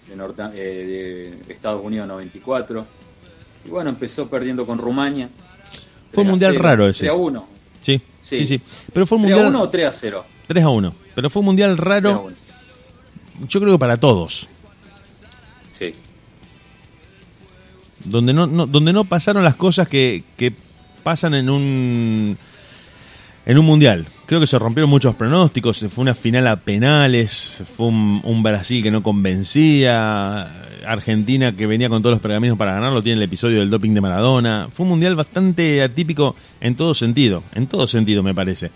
de, 0.09 0.17
Norte- 0.17 0.43
eh, 0.55 1.39
de 1.47 1.53
Estados 1.53 1.85
Unidos 1.85 2.07
94. 2.09 2.87
Y 3.65 3.69
bueno, 3.71 3.91
empezó 3.91 4.29
perdiendo 4.29 4.65
con 4.67 4.79
Rumania. 4.79 5.29
Fue 6.13 6.13
3 6.13 6.19
un 6.23 6.27
a 6.27 6.31
mundial 6.31 6.53
0, 6.53 6.63
raro 6.63 6.89
ese. 6.89 7.01
3 7.01 7.11
a 7.11 7.15
1. 7.15 7.47
Sí, 7.81 8.01
Sí. 8.21 8.37
sí, 8.37 8.45
sí. 8.45 8.61
Pero 8.93 9.07
fue 9.07 9.19
un 9.19 9.25
3 9.25 9.33
a 9.35 9.37
mundial 9.37 9.55
1 9.55 9.63
o 9.65 9.69
3 9.69 9.87
a 9.87 9.93
0. 9.93 10.25
3 10.47 10.65
a 10.65 10.69
1. 10.69 10.95
Pero 11.15 11.31
fue 11.31 11.41
un 11.41 11.47
mundial 11.47 11.77
3 11.77 11.81
a 11.81 11.85
raro, 11.89 12.23
1. 12.27 12.37
yo 13.49 13.61
creo 13.61 13.73
que 13.73 13.79
para 13.79 13.97
todos. 13.99 14.49
Sí. 15.79 15.95
donde 18.05 18.33
no, 18.33 18.47
no- 18.47 18.67
donde 18.67 18.93
no 18.93 19.05
pasaron 19.05 19.43
las 19.45 19.57
cosas 19.57 19.89
que, 19.89 20.23
que 20.37 20.53
pasan 21.03 21.35
en 21.35 21.51
un 21.51 22.39
en 23.47 23.59
un 23.59 23.65
mundial. 23.65 24.07
Creo 24.27 24.41
que 24.41 24.47
se 24.47 24.59
rompieron 24.59 24.91
muchos 24.91 25.15
pronósticos, 25.15 25.85
fue 25.89 26.03
una 26.03 26.15
final 26.15 26.47
a 26.49 26.57
penales, 26.57 27.63
fue 27.77 27.87
un, 27.87 28.43
Brasil 28.43 28.83
que 28.83 28.91
no 28.91 29.03
convencía, 29.03 30.65
Argentina 30.85 31.57
que 31.57 31.67
venía 31.67 31.89
con 31.89 32.03
todos 32.03 32.15
los 32.15 32.21
pergaminos 32.21 32.59
para 32.59 32.75
ganarlo, 32.75 33.03
tiene 33.03 33.19
el 33.19 33.23
episodio 33.23 33.61
del 33.61 33.71
doping 33.71 33.95
de 33.95 34.01
Maradona. 34.01 34.69
Fue 34.71 34.85
un 34.85 34.91
mundial 34.91 35.15
bastante 35.15 35.83
atípico 35.83 36.37
en 36.61 36.75
todo 36.75 36.93
sentido, 36.93 37.45
en 37.55 37.69
todo 37.69 37.87
sentido 37.87 38.23
me 38.23 38.35
parece. 38.35 38.71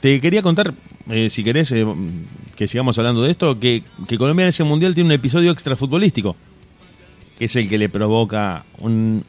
Te 0.00 0.20
quería 0.20 0.42
contar, 0.42 0.74
eh, 1.10 1.30
si 1.30 1.44
querés 1.44 1.70
eh, 1.72 1.86
que 2.56 2.66
sigamos 2.66 2.98
hablando 2.98 3.22
de 3.22 3.30
esto, 3.30 3.60
que, 3.60 3.82
que 4.08 4.18
Colombia 4.18 4.44
en 4.44 4.48
ese 4.48 4.64
mundial 4.64 4.94
tiene 4.94 5.08
un 5.08 5.12
episodio 5.12 5.52
extra 5.52 5.76
futbolístico 5.76 6.34
que 7.38 7.46
es 7.46 7.56
el 7.56 7.68
que 7.68 7.78
le 7.78 7.88
provoca 7.88 8.64
un... 8.78 9.24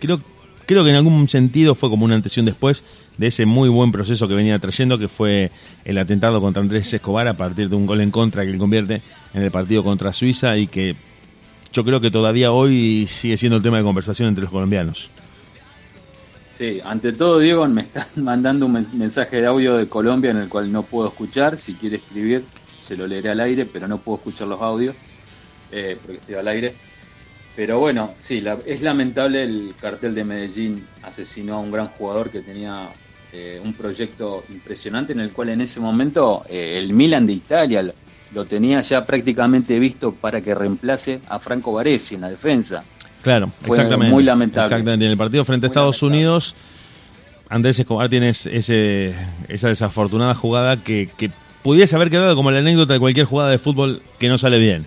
Creo, 0.00 0.20
creo 0.66 0.84
que 0.84 0.90
en 0.90 0.96
algún 0.96 1.28
sentido 1.28 1.74
fue 1.74 1.90
como 1.90 2.04
una 2.04 2.14
antes 2.14 2.36
y 2.36 2.40
un 2.40 2.46
después 2.46 2.84
de 3.18 3.28
ese 3.28 3.46
muy 3.46 3.68
buen 3.68 3.92
proceso 3.92 4.26
que 4.28 4.34
venía 4.34 4.58
trayendo, 4.58 4.98
que 4.98 5.08
fue 5.08 5.50
el 5.84 5.98
atentado 5.98 6.40
contra 6.40 6.62
Andrés 6.62 6.92
Escobar 6.92 7.28
a 7.28 7.34
partir 7.34 7.68
de 7.68 7.76
un 7.76 7.86
gol 7.86 8.00
en 8.00 8.10
contra 8.10 8.44
que 8.44 8.50
él 8.50 8.58
convierte 8.58 9.00
en 9.34 9.42
el 9.42 9.50
partido 9.50 9.82
contra 9.84 10.12
Suiza 10.12 10.56
y 10.56 10.66
que 10.66 10.96
yo 11.72 11.84
creo 11.84 12.00
que 12.00 12.10
todavía 12.10 12.52
hoy 12.52 13.06
sigue 13.08 13.36
siendo 13.36 13.56
el 13.56 13.62
tema 13.62 13.78
de 13.78 13.84
conversación 13.84 14.28
entre 14.28 14.42
los 14.42 14.50
colombianos. 14.50 15.10
Sí, 16.52 16.80
ante 16.84 17.12
todo, 17.12 17.40
Diego, 17.40 17.66
me 17.66 17.82
están 17.82 18.06
mandando 18.16 18.66
un 18.66 18.72
men- 18.72 18.86
mensaje 18.94 19.40
de 19.40 19.46
audio 19.46 19.76
de 19.76 19.88
Colombia 19.88 20.30
en 20.30 20.36
el 20.38 20.48
cual 20.48 20.70
no 20.70 20.82
puedo 20.84 21.08
escuchar. 21.08 21.58
Si 21.58 21.74
quiere 21.74 21.96
escribir, 21.96 22.44
se 22.78 22.96
lo 22.96 23.06
leeré 23.06 23.30
al 23.30 23.40
aire, 23.40 23.66
pero 23.66 23.88
no 23.88 23.98
puedo 23.98 24.18
escuchar 24.18 24.46
los 24.48 24.60
audios 24.62 24.94
eh, 25.72 25.98
porque 26.00 26.18
estoy 26.20 26.34
al 26.36 26.46
aire. 26.48 26.74
Pero 27.56 27.78
bueno, 27.78 28.14
sí, 28.18 28.40
la- 28.40 28.58
es 28.66 28.82
lamentable 28.82 29.42
el 29.42 29.74
cartel 29.80 30.14
de 30.14 30.24
Medellín 30.24 30.84
asesinó 31.02 31.54
a 31.54 31.58
un 31.60 31.70
gran 31.70 31.88
jugador 31.88 32.30
que 32.30 32.40
tenía 32.40 32.88
eh, 33.32 33.60
un 33.62 33.74
proyecto 33.74 34.44
impresionante 34.48 35.12
en 35.12 35.20
el 35.20 35.30
cual 35.30 35.48
en 35.50 35.60
ese 35.60 35.80
momento 35.80 36.44
eh, 36.48 36.78
el 36.78 36.92
Milan 36.92 37.26
de 37.26 37.32
Italia 37.34 37.84
lo, 38.32 38.44
tenía 38.44 38.80
ya 38.80 39.04
prácticamente 39.04 39.78
visto 39.78 40.12
para 40.12 40.40
que 40.40 40.54
reemplace 40.54 41.20
a 41.28 41.38
Franco 41.38 41.72
Baresi 41.72 42.16
en 42.16 42.22
la 42.22 42.30
defensa. 42.30 42.82
Claro, 43.22 43.50
Fue 43.62 43.76
exactamente. 43.76 44.12
muy 44.12 44.22
lamentable. 44.24 44.66
Exactamente. 44.66 45.04
En 45.04 45.10
el 45.12 45.16
partido 45.16 45.44
frente 45.44 45.66
a 45.66 45.68
Muy 45.68 45.72
Estados 45.72 46.02
lamentable. 46.02 46.26
Unidos, 46.26 46.56
Andrés 47.48 47.78
Escobar 47.78 48.08
tiene 48.08 48.30
ese, 48.30 49.14
esa 49.48 49.68
desafortunada 49.68 50.34
jugada 50.34 50.76
que, 50.82 51.08
que 51.16 51.30
pudiese 51.62 51.94
haber 51.96 52.10
quedado 52.10 52.34
como 52.36 52.50
la 52.50 52.58
anécdota 52.58 52.92
de 52.94 53.00
cualquier 53.00 53.26
jugada 53.26 53.50
de 53.50 53.58
fútbol 53.58 54.02
que 54.18 54.28
no 54.28 54.38
sale 54.38 54.58
bien. 54.58 54.86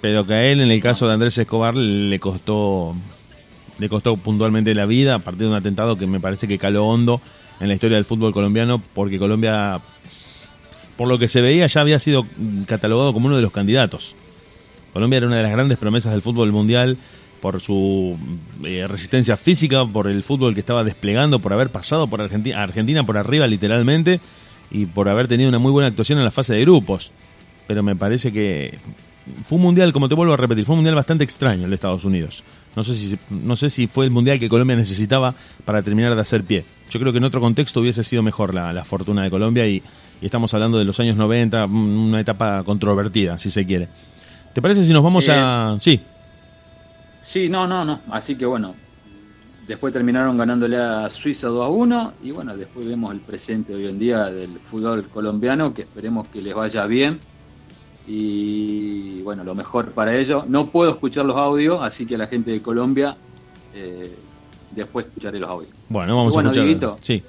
Pero 0.00 0.26
que 0.26 0.34
a 0.34 0.44
él, 0.44 0.60
en 0.60 0.70
el 0.70 0.80
caso 0.80 1.06
de 1.06 1.14
Andrés 1.14 1.36
Escobar, 1.38 1.74
le 1.74 2.18
costó, 2.20 2.94
le 3.78 3.88
costó 3.88 4.16
puntualmente 4.16 4.74
la 4.74 4.86
vida 4.86 5.16
a 5.16 5.18
partir 5.18 5.42
de 5.42 5.48
un 5.48 5.54
atentado 5.54 5.96
que 5.96 6.06
me 6.06 6.20
parece 6.20 6.46
que 6.46 6.58
caló 6.58 6.86
hondo 6.86 7.20
en 7.60 7.68
la 7.68 7.74
historia 7.74 7.96
del 7.96 8.04
fútbol 8.04 8.32
colombiano, 8.32 8.80
porque 8.94 9.18
Colombia, 9.18 9.80
por 10.96 11.08
lo 11.08 11.18
que 11.18 11.28
se 11.28 11.40
veía, 11.40 11.66
ya 11.66 11.80
había 11.80 11.98
sido 11.98 12.26
catalogado 12.66 13.12
como 13.12 13.26
uno 13.26 13.36
de 13.36 13.42
los 13.42 13.52
candidatos. 13.52 14.14
Colombia 14.92 15.18
era 15.18 15.26
una 15.26 15.36
de 15.36 15.42
las 15.42 15.52
grandes 15.52 15.78
promesas 15.78 16.12
del 16.12 16.22
fútbol 16.22 16.52
mundial 16.52 16.96
por 17.40 17.60
su 17.60 18.16
eh, 18.64 18.86
resistencia 18.88 19.36
física, 19.36 19.84
por 19.86 20.08
el 20.08 20.22
fútbol 20.22 20.54
que 20.54 20.60
estaba 20.60 20.84
desplegando, 20.84 21.38
por 21.40 21.52
haber 21.52 21.70
pasado 21.70 22.06
por 22.06 22.20
Argentina, 22.20 22.62
Argentina 22.62 23.04
por 23.04 23.16
arriba 23.16 23.46
literalmente 23.46 24.20
y 24.70 24.86
por 24.86 25.08
haber 25.08 25.28
tenido 25.28 25.48
una 25.48 25.58
muy 25.58 25.72
buena 25.72 25.88
actuación 25.88 26.18
en 26.18 26.24
la 26.24 26.30
fase 26.30 26.54
de 26.54 26.62
grupos. 26.62 27.12
Pero 27.66 27.82
me 27.82 27.94
parece 27.94 28.32
que 28.32 28.78
fue 29.46 29.56
un 29.56 29.62
mundial, 29.62 29.92
como 29.92 30.08
te 30.08 30.14
vuelvo 30.14 30.34
a 30.34 30.36
repetir, 30.36 30.64
fue 30.64 30.74
un 30.74 30.78
mundial 30.78 30.94
bastante 30.94 31.24
extraño 31.24 31.64
el 31.64 31.70
de 31.70 31.74
Estados 31.74 32.04
Unidos. 32.04 32.42
No 32.76 32.84
sé 32.84 32.94
si 32.94 33.18
no 33.30 33.56
sé 33.56 33.70
si 33.70 33.86
fue 33.86 34.04
el 34.04 34.10
mundial 34.10 34.38
que 34.38 34.48
Colombia 34.48 34.76
necesitaba 34.76 35.34
para 35.64 35.82
terminar 35.82 36.14
de 36.14 36.20
hacer 36.20 36.44
pie. 36.44 36.64
Yo 36.90 37.00
creo 37.00 37.12
que 37.12 37.18
en 37.18 37.24
otro 37.24 37.40
contexto 37.40 37.80
hubiese 37.80 38.04
sido 38.04 38.22
mejor 38.22 38.54
la, 38.54 38.72
la 38.72 38.84
fortuna 38.84 39.22
de 39.22 39.30
Colombia 39.30 39.66
y, 39.66 39.82
y 40.20 40.24
estamos 40.24 40.52
hablando 40.54 40.78
de 40.78 40.84
los 40.84 40.98
años 41.00 41.16
90, 41.16 41.66
una 41.66 42.20
etapa 42.20 42.62
controvertida, 42.64 43.38
si 43.38 43.50
se 43.50 43.66
quiere. 43.66 43.88
¿Te 44.52 44.62
parece 44.62 44.84
si 44.84 44.92
nos 44.92 45.02
vamos 45.02 45.28
a...? 45.28 45.76
Sí, 45.78 46.00
Sí, 47.20 47.48
no, 47.48 47.66
no, 47.66 47.84
no. 47.84 48.00
Así 48.10 48.36
que 48.36 48.46
bueno, 48.46 48.74
después 49.66 49.92
terminaron 49.92 50.38
ganándole 50.38 50.76
a 50.78 51.10
Suiza 51.10 51.48
2 51.48 51.64
a 51.64 51.68
1 51.68 52.12
y 52.22 52.30
bueno, 52.30 52.56
después 52.56 52.86
vemos 52.86 53.12
el 53.12 53.20
presente 53.20 53.74
hoy 53.74 53.86
en 53.86 53.98
día 53.98 54.30
del 54.30 54.58
fútbol 54.60 55.08
colombiano 55.08 55.74
que 55.74 55.82
esperemos 55.82 56.28
que 56.28 56.40
les 56.40 56.54
vaya 56.54 56.86
bien 56.86 57.20
y 58.08 59.20
bueno, 59.22 59.44
lo 59.44 59.54
mejor 59.54 59.90
para 59.92 60.16
ellos. 60.16 60.48
No 60.48 60.66
puedo 60.66 60.90
escuchar 60.90 61.26
los 61.26 61.36
audios, 61.36 61.78
así 61.82 62.06
que 62.06 62.14
a 62.14 62.18
la 62.18 62.26
gente 62.26 62.50
de 62.50 62.62
Colombia 62.62 63.16
eh, 63.74 64.16
después 64.70 65.06
escucharé 65.06 65.38
los 65.38 65.50
audios. 65.50 65.72
bueno, 65.90 66.16
vamos 66.16 66.32
Y 66.32 66.36
bueno, 66.36 66.48
a 66.48 66.52
escuchar... 66.52 66.64
Dieguito. 66.66 66.98
Sí, 67.02 67.22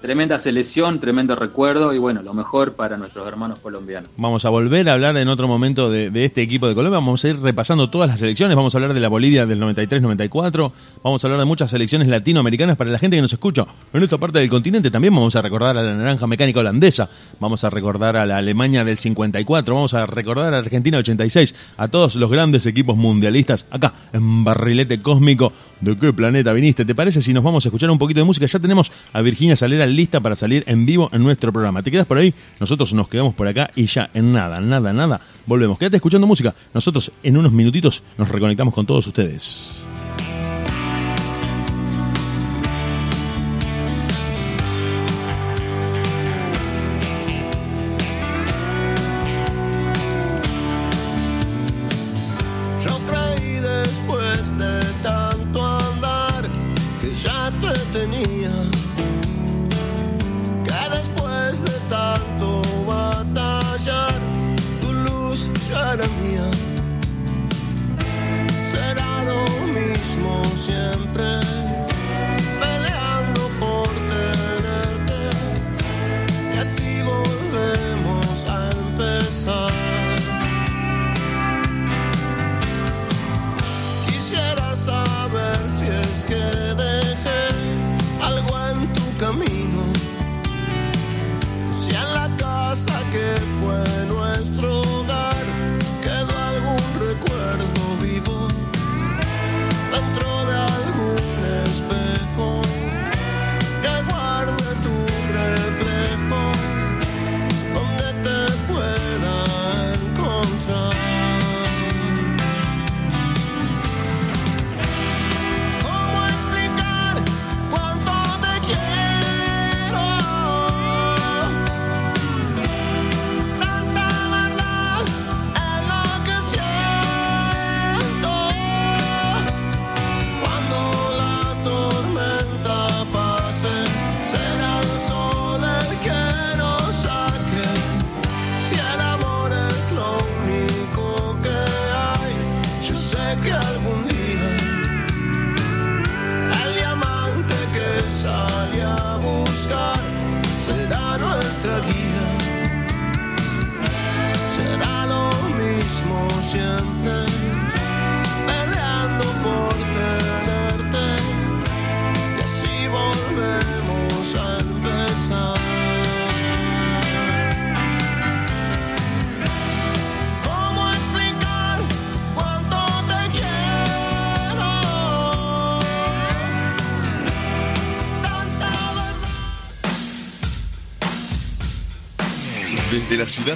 Tremenda 0.00 0.38
selección, 0.38 1.00
tremendo 1.00 1.34
recuerdo 1.34 1.92
y 1.92 1.98
bueno, 1.98 2.22
lo 2.22 2.32
mejor 2.32 2.74
para 2.74 2.96
nuestros 2.96 3.26
hermanos 3.26 3.58
colombianos. 3.58 4.08
Vamos 4.16 4.44
a 4.44 4.48
volver 4.48 4.88
a 4.88 4.92
hablar 4.92 5.16
en 5.16 5.26
otro 5.26 5.48
momento 5.48 5.90
de, 5.90 6.12
este 6.24 6.40
equipo 6.40 6.68
de 6.68 6.76
Colombia. 6.76 7.00
Vamos 7.00 7.24
a 7.24 7.28
ir 7.28 7.40
repasando 7.40 7.90
todas 7.90 8.08
las 8.08 8.20
selecciones. 8.20 8.56
Vamos 8.56 8.72
a 8.72 8.78
hablar 8.78 8.94
de 8.94 9.00
la 9.00 9.08
Bolivia 9.08 9.44
del 9.44 9.60
93-94. 9.60 10.72
Vamos 11.02 11.24
a 11.24 11.26
hablar 11.26 11.40
de 11.40 11.46
muchas 11.46 11.72
selecciones 11.72 12.06
latinoamericanas 12.06 12.76
para 12.76 12.90
la 12.90 12.98
gente 13.00 13.16
que 13.16 13.22
nos 13.22 13.32
escucha 13.32 13.66
en 13.92 14.00
esta 14.00 14.18
parte 14.18 14.38
del 14.38 14.48
continente. 14.48 14.88
También 14.88 15.12
vamos 15.12 15.34
a 15.34 15.42
recordar 15.42 15.76
a 15.76 15.82
la 15.82 15.94
naranja 15.94 16.28
mecánica 16.28 16.60
holandesa. 16.60 17.10
Vamos 17.40 17.64
a 17.64 17.70
recordar 17.70 18.16
a 18.16 18.24
la 18.24 18.36
Alemania 18.36 18.84
del 18.84 18.98
54. 18.98 19.74
Vamos 19.74 19.94
a 19.94 20.06
recordar 20.06 20.54
a 20.54 20.58
Argentina 20.58 20.98
86. 20.98 21.56
A 21.76 21.88
todos 21.88 22.14
los 22.14 22.30
grandes 22.30 22.66
equipos 22.66 22.96
mundialistas 22.96 23.66
acá 23.68 23.94
en 24.12 24.44
Barrilete 24.44 25.00
Cósmico. 25.00 25.52
¿De 25.80 25.96
qué 25.96 26.12
planeta 26.12 26.52
viniste? 26.52 26.84
¿Te 26.84 26.94
parece 26.94 27.20
si 27.20 27.32
nos 27.32 27.42
vamos 27.42 27.64
a 27.64 27.68
escuchar 27.68 27.90
un 27.90 27.98
poquito 27.98 28.20
de 28.20 28.24
música? 28.24 28.46
Ya 28.46 28.58
tenemos 28.60 28.92
a 29.12 29.22
Virginia 29.22 29.56
Salera 29.56 29.87
lista 29.88 30.20
para 30.20 30.36
salir 30.36 30.64
en 30.66 30.86
vivo 30.86 31.10
en 31.12 31.22
nuestro 31.22 31.52
programa. 31.52 31.82
¿Te 31.82 31.90
quedas 31.90 32.06
por 32.06 32.18
ahí? 32.18 32.32
Nosotros 32.60 32.92
nos 32.94 33.08
quedamos 33.08 33.34
por 33.34 33.46
acá 33.46 33.70
y 33.74 33.86
ya 33.86 34.10
en 34.14 34.32
nada, 34.32 34.60
nada, 34.60 34.92
nada. 34.92 35.20
Volvemos. 35.46 35.78
Quédate 35.78 35.96
escuchando 35.96 36.26
música. 36.26 36.54
Nosotros 36.74 37.10
en 37.22 37.36
unos 37.36 37.52
minutitos 37.52 38.02
nos 38.16 38.28
reconectamos 38.28 38.74
con 38.74 38.86
todos 38.86 39.06
ustedes. 39.06 39.88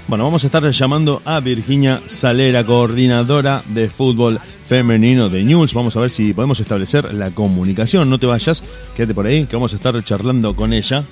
Bueno, 0.09 0.25
vamos 0.25 0.43
a 0.43 0.47
estar 0.47 0.65
llamando 0.71 1.21
a 1.27 1.39
Virginia 1.41 2.01
Salera, 2.07 2.65
coordinadora 2.65 3.63
de 3.67 3.91
fútbol 3.91 4.41
femenino 4.65 5.29
de 5.29 5.45
News. 5.45 5.75
Vamos 5.75 5.97
a 5.97 6.01
ver 6.01 6.09
si 6.09 6.33
podemos 6.33 6.59
establecer 6.61 7.13
la 7.13 7.31
comunicación. 7.31 8.09
No 8.09 8.19
te 8.19 8.25
vayas, 8.25 8.65
quédate 8.97 9.13
por 9.13 9.27
ahí, 9.27 9.45
que 9.45 9.55
vamos 9.55 9.75
a 9.75 9.77
estar 9.77 10.03
charlando 10.03 10.57
con 10.57 10.73
ella. 10.73 11.05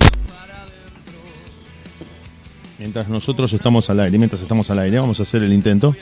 Mientras 2.78 3.10
nosotros 3.10 3.52
estamos 3.52 3.90
al 3.90 4.00
aire, 4.00 4.16
mientras 4.16 4.40
estamos 4.40 4.70
al 4.70 4.78
aire, 4.78 4.98
vamos 4.98 5.20
a 5.20 5.24
hacer 5.24 5.42
el 5.44 5.52
intento. 5.52 5.94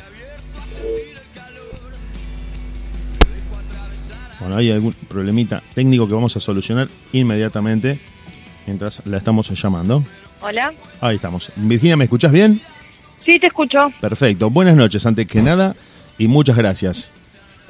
Bueno, 4.39 4.57
hay 4.57 4.71
algún 4.71 4.93
problemita 5.09 5.65
técnico 5.75 6.07
que 6.07 6.15
vamos 6.15 6.37
a 6.37 6.41
solucionar 6.41 6.87
inmediatamente 7.13 7.99
mientras 8.69 9.05
la 9.05 9.17
estamos 9.17 9.51
llamando. 9.61 10.05
Hola. 10.41 10.73
Ahí 11.01 11.17
estamos. 11.17 11.51
Virginia, 11.57 11.97
¿me 11.97 12.05
escuchás 12.05 12.31
bien? 12.31 12.61
Sí, 13.25 13.39
te 13.39 13.47
escucho. 13.47 13.91
Perfecto. 14.03 14.51
Buenas 14.51 14.77
noches, 14.77 15.07
antes 15.07 15.27
que 15.27 15.41
nada, 15.41 15.75
y 16.19 16.29
muchas 16.29 16.59
gracias. 16.59 17.11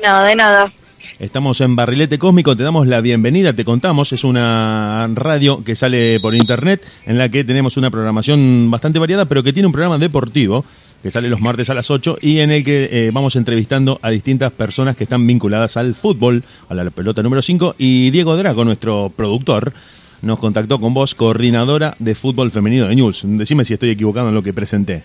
No, 0.04 0.24
de 0.24 0.34
nada. 0.34 0.72
Estamos 1.20 1.60
en 1.60 1.76
Barrilete 1.76 2.18
Cósmico, 2.18 2.56
te 2.56 2.64
damos 2.64 2.88
la 2.88 3.00
bienvenida, 3.00 3.52
te 3.52 3.64
contamos, 3.64 4.12
es 4.12 4.24
una 4.24 5.08
radio 5.14 5.62
que 5.62 5.76
sale 5.76 6.18
por 6.18 6.34
internet 6.34 6.82
en 7.06 7.18
la 7.18 7.28
que 7.28 7.44
tenemos 7.44 7.76
una 7.76 7.88
programación 7.88 8.68
bastante 8.68 8.98
variada, 8.98 9.26
pero 9.26 9.44
que 9.44 9.52
tiene 9.52 9.68
un 9.68 9.72
programa 9.72 9.96
deportivo 9.96 10.64
que 11.04 11.12
sale 11.12 11.28
los 11.28 11.40
martes 11.40 11.70
a 11.70 11.74
las 11.74 11.88
8 11.88 12.18
y 12.20 12.40
en 12.40 12.50
el 12.50 12.64
que 12.64 12.88
eh, 12.90 13.10
vamos 13.12 13.36
entrevistando 13.36 14.00
a 14.02 14.10
distintas 14.10 14.50
personas 14.50 14.96
que 14.96 15.04
están 15.04 15.24
vinculadas 15.24 15.76
al 15.76 15.94
fútbol, 15.94 16.42
a 16.68 16.74
la 16.74 16.90
pelota 16.90 17.22
número 17.22 17.42
5, 17.42 17.76
y 17.78 18.10
Diego 18.10 18.36
Drago, 18.36 18.64
nuestro 18.64 19.12
productor, 19.14 19.72
nos 20.20 20.40
contactó 20.40 20.80
con 20.80 20.94
vos, 20.94 21.14
coordinadora 21.14 21.94
de 22.00 22.16
fútbol 22.16 22.50
femenino 22.50 22.88
de 22.88 22.96
News. 22.96 23.22
Decime 23.24 23.64
si 23.64 23.74
estoy 23.74 23.90
equivocado 23.90 24.30
en 24.30 24.34
lo 24.34 24.42
que 24.42 24.52
presenté. 24.52 25.04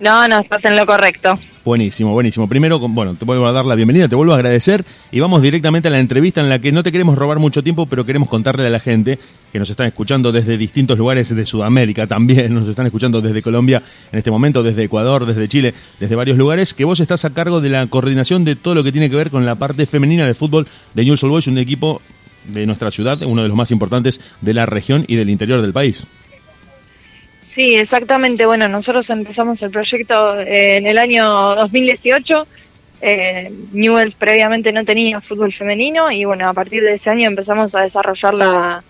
No, 0.00 0.26
no, 0.28 0.40
estás 0.40 0.64
en 0.64 0.76
lo 0.76 0.86
correcto. 0.86 1.38
Buenísimo, 1.64 2.12
buenísimo. 2.12 2.48
Primero, 2.48 2.80
bueno, 2.80 3.14
te 3.14 3.24
vuelvo 3.24 3.46
a 3.46 3.52
dar 3.52 3.64
la 3.64 3.76
bienvenida, 3.76 4.08
te 4.08 4.16
vuelvo 4.16 4.32
a 4.32 4.36
agradecer 4.36 4.84
y 5.12 5.20
vamos 5.20 5.42
directamente 5.42 5.86
a 5.86 5.92
la 5.92 6.00
entrevista 6.00 6.40
en 6.40 6.48
la 6.48 6.58
que 6.58 6.72
no 6.72 6.82
te 6.82 6.90
queremos 6.90 7.16
robar 7.16 7.38
mucho 7.38 7.62
tiempo, 7.62 7.86
pero 7.86 8.04
queremos 8.04 8.28
contarle 8.28 8.66
a 8.66 8.70
la 8.70 8.80
gente 8.80 9.20
que 9.52 9.60
nos 9.60 9.70
están 9.70 9.86
escuchando 9.86 10.32
desde 10.32 10.56
distintos 10.56 10.98
lugares 10.98 11.32
de 11.32 11.46
Sudamérica 11.46 12.08
también, 12.08 12.52
nos 12.52 12.68
están 12.68 12.86
escuchando 12.86 13.20
desde 13.20 13.42
Colombia 13.42 13.80
en 14.10 14.18
este 14.18 14.32
momento, 14.32 14.64
desde 14.64 14.82
Ecuador, 14.82 15.24
desde 15.24 15.46
Chile, 15.46 15.72
desde 16.00 16.16
varios 16.16 16.36
lugares, 16.36 16.74
que 16.74 16.84
vos 16.84 16.98
estás 16.98 17.24
a 17.24 17.30
cargo 17.30 17.60
de 17.60 17.68
la 17.68 17.86
coordinación 17.86 18.44
de 18.44 18.56
todo 18.56 18.74
lo 18.74 18.82
que 18.82 18.90
tiene 18.90 19.08
que 19.08 19.14
ver 19.14 19.30
con 19.30 19.46
la 19.46 19.54
parte 19.54 19.86
femenina 19.86 20.26
de 20.26 20.34
fútbol 20.34 20.66
de 20.94 21.04
Newell's 21.04 21.22
Old 21.22 21.30
Boys, 21.30 21.46
un 21.46 21.58
equipo 21.58 22.02
de 22.44 22.66
nuestra 22.66 22.90
ciudad, 22.90 23.22
uno 23.22 23.42
de 23.42 23.48
los 23.48 23.56
más 23.56 23.70
importantes 23.70 24.20
de 24.40 24.54
la 24.54 24.66
región 24.66 25.04
y 25.06 25.14
del 25.14 25.30
interior 25.30 25.62
del 25.62 25.72
país. 25.72 26.08
Sí, 27.52 27.74
exactamente. 27.76 28.46
Bueno, 28.46 28.66
nosotros 28.66 29.10
empezamos 29.10 29.62
el 29.62 29.70
proyecto 29.70 30.40
eh, 30.40 30.78
en 30.78 30.86
el 30.86 30.96
año 30.96 31.26
2018. 31.54 32.46
Eh, 33.02 33.52
Newell's 33.72 34.14
previamente 34.14 34.72
no 34.72 34.86
tenía 34.86 35.20
fútbol 35.20 35.52
femenino 35.52 36.10
y 36.10 36.24
bueno, 36.24 36.48
a 36.48 36.54
partir 36.54 36.82
de 36.82 36.94
ese 36.94 37.10
año 37.10 37.26
empezamos 37.26 37.74
a 37.74 37.82
desarrollar 37.82 38.32
la, 38.32 38.82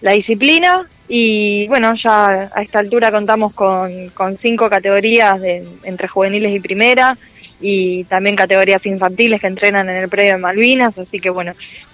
la 0.00 0.10
disciplina 0.10 0.88
y 1.06 1.68
bueno, 1.68 1.94
ya 1.94 2.50
a 2.52 2.62
esta 2.62 2.80
altura 2.80 3.12
contamos 3.12 3.54
con, 3.54 4.08
con 4.08 4.36
cinco 4.38 4.68
categorías 4.68 5.40
de, 5.40 5.64
entre 5.84 6.08
juveniles 6.08 6.56
y 6.56 6.60
primera 6.60 7.16
y 7.60 8.02
también 8.04 8.34
categorías 8.34 8.84
infantiles 8.86 9.40
que 9.40 9.46
entrenan 9.46 9.88
en 9.88 9.96
el 9.96 10.08
predio 10.08 10.32
de 10.32 10.38
Malvinas, 10.38 10.98
así 10.98 11.20
que 11.20 11.30
bueno, 11.30 11.52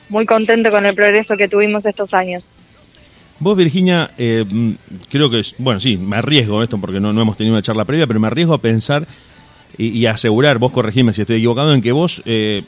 muy 0.08 0.24
contento 0.24 0.70
con 0.70 0.86
el 0.86 0.94
progreso 0.94 1.36
que 1.36 1.48
tuvimos 1.48 1.84
estos 1.84 2.14
años. 2.14 2.46
Vos, 3.40 3.56
Virginia, 3.56 4.10
eh, 4.16 4.44
mm, 4.48 4.70
creo 5.10 5.28
que 5.28 5.40
es, 5.40 5.54
bueno, 5.58 5.80
sí, 5.80 5.96
me 5.96 6.16
arriesgo 6.16 6.62
esto 6.62 6.78
porque 6.78 7.00
no, 7.00 7.12
no 7.12 7.22
hemos 7.22 7.36
tenido 7.36 7.54
una 7.54 7.62
charla 7.62 7.84
previa, 7.84 8.06
pero 8.06 8.20
me 8.20 8.26
arriesgo 8.26 8.54
a 8.54 8.58
pensar 8.58 9.06
y, 9.76 10.06
asegurar, 10.06 10.58
vos 10.58 10.70
corregime 10.70 11.12
si 11.12 11.22
estoy 11.22 11.38
equivocado, 11.38 11.74
en 11.74 11.82
que 11.82 11.90
vos 11.90 12.22
eh, 12.26 12.62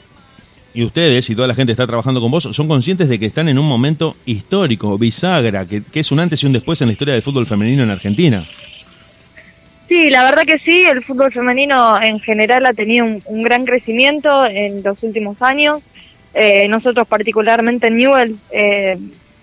y 0.73 0.83
ustedes 0.83 1.29
y 1.29 1.35
toda 1.35 1.47
la 1.47 1.55
gente 1.55 1.69
que 1.69 1.71
está 1.71 1.87
trabajando 1.87 2.19
con 2.19 2.29
vos 2.29 2.49
son 2.51 2.67
conscientes 2.67 3.07
de 3.07 3.17
que 3.17 3.25
están 3.25 3.47
en 3.47 3.57
un 3.57 3.65
momento 3.65 4.17
histórico, 4.25 4.97
bisagra, 4.97 5.65
que, 5.65 5.83
que 5.83 6.01
es 6.01 6.11
un 6.11 6.19
antes 6.19 6.43
y 6.43 6.47
un 6.47 6.53
después 6.53 6.81
en 6.81 6.87
la 6.87 6.91
historia 6.91 7.13
del 7.13 7.23
fútbol 7.23 7.45
femenino 7.45 7.83
en 7.83 7.89
Argentina. 7.89 8.43
Sí, 9.87 10.09
la 10.09 10.23
verdad 10.25 10.43
que 10.43 10.59
sí, 10.59 10.83
el 10.83 11.01
fútbol 11.01 11.31
femenino 11.31 12.01
en 12.01 12.19
general 12.19 12.65
ha 12.65 12.73
tenido 12.73 13.05
un, 13.05 13.23
un 13.25 13.41
gran 13.41 13.63
crecimiento 13.63 14.45
en 14.45 14.83
los 14.83 15.01
últimos 15.01 15.41
años. 15.41 15.81
Eh, 16.33 16.67
nosotros 16.67 17.07
particularmente 17.07 17.87
en 17.87 17.97
Newell's, 17.97 18.37
eh, 18.51 18.97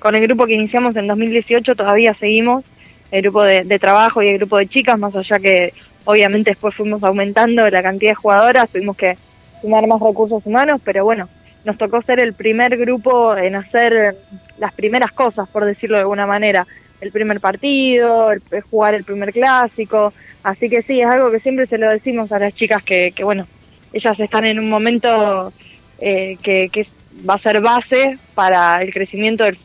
con 0.04 0.14
el 0.14 0.20
grupo 0.20 0.44
que 0.44 0.52
iniciamos 0.52 0.94
en 0.96 1.06
2018, 1.06 1.76
todavía 1.76 2.12
seguimos, 2.12 2.62
el 3.10 3.22
grupo 3.22 3.42
de, 3.42 3.78
trabajo 3.78 4.22
y 4.22 4.28
el 4.28 4.36
grupo 4.36 4.58
de 4.58 4.66
chicas, 4.66 4.98
más 4.98 5.16
allá 5.16 5.38
que 5.38 5.72
obviamente 6.04 6.50
después 6.50 6.74
fuimos 6.74 7.02
aumentando 7.02 7.70
la 7.70 7.82
cantidad 7.82 8.10
de 8.10 8.14
jugadoras, 8.14 8.68
tuvimos 8.68 8.98
que 8.98 9.16
sumar 9.62 9.86
más 9.86 10.02
recursos 10.02 10.44
humanos, 10.44 10.82
pero 10.84 11.04
bueno, 11.04 11.30
nos 11.64 11.78
tocó 11.78 12.02
ser 12.02 12.20
el 12.20 12.34
primer 12.34 12.76
grupo 12.76 13.34
en 13.34 13.54
hacer 13.54 14.14
las 14.58 14.74
primeras 14.74 15.10
cosas, 15.10 15.48
por 15.48 15.64
decirlo 15.64 15.96
de 15.96 16.02
alguna 16.02 16.26
manera. 16.26 16.66
El 17.00 17.10
primer 17.10 17.40
partido, 17.40 18.30
el, 18.30 18.42
jugar 18.70 18.94
el 18.94 19.04
primer 19.04 19.32
clásico. 19.32 20.12
Así 20.42 20.68
que 20.68 20.82
sí, 20.82 21.00
es 21.00 21.06
algo 21.06 21.30
que 21.30 21.40
siempre 21.40 21.64
se 21.64 21.78
lo 21.78 21.88
decimos 21.88 22.30
a 22.30 22.38
las 22.38 22.54
chicas 22.54 22.82
que, 22.82 23.12
que 23.12 23.24
bueno, 23.24 23.46
ellas 23.94 24.20
están 24.20 24.44
en 24.44 24.58
un 24.58 24.68
momento 24.68 25.50
eh, 25.98 26.36
que, 26.42 26.68
que 26.70 26.82
es- 26.82 27.03
va 27.28 27.34
a 27.34 27.38
ser 27.38 27.60
base 27.60 28.18
para 28.34 28.82
el 28.82 28.92
crecimiento 28.92 29.44
del, 29.44 29.58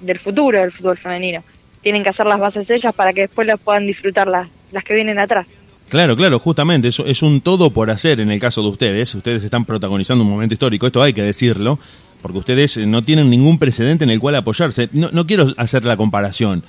del, 0.00 0.18
futuro 0.18 0.60
del 0.60 0.72
fútbol 0.72 0.96
femenino. 0.96 1.42
Tienen 1.82 2.02
que 2.02 2.10
hacer 2.10 2.26
las 2.26 2.38
bases 2.38 2.68
ellas 2.68 2.94
para 2.94 3.12
que 3.12 3.22
después 3.22 3.46
las 3.46 3.60
puedan 3.60 3.86
disfrutar 3.86 4.28
las, 4.28 4.48
las 4.72 4.84
que 4.84 4.94
vienen 4.94 5.18
atrás. 5.18 5.46
Claro, 5.88 6.16
claro, 6.16 6.40
justamente, 6.40 6.88
eso 6.88 7.06
es 7.06 7.22
un 7.22 7.40
todo 7.40 7.70
por 7.70 7.90
hacer 7.90 8.18
en 8.20 8.30
el 8.30 8.40
caso 8.40 8.60
de 8.62 8.68
ustedes. 8.68 9.14
Ustedes 9.14 9.44
están 9.44 9.64
protagonizando 9.64 10.24
un 10.24 10.30
momento 10.30 10.54
histórico, 10.54 10.86
esto 10.86 11.02
hay 11.02 11.12
que 11.12 11.22
decirlo, 11.22 11.78
porque 12.22 12.38
ustedes 12.38 12.76
no 12.78 13.02
tienen 13.02 13.30
ningún 13.30 13.58
precedente 13.58 14.02
en 14.02 14.10
el 14.10 14.18
cual 14.18 14.34
apoyarse. 14.34 14.88
No, 14.92 15.10
no 15.12 15.26
quiero 15.26 15.54
hacer 15.56 15.84
la 15.84 15.96
comparación, 15.96 16.64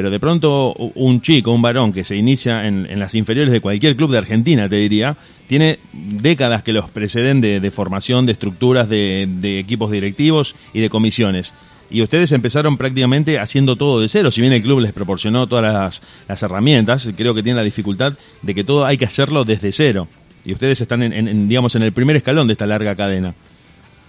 pero 0.00 0.08
de 0.08 0.18
pronto 0.18 0.72
un 0.94 1.20
chico, 1.20 1.52
un 1.52 1.60
varón 1.60 1.92
que 1.92 2.04
se 2.04 2.16
inicia 2.16 2.66
en, 2.66 2.86
en 2.88 2.98
las 2.98 3.14
inferiores 3.14 3.52
de 3.52 3.60
cualquier 3.60 3.96
club 3.96 4.10
de 4.10 4.16
Argentina, 4.16 4.66
te 4.66 4.76
diría, 4.76 5.14
tiene 5.46 5.78
décadas 5.92 6.62
que 6.62 6.72
los 6.72 6.88
preceden 6.88 7.42
de, 7.42 7.60
de 7.60 7.70
formación, 7.70 8.24
de 8.24 8.32
estructuras, 8.32 8.88
de, 8.88 9.28
de 9.28 9.58
equipos 9.58 9.90
directivos 9.90 10.56
y 10.72 10.80
de 10.80 10.88
comisiones. 10.88 11.52
Y 11.90 12.00
ustedes 12.00 12.32
empezaron 12.32 12.78
prácticamente 12.78 13.38
haciendo 13.38 13.76
todo 13.76 14.00
de 14.00 14.08
cero. 14.08 14.30
Si 14.30 14.40
bien 14.40 14.54
el 14.54 14.62
club 14.62 14.80
les 14.80 14.94
proporcionó 14.94 15.46
todas 15.46 15.70
las, 15.70 16.02
las 16.26 16.42
herramientas, 16.42 17.10
creo 17.14 17.34
que 17.34 17.42
tienen 17.42 17.58
la 17.58 17.62
dificultad 17.62 18.14
de 18.40 18.54
que 18.54 18.64
todo 18.64 18.86
hay 18.86 18.96
que 18.96 19.04
hacerlo 19.04 19.44
desde 19.44 19.72
cero. 19.72 20.08
Y 20.46 20.54
ustedes 20.54 20.80
están, 20.80 21.46
digamos, 21.46 21.74
en 21.74 21.82
el 21.82 21.92
primer 21.92 22.16
escalón 22.16 22.46
de 22.46 22.54
esta 22.54 22.64
larga 22.64 22.96
cadena. 22.96 23.34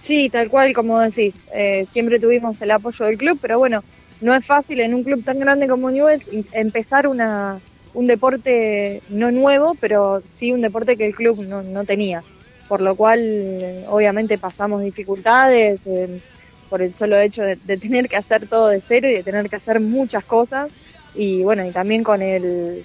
Sí, 0.04 0.30
tal 0.30 0.48
cual 0.48 0.72
como 0.72 0.98
decís. 1.00 1.34
Eh, 1.54 1.84
siempre 1.92 2.18
tuvimos 2.18 2.62
el 2.62 2.70
apoyo 2.70 3.04
del 3.04 3.18
club, 3.18 3.38
pero 3.42 3.58
bueno, 3.58 3.84
no 4.22 4.34
es 4.34 4.46
fácil 4.46 4.80
en 4.80 4.94
un 4.94 5.04
club 5.04 5.24
tan 5.24 5.38
grande 5.38 5.68
como 5.68 5.90
Newell's 5.90 6.24
empezar 6.52 7.06
una, 7.06 7.60
un 7.94 8.06
deporte 8.06 9.02
no 9.08 9.30
nuevo, 9.30 9.76
pero 9.80 10.22
sí 10.34 10.52
un 10.52 10.62
deporte 10.62 10.96
que 10.96 11.06
el 11.06 11.14
club 11.14 11.44
no, 11.46 11.62
no 11.62 11.84
tenía. 11.84 12.22
Por 12.68 12.80
lo 12.80 12.96
cual, 12.96 13.84
obviamente, 13.88 14.38
pasamos 14.38 14.82
dificultades 14.82 15.80
eh, 15.84 16.20
por 16.70 16.80
el 16.80 16.94
solo 16.94 17.18
hecho 17.18 17.42
de, 17.42 17.56
de 17.56 17.76
tener 17.76 18.08
que 18.08 18.16
hacer 18.16 18.48
todo 18.48 18.68
de 18.68 18.80
cero 18.80 19.08
y 19.08 19.14
de 19.14 19.22
tener 19.22 19.50
que 19.50 19.56
hacer 19.56 19.80
muchas 19.80 20.24
cosas. 20.24 20.72
Y 21.14 21.42
bueno, 21.42 21.66
y 21.66 21.72
también 21.72 22.02
con 22.02 22.22
el, 22.22 22.84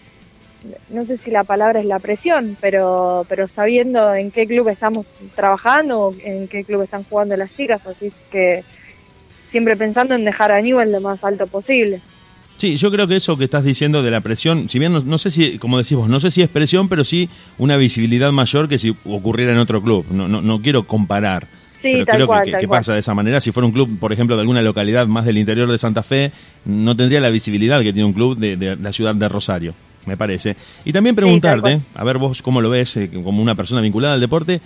no 0.89 1.05
sé 1.05 1.17
si 1.17 1.31
la 1.31 1.43
palabra 1.43 1.79
es 1.79 1.85
la 1.85 1.99
presión, 1.99 2.57
pero, 2.59 3.25
pero 3.29 3.47
sabiendo 3.47 4.13
en 4.13 4.31
qué 4.31 4.47
club 4.47 4.67
estamos 4.69 5.05
trabajando, 5.35 6.13
en 6.23 6.47
qué 6.47 6.63
club 6.63 6.81
están 6.81 7.03
jugando 7.03 7.37
las 7.37 7.53
chicas, 7.55 7.85
así 7.85 8.11
que 8.31 8.63
siempre 9.49 9.75
pensando 9.75 10.15
en 10.15 10.25
dejar 10.25 10.51
a 10.51 10.61
Newell 10.61 10.91
lo 10.91 11.01
más 11.01 11.23
alto 11.23 11.47
posible. 11.47 12.01
Sí, 12.57 12.75
yo 12.75 12.89
creo 12.91 13.07
que 13.07 13.17
eso 13.17 13.37
que 13.37 13.43
estás 13.43 13.63
diciendo 13.63 14.01
de 14.01 14.09
la 14.09 14.21
presión, 14.21 14.67
si 14.67 14.79
bien 14.79 14.91
no, 14.91 15.01
no 15.01 15.17
sé 15.19 15.29
si, 15.29 15.59
como 15.59 15.77
decís 15.77 15.95
vos, 15.95 16.09
no 16.09 16.19
sé 16.19 16.31
si 16.31 16.41
es 16.41 16.49
presión, 16.49 16.89
pero 16.89 17.03
sí 17.03 17.29
una 17.59 17.77
visibilidad 17.77 18.31
mayor 18.31 18.67
que 18.67 18.79
si 18.79 18.95
ocurriera 19.05 19.51
en 19.51 19.59
otro 19.59 19.81
club. 19.81 20.05
No, 20.09 20.27
no, 20.27 20.41
no 20.41 20.61
quiero 20.61 20.83
comparar. 20.83 21.47
Sí, 21.81 21.93
pero 21.93 22.05
tal 22.05 22.15
creo 22.15 22.27
cual, 22.27 22.45
que, 22.45 22.51
tal 22.51 22.61
que 22.61 22.67
cual. 22.67 22.79
pasa 22.79 22.93
de 22.93 22.99
esa 22.99 23.13
manera. 23.13 23.39
Si 23.39 23.51
fuera 23.51 23.67
un 23.67 23.71
club, 23.71 23.99
por 23.99 24.11
ejemplo, 24.11 24.35
de 24.35 24.41
alguna 24.41 24.63
localidad 24.63 25.05
más 25.05 25.25
del 25.25 25.37
interior 25.37 25.69
de 25.71 25.77
Santa 25.77 26.01
Fe, 26.01 26.31
no 26.65 26.97
tendría 26.97 27.19
la 27.19 27.29
visibilidad 27.29 27.79
que 27.83 27.93
tiene 27.93 28.05
un 28.05 28.13
club 28.13 28.35
de, 28.35 28.57
de 28.57 28.75
la 28.75 28.91
ciudad 28.91 29.13
de 29.13 29.29
Rosario. 29.29 29.75
me 30.07 30.17
parece. 30.17 30.55
Y 30.85 30.91
también 30.93 31.15
preguntarte, 31.15 31.79
a 31.93 32.03
ver 32.03 32.17
vos 32.17 32.41
cómo 32.41 32.61
lo 32.61 32.71
ves 32.71 32.97
eh, 32.97 33.11
como 33.23 33.41
una 33.41 33.53
persona 33.53 33.81
vinculada 33.81 34.15
al 34.15 34.19
deporte, 34.19 34.61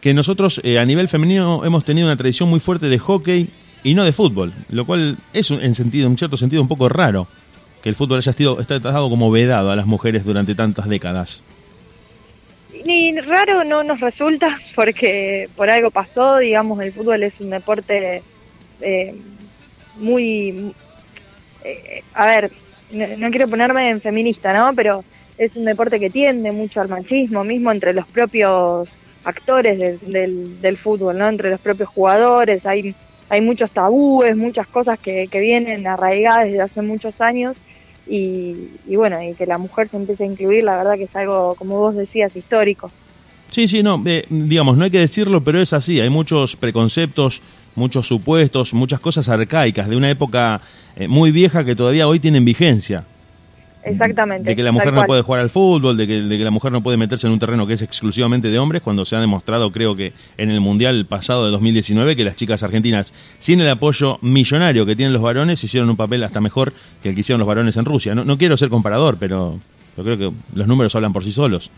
que 0.00 0.14
nosotros 0.14 0.60
eh, 0.64 0.78
a 0.78 0.84
nivel 0.86 1.08
femenino 1.08 1.64
hemos 1.64 1.84
tenido 1.84 2.06
una 2.06 2.16
tradición 2.16 2.48
muy 2.48 2.60
fuerte 2.60 2.88
de 2.88 2.98
hockey 2.98 3.48
y 3.82 3.94
no 3.94 4.04
de 4.04 4.12
fútbol, 4.12 4.52
lo 4.68 4.84
cual 4.84 5.18
es 5.32 5.50
en 5.50 5.74
sentido, 5.74 6.06
en 6.08 6.18
cierto 6.18 6.36
sentido 6.36 6.62
un 6.62 6.68
poco 6.68 6.88
raro 6.88 7.28
que 7.82 7.88
el 7.88 7.94
fútbol 7.94 8.18
haya 8.18 8.32
sido 8.32 8.60
está 8.60 8.80
tratado 8.80 9.08
como 9.08 9.30
vedado 9.30 9.70
a 9.70 9.76
las 9.76 9.86
mujeres 9.86 10.24
durante 10.24 10.54
tantas 10.54 10.88
décadas. 10.88 11.44
Ni 12.84 13.18
raro 13.20 13.64
no 13.64 13.82
nos 13.82 14.00
resulta 14.00 14.58
porque 14.74 15.48
por 15.56 15.70
algo 15.70 15.90
pasó, 15.90 16.38
digamos, 16.38 16.80
el 16.80 16.92
fútbol 16.92 17.22
es 17.22 17.40
un 17.40 17.50
deporte 17.50 18.22
eh, 18.80 19.14
muy... 19.96 20.72
eh, 21.64 22.02
a 22.14 22.26
ver, 22.26 22.52
no, 22.90 23.30
quiero 23.30 23.48
ponerme 23.48 23.90
en 23.90 24.00
feminista, 24.00 24.52
¿no? 24.52 24.74
Pero 24.74 25.04
es 25.36 25.56
un 25.56 25.64
deporte 25.64 26.00
que 26.00 26.10
tiende 26.10 26.52
mucho 26.52 26.80
al 26.80 26.88
machismo, 26.88 27.44
mismo 27.44 27.70
entre 27.70 27.92
los 27.92 28.06
propios 28.06 28.88
actores 29.24 30.00
del, 30.00 30.60
del 30.60 30.76
fútbol, 30.76 31.18
¿no? 31.18 31.28
Entre 31.28 31.50
los 31.50 31.60
propios 31.60 31.88
jugadores, 31.88 32.64
hay, 32.64 32.94
hay 33.28 33.40
muchos 33.40 33.70
tabúes, 33.70 34.36
muchas 34.36 34.66
cosas 34.66 34.98
que, 34.98 35.28
que 35.28 35.40
vienen 35.40 35.86
arraigadas 35.86 36.46
desde 36.46 36.60
hace 36.62 36.82
muchos 36.82 37.20
años 37.20 37.56
y, 38.06 38.70
y 38.86 38.96
bueno, 38.96 39.22
y 39.22 39.34
que 39.34 39.46
la 39.46 39.58
mujer 39.58 39.88
se 39.88 39.96
empiece 39.96 40.24
a 40.24 40.26
incluir, 40.26 40.64
la 40.64 40.76
verdad 40.76 40.94
que 40.94 41.04
es 41.04 41.16
algo, 41.16 41.54
como 41.56 41.78
vos 41.78 41.94
decías, 41.94 42.34
histórico. 42.34 42.90
Sí, 43.50 43.66
sí, 43.66 43.82
no, 43.82 44.02
eh, 44.04 44.24
digamos, 44.28 44.76
no 44.76 44.84
hay 44.84 44.90
que 44.90 44.98
decirlo, 44.98 45.42
pero 45.42 45.60
es 45.60 45.72
así. 45.72 46.00
Hay 46.00 46.10
muchos 46.10 46.56
preconceptos, 46.56 47.40
muchos 47.74 48.06
supuestos, 48.06 48.74
muchas 48.74 49.00
cosas 49.00 49.28
arcaicas 49.28 49.88
de 49.88 49.96
una 49.96 50.10
época 50.10 50.60
eh, 50.96 51.08
muy 51.08 51.30
vieja 51.30 51.64
que 51.64 51.74
todavía 51.74 52.08
hoy 52.08 52.20
tienen 52.20 52.44
vigencia. 52.44 53.04
Exactamente. 53.84 54.50
De 54.50 54.56
que 54.56 54.62
la 54.62 54.72
mujer 54.72 54.92
no 54.92 55.04
puede 55.04 55.22
jugar 55.22 55.40
al 55.40 55.50
fútbol, 55.50 55.96
de 55.96 56.06
que, 56.06 56.20
de 56.20 56.38
que 56.38 56.44
la 56.44 56.50
mujer 56.50 56.72
no 56.72 56.82
puede 56.82 56.96
meterse 56.96 57.26
en 57.26 57.32
un 57.32 57.38
terreno 57.38 57.66
que 57.66 57.74
es 57.74 57.82
exclusivamente 57.82 58.48
de 58.48 58.58
hombres, 58.58 58.82
cuando 58.82 59.04
se 59.04 59.16
ha 59.16 59.20
demostrado, 59.20 59.70
creo 59.72 59.96
que 59.96 60.12
en 60.36 60.50
el 60.50 60.60
Mundial 60.60 61.06
pasado 61.06 61.44
de 61.44 61.50
2019, 61.52 62.16
que 62.16 62.24
las 62.24 62.36
chicas 62.36 62.62
argentinas, 62.62 63.14
sin 63.38 63.60
el 63.60 63.68
apoyo 63.68 64.18
millonario 64.20 64.84
que 64.84 64.96
tienen 64.96 65.12
los 65.12 65.22
varones, 65.22 65.62
hicieron 65.62 65.88
un 65.90 65.96
papel 65.96 66.24
hasta 66.24 66.40
mejor 66.40 66.72
que 67.02 67.10
el 67.10 67.14
que 67.14 67.20
hicieron 67.20 67.38
los 67.38 67.48
varones 67.48 67.76
en 67.76 67.84
Rusia. 67.84 68.14
No, 68.14 68.24
no 68.24 68.36
quiero 68.36 68.56
ser 68.56 68.68
comparador, 68.68 69.16
pero 69.18 69.58
yo 69.96 70.04
creo 70.04 70.18
que 70.18 70.32
los 70.54 70.66
números 70.66 70.94
hablan 70.94 71.12
por 71.12 71.24
sí 71.24 71.32
solos. 71.32 71.70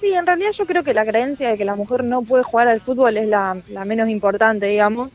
Sí, 0.00 0.12
en 0.12 0.26
realidad 0.26 0.50
yo 0.52 0.66
creo 0.66 0.82
que 0.82 0.94
la 0.94 1.06
creencia 1.06 1.50
de 1.50 1.56
que 1.56 1.64
la 1.64 1.76
mujer 1.76 2.02
no 2.02 2.22
puede 2.22 2.42
jugar 2.42 2.66
al 2.66 2.80
fútbol 2.80 3.16
es 3.16 3.28
la, 3.28 3.56
la 3.70 3.84
menos 3.84 4.08
importante, 4.08 4.66
digamos, 4.66 5.10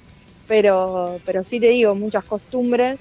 pero, 0.47 1.19
pero 1.25 1.43
sí 1.43 1.59
te 1.59 1.67
digo, 1.67 1.93
muchas 1.93 2.23
costumbres 2.23 2.97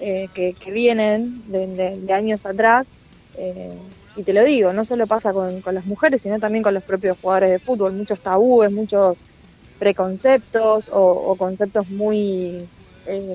eh, 0.00 0.30
que, 0.34 0.56
que 0.56 0.70
vienen 0.72 1.42
de, 1.50 1.66
de- 1.68 2.12
años 2.14 2.46
atrás, 2.46 2.86
eh, 3.34 3.70
y 4.14 4.24
te 4.24 4.32
lo 4.32 4.44
digo, 4.44 4.72
no 4.72 4.84
solo 4.84 5.06
pasa 5.06 5.32
con, 5.32 5.60
con 5.60 5.74
las 5.74 5.84
mujeres, 5.86 6.22
sino 6.22 6.38
también 6.40 6.62
con 6.64 6.74
los 6.74 6.84
propios 6.84 7.18
jugadores 7.20 7.50
de 7.50 7.60
fútbol, 7.60 7.94
muchos 7.94 8.20
tabúes, 8.22 8.70
muchos 8.72 9.24
preconceptos 9.78 10.88
o, 10.92 11.36
conceptos 11.36 11.88
muy 11.88 12.70
eh, 13.04 13.34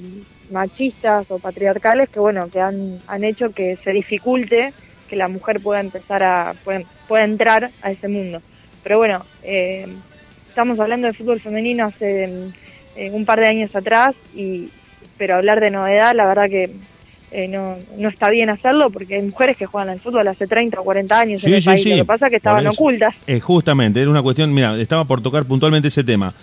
machistas 0.50 1.32
o 1.32 1.40
patriarcales 1.40 2.10
que 2.10 2.20
bueno 2.20 2.50
que 2.50 2.60
han, 2.62 3.02
han 3.08 3.24
hecho 3.24 3.52
que 3.54 3.78
se 3.78 3.92
dificulte 3.92 4.76
que 5.08 5.16
la 5.16 5.28
mujer 5.28 5.62
pueda 5.62 5.80
empezar 5.80 6.24
a 6.24 6.54
pueda 6.64 7.24
entrar 7.24 7.74
a 7.82 7.92
ese 7.92 8.08
mundo. 8.08 8.42
Pero 8.82 8.98
bueno 9.00 9.30
eh, 9.42 9.86
estamos 10.48 10.80
hablando 10.80 11.08
de 11.08 11.14
fútbol 11.14 11.42
femenino 11.42 11.86
hace 11.86 12.26
eh, 12.94 13.12
un 13.12 13.26
par 13.26 13.40
de 13.40 13.48
años 13.48 13.76
atrás 13.76 14.16
y 14.32 14.74
pero 15.18 15.36
hablar 15.36 15.60
de 15.62 15.72
novedad 15.72 16.16
la 16.16 16.26
verdad 16.26 16.50
que 16.50 16.72
eh, 17.32 17.48
no, 17.48 17.76
no 17.98 18.10
está 18.10 18.30
bien 18.30 18.50
hacerlo 18.50 18.90
porque 18.90 19.16
hay 19.16 19.22
mujeres 19.22 19.58
que 19.58 19.66
juegan 19.66 19.90
al 19.90 20.00
fútbol 20.00 20.28
hace 20.28 20.48
30 20.48 20.80
o 20.80 20.84
40 20.84 21.20
años 21.20 21.44
en 21.44 21.50
Sí, 21.50 21.56
el 21.56 21.62
sí, 21.62 21.66
país 21.70 21.84
sí. 21.84 21.90
lo 21.90 21.96
que 21.98 22.06
pasa 22.06 22.26
es 22.28 22.30
que 22.32 22.38
estaban 22.38 22.66
ocultas 22.68 23.16
Eh, 23.28 23.40
justamente, 23.40 24.02
era 24.02 24.10
una 24.10 24.22
cuestión, 24.22 24.54
mira, 24.54 24.80
estaba 24.80 25.06
por 25.06 25.22
tocar 25.22 25.46
puntualmente 25.46 25.88
ese 25.90 26.04
tema. 26.04 26.34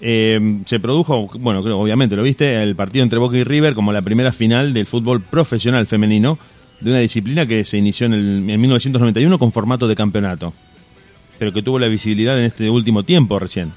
Eh, 0.00 0.38
se 0.66 0.78
produjo, 0.80 1.28
bueno, 1.38 1.62
creo, 1.62 1.78
obviamente 1.80 2.14
lo 2.14 2.22
viste, 2.22 2.62
el 2.62 2.76
partido 2.76 3.02
entre 3.02 3.18
Boca 3.18 3.36
y 3.36 3.42
River 3.44 3.74
como 3.74 3.92
la 3.92 4.02
primera 4.02 4.32
final 4.32 4.74
del 4.74 4.86
fútbol 4.86 5.22
profesional 5.22 5.86
femenino 5.86 6.38
de 6.80 6.90
una 6.90 6.98
disciplina 7.00 7.46
que 7.46 7.64
se 7.64 7.78
inició 7.78 8.06
en, 8.06 8.12
el, 8.12 8.50
en 8.50 8.60
1991 8.60 9.38
con 9.38 9.50
formato 9.50 9.88
de 9.88 9.96
campeonato, 9.96 10.52
pero 11.38 11.52
que 11.52 11.62
tuvo 11.62 11.78
la 11.78 11.88
visibilidad 11.88 12.38
en 12.38 12.44
este 12.44 12.68
último 12.70 13.02
tiempo 13.02 13.38
recién. 13.38 13.72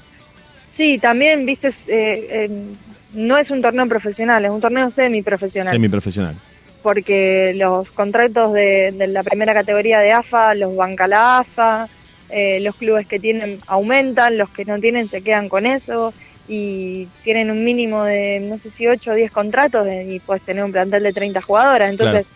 Sí, 0.76 0.98
también, 0.98 1.44
viste, 1.46 1.70
eh, 1.88 2.44
en- 2.44 2.91
no 3.14 3.38
es 3.38 3.50
un 3.50 3.62
torneo 3.62 3.86
profesional, 3.88 4.44
es 4.44 4.50
un 4.50 4.60
torneo 4.60 4.90
semiprofesional. 4.90 5.72
Semiprofesional. 5.72 6.34
porque 6.82 7.52
los 7.54 7.90
contratos 7.90 8.52
de, 8.52 8.92
de 8.92 9.06
la 9.06 9.22
primera 9.22 9.54
categoría 9.54 10.00
de 10.00 10.12
AFA 10.12 10.54
los 10.54 10.74
banca 10.74 11.06
la 11.06 11.38
AFA, 11.38 11.88
eh, 12.34 12.60
los 12.60 12.74
clubes 12.76 13.06
que 13.06 13.20
tienen 13.20 13.58
aumentan, 13.66 14.38
los 14.38 14.48
que 14.48 14.64
no 14.64 14.78
tienen 14.78 15.08
se 15.08 15.22
quedan 15.22 15.48
con 15.48 15.66
eso 15.66 16.14
y 16.48 17.06
tienen 17.22 17.50
un 17.50 17.62
mínimo 17.62 18.04
de, 18.04 18.40
no 18.40 18.58
sé 18.58 18.70
si 18.70 18.86
8 18.86 19.10
o 19.10 19.14
10 19.14 19.30
contratos 19.30 19.86
y 20.08 20.18
puedes 20.18 20.42
tener 20.42 20.64
un 20.64 20.72
plantel 20.72 21.02
de 21.02 21.12
30 21.12 21.40
jugadoras. 21.42 21.90
Entonces, 21.90 22.26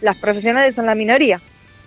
las 0.00 0.16
profesionales 0.16 0.74
son 0.74 0.86
la 0.86 0.94
minoría. 0.94 1.40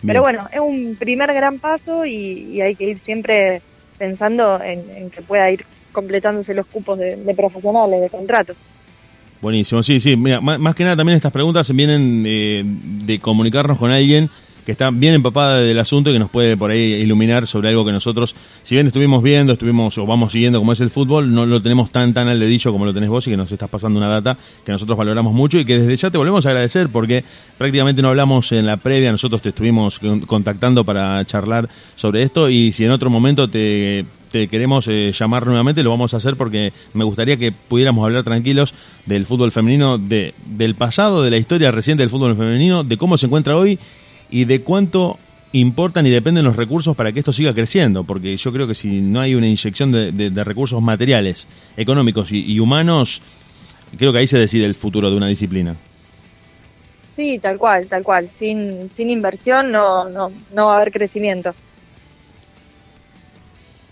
Pero 0.06 0.22
bueno, 0.22 0.48
es 0.52 0.60
un 0.60 0.95
primer 0.98 1.34
gran 1.34 1.60
paso 1.60 2.06
y, 2.06 2.49
y 2.52 2.61
hay 2.61 2.76
que 2.76 2.86
ir 2.86 2.99
siempre 2.99 3.61
pensando 3.98 4.61
en, 4.64 4.90
en 4.95 5.10
que 5.10 5.22
pueda 5.22 5.52
ir 5.52 5.65
completándose 6.02 6.53
los 6.53 6.68
cupos 6.68 6.99
de, 6.99 7.18
profesionales, 7.36 7.99
de 8.02 8.10
contratos. 8.11 8.56
Buenísimo, 9.41 9.82
sí, 9.82 9.99
sí. 9.99 10.15
Mira, 10.15 10.40
má- 10.41 10.60
más, 10.60 10.76
que 10.76 10.84
nada 10.84 10.95
también 10.95 11.15
estas 11.15 11.32
preguntas 11.32 11.72
vienen 11.74 12.24
eh, 12.28 12.64
de 12.64 13.18
comunicarnos 13.19 13.80
con 13.80 13.90
alguien 13.90 14.30
que 14.64 14.74
está 14.74 14.90
bien 14.91 15.14
empapada 15.15 15.60
del 15.61 15.80
asunto 15.80 16.10
y 16.10 16.14
que 16.14 16.19
nos 16.19 16.30
puede 16.30 16.56
por 16.57 16.69
ahí 16.72 16.95
iluminar 16.95 17.48
sobre 17.48 17.69
algo 17.69 17.84
que 17.86 17.94
nosotros, 17.94 18.36
si 18.64 18.76
bien 18.76 18.86
estuvimos 18.86 19.24
viendo, 19.24 19.53
estuvimos 19.53 19.98
o 19.98 20.06
vamos 20.06 20.34
siguiendo 20.34 20.60
como 20.60 20.74
es 20.74 20.82
el 20.82 20.90
fútbol, 20.90 21.34
no 21.34 21.45
lo 21.45 21.61
tenemos 21.61 21.90
tan 21.90 22.14
tan 22.14 22.28
al 22.28 22.38
dedillo 22.40 22.72
como 22.74 22.86
lo 22.86 22.94
tenés 22.94 23.10
vos 23.10 23.26
y 23.28 23.32
que 23.32 23.38
nos 23.38 23.49
estás 23.52 23.69
pasando 23.69 23.98
una 23.98 24.10
data 24.10 24.38
que 24.65 24.72
nosotros 24.74 24.98
valoramos 24.98 25.34
mucho 25.34 25.57
y 25.57 25.64
que 25.65 25.80
desde 25.80 25.95
ya 25.95 26.11
te 26.11 26.18
volvemos 26.18 26.45
a 26.45 26.49
agradecer 26.49 26.90
porque 26.90 27.24
prácticamente 27.57 28.02
no 28.02 28.10
hablamos 28.10 28.52
en 28.52 28.65
la 28.65 28.76
previa, 28.76 29.10
nosotros 29.10 29.41
te 29.41 29.49
estuvimos 29.49 29.99
con- 29.99 30.19
contactando 30.22 30.84
para 30.84 31.24
charlar 31.26 31.69
sobre 31.95 32.24
esto 32.24 32.49
y 32.49 32.74
si 32.74 32.84
en 32.84 32.91
otro 32.91 33.10
momento 33.10 33.49
te, 33.49 34.03
te 34.32 34.48
queremos 34.48 34.88
eh, 34.88 35.12
llamar 35.18 35.45
nuevamente, 35.45 35.84
lo 35.84 35.90
vamos 35.90 36.14
a 36.14 36.18
hacer 36.18 36.36
porque 36.36 36.74
me 36.94 37.04
gustaría 37.04 37.38
que 37.38 37.52
pudiéramos 37.52 38.06
hablar 38.06 38.24
tranquilos 38.24 38.74
del 39.06 39.26
fútbol 39.26 39.52
femenino, 39.52 39.98
de, 39.98 40.34
del 40.45 40.76
pasado, 40.76 41.24
de 41.24 41.32
la 41.32 41.38
historia 41.38 41.72
reciente 41.72 42.04
del 42.04 42.10
fútbol 42.10 42.36
femenino, 42.36 42.84
de 42.84 42.98
cómo 42.98 43.18
se 43.18 43.26
encuentra 43.26 43.58
hoy 43.58 43.80
y 44.30 44.45
de 44.45 44.62
cuánto 44.62 45.18
importan 45.54 46.06
y 46.06 46.10
dependen 46.10 46.45
los 46.45 46.56
recursos 46.56 46.95
para 46.95 47.12
que 47.12 47.20
esto 47.20 47.32
siga 47.32 47.54
creciendo, 47.54 48.04
porque 48.04 48.36
yo 48.36 48.52
creo 48.52 48.68
que 48.68 48.76
si 48.76 49.02
no 49.02 49.22
hay 49.22 49.36
una 49.36 49.48
inyección 49.48 49.91
de, 49.91 50.44
recursos 50.44 50.82
materiales, 50.82 51.48
económicos 51.78 52.32
y, 52.32 52.44
y 52.52 52.60
humanos, 52.60 53.22
creo 53.98 54.12
que 54.12 54.20
ahí 54.20 54.28
se 54.28 54.38
decide 54.38 54.66
el 54.66 54.76
futuro 54.76 55.10
de 55.10 55.18
una 55.18 55.28
disciplina. 55.28 55.76
Sí, 57.18 57.40
tal 57.40 57.58
cual, 57.58 57.88
tal 57.88 58.04
cual. 58.04 58.30
Sin, 58.38 58.91
sin 58.95 59.10
inversión 59.10 59.72
no, 59.72 60.08
no, 60.08 60.32
no 60.54 60.68
va 60.68 60.74
a 60.74 60.76
haber 60.78 60.91
crecimiento. 60.91 61.56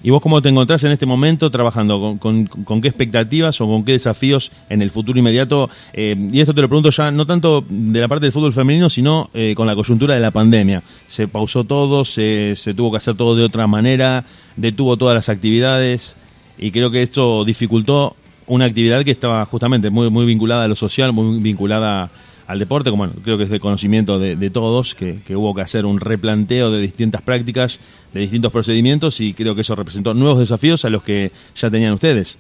¿Y 0.06 0.12
vos 0.12 0.22
cómo 0.22 0.40
te 0.40 0.50
encontrás 0.50 0.84
en 0.84 0.92
este 0.92 1.08
momento 1.08 1.50
trabajando? 1.50 2.18
¿Con, 2.20 2.46
con- 2.46 2.80
qué 2.80 2.88
expectativas 2.88 3.60
o 3.60 3.66
con 3.66 3.84
qué 3.84 3.94
desafíos 3.94 4.52
en 4.70 4.84
el 4.84 4.92
futuro 4.92 5.18
inmediato? 5.18 5.68
Eh, 5.94 6.16
y 6.32 6.40
esto 6.42 6.54
te 6.54 6.62
lo 6.62 6.70
pregunto 6.70 6.92
ya 6.92 7.10
no 7.10 7.26
tanto 7.26 7.66
de 7.68 8.02
la 8.02 8.08
parte 8.08 8.28
del 8.28 8.32
fútbol 8.32 8.54
femenino, 8.54 8.88
sino 8.92 9.32
eh, 9.34 9.56
con 9.58 9.66
la 9.66 9.74
coyuntura 9.74 10.14
de 10.14 10.20
la 10.20 10.30
pandemia. 10.30 10.84
Se 11.08 11.28
pausó 11.28 11.64
todo, 11.64 12.06
se, 12.06 12.54
se 12.56 12.76
tuvo 12.76 12.92
que 12.92 12.98
hacer 12.98 13.16
todo 13.16 13.36
de 13.36 13.44
otra 13.44 13.66
manera, 13.66 14.26
detuvo 14.56 14.96
todas 14.96 15.16
las 15.16 15.28
actividades 15.28 16.18
y 16.60 16.70
creo 16.70 16.92
que 16.92 17.02
esto 17.02 17.44
dificultó 17.44 18.16
una 18.46 18.66
actividad 18.66 19.04
que 19.04 19.10
estaba 19.10 19.44
justamente 19.46 19.90
muy, 19.90 20.12
muy 20.12 20.28
vinculada 20.28 20.66
a 20.66 20.68
lo 20.68 20.76
social, 20.76 21.14
muy 21.14 21.40
vinculada 21.40 22.12
al 22.48 22.60
deporte, 22.60 22.90
como 22.90 23.08
bueno, 23.08 23.22
creo 23.24 23.38
que 23.38 23.46
es 23.46 23.50
de 23.50 23.60
conocimiento 23.60 24.20
de, 24.20 24.36
de 24.36 24.50
todos, 24.50 24.94
que, 24.94 25.20
hubo 25.36 25.54
que 25.56 25.62
hacer 25.62 25.86
un 25.86 26.00
replanteo 26.00 26.70
de 26.72 26.80
distintas 26.80 27.22
prácticas, 27.22 27.82
de 28.14 28.20
distintos 28.20 28.52
procedimientos 28.52 29.20
y 29.20 29.34
creo 29.34 29.56
que 29.56 29.62
eso 29.62 29.76
representó 29.76 30.14
nuevos 30.14 30.40
desafíos 30.40 30.86
a 30.86 30.90
los 30.90 31.04
que 31.04 31.32
ya 31.56 31.70
tenían 31.70 31.94
ustedes. 31.94 32.38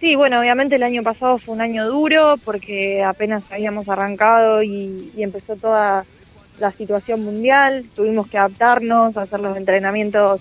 Sí, 0.00 0.14
bueno, 0.14 0.40
obviamente 0.40 0.76
el 0.76 0.82
año 0.82 1.02
pasado 1.02 1.38
fue 1.38 1.54
un 1.54 1.60
año 1.60 1.86
duro 1.86 2.36
porque 2.44 3.02
apenas 3.02 3.44
habíamos 3.50 3.88
arrancado 3.88 4.62
y, 4.62 5.10
y 5.16 5.22
empezó 5.22 5.56
toda 5.56 6.04
la 6.58 6.70
situación 6.72 7.24
mundial. 7.24 7.84
Tuvimos 7.94 8.28
que 8.28 8.36
adaptarnos, 8.36 9.16
a 9.16 9.22
hacer 9.22 9.40
los 9.40 9.56
entrenamientos 9.56 10.40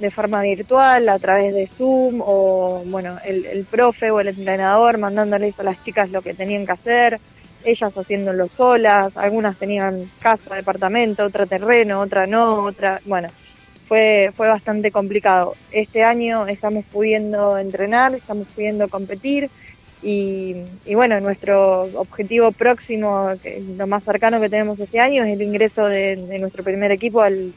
de 0.00 0.10
forma 0.10 0.42
virtual, 0.42 1.08
a 1.08 1.18
través 1.18 1.54
de 1.54 1.66
Zoom, 1.66 2.20
o 2.20 2.82
bueno, 2.86 3.18
el, 3.24 3.46
el 3.46 3.64
profe 3.64 4.10
o 4.10 4.20
el 4.20 4.28
entrenador 4.28 4.98
mandándoles 4.98 5.58
a 5.58 5.64
las 5.64 5.82
chicas 5.84 6.10
lo 6.10 6.22
que 6.22 6.34
tenían 6.34 6.64
que 6.64 6.72
hacer, 6.72 7.20
ellas 7.64 7.96
haciéndolo 7.96 8.48
solas, 8.48 9.16
algunas 9.16 9.56
tenían 9.56 10.10
casa, 10.20 10.54
departamento, 10.54 11.24
otra 11.24 11.46
terreno, 11.46 12.00
otra 12.00 12.26
no, 12.26 12.64
otra, 12.64 13.00
bueno, 13.04 13.28
fue, 13.86 14.32
fue 14.36 14.48
bastante 14.48 14.90
complicado. 14.90 15.54
Este 15.70 16.04
año 16.04 16.46
estamos 16.46 16.84
pudiendo 16.92 17.58
entrenar, 17.58 18.14
estamos 18.14 18.46
pudiendo 18.54 18.88
competir 18.88 19.50
Y, 20.00 20.54
bueno, 20.94 21.18
nuestro 21.20 21.82
objetivo 21.98 22.52
próximo, 22.52 23.32
que 23.42 23.58
es 23.58 23.64
lo 23.64 23.86
más 23.86 24.04
cercano 24.04 24.40
que 24.40 24.48
tenemos 24.48 24.78
este 24.78 25.00
año, 25.00 25.24
es 25.24 25.32
el 25.32 25.42
ingreso 25.42 25.86
de, 25.86 26.16
de 26.16 26.38
nuestro 26.38 26.62
primer 26.62 26.92
equipo 26.92 27.20
al, 27.20 27.52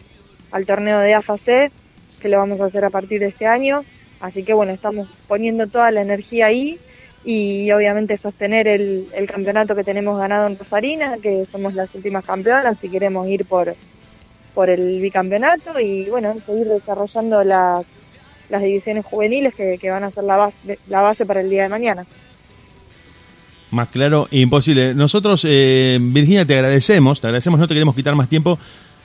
al 0.52 0.66
torneo 0.66 1.00
de 1.00 1.14
AFAC, 1.14 1.72
que 2.20 2.30
lo 2.30 2.38
vamos 2.38 2.60
a 2.60 2.66
hacer 2.66 2.84
a 2.84 2.90
partir 2.90 3.20
de 3.20 3.28
este 3.28 3.46
año. 3.46 3.84
Así 4.20 4.44
que 4.44 4.54
bueno, 4.54 4.72
estamos 4.72 5.08
poniendo 5.28 5.68
toda 5.68 5.92
la 5.92 6.02
energía 6.02 6.48
ahí 6.48 6.80
y 7.24 7.72
obviamente 7.72 8.18
sostener 8.18 8.68
el, 8.68 9.08
el 9.14 9.28
campeonato 9.28 9.76
que 9.76 9.84
tenemos 9.84 10.18
ganado 10.18 10.48
en 10.48 10.58
Rosarina, 10.58 11.18
que 11.22 11.46
somos 11.52 11.74
las 11.74 11.94
últimas 11.94 12.26
campeonas 12.26 12.78
y 12.82 12.90
queremos 12.90 13.28
ir 13.28 13.46
por, 13.46 13.76
por 14.54 14.70
el 14.70 15.02
bicampeonato 15.02 15.80
y 15.80 16.10
bueno, 16.10 16.36
seguir 16.46 16.68
desarrollando 16.68 17.44
las, 17.44 17.86
las 18.50 18.64
divisiones 18.64 19.06
juveniles 19.06 19.54
que, 19.54 19.78
que 19.78 19.90
van 19.90 20.04
a 20.04 20.12
ser 20.12 20.24
la 20.24 20.38
base, 20.38 20.80
la 20.90 21.02
base 21.02 21.26
para 21.26 21.42
el 21.42 21.50
día 21.50 21.64
de 21.64 21.70
mañana. 21.70 22.06
Más 23.72 23.88
claro, 23.88 24.28
imposible. 24.32 24.94
Nosotros, 24.94 25.46
eh, 25.48 25.98
Virginia, 26.02 26.46
te 26.46 26.56
agradecemos, 26.56 27.22
te 27.22 27.28
agradecemos, 27.28 27.58
no 27.58 27.68
te 27.70 27.74
queremos 27.74 27.96
quitar 27.96 28.14
más 28.16 28.28
tiempo. 28.28 28.60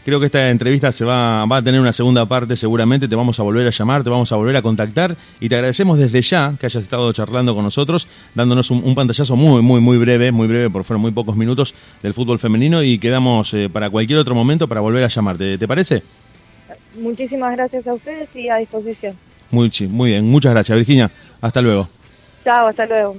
Creo 0.06 0.20
que 0.20 0.26
esta 0.26 0.50
entrevista 0.50 0.92
se 0.92 1.04
va, 1.04 1.44
va 1.46 1.56
a 1.56 1.62
tener 1.62 1.80
una 1.80 1.92
segunda 1.92 2.24
parte 2.26 2.54
seguramente, 2.54 3.08
te 3.08 3.16
vamos 3.16 3.40
a 3.40 3.42
volver 3.42 3.66
a 3.66 3.70
llamar, 3.70 4.04
te 4.04 4.10
vamos 4.10 4.30
a 4.30 4.36
volver 4.36 4.54
a 4.54 4.62
contactar 4.62 5.16
y 5.40 5.48
te 5.48 5.56
agradecemos 5.56 5.98
desde 5.98 6.22
ya 6.22 6.54
que 6.60 6.66
hayas 6.66 6.84
estado 6.84 7.12
charlando 7.12 7.56
con 7.56 7.64
nosotros, 7.64 8.06
dándonos 8.32 8.70
un, 8.70 8.84
un 8.84 8.94
pantallazo 8.94 9.34
muy, 9.34 9.62
muy, 9.62 9.80
muy 9.80 9.98
breve, 9.98 10.30
muy 10.30 10.46
breve, 10.46 10.70
por 10.70 10.84
fueron 10.84 11.00
muy 11.00 11.10
pocos 11.10 11.34
minutos 11.34 11.74
del 12.04 12.14
fútbol 12.14 12.38
femenino 12.38 12.84
y 12.84 13.00
quedamos 13.00 13.52
eh, 13.54 13.68
para 13.68 13.90
cualquier 13.90 14.20
otro 14.20 14.36
momento 14.36 14.68
para 14.68 14.80
volver 14.80 15.02
a 15.02 15.08
llamarte. 15.08 15.58
¿Te 15.58 15.66
parece? 15.66 16.04
Muchísimas 17.00 17.56
gracias 17.56 17.88
a 17.88 17.94
ustedes 17.94 18.28
y 18.36 18.48
a 18.48 18.58
disposición. 18.58 19.16
Muy, 19.50 19.72
muy 19.88 20.10
bien, 20.10 20.30
muchas 20.30 20.52
gracias 20.52 20.78
Virginia. 20.78 21.10
Hasta 21.40 21.60
luego. 21.60 21.88
Chao, 22.44 22.68
hasta 22.68 22.86
luego. 22.86 23.16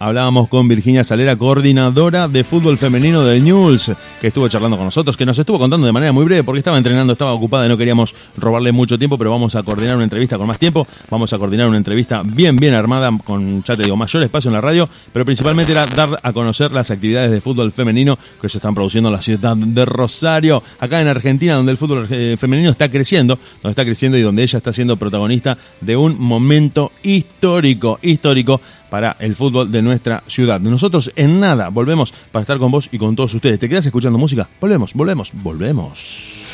Hablábamos 0.00 0.46
con 0.46 0.68
Virginia 0.68 1.02
Salera, 1.02 1.34
coordinadora 1.34 2.28
de 2.28 2.44
fútbol 2.44 2.78
femenino 2.78 3.24
de 3.24 3.40
Newell's, 3.40 3.90
que 4.20 4.28
estuvo 4.28 4.48
charlando 4.48 4.76
con 4.76 4.86
nosotros, 4.86 5.16
que 5.16 5.26
nos 5.26 5.36
estuvo 5.36 5.58
contando 5.58 5.86
de 5.88 5.92
manera 5.92 6.12
muy 6.12 6.24
breve 6.24 6.44
porque 6.44 6.60
estaba 6.60 6.78
entrenando, 6.78 7.14
estaba 7.14 7.32
ocupada 7.32 7.66
y 7.66 7.68
no 7.68 7.76
queríamos 7.76 8.14
robarle 8.36 8.70
mucho 8.70 8.96
tiempo, 8.96 9.18
pero 9.18 9.32
vamos 9.32 9.56
a 9.56 9.64
coordinar 9.64 9.96
una 9.96 10.04
entrevista 10.04 10.38
con 10.38 10.46
más 10.46 10.60
tiempo, 10.60 10.86
vamos 11.10 11.32
a 11.32 11.38
coordinar 11.38 11.66
una 11.66 11.78
entrevista 11.78 12.22
bien, 12.24 12.54
bien 12.54 12.74
armada, 12.74 13.10
con, 13.24 13.64
ya 13.64 13.76
te 13.76 13.82
digo, 13.82 13.96
mayor 13.96 14.22
espacio 14.22 14.50
en 14.50 14.54
la 14.54 14.60
radio, 14.60 14.88
pero 15.12 15.24
principalmente 15.24 15.72
era 15.72 15.84
dar 15.84 16.20
a 16.22 16.32
conocer 16.32 16.70
las 16.70 16.92
actividades 16.92 17.32
de 17.32 17.40
fútbol 17.40 17.72
femenino 17.72 18.16
que 18.40 18.48
se 18.48 18.58
están 18.58 18.76
produciendo 18.76 19.08
en 19.08 19.16
la 19.16 19.22
ciudad 19.22 19.56
de 19.56 19.84
Rosario, 19.84 20.62
acá 20.78 21.00
en 21.00 21.08
Argentina, 21.08 21.54
donde 21.54 21.72
el 21.72 21.78
fútbol 21.78 22.06
eh, 22.08 22.36
femenino 22.38 22.70
está 22.70 22.88
creciendo, 22.88 23.36
donde 23.64 23.70
está 23.70 23.84
creciendo 23.84 24.16
y 24.16 24.22
donde 24.22 24.44
ella 24.44 24.58
está 24.58 24.72
siendo 24.72 24.96
protagonista 24.96 25.58
de 25.80 25.96
un 25.96 26.20
momento 26.20 26.92
histórico, 27.02 27.98
histórico 28.00 28.60
para 28.90 29.16
el 29.20 29.36
fútbol 29.36 29.70
de 29.70 29.82
nuestra 29.82 30.22
ciudad. 30.26 30.60
Nosotros 30.60 31.12
en 31.16 31.40
nada 31.40 31.68
volvemos 31.68 32.12
para 32.32 32.42
estar 32.42 32.58
con 32.58 32.70
vos 32.70 32.88
y 32.92 32.98
con 32.98 33.16
todos 33.16 33.34
ustedes. 33.34 33.58
¿Te 33.58 33.68
quedas 33.68 33.86
escuchando 33.86 34.18
música? 34.18 34.48
Volvemos, 34.60 34.94
volvemos, 34.94 35.30
volvemos. 35.34 36.47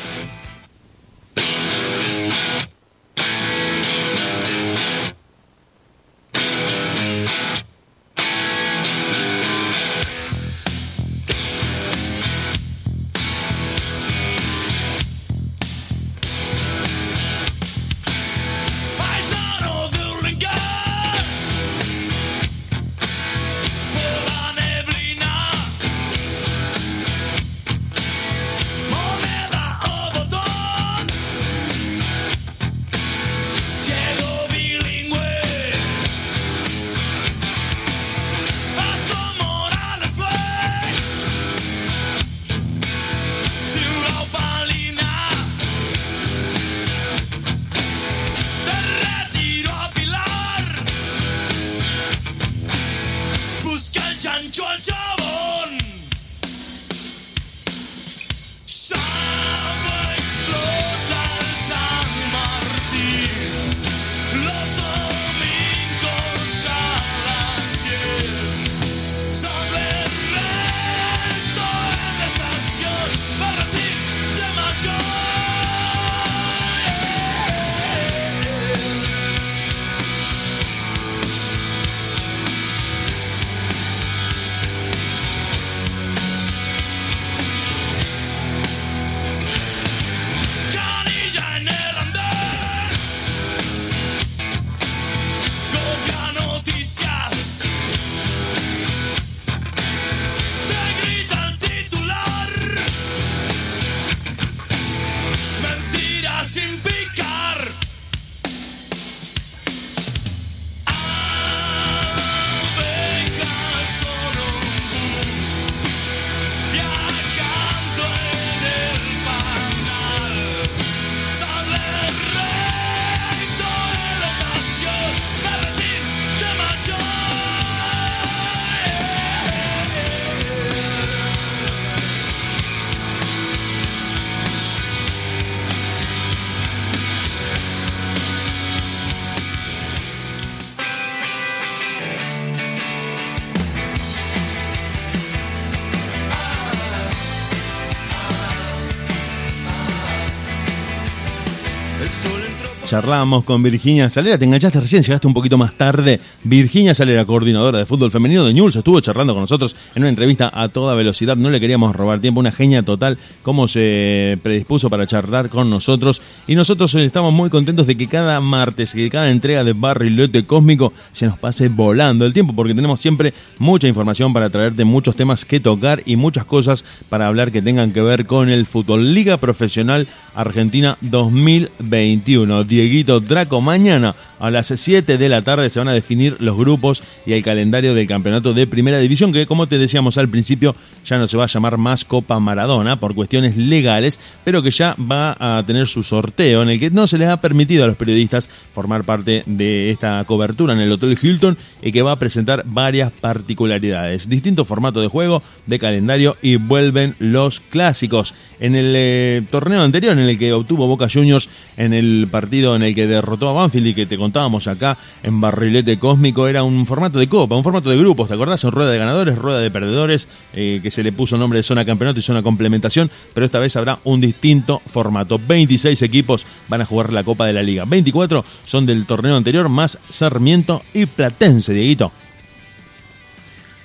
Entró 152.95 153.05
Charlábamos 153.05 153.45
con 153.45 153.63
Virginia 153.63 154.09
Salera, 154.09 154.39
te 154.39 154.45
enganchaste 154.45 154.81
recién, 154.81 155.03
llegaste 155.03 155.27
un 155.27 155.35
poquito 155.35 155.59
más 155.59 155.75
tarde. 155.75 156.21
Virginia 156.43 156.95
Salera, 156.95 157.25
coordinadora 157.25 157.79
de 157.79 157.87
fútbol 157.87 158.11
femenino 158.11 158.45
de 158.45 158.55
Newell's, 158.55 158.77
estuvo 158.77 158.99
charlando 159.01 159.35
con 159.35 159.43
nosotros 159.43 159.77
en 159.95 160.03
una 160.03 160.09
entrevista 160.09 160.51
a 160.55 160.69
toda 160.69 160.95
velocidad. 160.95 161.37
No 161.37 161.51
le 161.51 161.61
queríamos 161.61 161.95
robar 161.95 162.21
tiempo, 162.21 162.41
una 162.41 162.53
genia 162.53 162.83
total, 162.83 163.19
cómo 163.43 163.69
se 163.69 164.39
predispuso 164.43 164.89
para 164.89 165.07
charlar 165.07 165.51
con 165.51 165.69
nosotros. 165.69 166.23
Y 166.47 166.55
nosotros 166.55 166.95
eh, 166.95 167.05
estamos 167.05 167.33
muy 167.35 167.51
contentos 167.51 167.87
de 167.87 167.97
que 167.97 168.07
cada 168.07 168.41
martes, 168.41 168.95
que 168.95 169.11
cada 169.11 169.29
entrega 169.29 169.65
de 169.65 169.73
Barrilete 169.75 170.47
Cósmico 170.47 170.93
se 171.13 171.27
nos 171.27 171.39
pase 171.39 171.69
volando 171.69 172.25
el 172.25 172.33
tiempo, 172.33 172.55
porque 172.55 172.75
tenemos 172.75 173.01
siempre 173.01 173.35
mucha 173.59 173.87
información 173.89 174.33
para 174.33 174.51
traerte, 174.51 174.85
muchos 174.85 175.17
temas 175.17 175.45
que 175.45 175.61
tocar 175.61 176.03
y 176.07 176.17
muchas 176.17 176.45
cosas 176.47 176.85
para 177.09 177.27
hablar 177.27 177.53
que 177.53 177.61
tengan 177.61 177.93
que 177.93 178.01
ver 178.01 178.25
con 178.25 178.49
el 178.49 178.65
fútbol. 178.65 179.13
Liga 179.13 179.37
Profesional 179.37 180.07
Argentina 180.35 180.97
2021. 181.03 182.65
Dieguito 182.85 183.19
Draco, 183.19 183.63
mañana 183.63 184.15
A 184.39 184.51
las 184.51 184.67
7 184.75 185.17
de 185.17 185.29
la 185.29 185.43
tarde 185.43 185.71
se 185.71 185.79
van 185.79 185.89
a 185.89 185.93
definir 185.93 186.37
los 186.41 186.57
grupos 186.57 187.03
y 187.25 187.33
el 187.33 187.43
calendario 187.43 187.95
del 187.95 188.07
campeonato 188.07 188.53
de 188.53 188.67
Primera 188.67 188.99
División, 188.99 189.33
que 189.33 189.47
como 189.47 189.69
te 189.69 189.79
decíamos 189.79 190.19
al 190.19 190.29
principio, 190.29 190.75
ya 191.05 191.19
no 191.19 191.29
se 191.29 191.37
va 191.37 191.45
a 191.45 191.49
llamar 191.49 191.79
más 191.79 192.05
Copa 192.05 192.41
Maradona 192.41 192.97
por 192.97 193.15
cuestiones 193.15 193.57
legales, 193.57 194.19
pero 194.43 194.63
que 194.63 194.71
ya 194.71 194.97
va 194.99 195.37
a 195.39 195.63
tener 195.67 195.87
su 195.87 196.03
sorteo 196.03 196.63
en 196.63 196.71
el 196.71 196.81
que 196.81 196.91
no 196.91 197.07
se 197.07 197.19
les 197.19 197.29
ha 197.29 197.41
permitido 197.41 197.85
a 197.85 197.87
los 197.87 197.97
periodistas 197.97 198.51
formar 198.73 199.05
parte 199.05 199.45
de 199.47 199.91
esta 199.91 200.23
cobertura 200.25 200.73
en 200.73 200.81
el 200.81 200.93
Hotel 200.93 201.19
Hilton 201.21 201.57
y 201.83 201.93
que 201.93 202.03
va 202.03 202.13
a 202.13 202.19
presentar 202.19 202.65
varias 202.67 203.13
particularidades, 203.13 204.29
distintos 204.29 204.67
formatos 204.67 205.03
de 205.03 205.09
juego, 205.09 205.43
de 205.67 205.79
calendario 205.79 206.37
y 206.43 206.57
vuelven 206.57 207.15
los 207.19 207.61
clásicos. 207.61 208.35
En 208.61 208.75
el 208.75 208.95
eh, 208.97 209.43
torneo 209.51 209.83
anterior 209.83 210.13
en 210.17 210.29
el 210.29 210.39
que 210.39 210.53
obtuvo 210.53 210.87
Boca 210.87 211.09
Juniors 211.13 211.49
en 211.77 211.93
el 211.93 212.29
partido 212.31 212.77
en 212.77 212.83
el 212.83 212.95
que 212.95 213.07
derrotó 213.07 213.49
a 213.49 213.53
Banfield 213.53 213.89
y 213.89 213.95
que 213.95 214.07
te 214.07 214.17
contábamos 214.35 214.67
acá 214.67 214.99
en 215.23 215.41
Barrilete 215.41 215.97
Cósmico 215.97 216.49
era 216.49 216.65
un 216.65 216.89
formato 216.89 217.21
de 217.21 217.29
copa, 217.29 217.55
un 217.55 217.63
formato 217.63 217.89
de 217.89 217.97
grupos, 217.97 218.27
¿te 218.27 218.35
acordás? 218.35 218.65
En 218.65 218.73
rueda 218.73 218.91
de 218.91 218.99
ganadores, 218.99 219.39
rueda 219.39 219.61
de 219.61 219.71
perdedores, 219.71 220.27
eh, 220.55 220.81
que 220.83 220.91
se 220.91 221.05
le 221.05 221.13
puso 221.13 221.39
nombre 221.39 221.61
de 221.61 221.63
zona 221.63 221.85
campeonato 221.85 222.19
y 222.19 222.23
zona 222.23 222.43
complementación, 222.43 223.13
pero 223.33 223.47
esta 223.47 223.61
vez 223.61 223.77
habrá 223.77 224.01
un 224.03 224.21
distinto 224.21 224.81
formato. 224.81 225.39
26 225.39 226.03
equipos 226.03 226.49
van 226.67 226.81
a 226.81 226.85
jugar 226.85 227.13
la 227.13 227.23
Copa 227.23 227.47
de 227.47 227.53
la 227.53 227.63
Liga. 227.63 227.85
24 227.85 228.45
son 228.65 228.87
del 228.87 229.07
torneo 229.07 229.37
anterior, 229.37 229.69
más 229.69 230.01
Sarmiento 230.11 230.83
y 230.93 231.07
Platense, 231.07 231.73
Dieguito. 231.73 232.11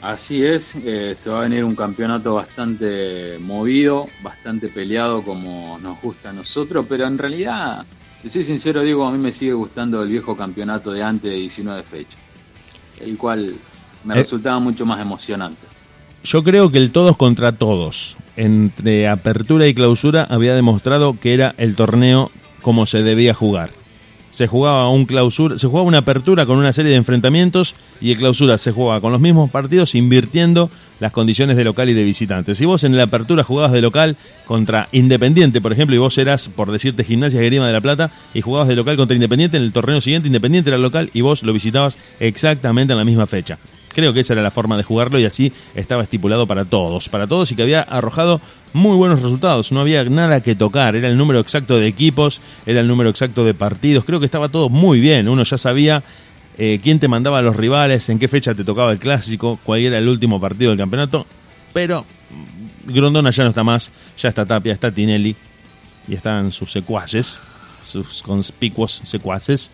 Así 0.01 0.43
es, 0.43 0.75
eh, 0.83 1.13
se 1.15 1.29
va 1.29 1.41
a 1.41 1.43
venir 1.43 1.63
un 1.63 1.75
campeonato 1.75 2.33
bastante 2.33 3.37
movido, 3.37 4.07
bastante 4.23 4.69
peleado 4.69 5.21
como 5.21 5.77
nos 5.79 6.01
gusta 6.01 6.31
a 6.31 6.33
nosotros, 6.33 6.87
pero 6.89 7.05
en 7.05 7.19
realidad, 7.19 7.85
si 8.21 8.29
soy 8.29 8.43
sincero, 8.43 8.81
digo, 8.81 9.05
a 9.05 9.11
mí 9.11 9.17
me 9.17 9.31
sigue 9.31 9.53
gustando 9.53 10.01
el 10.03 10.09
viejo 10.09 10.35
campeonato 10.35 10.91
de 10.91 11.03
antes 11.03 11.31
de 11.31 11.37
19 11.37 11.83
fechas, 11.83 12.19
el 12.99 13.17
cual 13.17 13.55
me 14.03 14.15
Eh. 14.15 14.23
resultaba 14.23 14.59
mucho 14.59 14.85
más 14.85 14.99
emocionante. 14.99 15.59
Yo 16.23 16.43
creo 16.43 16.69
que 16.69 16.79
el 16.79 16.91
todos 16.91 17.15
contra 17.15 17.53
todos, 17.53 18.17
entre 18.35 19.07
apertura 19.07 19.67
y 19.67 19.73
clausura, 19.73 20.27
había 20.29 20.53
demostrado 20.53 21.17
que 21.19 21.33
era 21.33 21.55
el 21.57 21.75
torneo 21.75 22.29
como 22.61 22.85
se 22.85 23.03
debía 23.03 23.33
jugar. 23.33 23.71
Se 24.31 24.45
jugaba 24.45 24.89
un 24.89 25.05
clausura, 25.05 25.57
se 25.57 25.67
jugaba 25.67 25.87
una 25.87 25.99
apertura 25.99 26.45
con 26.45 26.57
una 26.57 26.73
serie 26.73 26.91
de 26.91 26.97
enfrentamientos 26.97 27.75
y 28.01 28.11
el 28.11 28.17
clausura 28.17 28.57
se 28.57 28.71
jugaba 28.71 29.01
con 29.01 29.11
los 29.13 29.21
mismos 29.21 29.49
partidos 29.49 29.95
invirtiendo 29.95 30.69
las 30.99 31.11
condiciones 31.11 31.57
de 31.57 31.63
local 31.63 31.89
y 31.89 31.93
de 31.93 32.03
visitante. 32.03 32.55
Si 32.55 32.65
vos 32.65 32.83
en 32.83 32.97
la 32.97 33.03
apertura 33.03 33.43
jugabas 33.43 33.71
de 33.71 33.81
local 33.81 34.17
contra 34.45 34.87
Independiente, 34.91 35.61
por 35.61 35.73
ejemplo, 35.73 35.95
y 35.95 35.99
vos 35.99 36.17
eras, 36.17 36.49
por 36.49 36.71
decirte, 36.71 37.03
Gimnasia 37.03 37.41
Grima 37.41 37.67
de 37.67 37.73
la 37.73 37.81
Plata, 37.81 38.11
y 38.33 38.41
jugabas 38.41 38.67
de 38.67 38.75
local 38.75 38.97
contra 38.97 39.15
Independiente, 39.15 39.57
en 39.57 39.63
el 39.63 39.71
torneo 39.71 40.01
siguiente 40.01 40.27
Independiente 40.27 40.69
era 40.69 40.77
local 40.77 41.09
y 41.13 41.21
vos 41.21 41.43
lo 41.43 41.53
visitabas 41.53 41.99
exactamente 42.19 42.93
en 42.93 42.97
la 42.97 43.05
misma 43.05 43.25
fecha. 43.25 43.57
Creo 43.93 44.13
que 44.13 44.19
esa 44.19 44.33
era 44.33 44.41
la 44.41 44.51
forma 44.51 44.77
de 44.77 44.83
jugarlo 44.83 45.19
y 45.19 45.25
así 45.25 45.51
estaba 45.75 46.03
estipulado 46.03 46.45
para 46.47 46.65
todos, 46.65 47.09
para 47.09 47.27
todos 47.27 47.51
y 47.51 47.55
que 47.55 47.63
había 47.63 47.81
arrojado 47.81 48.39
muy 48.71 48.95
buenos 48.95 49.21
resultados. 49.21 49.71
No 49.71 49.81
había 49.81 50.03
nada 50.05 50.41
que 50.41 50.55
tocar, 50.55 50.95
era 50.95 51.07
el 51.07 51.17
número 51.17 51.39
exacto 51.39 51.77
de 51.77 51.87
equipos, 51.87 52.39
era 52.65 52.81
el 52.81 52.87
número 52.87 53.09
exacto 53.09 53.43
de 53.43 53.53
partidos. 53.53 54.05
Creo 54.05 54.19
que 54.19 54.25
estaba 54.25 54.49
todo 54.49 54.69
muy 54.69 54.99
bien. 54.99 55.27
Uno 55.27 55.43
ya 55.43 55.57
sabía 55.57 56.03
eh, 56.61 56.81
quién 56.83 56.99
te 56.99 57.07
mandaba 57.07 57.39
a 57.39 57.41
los 57.41 57.55
rivales, 57.55 58.09
en 58.09 58.19
qué 58.19 58.27
fecha 58.27 58.53
te 58.53 58.65
tocaba 58.65 58.91
el 58.91 58.99
clásico, 58.99 59.57
cuál 59.63 59.79
era 59.79 59.97
el 59.97 60.09
último 60.09 60.41
partido 60.41 60.71
del 60.71 60.77
campeonato. 60.77 61.25
Pero 61.71 62.05
mm, 62.85 62.93
Grondona 62.93 63.29
ya 63.29 63.43
no 63.43 63.49
está 63.49 63.63
más, 63.63 63.93
ya 64.17 64.27
está 64.27 64.45
Tapia, 64.45 64.73
está 64.73 64.91
Tinelli 64.91 65.37
y 66.09 66.15
están 66.15 66.51
sus 66.51 66.69
secuaces, 66.69 67.39
sus 67.85 68.21
conspicuos 68.23 69.01
secuaces. 69.05 69.71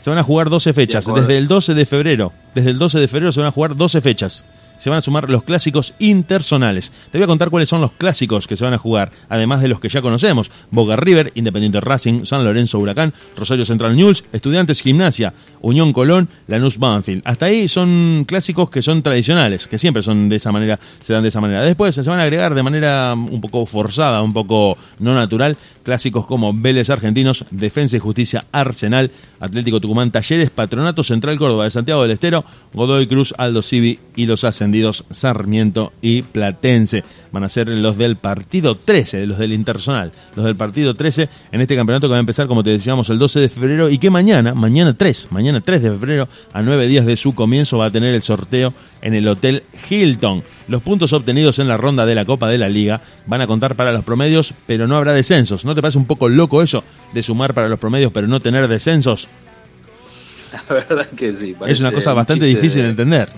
Se 0.00 0.10
van 0.10 0.18
a 0.18 0.22
jugar 0.22 0.50
12 0.50 0.74
fechas, 0.74 1.06
desde 1.06 1.38
el 1.38 1.48
12 1.48 1.72
de 1.72 1.86
febrero. 1.86 2.34
Desde 2.54 2.70
el 2.70 2.78
12 2.78 3.00
de 3.00 3.08
febrero 3.08 3.32
se 3.32 3.40
van 3.40 3.48
a 3.48 3.52
jugar 3.52 3.74
12 3.74 4.02
fechas. 4.02 4.44
Se 4.80 4.88
van 4.88 4.96
a 4.96 5.02
sumar 5.02 5.28
los 5.28 5.42
clásicos 5.42 5.92
intersonales. 5.98 6.90
Te 7.12 7.18
voy 7.18 7.24
a 7.24 7.26
contar 7.26 7.50
cuáles 7.50 7.68
son 7.68 7.82
los 7.82 7.92
clásicos 7.92 8.46
que 8.46 8.56
se 8.56 8.64
van 8.64 8.72
a 8.72 8.78
jugar, 8.78 9.12
además 9.28 9.60
de 9.60 9.68
los 9.68 9.78
que 9.78 9.90
ya 9.90 10.00
conocemos. 10.00 10.50
Boca 10.70 10.96
River, 10.96 11.32
Independiente 11.34 11.82
Racing, 11.82 12.24
San 12.24 12.44
Lorenzo 12.44 12.78
Huracán, 12.78 13.12
Rosario 13.36 13.66
Central 13.66 13.94
News, 13.94 14.24
Estudiantes 14.32 14.80
Gimnasia, 14.80 15.34
Unión 15.60 15.92
Colón, 15.92 16.30
Lanús 16.46 16.78
Banfield. 16.78 17.20
Hasta 17.26 17.44
ahí 17.44 17.68
son 17.68 18.24
clásicos 18.26 18.70
que 18.70 18.80
son 18.80 19.02
tradicionales, 19.02 19.66
que 19.66 19.76
siempre 19.76 20.02
son 20.02 20.30
de 20.30 20.36
esa 20.36 20.50
manera, 20.50 20.80
se 20.98 21.12
dan 21.12 21.24
de 21.24 21.28
esa 21.28 21.42
manera. 21.42 21.60
Después 21.60 21.94
se 21.94 22.00
van 22.08 22.18
a 22.18 22.22
agregar 22.22 22.54
de 22.54 22.62
manera 22.62 23.12
un 23.12 23.42
poco 23.42 23.66
forzada, 23.66 24.22
un 24.22 24.32
poco 24.32 24.78
no 24.98 25.12
natural, 25.12 25.58
clásicos 25.82 26.26
como 26.26 26.52
Vélez 26.52 26.90
Argentinos, 26.90 27.44
Defensa 27.50 27.96
y 27.96 28.00
Justicia 28.00 28.44
Arsenal, 28.52 29.10
Atlético 29.38 29.80
Tucumán 29.80 30.10
Talleres, 30.10 30.50
Patronato 30.50 31.02
Central 31.02 31.38
Córdoba 31.38 31.64
de 31.64 31.70
Santiago 31.70 32.02
del 32.02 32.12
Estero, 32.12 32.44
Godoy 32.74 33.06
Cruz, 33.06 33.34
Aldo 33.38 33.62
Civi 33.62 33.98
y 34.16 34.26
los 34.26 34.44
ascendidos 34.44 35.04
Sarmiento 35.10 35.92
y 36.02 36.22
Platense. 36.22 37.04
Van 37.32 37.44
a 37.44 37.48
ser 37.48 37.68
los 37.68 37.96
del 37.96 38.16
partido 38.16 38.76
13, 38.76 39.26
los 39.26 39.38
del 39.38 39.52
Intersonal, 39.52 40.12
los 40.36 40.44
del 40.44 40.56
partido 40.56 40.94
13 40.94 41.28
en 41.52 41.60
este 41.60 41.76
campeonato 41.76 42.06
que 42.08 42.12
va 42.12 42.16
a 42.16 42.20
empezar, 42.20 42.46
como 42.46 42.62
te 42.62 42.70
decíamos, 42.70 43.08
el 43.10 43.18
12 43.18 43.40
de 43.40 43.48
febrero 43.48 43.88
y 43.88 43.98
que 43.98 44.10
mañana, 44.10 44.54
mañana 44.54 44.94
3, 44.96 45.28
mañana 45.30 45.60
3 45.60 45.82
de 45.82 45.90
febrero, 45.90 46.28
a 46.52 46.62
nueve 46.62 46.86
días 46.86 47.06
de 47.06 47.16
su 47.16 47.34
comienzo, 47.34 47.78
va 47.78 47.86
a 47.86 47.90
tener 47.90 48.14
el 48.14 48.22
sorteo 48.22 48.74
en 49.02 49.14
el 49.14 49.26
Hotel 49.28 49.62
Hilton. 49.88 50.42
Los 50.70 50.82
puntos 50.82 51.12
obtenidos 51.12 51.58
en 51.58 51.66
la 51.66 51.76
ronda 51.76 52.06
de 52.06 52.14
la 52.14 52.24
Copa 52.24 52.48
de 52.48 52.56
la 52.56 52.68
Liga 52.68 53.00
van 53.26 53.40
a 53.40 53.48
contar 53.48 53.74
para 53.74 53.90
los 53.90 54.04
promedios, 54.04 54.54
pero 54.68 54.86
no 54.86 54.96
habrá 54.96 55.12
descensos. 55.12 55.64
¿No 55.64 55.74
te 55.74 55.82
parece 55.82 55.98
un 55.98 56.06
poco 56.06 56.28
loco 56.28 56.62
eso 56.62 56.84
de 57.12 57.24
sumar 57.24 57.54
para 57.54 57.68
los 57.68 57.80
promedios, 57.80 58.12
pero 58.12 58.28
no 58.28 58.38
tener 58.38 58.68
descensos? 58.68 59.28
La 60.52 60.62
verdad 60.72 61.08
que 61.08 61.34
sí. 61.34 61.56
Es 61.66 61.80
una 61.80 61.90
cosa 61.90 62.14
bastante 62.14 62.44
difícil 62.44 62.82
de 62.82 62.88
entender. 62.90 63.28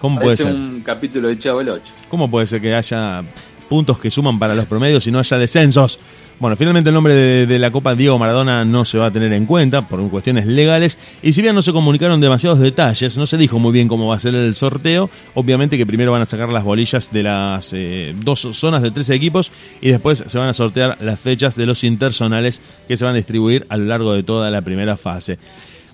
¿Cómo 0.00 0.20
puede 0.20 0.36
ser? 0.36 0.54
un 0.54 0.82
capítulo 0.82 1.26
de 1.26 1.36
Chavo 1.36 1.60
el 1.60 1.70
8. 1.70 1.82
¿Cómo 2.08 2.30
puede 2.30 2.46
ser 2.46 2.60
que 2.60 2.72
haya 2.72 3.24
puntos 3.64 3.98
que 3.98 4.10
suman 4.10 4.38
para 4.38 4.54
los 4.54 4.66
promedios 4.66 5.06
y 5.06 5.10
no 5.10 5.18
haya 5.18 5.38
descensos? 5.38 5.98
Bueno, 6.40 6.56
finalmente 6.56 6.90
el 6.90 6.94
nombre 6.94 7.14
de, 7.46 7.58
la 7.60 7.70
Copa 7.70 7.94
Diego 7.94 8.18
Maradona 8.18 8.64
no 8.64 8.84
se 8.84 8.98
va 8.98 9.06
a 9.06 9.10
tener 9.10 9.32
en 9.32 9.46
cuenta 9.46 9.88
por 9.88 10.06
cuestiones 10.10 10.46
legales 10.46 10.98
y 11.22 11.32
si 11.32 11.42
bien 11.42 11.54
no 11.54 11.62
se 11.62 11.72
comunicaron 11.72 12.20
demasiados 12.20 12.58
detalles, 12.58 13.16
no 13.16 13.24
se 13.26 13.36
dijo 13.36 13.60
muy 13.60 13.72
bien 13.72 13.86
cómo 13.86 14.08
va 14.08 14.16
a 14.16 14.20
ser 14.20 14.34
el 14.34 14.54
sorteo, 14.56 15.08
obviamente 15.34 15.78
que 15.78 15.86
primero 15.86 16.10
van 16.10 16.22
a 16.22 16.26
sacar 16.26 16.48
las 16.48 16.64
bolillas 16.64 17.12
de 17.12 17.22
las 17.22 17.72
eh, 17.72 18.14
dos 18.18 18.48
zonas 18.52 18.82
de 18.82 18.90
13 18.90 19.14
equipos 19.14 19.52
y 19.80 19.90
después 19.90 20.24
se 20.26 20.38
van 20.38 20.48
a 20.48 20.54
sortear 20.54 20.98
las 21.00 21.20
fechas 21.20 21.54
de 21.54 21.66
los 21.66 21.84
intersonales 21.84 22.60
que 22.88 22.96
se 22.96 23.04
van 23.04 23.14
a 23.14 23.18
distribuir 23.18 23.64
a 23.68 23.76
lo 23.76 23.84
largo 23.84 24.12
de 24.12 24.24
toda 24.24 24.50
la 24.50 24.60
primera 24.62 24.96
fase. 24.96 25.38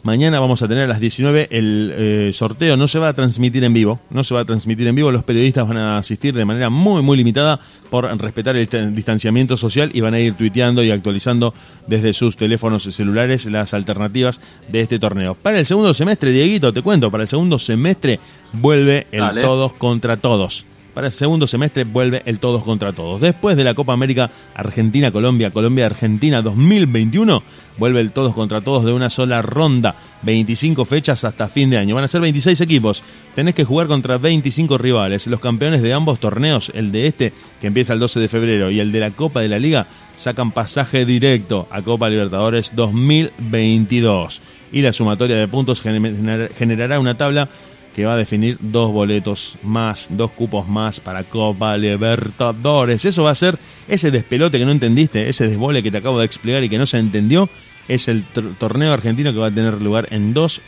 Mañana 0.03 0.41
vamos 0.41 0.63
a 0.63 0.69
tener 0.69 0.85
a 0.85 0.87
las 0.87 0.99
19 0.99 1.49
el 1.51 1.93
eh, 1.95 2.31
sorteo. 2.33 2.77
No 2.79 2.89
se 2.89 2.99
va 2.99 3.09
a 3.09 3.13
transmitir 3.13 3.63
en 3.65 3.75
vivo. 3.75 4.01
No 4.11 4.25
se 4.25 4.35
va 4.35 4.41
a 4.41 4.45
transmitir 4.47 4.87
en 4.87 4.95
vivo. 4.95 5.13
Los 5.13 5.25
periodistas 5.25 5.69
van 5.69 5.77
a 5.77 5.99
asistir 5.99 6.33
de 6.35 6.45
manera 6.47 6.71
muy, 6.71 7.03
muy 7.03 7.19
limitada 7.19 7.61
por 7.91 8.05
respetar 8.19 8.57
el 8.57 8.67
dist- 8.69 8.93
distanciamiento 8.95 9.59
social 9.59 9.91
y 9.93 10.01
van 10.01 10.15
a 10.15 10.19
ir 10.21 10.35
tuiteando 10.35 10.83
y 10.83 10.91
actualizando 10.91 11.53
desde 11.87 12.15
sus 12.15 12.37
teléfonos 12.39 12.85
celulares 12.85 13.45
las 13.47 13.75
alternativas 13.75 14.41
de 14.69 14.81
este 14.81 14.99
torneo. 14.99 15.35
Para 15.35 15.59
el 15.59 15.67
segundo 15.67 15.93
semestre, 15.93 16.31
Dieguito, 16.33 16.73
te 16.73 16.81
cuento, 16.81 17.11
para 17.11 17.25
el 17.25 17.29
segundo 17.29 17.59
semestre 17.59 18.21
vuelve 18.55 19.07
el 19.13 19.21
Dale. 19.21 19.43
todos 19.43 19.75
contra 19.75 20.17
todos. 20.17 20.65
Para 20.95 21.07
el 21.07 21.13
segundo 21.13 21.47
semestre 21.47 21.85
vuelve 21.85 22.23
el 22.27 22.41
todos 22.41 22.65
contra 22.65 22.93
todos. 22.93 23.21
Después 23.21 23.57
de 23.57 23.63
la 23.65 23.75
Copa 23.75 23.93
América 23.93 24.31
Argentina-Colombia, 24.55 25.51
Colombia-Argentina 25.53 26.43
2021, 26.43 27.43
vuelve 27.79 28.01
el 28.01 28.11
todos 28.11 28.35
contra 28.35 28.61
todos 28.61 28.85
de 28.85 28.93
una 28.93 29.09
sola 29.09 29.41
ronda. 29.41 29.95
25 30.23 30.85
fechas 30.85 31.25
hasta 31.25 31.49
fin 31.49 31.71
de 31.71 31.79
año. 31.79 31.95
Van 31.95 32.05
a 32.05 32.09
ser 32.09 32.21
26 32.21 32.61
equipos. 32.61 33.03
Tenés 33.35 33.55
que 33.55 33.65
jugar 33.65 33.87
contra 33.87 34.19
25 34.19 34.77
rivales. 34.79 35.27
Los 35.29 35.41
campeones 35.41 35.81
de 35.81 35.93
ambos 35.95 36.19
torneos, 36.21 36.71
el 36.75 36.93
de 36.93 37.07
este, 37.07 37.33
que 37.61 37.69
empieza 37.69 37.93
el 37.95 38.01
12 38.01 38.21
de 38.21 38.29
febrero, 38.29 38.71
y 38.71 38.81
el 38.81 38.93
de 38.93 39.01
la 39.01 39.13
Copa 39.13 39.41
de 39.41 39.49
la 39.49 39.59
Liga, 39.59 39.87
sacan 40.17 40.51
pasaje 40.53 41.07
directo 41.07 41.67
a 41.71 41.81
Copa 41.83 42.11
Libertadores 42.11 42.73
2022. 42.77 44.43
Y 44.73 44.83
la 44.83 44.93
sumatoria 44.93 45.37
de 45.37 45.49
puntos 45.49 45.83
gener- 45.85 46.53
generará 46.55 47.01
una 47.01 47.17
tabla 47.17 47.49
que 47.95 48.05
va 48.07 48.15
a 48.15 48.17
definir 48.17 48.57
dos 48.61 48.91
boletos 48.93 49.59
más, 49.63 50.09
dos 50.11 50.31
cupos 50.31 50.69
más 50.69 51.01
para 51.01 51.25
Copa 51.25 51.77
Libertadores. 51.77 53.05
Eso 53.05 53.25
va 53.25 53.31
a 53.31 53.35
ser 53.35 53.59
ese 53.89 54.11
despelote 54.11 54.59
que 54.59 54.65
no 54.65 54.71
entendiste, 54.73 55.29
ese 55.29 55.49
desbole 55.49 55.83
que 55.83 55.91
te 55.91 55.99
acabo 55.99 56.19
de 56.19 56.27
explicar 56.27 56.63
y 56.65 56.69
que 56.69 56.79
no 56.79 56.87
se 56.87 56.99
entendió, 56.99 57.49
es 57.89 58.09
el 58.09 58.25
tor- 58.27 58.55
torneo 58.59 58.93
argentino 58.93 59.33
que 59.33 59.39
va 59.39 59.47
a 59.49 59.51
tener 59.51 59.81
lugar 59.83 60.07
en 60.11 60.33
dos 60.35 60.61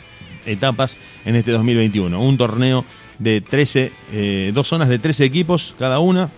etapas 0.45 0.97
en 1.25 1.35
este 1.35 1.51
2021. 1.51 2.21
Un 2.21 2.37
torneo 2.37 2.83
de 3.19 3.39
13, 3.41 3.91
eh, 4.11 4.51
dos 4.53 4.67
zonas 4.67 4.89
de 4.89 4.99
13 4.99 5.23
equipos 5.23 5.75
cada 5.79 5.99
una, 5.99 6.29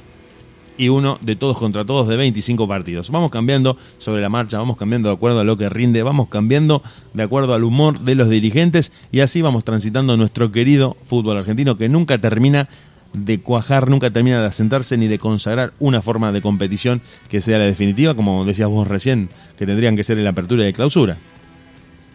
y 0.78 0.90
uno 0.90 1.18
de 1.22 1.36
todos 1.36 1.58
contra 1.58 1.86
todos 1.86 2.08
de 2.08 2.18
25 2.18 2.68
partidos. 2.68 3.10
Vamos 3.12 3.32
cambiando 3.32 3.78
sobre 3.98 4.22
la 4.22 4.30
marcha, 4.30 4.58
vamos 4.58 4.78
cambiando 4.78 5.10
de 5.10 5.16
acuerdo 5.16 5.40
a 5.40 5.44
lo 5.44 5.58
que 5.58 5.70
rinde, 5.70 6.04
vamos 6.04 6.28
cambiando 6.30 6.82
de 7.14 7.24
acuerdo 7.24 7.54
al 7.54 7.64
humor 7.64 8.00
de 8.00 8.16
los 8.16 8.30
dirigentes 8.30 8.92
y 9.12 9.22
así 9.22 9.42
vamos 9.42 9.64
transitando 9.64 10.18
nuestro 10.18 10.52
querido 10.52 10.98
fútbol 11.04 11.38
argentino 11.38 11.78
que 11.78 11.90
nunca 11.90 12.18
termina 12.18 12.68
de 13.14 13.40
cuajar, 13.40 13.90
nunca 13.90 14.12
termina 14.12 14.42
de 14.42 14.48
asentarse 14.48 14.98
ni 14.98 15.08
de 15.08 15.20
consagrar 15.20 15.74
una 15.80 16.02
forma 16.02 16.32
de 16.32 16.42
competición 16.42 17.02
que 17.30 17.40
sea 17.42 17.58
la 17.58 17.66
definitiva, 17.66 18.14
como 18.14 18.44
decías 18.44 18.70
vos 18.70 18.88
recién, 18.88 19.30
que 19.58 19.66
tendrían 19.66 19.96
que 19.96 20.04
ser 20.04 20.18
en 20.18 20.26
la 20.26 20.32
apertura 20.32 20.64
y 20.64 20.66
de 20.68 20.74
clausura. 20.74 21.18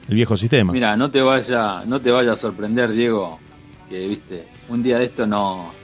El 0.08 0.14
viejo 0.14 0.36
sistema. 0.36 0.72
Mira, 0.72 0.96
no 0.96 1.10
te 1.10 1.20
vaya, 1.20 1.84
no 1.86 2.00
te 2.00 2.10
vaya 2.10 2.32
a 2.32 2.36
sorprender, 2.36 2.92
Diego, 2.92 3.38
que 3.88 4.08
viste, 4.08 4.44
un 4.68 4.82
día 4.82 4.98
de 4.98 5.04
esto 5.06 5.26
no 5.26 5.79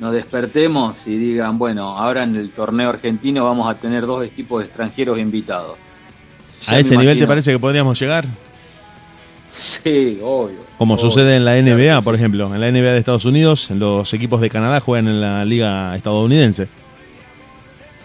nos 0.00 0.12
despertemos 0.12 1.06
y 1.06 1.16
digan, 1.16 1.58
bueno, 1.58 1.96
ahora 1.98 2.24
en 2.24 2.36
el 2.36 2.50
torneo 2.50 2.88
argentino 2.90 3.44
vamos 3.44 3.68
a 3.70 3.74
tener 3.78 4.06
dos 4.06 4.24
equipos 4.24 4.64
extranjeros 4.64 5.18
invitados. 5.18 5.76
Ya 6.66 6.74
¿A 6.74 6.78
ese 6.78 6.96
nivel 6.96 7.18
te 7.18 7.26
parece 7.26 7.52
que 7.52 7.58
podríamos 7.58 7.98
llegar? 8.00 8.24
Sí, 9.54 10.18
obvio. 10.22 10.58
Como 10.78 10.94
obvio. 10.94 11.02
sucede 11.10 11.36
en 11.36 11.44
la 11.44 11.56
NBA, 11.60 11.76
Claro 11.84 12.02
por 12.02 12.14
ejemplo. 12.14 12.54
En 12.54 12.60
la 12.60 12.70
NBA 12.70 12.92
de 12.92 12.98
Estados 12.98 13.24
Unidos, 13.24 13.70
los 13.70 14.12
equipos 14.14 14.40
de 14.40 14.48
Canadá 14.50 14.80
juegan 14.80 15.08
en 15.08 15.20
la 15.20 15.44
liga 15.44 15.94
estadounidense. 15.94 16.68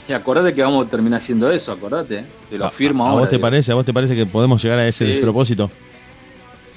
Y 0.10 0.14
acordate 0.14 0.54
que 0.54 0.62
vamos 0.62 0.88
a 0.88 0.90
terminar 0.90 1.18
haciendo 1.20 1.52
eso, 1.52 1.72
acordate. 1.72 2.24
Te 2.50 2.58
lo 2.58 2.70
firmo 2.72 3.06
¿A 3.06 3.10
ahora. 3.10 3.22
vos 3.22 3.30
te 3.30 3.40
parece? 3.40 3.72
¿A 3.72 3.76
vos 3.76 3.86
te 3.86 3.94
parece 3.94 4.16
que 4.16 4.26
podemos 4.26 4.62
llegar 4.64 4.80
a 4.80 4.88
ese 4.88 5.06
Sí. 5.06 5.12
despropósito? 5.12 5.70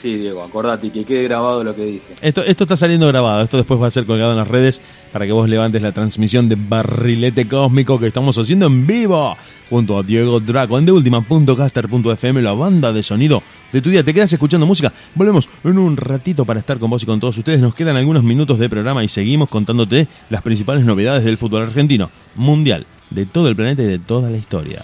Sí, 0.00 0.14
Diego, 0.14 0.42
acordate 0.42 0.88
que 0.90 1.04
quede 1.04 1.24
grabado 1.24 1.62
lo 1.62 1.76
que 1.76 1.84
dije. 1.84 2.14
Esto, 2.22 2.42
esto 2.42 2.64
está 2.64 2.74
saliendo 2.74 3.06
grabado, 3.06 3.42
esto 3.42 3.58
después 3.58 3.78
va 3.78 3.88
a 3.88 3.90
ser 3.90 4.06
colgado 4.06 4.30
en 4.30 4.38
las 4.38 4.48
redes 4.48 4.80
para 5.12 5.26
que 5.26 5.32
vos 5.32 5.46
levantes 5.46 5.82
la 5.82 5.92
transmisión 5.92 6.48
de 6.48 6.56
Barrilete 6.56 7.46
Cósmico 7.46 8.00
que 8.00 8.06
estamos 8.06 8.38
haciendo 8.38 8.64
en 8.64 8.86
vivo 8.86 9.36
junto 9.68 9.98
a 9.98 10.02
Diego 10.02 10.40
Draco 10.40 10.78
en 10.78 10.86
deultima.caster.fm, 10.86 12.40
la 12.40 12.54
banda 12.54 12.94
de 12.94 13.02
sonido 13.02 13.42
de 13.74 13.82
tu 13.82 13.90
día. 13.90 14.02
Te 14.02 14.14
quedas 14.14 14.32
escuchando 14.32 14.64
música. 14.64 14.90
Volvemos 15.14 15.50
en 15.64 15.76
un 15.76 15.98
ratito 15.98 16.46
para 16.46 16.60
estar 16.60 16.78
con 16.78 16.88
vos 16.88 17.02
y 17.02 17.06
con 17.06 17.20
todos 17.20 17.36
ustedes. 17.36 17.60
Nos 17.60 17.74
quedan 17.74 17.98
algunos 17.98 18.24
minutos 18.24 18.58
de 18.58 18.70
programa 18.70 19.04
y 19.04 19.08
seguimos 19.08 19.50
contándote 19.50 20.08
las 20.30 20.40
principales 20.40 20.86
novedades 20.86 21.24
del 21.24 21.36
fútbol 21.36 21.64
argentino, 21.64 22.08
mundial, 22.36 22.86
de 23.10 23.26
todo 23.26 23.48
el 23.48 23.56
planeta 23.56 23.82
y 23.82 23.86
de 23.86 23.98
toda 23.98 24.30
la 24.30 24.38
historia. 24.38 24.80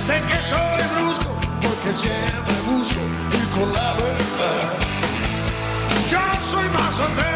Dicen 0.00 0.22
que 0.28 0.42
soy 0.42 0.82
brusco 0.94 1.30
porque 1.60 1.92
siempre 1.92 2.54
busco 2.66 3.00
ir 3.34 3.48
con 3.50 3.70
la 3.70 3.92
verdad. 3.92 4.78
Yo 6.10 6.20
soy 6.40 6.66
mazo 6.70 7.06
entre 7.06 7.29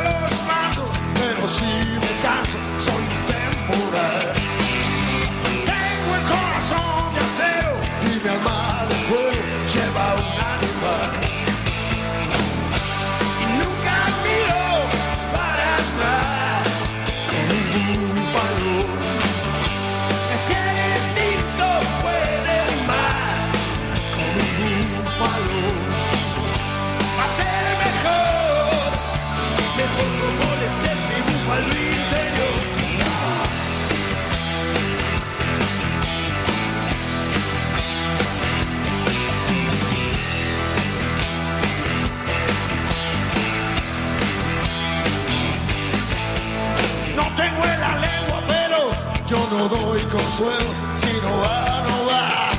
no 49.69 49.77
doy 49.77 50.01
consuelos, 50.03 50.77
si 51.03 51.13
no 51.23 51.33
va, 51.41 51.83
no 51.89 52.07
va. 52.07 52.53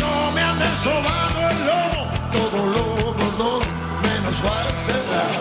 No 0.00 0.30
me 0.32 0.42
anden 0.42 0.76
sobando 0.76 1.40
el 1.48 1.58
lomo, 1.68 2.02
todo 2.32 2.58
lo 2.74 2.84
gordo, 3.14 3.60
menos 4.02 4.36
falsedad. 4.36 5.32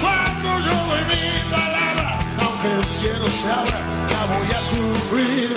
Cuando 0.00 0.48
yo 0.66 0.74
doy 0.90 1.02
mi 1.12 1.50
palabra, 1.50 2.20
aunque 2.42 2.68
el 2.80 2.84
cielo 2.86 3.26
se 3.26 3.46
abra, 3.50 3.78
la 4.14 4.22
voy 4.32 4.48
a 4.58 4.60
cubrir. 4.70 5.50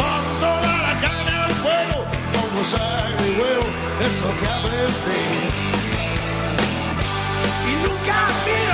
Con 0.00 0.22
toda 0.40 0.72
la 0.86 1.00
carne 1.00 1.32
al 1.46 1.52
fuego, 1.62 1.98
pongo 2.34 2.64
sangre 2.64 3.26
y 3.26 3.40
huevo, 3.40 3.66
eso 4.08 4.26
que 4.38 4.46
aprendí 4.58 5.52
y 7.70 7.74
nunca 7.84 8.16
miro 8.44 8.71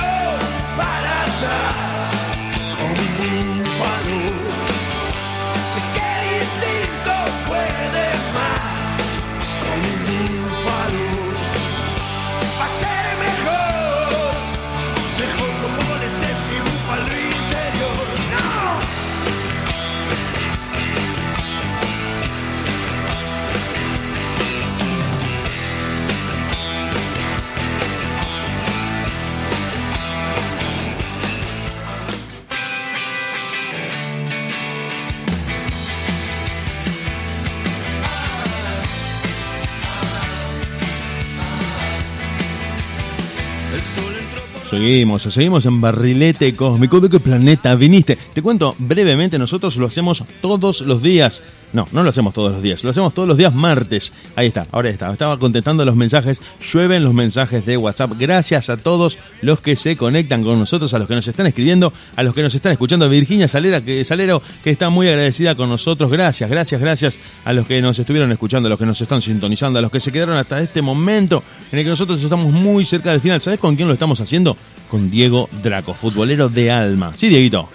Seguimos, 44.79 45.23
seguimos 45.23 45.65
en 45.65 45.81
Barrilete 45.81 46.55
Cósmico. 46.55 47.01
¿De 47.01 47.09
qué 47.09 47.19
planeta 47.19 47.75
viniste? 47.75 48.17
Te 48.33 48.41
cuento 48.41 48.75
brevemente, 48.77 49.37
nosotros 49.37 49.75
lo 49.75 49.87
hacemos 49.87 50.23
todos 50.41 50.79
los 50.79 51.03
días. 51.03 51.43
No, 51.71 51.85
no 51.91 52.03
lo 52.03 52.09
hacemos 52.09 52.33
todos 52.33 52.51
los 52.51 52.61
días, 52.63 52.83
lo 52.83 52.89
hacemos 52.89 53.13
todos 53.13 53.27
los 53.27 53.37
días 53.37 53.53
martes. 53.53 54.11
Ahí 54.35 54.47
está, 54.47 54.65
ahora 54.71 54.89
está. 54.89 55.11
Estaba 55.11 55.37
contestando 55.37 55.85
los 55.85 55.95
mensajes, 55.95 56.41
llueven 56.71 57.03
los 57.03 57.13
mensajes 57.13 57.65
de 57.65 57.77
WhatsApp. 57.77 58.13
Gracias 58.17 58.69
a 58.69 58.77
todos 58.77 59.19
los 59.41 59.61
que 59.61 59.75
se 59.75 59.95
conectan 59.95 60.43
con 60.43 60.57
nosotros, 60.57 60.93
a 60.93 60.99
los 60.99 61.07
que 61.07 61.15
nos 61.15 61.27
están 61.27 61.45
escribiendo, 61.45 61.93
a 62.15 62.23
los 62.23 62.33
que 62.33 62.41
nos 62.41 62.55
están 62.55 62.71
escuchando. 62.71 63.07
Virginia 63.07 63.47
Salera, 63.47 63.81
que, 63.81 64.03
Salero, 64.03 64.41
que 64.63 64.71
está 64.71 64.89
muy 64.89 65.07
agradecida 65.07 65.55
con 65.55 65.69
nosotros. 65.69 66.09
Gracias, 66.09 66.49
gracias, 66.49 66.81
gracias 66.81 67.19
a 67.45 67.53
los 67.53 67.67
que 67.67 67.81
nos 67.81 67.99
estuvieron 67.99 68.31
escuchando, 68.31 68.67
a 68.67 68.69
los 68.71 68.79
que 68.79 68.85
nos 68.85 68.99
están 68.99 69.21
sintonizando, 69.21 69.79
a 69.79 69.81
los 69.81 69.91
que 69.91 69.99
se 69.99 70.11
quedaron 70.11 70.37
hasta 70.37 70.59
este 70.59 70.81
momento 70.81 71.43
en 71.71 71.79
el 71.79 71.85
que 71.85 71.89
nosotros 71.89 72.21
estamos 72.23 72.51
muy 72.51 72.85
cerca 72.85 73.11
del 73.11 73.21
final. 73.21 73.41
¿Sabes 73.41 73.59
con 73.59 73.75
quién 73.75 73.87
lo 73.87 73.93
estamos 73.93 74.19
haciendo? 74.21 74.57
Con 74.89 75.11
Diego 75.11 75.49
Draco, 75.61 75.93
futbolero 75.93 76.49
de 76.49 76.71
alma. 76.71 77.11
Sí, 77.13 77.29
Dieguito. 77.29 77.69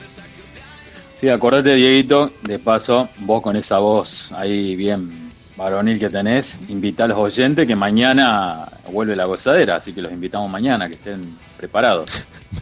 Sí, 1.24 1.30
acordate, 1.30 1.74
Dieguito, 1.74 2.32
de 2.42 2.58
paso, 2.58 3.08
vos 3.20 3.40
con 3.40 3.56
esa 3.56 3.78
voz 3.78 4.30
ahí 4.32 4.76
bien 4.76 5.30
varonil 5.56 5.98
que 5.98 6.10
tenés, 6.10 6.60
invita 6.68 7.04
a 7.04 7.08
los 7.08 7.16
oyentes 7.16 7.66
que 7.66 7.74
mañana 7.74 8.68
vuelve 8.92 9.16
la 9.16 9.24
gozadera, 9.24 9.76
así 9.76 9.94
que 9.94 10.02
los 10.02 10.12
invitamos 10.12 10.50
mañana, 10.50 10.86
que 10.86 10.96
estén 10.96 11.22
preparados. 11.56 12.10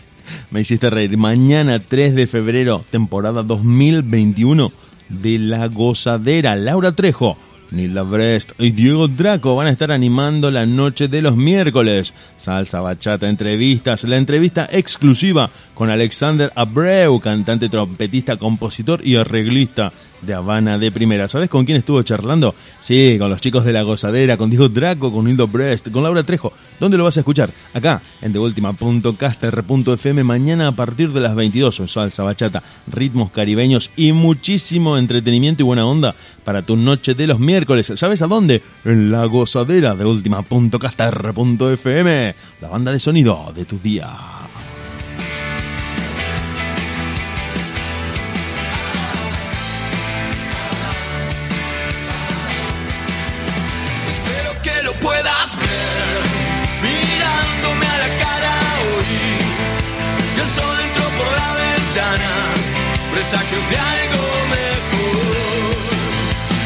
Me 0.52 0.60
hiciste 0.60 0.90
reír. 0.90 1.18
Mañana 1.18 1.80
3 1.80 2.14
de 2.14 2.28
febrero, 2.28 2.84
temporada 2.88 3.42
2021 3.42 4.70
de 5.08 5.38
La 5.40 5.66
Gozadera. 5.66 6.54
Laura 6.54 6.92
Trejo, 6.92 7.36
Nilda 7.72 8.02
Brest 8.02 8.52
y 8.58 8.70
Diego 8.70 9.08
Draco 9.08 9.56
van 9.56 9.66
a 9.66 9.70
estar 9.70 9.90
animando 9.90 10.50
la 10.50 10.66
noche 10.66 11.08
de 11.08 11.22
los 11.22 11.36
miércoles. 11.36 12.14
Salsa, 12.36 12.80
bachata, 12.80 13.28
entrevistas. 13.28 14.04
La 14.04 14.16
entrevista 14.16 14.68
exclusiva 14.70 15.50
con 15.74 15.90
Alexander 15.90 16.52
Abreu, 16.54 17.18
cantante, 17.20 17.68
trompetista, 17.68 18.36
compositor 18.36 19.04
y 19.04 19.16
arreglista 19.16 19.92
de 20.22 20.34
Habana 20.34 20.78
de 20.78 20.90
Primera. 20.90 21.28
¿Sabes 21.28 21.50
con 21.50 21.64
quién 21.64 21.78
estuvo 21.78 22.02
charlando? 22.02 22.54
Sí, 22.80 23.16
con 23.18 23.30
los 23.30 23.40
chicos 23.40 23.64
de 23.64 23.72
La 23.72 23.82
Gozadera, 23.82 24.36
con 24.36 24.50
Diego 24.50 24.68
Draco, 24.68 25.12
con 25.12 25.28
Hildo 25.28 25.48
Brest, 25.48 25.90
con 25.90 26.02
Laura 26.02 26.22
Trejo. 26.22 26.52
¿Dónde 26.80 26.96
lo 26.96 27.04
vas 27.04 27.16
a 27.16 27.20
escuchar? 27.20 27.50
Acá, 27.74 28.02
en 28.20 28.32
TheUltima.caster.fm, 28.32 30.24
mañana 30.24 30.68
a 30.68 30.72
partir 30.72 31.12
de 31.12 31.20
las 31.20 31.34
22, 31.34 31.80
en 31.80 31.88
salsa, 31.88 32.22
bachata, 32.22 32.62
ritmos 32.86 33.30
caribeños 33.30 33.90
y 33.96 34.12
muchísimo 34.12 34.96
entretenimiento 34.96 35.62
y 35.62 35.66
buena 35.66 35.86
onda 35.86 36.14
para 36.44 36.62
tu 36.62 36.76
noche 36.76 37.14
de 37.14 37.26
los 37.26 37.38
miércoles. 37.38 37.92
¿Sabes 37.96 38.22
a 38.22 38.26
dónde? 38.26 38.62
En 38.84 39.10
La 39.10 39.24
Gozadera 39.26 39.94
de 39.94 40.04
Ultima.caster.fm, 40.04 42.34
la 42.60 42.68
banda 42.68 42.92
de 42.92 43.00
sonido 43.00 43.52
de 43.54 43.64
tus 43.64 43.82
días. 43.82 44.41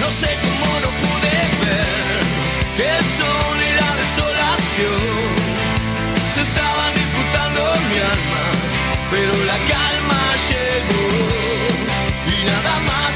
No 0.00 0.10
sé 0.10 0.26
cómo 0.42 0.66
mi 6.92 7.96
pero 9.10 9.32
la 9.44 9.58
calma 9.70 10.20
y 12.26 12.46
nada 12.46 12.80
más. 12.80 13.06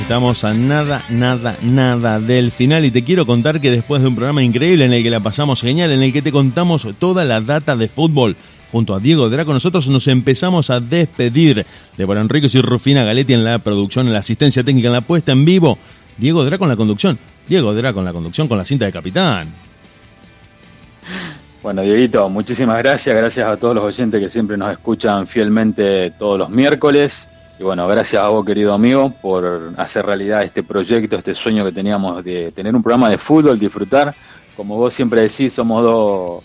Estamos 0.00 0.44
a 0.44 0.52
nada, 0.52 1.04
nada, 1.10 1.56
nada 1.62 2.20
del 2.20 2.50
final 2.50 2.84
y 2.84 2.90
te 2.90 3.02
quiero 3.02 3.24
contar 3.24 3.60
que 3.60 3.70
después 3.70 4.02
de 4.02 4.08
un 4.08 4.14
programa 4.14 4.42
increíble 4.42 4.84
en 4.84 4.92
el 4.92 5.02
que 5.02 5.10
la 5.10 5.20
pasamos 5.20 5.60
genial, 5.62 5.90
en 5.90 6.02
el 6.02 6.12
que 6.12 6.22
te 6.22 6.32
contamos 6.32 6.86
toda 6.98 7.24
la 7.24 7.40
data 7.40 7.76
de 7.76 7.88
fútbol, 7.88 8.36
junto 8.72 8.94
a 8.94 9.00
Diego 9.00 9.28
Draco, 9.28 9.52
nosotros 9.52 9.88
nos 9.90 10.08
empezamos 10.08 10.70
a 10.70 10.80
despedir 10.80 11.66
de 11.96 12.06
Por 12.06 12.16
Enríquez 12.16 12.54
y 12.54 12.62
Rufina 12.62 13.04
Galetti 13.04 13.34
en 13.34 13.44
la 13.44 13.58
producción, 13.58 14.06
en 14.06 14.14
la 14.14 14.20
asistencia 14.20 14.64
técnica, 14.64 14.88
en 14.88 14.94
la 14.94 15.02
puesta 15.02 15.32
en 15.32 15.44
vivo. 15.44 15.78
Diego 16.16 16.42
Draco 16.44 16.64
en 16.64 16.70
la 16.70 16.76
conducción. 16.76 17.18
Diego 17.46 17.74
Draco 17.74 17.98
en 17.98 18.06
la 18.06 18.12
conducción 18.14 18.48
con 18.48 18.56
la 18.56 18.64
cinta 18.64 18.86
de 18.86 18.92
capitán. 18.92 19.48
Bueno, 21.62 21.82
Dieguito, 21.82 22.28
muchísimas 22.30 22.78
gracias. 22.78 23.14
Gracias 23.14 23.46
a 23.46 23.56
todos 23.58 23.74
los 23.74 23.84
oyentes 23.84 24.20
que 24.20 24.28
siempre 24.30 24.56
nos 24.56 24.72
escuchan 24.72 25.26
fielmente 25.26 26.10
todos 26.18 26.38
los 26.38 26.48
miércoles. 26.48 27.28
Y 27.60 27.62
bueno, 27.62 27.86
gracias 27.86 28.22
a 28.22 28.28
vos, 28.28 28.44
querido 28.44 28.72
amigo, 28.72 29.12
por 29.20 29.72
hacer 29.76 30.06
realidad 30.06 30.42
este 30.42 30.62
proyecto, 30.62 31.16
este 31.16 31.34
sueño 31.34 31.64
que 31.64 31.72
teníamos 31.72 32.24
de 32.24 32.50
tener 32.50 32.74
un 32.74 32.82
programa 32.82 33.10
de 33.10 33.18
fútbol, 33.18 33.58
disfrutar. 33.58 34.14
Como 34.56 34.76
vos 34.76 34.94
siempre 34.94 35.20
decís, 35.20 35.52
somos 35.52 35.84
dos, 35.84 36.42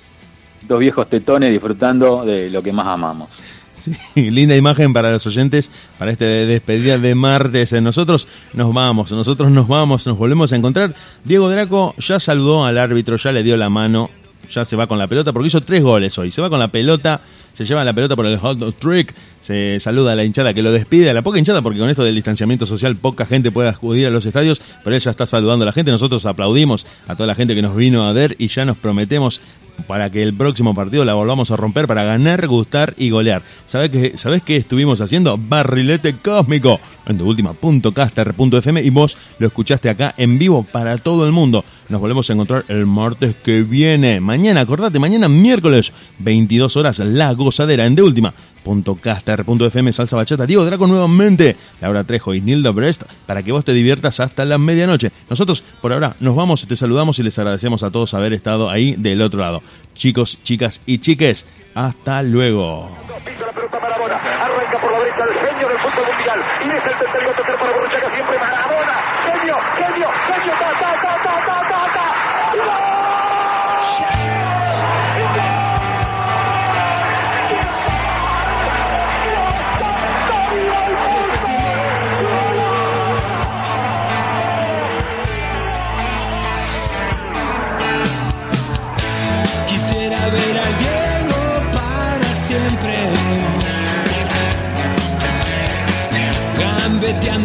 dos 0.67 0.79
viejos 0.79 1.07
tetones 1.07 1.51
disfrutando 1.51 2.25
de 2.25 2.49
lo 2.49 2.61
que 2.61 2.71
más 2.71 2.87
amamos. 2.87 3.29
Sí, 3.73 3.91
linda 4.31 4.55
imagen 4.55 4.91
para 4.93 5.11
los 5.11 5.25
oyentes, 5.27 5.69
para 5.97 6.11
este 6.11 6.25
despedida 6.25 6.97
de 6.97 7.15
martes. 7.15 7.73
Nosotros 7.73 8.27
nos 8.53 8.73
vamos, 8.73 9.11
nosotros 9.11 9.51
nos 9.51 9.67
vamos, 9.67 10.07
nos 10.07 10.17
volvemos 10.17 10.51
a 10.51 10.55
encontrar. 10.55 10.95
Diego 11.23 11.49
Draco 11.49 11.93
ya 11.97 12.19
saludó 12.19 12.65
al 12.65 12.77
árbitro, 12.77 13.17
ya 13.17 13.31
le 13.31 13.43
dio 13.43 13.55
la 13.55 13.69
mano, 13.69 14.09
ya 14.49 14.65
se 14.65 14.75
va 14.75 14.87
con 14.87 14.97
la 14.97 15.07
pelota, 15.07 15.31
porque 15.31 15.47
hizo 15.47 15.61
tres 15.61 15.83
goles 15.83 16.17
hoy. 16.17 16.31
Se 16.31 16.41
va 16.41 16.49
con 16.49 16.59
la 16.59 16.69
pelota, 16.69 17.21
se 17.57 17.65
lleva 17.65 17.83
la 17.83 17.91
pelota 17.91 18.15
por 18.15 18.27
el 18.27 18.37
hot 18.37 18.77
trick, 18.77 19.15
se 19.41 19.79
saluda 19.79 20.11
a 20.11 20.15
la 20.15 20.23
hinchada 20.23 20.53
que 20.53 20.61
lo 20.61 20.71
despide, 20.71 21.09
a 21.09 21.13
la 21.15 21.23
poca 21.23 21.39
hinchada, 21.39 21.63
porque 21.63 21.79
con 21.79 21.89
esto 21.89 22.03
del 22.03 22.13
distanciamiento 22.13 22.67
social 22.67 22.95
poca 22.95 23.25
gente 23.25 23.49
puede 23.49 23.67
acudir 23.67 24.05
a 24.05 24.09
los 24.11 24.27
estadios, 24.27 24.61
pero 24.83 24.95
él 24.95 25.01
ya 25.01 25.09
está 25.09 25.25
saludando 25.25 25.63
a 25.63 25.65
la 25.65 25.71
gente. 25.71 25.89
Nosotros 25.89 26.27
aplaudimos 26.27 26.85
a 27.07 27.15
toda 27.15 27.25
la 27.25 27.33
gente 27.33 27.55
que 27.55 27.63
nos 27.63 27.75
vino 27.75 28.07
a 28.07 28.13
ver 28.13 28.35
y 28.37 28.49
ya 28.49 28.63
nos 28.63 28.77
prometemos 28.77 29.41
para 29.85 30.09
que 30.09 30.23
el 30.23 30.33
próximo 30.33 30.73
partido 30.73 31.05
la 31.05 31.13
volvamos 31.13 31.51
a 31.51 31.57
romper 31.57 31.87
para 31.87 32.03
ganar, 32.03 32.47
gustar 32.47 32.93
y 32.97 33.09
golear. 33.09 33.41
¿Sabés 33.65 33.91
qué, 33.91 34.17
¿Sabés 34.17 34.41
qué 34.41 34.55
estuvimos 34.55 35.01
haciendo? 35.01 35.37
Barrilete 35.37 36.13
cósmico 36.13 36.79
en 37.05 37.21
última.caster.fm 37.21 38.81
y 38.81 38.89
vos 38.89 39.17
lo 39.39 39.47
escuchaste 39.47 39.89
acá 39.89 40.13
en 40.17 40.39
vivo 40.39 40.63
para 40.63 40.97
todo 40.97 41.25
el 41.25 41.31
mundo. 41.31 41.63
Nos 41.89 42.01
volvemos 42.01 42.29
a 42.29 42.33
encontrar 42.33 42.65
el 42.67 42.85
martes 42.85 43.35
que 43.35 43.61
viene. 43.61 44.19
Mañana, 44.19 44.61
acordate, 44.61 44.99
mañana 44.99 45.29
miércoles, 45.29 45.93
22 46.19 46.75
horas, 46.75 46.99
La 46.99 47.33
Gozadera 47.47 47.85
en 47.85 47.95
deultima.caster.fm 47.95 49.93
Salsa 49.93 50.17
Bachata. 50.17 50.45
Diego 50.45 50.65
Draco 50.65 50.85
nuevamente, 50.85 51.55
Laura 51.79 52.03
Trejo 52.03 52.33
y 52.33 52.41
Nilda 52.41 52.71
Brest 52.71 53.03
para 53.25 53.41
que 53.41 53.53
vos 53.53 53.63
te 53.63 53.71
diviertas 53.71 54.19
hasta 54.19 54.43
la 54.43 54.57
medianoche. 54.57 55.13
Nosotros 55.29 55.63
por 55.81 55.93
ahora 55.93 56.17
nos 56.19 56.35
vamos, 56.35 56.67
te 56.67 56.75
saludamos 56.75 57.19
y 57.19 57.23
les 57.23 57.39
agradecemos 57.39 57.83
a 57.83 57.89
todos 57.89 58.13
haber 58.13 58.33
estado 58.33 58.69
ahí 58.69 58.95
del 58.97 59.21
otro 59.21 59.39
lado. 59.39 59.63
Chicos, 59.95 60.39
chicas 60.43 60.81
y 60.85 60.97
chiques, 60.97 61.45
hasta 61.73 62.21
luego. 62.21 62.89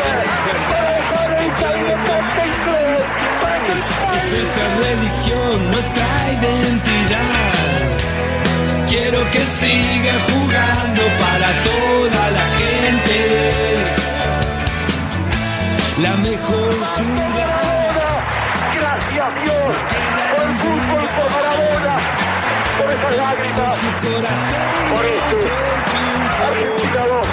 Es 4.17 4.23
nuestra 4.27 4.65
religión, 4.75 5.55
nuestra 5.71 6.07
identidad. 6.37 7.85
Quiero 8.89 9.19
que 9.31 9.39
siga 9.39 10.15
jugando 10.29 11.01
para 11.23 11.49
toda 11.63 12.21
la 12.31 12.45
gente. 12.59 13.17
La 16.01 16.13
mejor 16.17 16.73
ciudad. 16.97 18.11
Gracias 18.75 19.29
Dios 19.43 19.73
por 20.35 20.47
fútbol, 20.61 21.05
por 21.15 21.31
por 22.81 22.89
esas 22.89 23.17
lágrimas, 23.17 23.50
por 24.21 25.05
Argentina 26.51 27.05
2, 27.07 27.27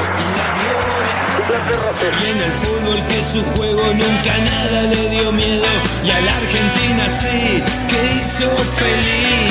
Inglaterra 1.42 1.92
0. 1.98 2.16
Y 2.20 2.30
en 2.30 2.38
el 2.38 2.52
fútbol 2.52 3.06
que 3.08 3.22
su 3.24 3.44
juego 3.56 3.82
nunca 3.94 4.38
nada 4.38 4.82
le 4.82 5.08
dio 5.10 5.32
miedo 5.32 5.66
Y 6.04 6.10
a 6.10 6.20
la 6.20 6.36
Argentina 6.36 7.10
sí 7.10 7.62
que 7.88 8.14
hizo 8.16 8.48
feliz 8.76 9.47